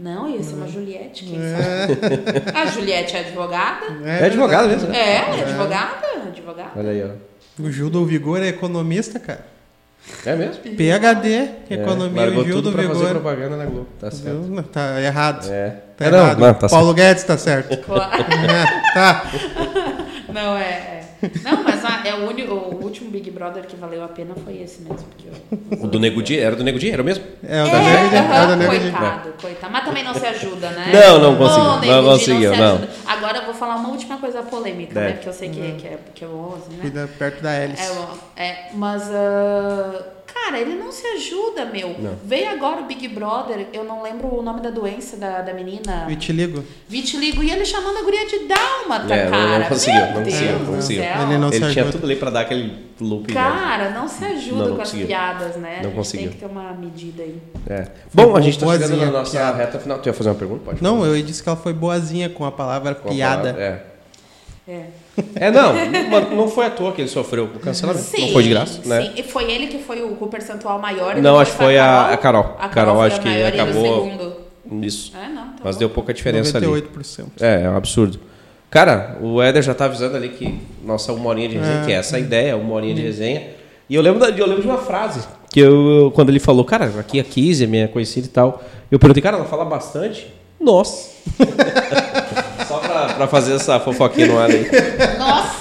Não, 0.00 0.26
ia 0.28 0.42
ser 0.42 0.54
uma 0.54 0.66
Juliette, 0.66 1.24
quem 1.24 1.38
sabe? 1.38 2.48
A 2.58 2.64
Juliette 2.66 3.16
é 3.16 3.20
advogada? 3.20 3.86
É 4.04 4.24
advogado 4.24 4.68
mesmo, 4.68 4.88
né? 4.88 4.98
É, 4.98 5.16
é 5.40 5.42
advogada, 5.42 6.06
advogada. 6.26 6.70
Olha 6.74 6.90
aí, 6.90 7.04
ó. 7.04 7.62
O 7.62 7.70
Gil 7.70 7.90
do 7.90 8.06
Vigor 8.06 8.42
é 8.42 8.48
economista, 8.48 9.18
cara. 9.20 9.44
É 10.24 10.34
mesmo? 10.34 10.62
PHD, 10.62 11.50
economia, 11.68 12.22
é, 12.22 12.24
largou 12.24 12.42
o 12.42 12.46
Gil 12.46 12.54
tudo 12.56 12.70
do 12.70 12.72
pra 12.76 12.82
fazer 12.88 12.94
Vigor. 12.94 13.10
propaganda 13.20 13.56
na 13.58 13.64
Globo. 13.66 13.88
Tá 14.00 14.10
certo. 14.10 14.40
Viu? 14.40 14.54
Não, 14.56 14.62
Tá 14.62 15.00
errado. 15.02 15.46
É. 15.52 15.76
Tá 15.98 16.06
É, 16.06 16.10
não, 16.10 16.18
errado. 16.18 16.38
não, 16.38 16.54
tá 16.54 16.68
Paulo 16.70 16.94
Guedes 16.94 17.22
tá 17.24 17.36
certo. 17.36 17.76
Claro. 17.84 18.22
É, 18.22 18.64
tá. 18.94 19.24
Não, 20.32 20.56
é. 20.56 20.62
é. 20.62 21.04
Não, 21.44 21.62
mas 21.62 21.79
é 22.10 22.14
o, 22.14 22.28
uni- 22.28 22.44
o 22.44 22.78
último 22.82 23.10
Big 23.10 23.30
Brother 23.30 23.64
que 23.66 23.76
valeu 23.76 24.04
a 24.04 24.08
pena 24.08 24.34
foi 24.44 24.60
esse 24.60 24.82
mesmo. 24.82 25.06
Porque 25.08 25.28
eu, 25.28 25.78
O 25.84 25.86
do 25.86 25.98
Nego 25.98 26.22
Di, 26.22 26.38
era 26.38 26.54
do 26.56 26.62
Nego 26.64 26.78
Di, 26.78 26.90
era 26.90 27.00
o 27.02 27.04
mesmo? 27.04 27.24
É 27.46 27.62
o 27.62 27.70
da 27.70 27.78
Nego 27.80 28.08
Di. 28.08 28.16
É 28.16 28.20
o 28.20 28.22
da 28.22 28.40
aham, 28.42 28.56
Nego 28.56 28.72
Di. 28.72 28.80
coitado, 28.90 29.32
coitado. 29.40 29.72
Mas 29.72 29.84
também 29.84 30.04
não 30.04 30.14
se 30.14 30.26
ajuda, 30.26 30.70
né? 30.70 30.92
Não, 30.92 31.18
não 31.18 31.36
conseguiu, 31.36 31.70
Ô, 31.70 32.02
não 32.02 32.04
conseguiu, 32.04 32.52
se 32.54 32.60
não. 32.60 32.74
ajuda. 32.74 32.88
Agora 33.06 33.38
eu 33.38 33.44
vou 33.46 33.54
falar 33.54 33.76
uma 33.76 33.88
última 33.90 34.18
coisa 34.18 34.42
polêmica, 34.42 34.98
É. 35.00 35.04
né? 35.04 35.12
Porque 35.12 35.28
eu 35.28 35.32
sei 35.32 35.48
que, 35.50 35.60
que, 35.72 35.86
é, 35.86 35.98
que 36.14 36.24
é 36.24 36.28
o 36.28 36.54
11, 36.56 36.70
né? 36.70 36.78
Cuida 36.82 37.08
perto 37.18 37.42
da 37.42 37.52
hélice. 37.52 37.82
É, 38.36 38.44
é, 38.46 38.70
mas, 38.74 39.02
ah, 39.10 40.02
cara, 40.32 40.58
ele 40.58 40.74
não 40.74 40.90
se 40.92 41.06
ajuda, 41.06 41.64
meu. 41.66 41.94
Não. 41.98 42.14
Veio 42.24 42.48
agora 42.50 42.80
o 42.80 42.84
Big 42.84 43.06
Brother, 43.08 43.66
eu 43.72 43.84
não 43.84 44.02
lembro 44.02 44.34
o 44.34 44.42
nome 44.42 44.60
da 44.60 44.70
doença 44.70 45.16
da, 45.16 45.40
da 45.42 45.52
menina. 45.54 46.04
Vitiligo. 46.06 46.64
Vitiligo, 46.88 47.42
e 47.42 47.50
ele 47.50 47.64
chamando 47.64 47.98
a 47.98 48.02
guria 48.02 48.26
de 48.26 48.40
dálmata, 48.46 49.14
É, 49.14 49.24
não- 49.24 49.30
cara. 49.30 49.58
não 49.60 49.66
conseguiu, 49.66 50.00
Meu 50.00 50.06
não 50.14 50.22
Deus 50.22 50.34
conseguiu, 50.34 50.52
não 50.58 50.64
do 50.64 50.72
conseguiu. 50.76 51.02
céu. 51.02 51.22
Ele 51.22 51.38
não 51.38 51.50
se 51.50 51.56
Ele 51.56 51.72
tinha 51.72 51.84
tudo 51.86 52.04
ali 52.06 52.16
pra 52.16 52.30
dar 52.30 52.40
aquele 52.40 52.90
loop. 53.00 53.32
né? 53.32 53.40
Cara, 53.40 53.90
não 53.90 54.08
se 54.08 54.24
ajuda 54.24 54.56
Não, 54.56 54.68
não 54.68 54.76
com 54.76 54.82
as 54.82 54.88
conseguiu. 54.88 55.06
piadas, 55.06 55.56
né? 55.56 55.74
a 55.74 55.76
Não 55.78 55.84
gente 55.84 55.94
conseguiu. 55.96 56.28
tem 56.28 56.38
que 56.38 56.44
ter 56.44 56.50
uma 56.50 56.72
medida 56.72 57.22
aí. 57.22 57.38
É. 57.68 57.86
Bom, 58.12 58.36
a 58.36 58.40
gente 58.40 58.58
tá 58.58 58.66
boazinha 58.66 58.88
chegando 58.88 59.06
na 59.12 59.18
nossa 59.18 59.30
piada. 59.30 59.56
reta 59.58 59.78
final. 59.78 59.98
Tu 59.98 60.06
ia 60.08 60.12
fazer 60.12 60.28
uma 60.30 60.34
pergunta? 60.36 60.64
Pode. 60.64 60.82
Não, 60.82 61.04
eu 61.04 61.22
disse 61.22 61.42
que 61.42 61.48
ela 61.48 61.56
foi 61.58 61.72
boazinha 61.72 62.28
com 62.28 62.44
a 62.44 62.52
palavra 62.52 62.94
Com 62.94 63.08
a 63.08 63.12
piada. 63.12 63.52
palavra, 63.54 63.62
É. 63.62 63.90
É. 64.72 64.86
É, 65.34 65.50
não, 65.50 65.72
não, 65.74 66.36
não 66.36 66.48
foi 66.48 66.66
à 66.66 66.70
toa 66.70 66.92
que 66.92 67.00
ele 67.00 67.08
sofreu 67.08 67.44
o 67.44 67.58
cancelamento. 67.58 68.04
não 68.18 68.28
foi 68.28 68.42
de 68.42 68.48
graça, 68.50 68.80
né? 68.86 69.02
Sim, 69.02 69.10
e 69.16 69.22
foi 69.22 69.50
ele 69.50 69.66
que 69.68 69.78
foi 69.78 70.02
o 70.02 70.10
com 70.16 70.24
o 70.24 70.28
percentual 70.28 70.78
maior. 70.78 71.16
Não, 71.16 71.38
acho 71.38 71.52
que 71.52 71.58
foi 71.58 71.78
a- 71.78 72.10
a 72.12 72.16
Carol. 72.16 72.56
A 72.58 72.68
Carol, 72.68 72.70
Carol, 72.96 73.02
acho 73.02 73.16
a 73.16 73.18
que 73.20 73.28
e 73.28 73.44
acabou- 73.44 73.82
segundo. 73.82 74.36
Isso. 74.86 75.12
É, 75.16 75.28
não, 75.28 75.42
tá 75.48 75.54
Mas 75.64 75.74
bom. 75.76 75.80
deu 75.80 75.90
pouca 75.90 76.14
diferença 76.14 76.56
ali. 76.56 76.66
98%. 76.66 77.26
É, 77.40 77.62
é 77.64 77.70
um 77.70 77.76
absurdo. 77.76 78.20
Cara, 78.70 79.16
o 79.20 79.42
Éder 79.42 79.62
já 79.62 79.74
tá 79.74 79.86
avisando 79.86 80.16
ali 80.16 80.28
que 80.28 80.60
nossa 80.84 81.12
uma 81.12 81.28
horinha 81.28 81.48
de 81.48 81.56
resenha, 81.58 81.82
É. 81.82 81.84
que 81.86 81.92
é 81.92 81.96
essa 81.96 82.16
a 82.16 82.20
ideia, 82.20 82.56
uma 82.56 82.74
horinha 82.74 82.94
de 82.94 83.02
resenha. 83.02 83.48
E 83.88 83.94
eu 83.96 84.02
lembro, 84.02 84.20
da- 84.20 84.28
eu 84.30 84.46
lembro 84.46 84.62
de 84.62 84.68
uma 84.68 84.78
frase 84.78 85.26
que 85.50 85.58
eu, 85.58 86.12
quando 86.14 86.28
ele 86.28 86.38
falou, 86.38 86.64
cara, 86.64 86.84
aqui 87.00 87.18
a 87.18 87.24
Kizzy 87.24 87.64
é 87.64 87.66
minha 87.66 87.88
conhecida 87.88 88.26
e 88.26 88.30
tal. 88.30 88.62
Eu 88.88 88.98
perguntei, 89.00 89.20
cara, 89.20 89.36
ela 89.36 89.46
fala 89.46 89.64
bastante? 89.64 90.28
Nossa! 90.60 91.10
Pra, 93.20 93.28
fazer 93.28 93.54
essa 93.54 93.78
fofoquinha 93.78 94.26
no 94.28 94.38
ar 94.38 94.48
aí. 94.50 94.66
Nossa! 95.18 95.54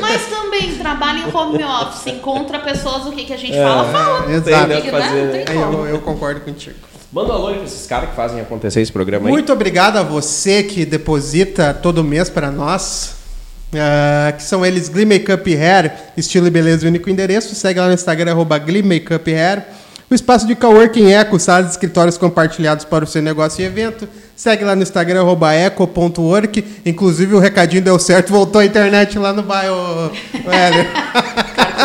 Mas 0.00 0.26
também 0.26 0.76
trabalha 0.76 1.18
em 1.18 1.32
home 1.32 1.62
office, 1.62 2.06
encontra 2.08 2.58
pessoas, 2.58 3.06
o 3.06 3.12
que, 3.12 3.24
que 3.24 3.32
a 3.32 3.36
gente 3.36 3.56
fala, 3.56 3.92
fala. 3.92 4.32
Exato. 4.32 4.68
Tem, 4.68 4.82
né? 4.82 4.90
Fazer, 4.90 5.44
não 5.52 5.52
Aí 5.52 5.56
eu, 5.56 5.86
eu 5.86 6.00
concordo 6.00 6.40
contigo. 6.40 6.76
Manda 7.12 7.32
um 7.32 7.36
alô 7.36 7.54
pra 7.54 7.62
esses 7.62 7.86
caras 7.86 8.10
que 8.10 8.16
fazem 8.16 8.40
acontecer 8.40 8.80
esse 8.80 8.90
programa 8.90 9.28
aí. 9.28 9.32
Muito 9.32 9.52
obrigado 9.52 9.98
a 9.98 10.02
você 10.02 10.64
que 10.64 10.84
deposita 10.84 11.72
todo 11.72 12.02
mês 12.02 12.28
para 12.28 12.50
nós. 12.50 13.14
ah, 13.74 14.32
que 14.32 14.42
são 14.42 14.66
eles 14.66 14.88
Glee 14.88 15.06
Makeup 15.06 15.54
Hair, 15.54 15.92
estilo 16.16 16.48
e 16.48 16.50
beleza, 16.50 16.88
único 16.88 17.08
endereço. 17.08 17.54
Segue 17.54 17.78
lá 17.78 17.86
no 17.86 17.94
Instagram, 17.94 18.32
arroba 18.32 18.58
Glee 18.58 18.82
Makeup 18.82 19.32
Hair. 19.32 19.62
O 20.10 20.14
espaço 20.14 20.46
de 20.46 20.54
coworking 20.54 21.10
Eco, 21.12 21.38
salas 21.38 21.68
e 21.68 21.70
escritórios 21.70 22.18
compartilhados 22.18 22.84
para 22.84 23.04
o 23.04 23.06
seu 23.06 23.22
negócio 23.22 23.62
e 23.62 23.64
evento. 23.64 24.06
Segue 24.36 24.64
lá 24.64 24.76
no 24.76 24.82
Instagram, 24.82 25.24
eco.work. 25.54 26.64
Inclusive 26.84 27.34
o 27.34 27.38
recadinho 27.38 27.82
deu 27.82 27.98
certo, 27.98 28.30
voltou 28.30 28.60
a 28.60 28.64
internet 28.64 29.18
lá 29.18 29.32
no 29.32 29.42
bairro. 29.42 29.76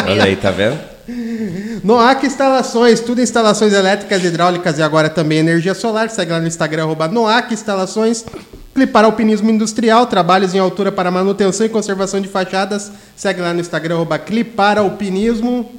Olha 0.07 0.23
aí, 0.23 0.35
tá 0.35 0.51
vendo? 0.51 0.77
Noac 1.83 2.25
Instalações, 2.25 2.99
tudo 2.99 3.21
instalações 3.21 3.73
elétricas, 3.73 4.23
hidráulicas 4.23 4.77
e 4.77 4.83
agora 4.83 5.09
também 5.09 5.39
energia 5.39 5.73
solar. 5.73 6.09
Segue 6.09 6.31
lá 6.31 6.39
no 6.39 6.47
Instagram, 6.47 6.87
Noac 7.11 7.53
Instalações. 7.53 8.25
Clipar 8.73 9.05
Alpinismo 9.05 9.49
Industrial, 9.49 10.05
trabalhos 10.05 10.53
em 10.53 10.59
altura 10.59 10.91
para 10.91 11.09
manutenção 11.09 11.65
e 11.65 11.69
conservação 11.69 12.21
de 12.21 12.27
fachadas. 12.27 12.91
Segue 13.15 13.41
lá 13.41 13.53
no 13.53 13.59
Instagram, 13.59 14.05
Clipar 14.25 14.77
Alpinismo. 14.77 15.69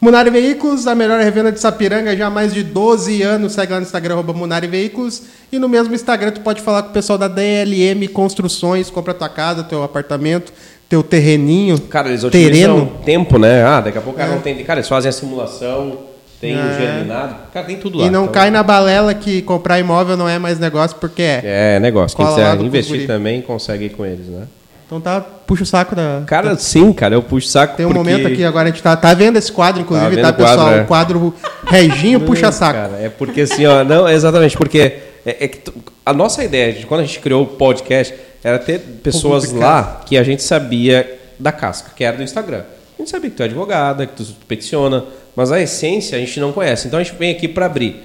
Munari 0.00 0.28
Veículos, 0.28 0.86
a 0.86 0.94
melhor 0.94 1.18
revenda 1.20 1.50
de 1.50 1.58
Sapiranga 1.58 2.14
já 2.16 2.26
há 2.26 2.30
mais 2.30 2.52
de 2.52 2.62
12 2.62 3.22
anos. 3.22 3.52
Segue 3.52 3.72
lá 3.72 3.78
no 3.80 3.86
Instagram, 3.86 4.14
arroba 4.14 4.32
Munari 4.34 4.66
Veículos. 4.66 5.22
E 5.50 5.58
no 5.58 5.68
mesmo 5.68 5.94
Instagram 5.94 6.30
tu 6.30 6.40
pode 6.42 6.60
falar 6.60 6.82
com 6.82 6.90
o 6.90 6.92
pessoal 6.92 7.18
da 7.18 7.26
DLM 7.28 8.06
Construções, 8.08 8.90
compra 8.90 9.14
tua 9.14 9.28
casa, 9.30 9.62
teu 9.64 9.82
apartamento, 9.82 10.52
teu 10.88 11.02
terreninho, 11.02 11.80
Cara, 11.80 12.08
eles 12.08 12.22
terreno. 12.24 12.92
tempo, 13.04 13.38
né? 13.38 13.64
Ah, 13.64 13.80
daqui 13.80 13.96
a 13.96 14.00
pouco 14.02 14.18
cara 14.18 14.32
É. 14.32 14.34
não 14.34 14.42
tem. 14.42 14.62
Cara, 14.62 14.80
eles 14.80 14.88
fazem 14.88 15.08
a 15.08 15.12
simulação, 15.12 15.96
tem 16.38 16.54
o 16.54 16.60
É. 16.60 16.78
germinado. 16.78 17.36
Cara, 17.54 17.64
tem 17.64 17.76
tudo 17.76 17.96
lá. 17.98 18.04
E 18.06 18.10
não 18.10 18.22
Então, 18.24 18.34
cai 18.34 18.50
na 18.50 18.62
balela 18.62 19.14
que 19.14 19.40
comprar 19.40 19.78
imóvel 19.78 20.18
não 20.18 20.28
é 20.28 20.38
mais 20.38 20.58
negócio, 20.58 20.98
porque 21.00 21.22
é. 21.22 21.40
É, 21.76 21.80
negócio. 21.80 22.14
Quem 22.14 22.26
quiser 22.26 22.60
investir 22.60 23.06
também 23.06 23.40
consegue 23.40 23.86
ir 23.86 23.90
com 23.90 24.04
eles, 24.04 24.26
né? 24.26 24.42
Então 24.86 25.00
tá, 25.00 25.20
puxa 25.20 25.62
o 25.62 25.66
saco 25.66 25.94
da. 25.96 26.22
Cara, 26.26 26.56
sim, 26.56 26.92
cara, 26.92 27.14
eu 27.14 27.22
puxo 27.22 27.48
saco 27.48 27.76
Tem 27.76 27.86
um 27.86 27.88
porque... 27.88 27.98
momento 27.98 28.26
aqui 28.26 28.44
agora, 28.44 28.68
a 28.68 28.70
gente 28.70 28.82
tá, 28.82 28.94
tá 28.96 29.14
vendo 29.14 29.36
esse 29.36 29.50
quadro, 29.50 29.80
inclusive, 29.80 30.16
vendo 30.16 30.22
tá, 30.22 30.30
o 30.30 30.34
quadro, 30.34 30.56
pessoal? 30.56 30.74
é. 30.74 30.82
O 30.82 30.86
quadro 30.86 31.34
Reginho 31.66 32.20
puxa 32.20 32.52
saco. 32.52 32.78
Cara, 32.78 32.98
é 33.00 33.08
porque 33.08 33.42
assim, 33.42 33.64
ó, 33.64 33.82
não, 33.82 34.08
exatamente, 34.08 34.56
porque 34.56 34.98
é, 35.24 35.44
é 35.44 35.48
que 35.48 35.72
a 36.04 36.12
nossa 36.12 36.44
ideia, 36.44 36.72
de 36.72 36.84
quando 36.84 37.00
a 37.00 37.04
gente 37.04 37.18
criou 37.20 37.42
o 37.44 37.46
podcast, 37.46 38.14
era 38.42 38.58
ter 38.58 38.78
pessoas 39.02 39.50
lá 39.52 40.02
que 40.04 40.18
a 40.18 40.22
gente 40.22 40.42
sabia 40.42 41.18
da 41.38 41.50
casca, 41.50 41.92
que 41.96 42.04
era 42.04 42.16
do 42.16 42.22
Instagram. 42.22 42.62
A 42.98 43.02
gente 43.02 43.10
sabia 43.10 43.30
que 43.30 43.36
tu 43.36 43.42
é 43.42 43.46
advogada, 43.46 44.06
que 44.06 44.14
tu 44.14 44.24
peticiona, 44.46 45.04
mas 45.34 45.50
a 45.50 45.60
essência 45.60 46.16
a 46.16 46.20
gente 46.20 46.38
não 46.38 46.52
conhece. 46.52 46.86
Então 46.86 47.00
a 47.00 47.02
gente 47.02 47.16
vem 47.16 47.30
aqui 47.32 47.48
para 47.48 47.66
abrir. 47.66 48.02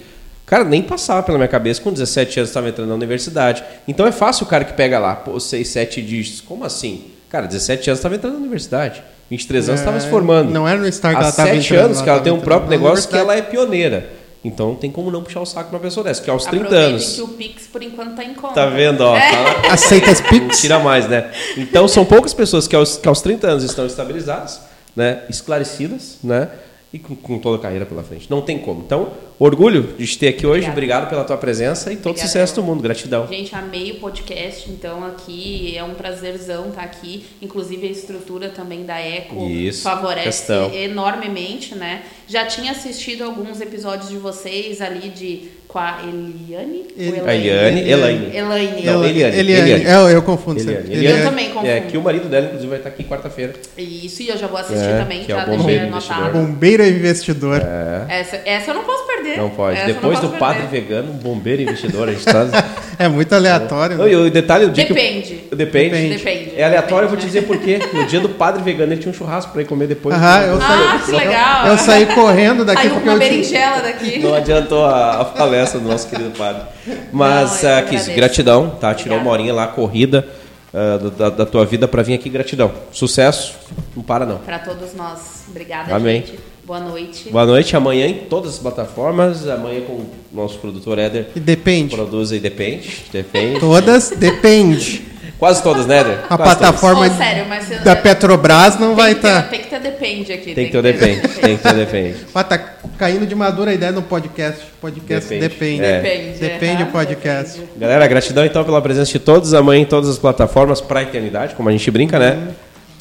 Cara, 0.50 0.64
nem 0.64 0.82
passava 0.82 1.22
pela 1.24 1.38
minha 1.38 1.48
cabeça, 1.48 1.80
com 1.82 1.92
17 1.94 2.40
anos 2.40 2.50
estava 2.50 2.68
entrando 2.70 2.90
na 2.90 2.96
universidade. 2.96 3.64
Então 3.88 4.08
é 4.08 4.12
fácil 4.12 4.46
o 4.46 4.50
cara 4.50 4.66
que 4.66 4.74
pega 4.74 4.98
lá, 4.98 5.16
pô, 5.16 5.40
6, 5.40 5.68
7 5.68 6.02
dígitos. 6.02 6.42
Como 6.42 6.64
assim? 6.66 7.06
Cara, 7.30 7.46
17 7.48 7.90
anos 7.92 8.00
estava 8.00 8.16
entrando 8.16 8.34
na 8.34 8.40
universidade. 8.40 9.04
23 9.30 9.70
anos 9.70 9.82
estava 9.82 9.98
É, 9.98 10.00
se 10.00 10.08
formando. 10.10 10.50
não 10.50 10.68
era 10.68 10.80
no 10.80 10.92
Star 10.92 11.12
que 11.14 11.20
Há 11.20 11.24
ela 11.26 11.32
tava 11.32 11.50
7 11.50 11.66
entrando, 11.66 11.86
anos 11.86 12.02
que 12.02 12.10
ela 12.10 12.20
tem 12.20 12.34
um 12.34 12.40
próprio 12.40 12.70
negócio 12.72 13.08
que 13.08 13.16
ela 13.16 13.36
é 13.36 13.42
pioneira. 13.44 14.10
Então 14.44 14.70
não 14.70 14.76
tem 14.76 14.90
como 14.90 15.12
não 15.12 15.22
puxar 15.22 15.42
o 15.42 15.46
saco 15.46 15.70
pra 15.70 15.78
uma 15.78 15.84
pessoa 15.84 16.04
dessa, 16.04 16.22
que 16.22 16.30
aos 16.30 16.46
30 16.46 16.64
Aproveitem 16.66 16.94
anos. 16.94 17.14
que 17.16 17.22
o 17.22 17.28
Pix, 17.28 17.68
por 17.68 17.84
enquanto, 17.84 18.16
tá 18.16 18.24
em 18.24 18.34
conta. 18.34 18.54
Tá 18.56 18.66
vendo, 18.68 19.02
ó? 19.02 19.16
É. 19.16 19.32
Tá- 19.32 19.62
Aceita 19.74 20.10
as 20.10 20.22
não 20.22 20.30
pics? 20.30 20.62
tira 20.62 20.80
mais, 20.80 21.08
né? 21.08 21.30
Então 21.58 21.88
são 21.88 22.04
poucas 22.06 22.34
pessoas 22.34 22.66
que 22.68 22.76
aos, 22.76 22.98
que 22.98 23.08
aos 23.08 23.22
30 23.22 23.46
anos 23.48 23.64
estão 23.66 23.86
estabilizadas, 23.86 24.62
né? 24.96 25.20
esclarecidas, 25.30 26.18
né? 26.24 26.48
E 26.92 26.98
com, 26.98 27.16
com 27.16 27.38
toda 27.38 27.58
a 27.58 27.60
carreira 27.60 27.86
pela 27.86 28.02
frente. 28.02 28.28
Não 28.32 28.42
tem 28.42 28.58
como. 28.58 28.82
Então, 28.82 29.12
orgulho 29.38 29.94
de 29.96 30.08
te 30.08 30.18
ter 30.18 30.30
aqui 30.30 30.46
hoje. 30.48 30.68
Obrigada. 30.68 30.72
Obrigado 30.72 31.10
pela 31.10 31.24
tua 31.24 31.38
presença 31.38 31.94
e 31.94 31.96
todo 31.98 32.12
Obrigada, 32.12 32.28
sucesso 32.28 32.56
do 32.56 32.64
mundo. 32.64 32.82
Gratidão. 32.82 33.28
Gente, 33.28 33.54
amei 33.54 33.92
o 33.92 33.96
podcast, 34.00 34.70
então 34.72 35.06
aqui 35.06 35.78
é 35.78 35.84
um 35.84 35.94
prazerzão 35.94 36.70
estar 36.70 36.82
aqui. 36.82 37.26
Inclusive 37.42 37.88
a 37.88 37.92
estrutura 37.92 38.50
também 38.50 38.86
da 38.86 39.00
Eco 39.00 39.48
Isso, 39.48 39.84
favorece 39.84 40.24
questão. 40.24 40.74
enormemente, 40.74 41.76
né? 41.76 42.04
Já 42.28 42.48
tinha 42.48 42.72
assistido 42.72 43.24
alguns 43.24 43.62
episódios 43.62 44.10
de 44.10 44.18
vocês 44.18 44.82
ali 44.82 45.10
de 45.10 45.59
com 45.70 45.78
a 45.78 46.00
Eliane? 46.04 46.84
Eli- 46.98 47.22
Ou 47.22 47.28
A 47.28 47.36
Eliane, 47.36 47.88
Elaine. 47.90 48.36
Elaine. 48.36 48.84
Não, 48.84 49.06
Eliane, 49.06 49.38
Eliane. 49.38 49.70
Eliane. 49.72 49.86
É, 49.86 49.94
eu, 49.96 50.10
eu 50.10 50.22
confundo 50.24 50.60
Eliane. 50.60 50.82
sempre. 50.82 50.98
Eliane. 50.98 51.20
Eu 51.20 51.26
também 51.26 51.50
confundo. 51.52 51.68
É 51.72 51.80
que 51.82 51.96
o 51.98 52.02
marido 52.02 52.28
dela, 52.28 52.46
inclusive, 52.48 52.70
vai 52.70 52.78
estar 52.80 52.90
aqui 52.90 53.04
quarta-feira. 53.04 53.54
Isso, 53.78 54.24
e 54.24 54.30
eu 54.30 54.38
já 54.38 54.48
vou 54.48 54.58
assistir 54.60 54.84
É, 54.90 54.98
também, 55.00 55.24
que 55.24 55.32
é 55.32 55.36
já 55.36 55.46
bombeiro 55.46 55.66
deixei 55.68 55.88
investidor. 55.88 56.18
anotado. 56.24 56.40
Bombeiro 56.46 56.84
investidor. 56.88 57.62
Essa, 58.10 58.42
essa 58.46 58.72
eu 58.72 58.76
não 58.76 58.84
posso 58.84 59.06
perder. 59.06 59.38
Não 59.38 59.50
pode. 59.52 59.78
Essa 59.78 59.84
eu 59.84 59.94
não 59.94 60.02
Depois 60.02 60.20
do 60.20 60.28
posso 60.30 60.40
padre 60.40 60.64
perder. 60.64 60.82
vegano, 60.82 61.12
um 61.12 61.18
bombeiro 61.18 61.62
investidor, 61.62 62.10
a 62.10 62.12
gente 62.14 62.26
tá. 62.26 62.48
É 63.00 63.08
muito 63.08 63.32
aleatório. 63.34 63.96
Não, 63.98 64.04
né? 64.04 64.12
e 64.12 64.16
o 64.18 64.30
detalhe, 64.30 64.66
o 64.66 64.72
dia 64.72 64.86
que. 64.86 64.94
Depende. 64.94 65.44
eu- 65.50 65.56
Depende. 65.58 65.90
Depende. 65.90 66.18
Depende. 66.18 66.52
É 66.58 66.66
aleatório, 66.66 67.06
eu 67.06 67.10
vou 67.10 67.18
te 67.18 67.26
Depende, 67.28 67.46
dizer 67.62 67.80
por 67.80 67.90
quê. 67.90 67.98
No 67.98 68.06
dia 68.06 68.20
do 68.20 68.28
padre 68.28 68.62
vegano, 68.62 68.92
ele 68.92 69.00
tinha 69.00 69.10
um 69.10 69.16
churrasco 69.16 69.54
pra 69.54 69.62
ir 69.62 69.66
comer 69.66 69.88
depois. 69.88 70.14
Aham, 70.16 70.42
eu 70.48 70.56
Ah, 70.58 70.60
saí, 70.60 71.06
que 71.06 71.12
legal. 71.26 71.68
eu 71.68 71.78
saí 71.78 72.06
correndo 72.08 72.66
daqui 72.66 72.82
Saiu 72.82 72.94
porque 72.96 73.08
uma 73.08 73.16
eu 73.16 73.20
tinha- 73.20 73.30
berinjela 73.32 73.80
daqui. 73.82 74.20
Não 74.20 74.34
adiantou 74.36 74.84
a, 74.86 75.22
a 75.22 75.26
palestra 75.26 75.59
do 75.68 75.82
nosso 75.82 76.08
querido 76.08 76.32
padre. 76.32 76.64
Mas, 77.12 77.62
Não, 77.64 77.70
agradeço. 77.72 78.12
gratidão, 78.14 78.70
tá? 78.70 78.94
Tirou 78.94 79.18
Obrigada. 79.18 79.22
uma 79.22 79.32
horinha 79.32 79.54
lá, 79.54 79.68
corrida 79.68 80.28
ah, 80.74 80.98
da, 81.18 81.30
da 81.30 81.46
tua 81.46 81.66
vida 81.66 81.88
pra 81.88 82.02
vir 82.02 82.14
aqui, 82.14 82.30
gratidão. 82.30 82.72
Sucesso, 82.92 83.56
não 83.96 84.04
para 84.04 84.26
não. 84.26 84.38
Para 84.38 84.60
todos 84.60 84.94
nós. 84.94 85.44
Obrigada, 85.50 85.94
Amém. 85.96 86.22
gente. 86.26 86.40
Boa 86.66 86.80
noite. 86.80 87.30
Boa 87.32 87.46
noite, 87.48 87.76
amanhã 87.76 88.06
em 88.06 88.14
todas 88.14 88.54
as 88.54 88.60
plataformas, 88.60 89.48
amanhã 89.48 89.82
com 89.82 89.94
o 89.94 90.10
nosso 90.32 90.60
produtor 90.60 91.00
Éder, 91.00 91.30
E 91.36 91.40
depende. 91.40 91.96
produz 91.96 92.32
e 92.32 92.40
depende, 92.40 93.06
depende. 93.12 93.60
Todas, 93.60 94.12
depende. 94.12 95.09
Quase 95.40 95.64
todas, 95.64 95.86
né, 95.88 96.00
Éder? 96.00 96.20
A 96.30 96.36
Quase 96.38 96.44
plataforma 96.58 97.08
Ô, 97.08 97.10
sério, 97.12 97.46
mas 97.48 97.72
eu- 97.72 97.80
da 97.80 97.96
Petrobras 97.96 98.78
não 98.78 98.88
tem 98.90 98.96
vai 98.98 99.12
estar. 99.14 99.44
Tem 99.50 99.62
que 99.62 99.68
ter 99.70 99.80
depende 99.80 100.34
aqui. 100.34 100.54
Tem 100.54 100.66
que 100.66 100.72
ter 100.74 100.78
o 100.78 100.82
depende, 100.82 101.22
tem 101.30 101.56
que 101.58 101.64
ter 101.64 101.70
o 101.70 101.76
depende. 101.78 102.16
Ah, 102.36 102.44
tá 102.44 102.58
caindo 102.98 103.26
de 103.26 103.34
madura 103.36 103.72
a 103.72 103.74
ideia 103.74 103.94
no 103.94 104.02
podcast. 104.02 104.62
Podcast 104.82 105.30
Depende. 105.30 105.48
depende. 105.50 105.84
É. 105.84 106.02
Depende. 106.02 106.40
Depende 106.40 106.76
aham, 106.76 106.86
do 106.86 106.92
podcast. 106.92 107.54
depende. 107.58 107.80
Galera, 107.80 108.06
gratidão 108.08 108.46
então 108.46 108.66
pela 108.66 108.82
presença 108.82 109.12
de 109.14 109.20
todos 109.20 109.54
amanhã 109.54 109.82
em 109.82 109.86
todas 109.86 110.10
as 110.10 110.18
plataformas 110.18 110.82
pra 110.82 111.04
eternidade, 111.04 111.56
como 111.56 111.70
a 111.70 111.72
gente 111.72 111.90
brinca, 111.90 112.20
né? 112.20 112.50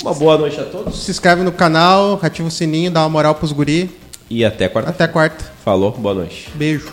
Uma 0.00 0.14
boa 0.14 0.38
noite 0.38 0.60
a 0.60 0.64
todos 0.64 0.96
Se 1.04 1.10
inscreve 1.10 1.42
no 1.42 1.50
canal, 1.50 2.20
ativa 2.22 2.46
o 2.46 2.50
sininho, 2.52 2.88
dá 2.88 3.00
uma 3.00 3.08
moral 3.08 3.34
pros 3.34 3.50
guri. 3.50 3.90
e 4.30 4.44
até 4.44 4.68
quarta. 4.68 4.90
Até 4.90 5.08
quarta. 5.08 5.44
Falou, 5.64 5.90
boa 5.90 6.14
noite. 6.14 6.48
Beijo. 6.54 6.92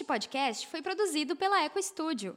Este 0.00 0.06
podcast 0.06 0.66
foi 0.68 0.80
produzido 0.80 1.36
pela 1.36 1.62
Eco 1.62 1.78
Studio. 1.82 2.34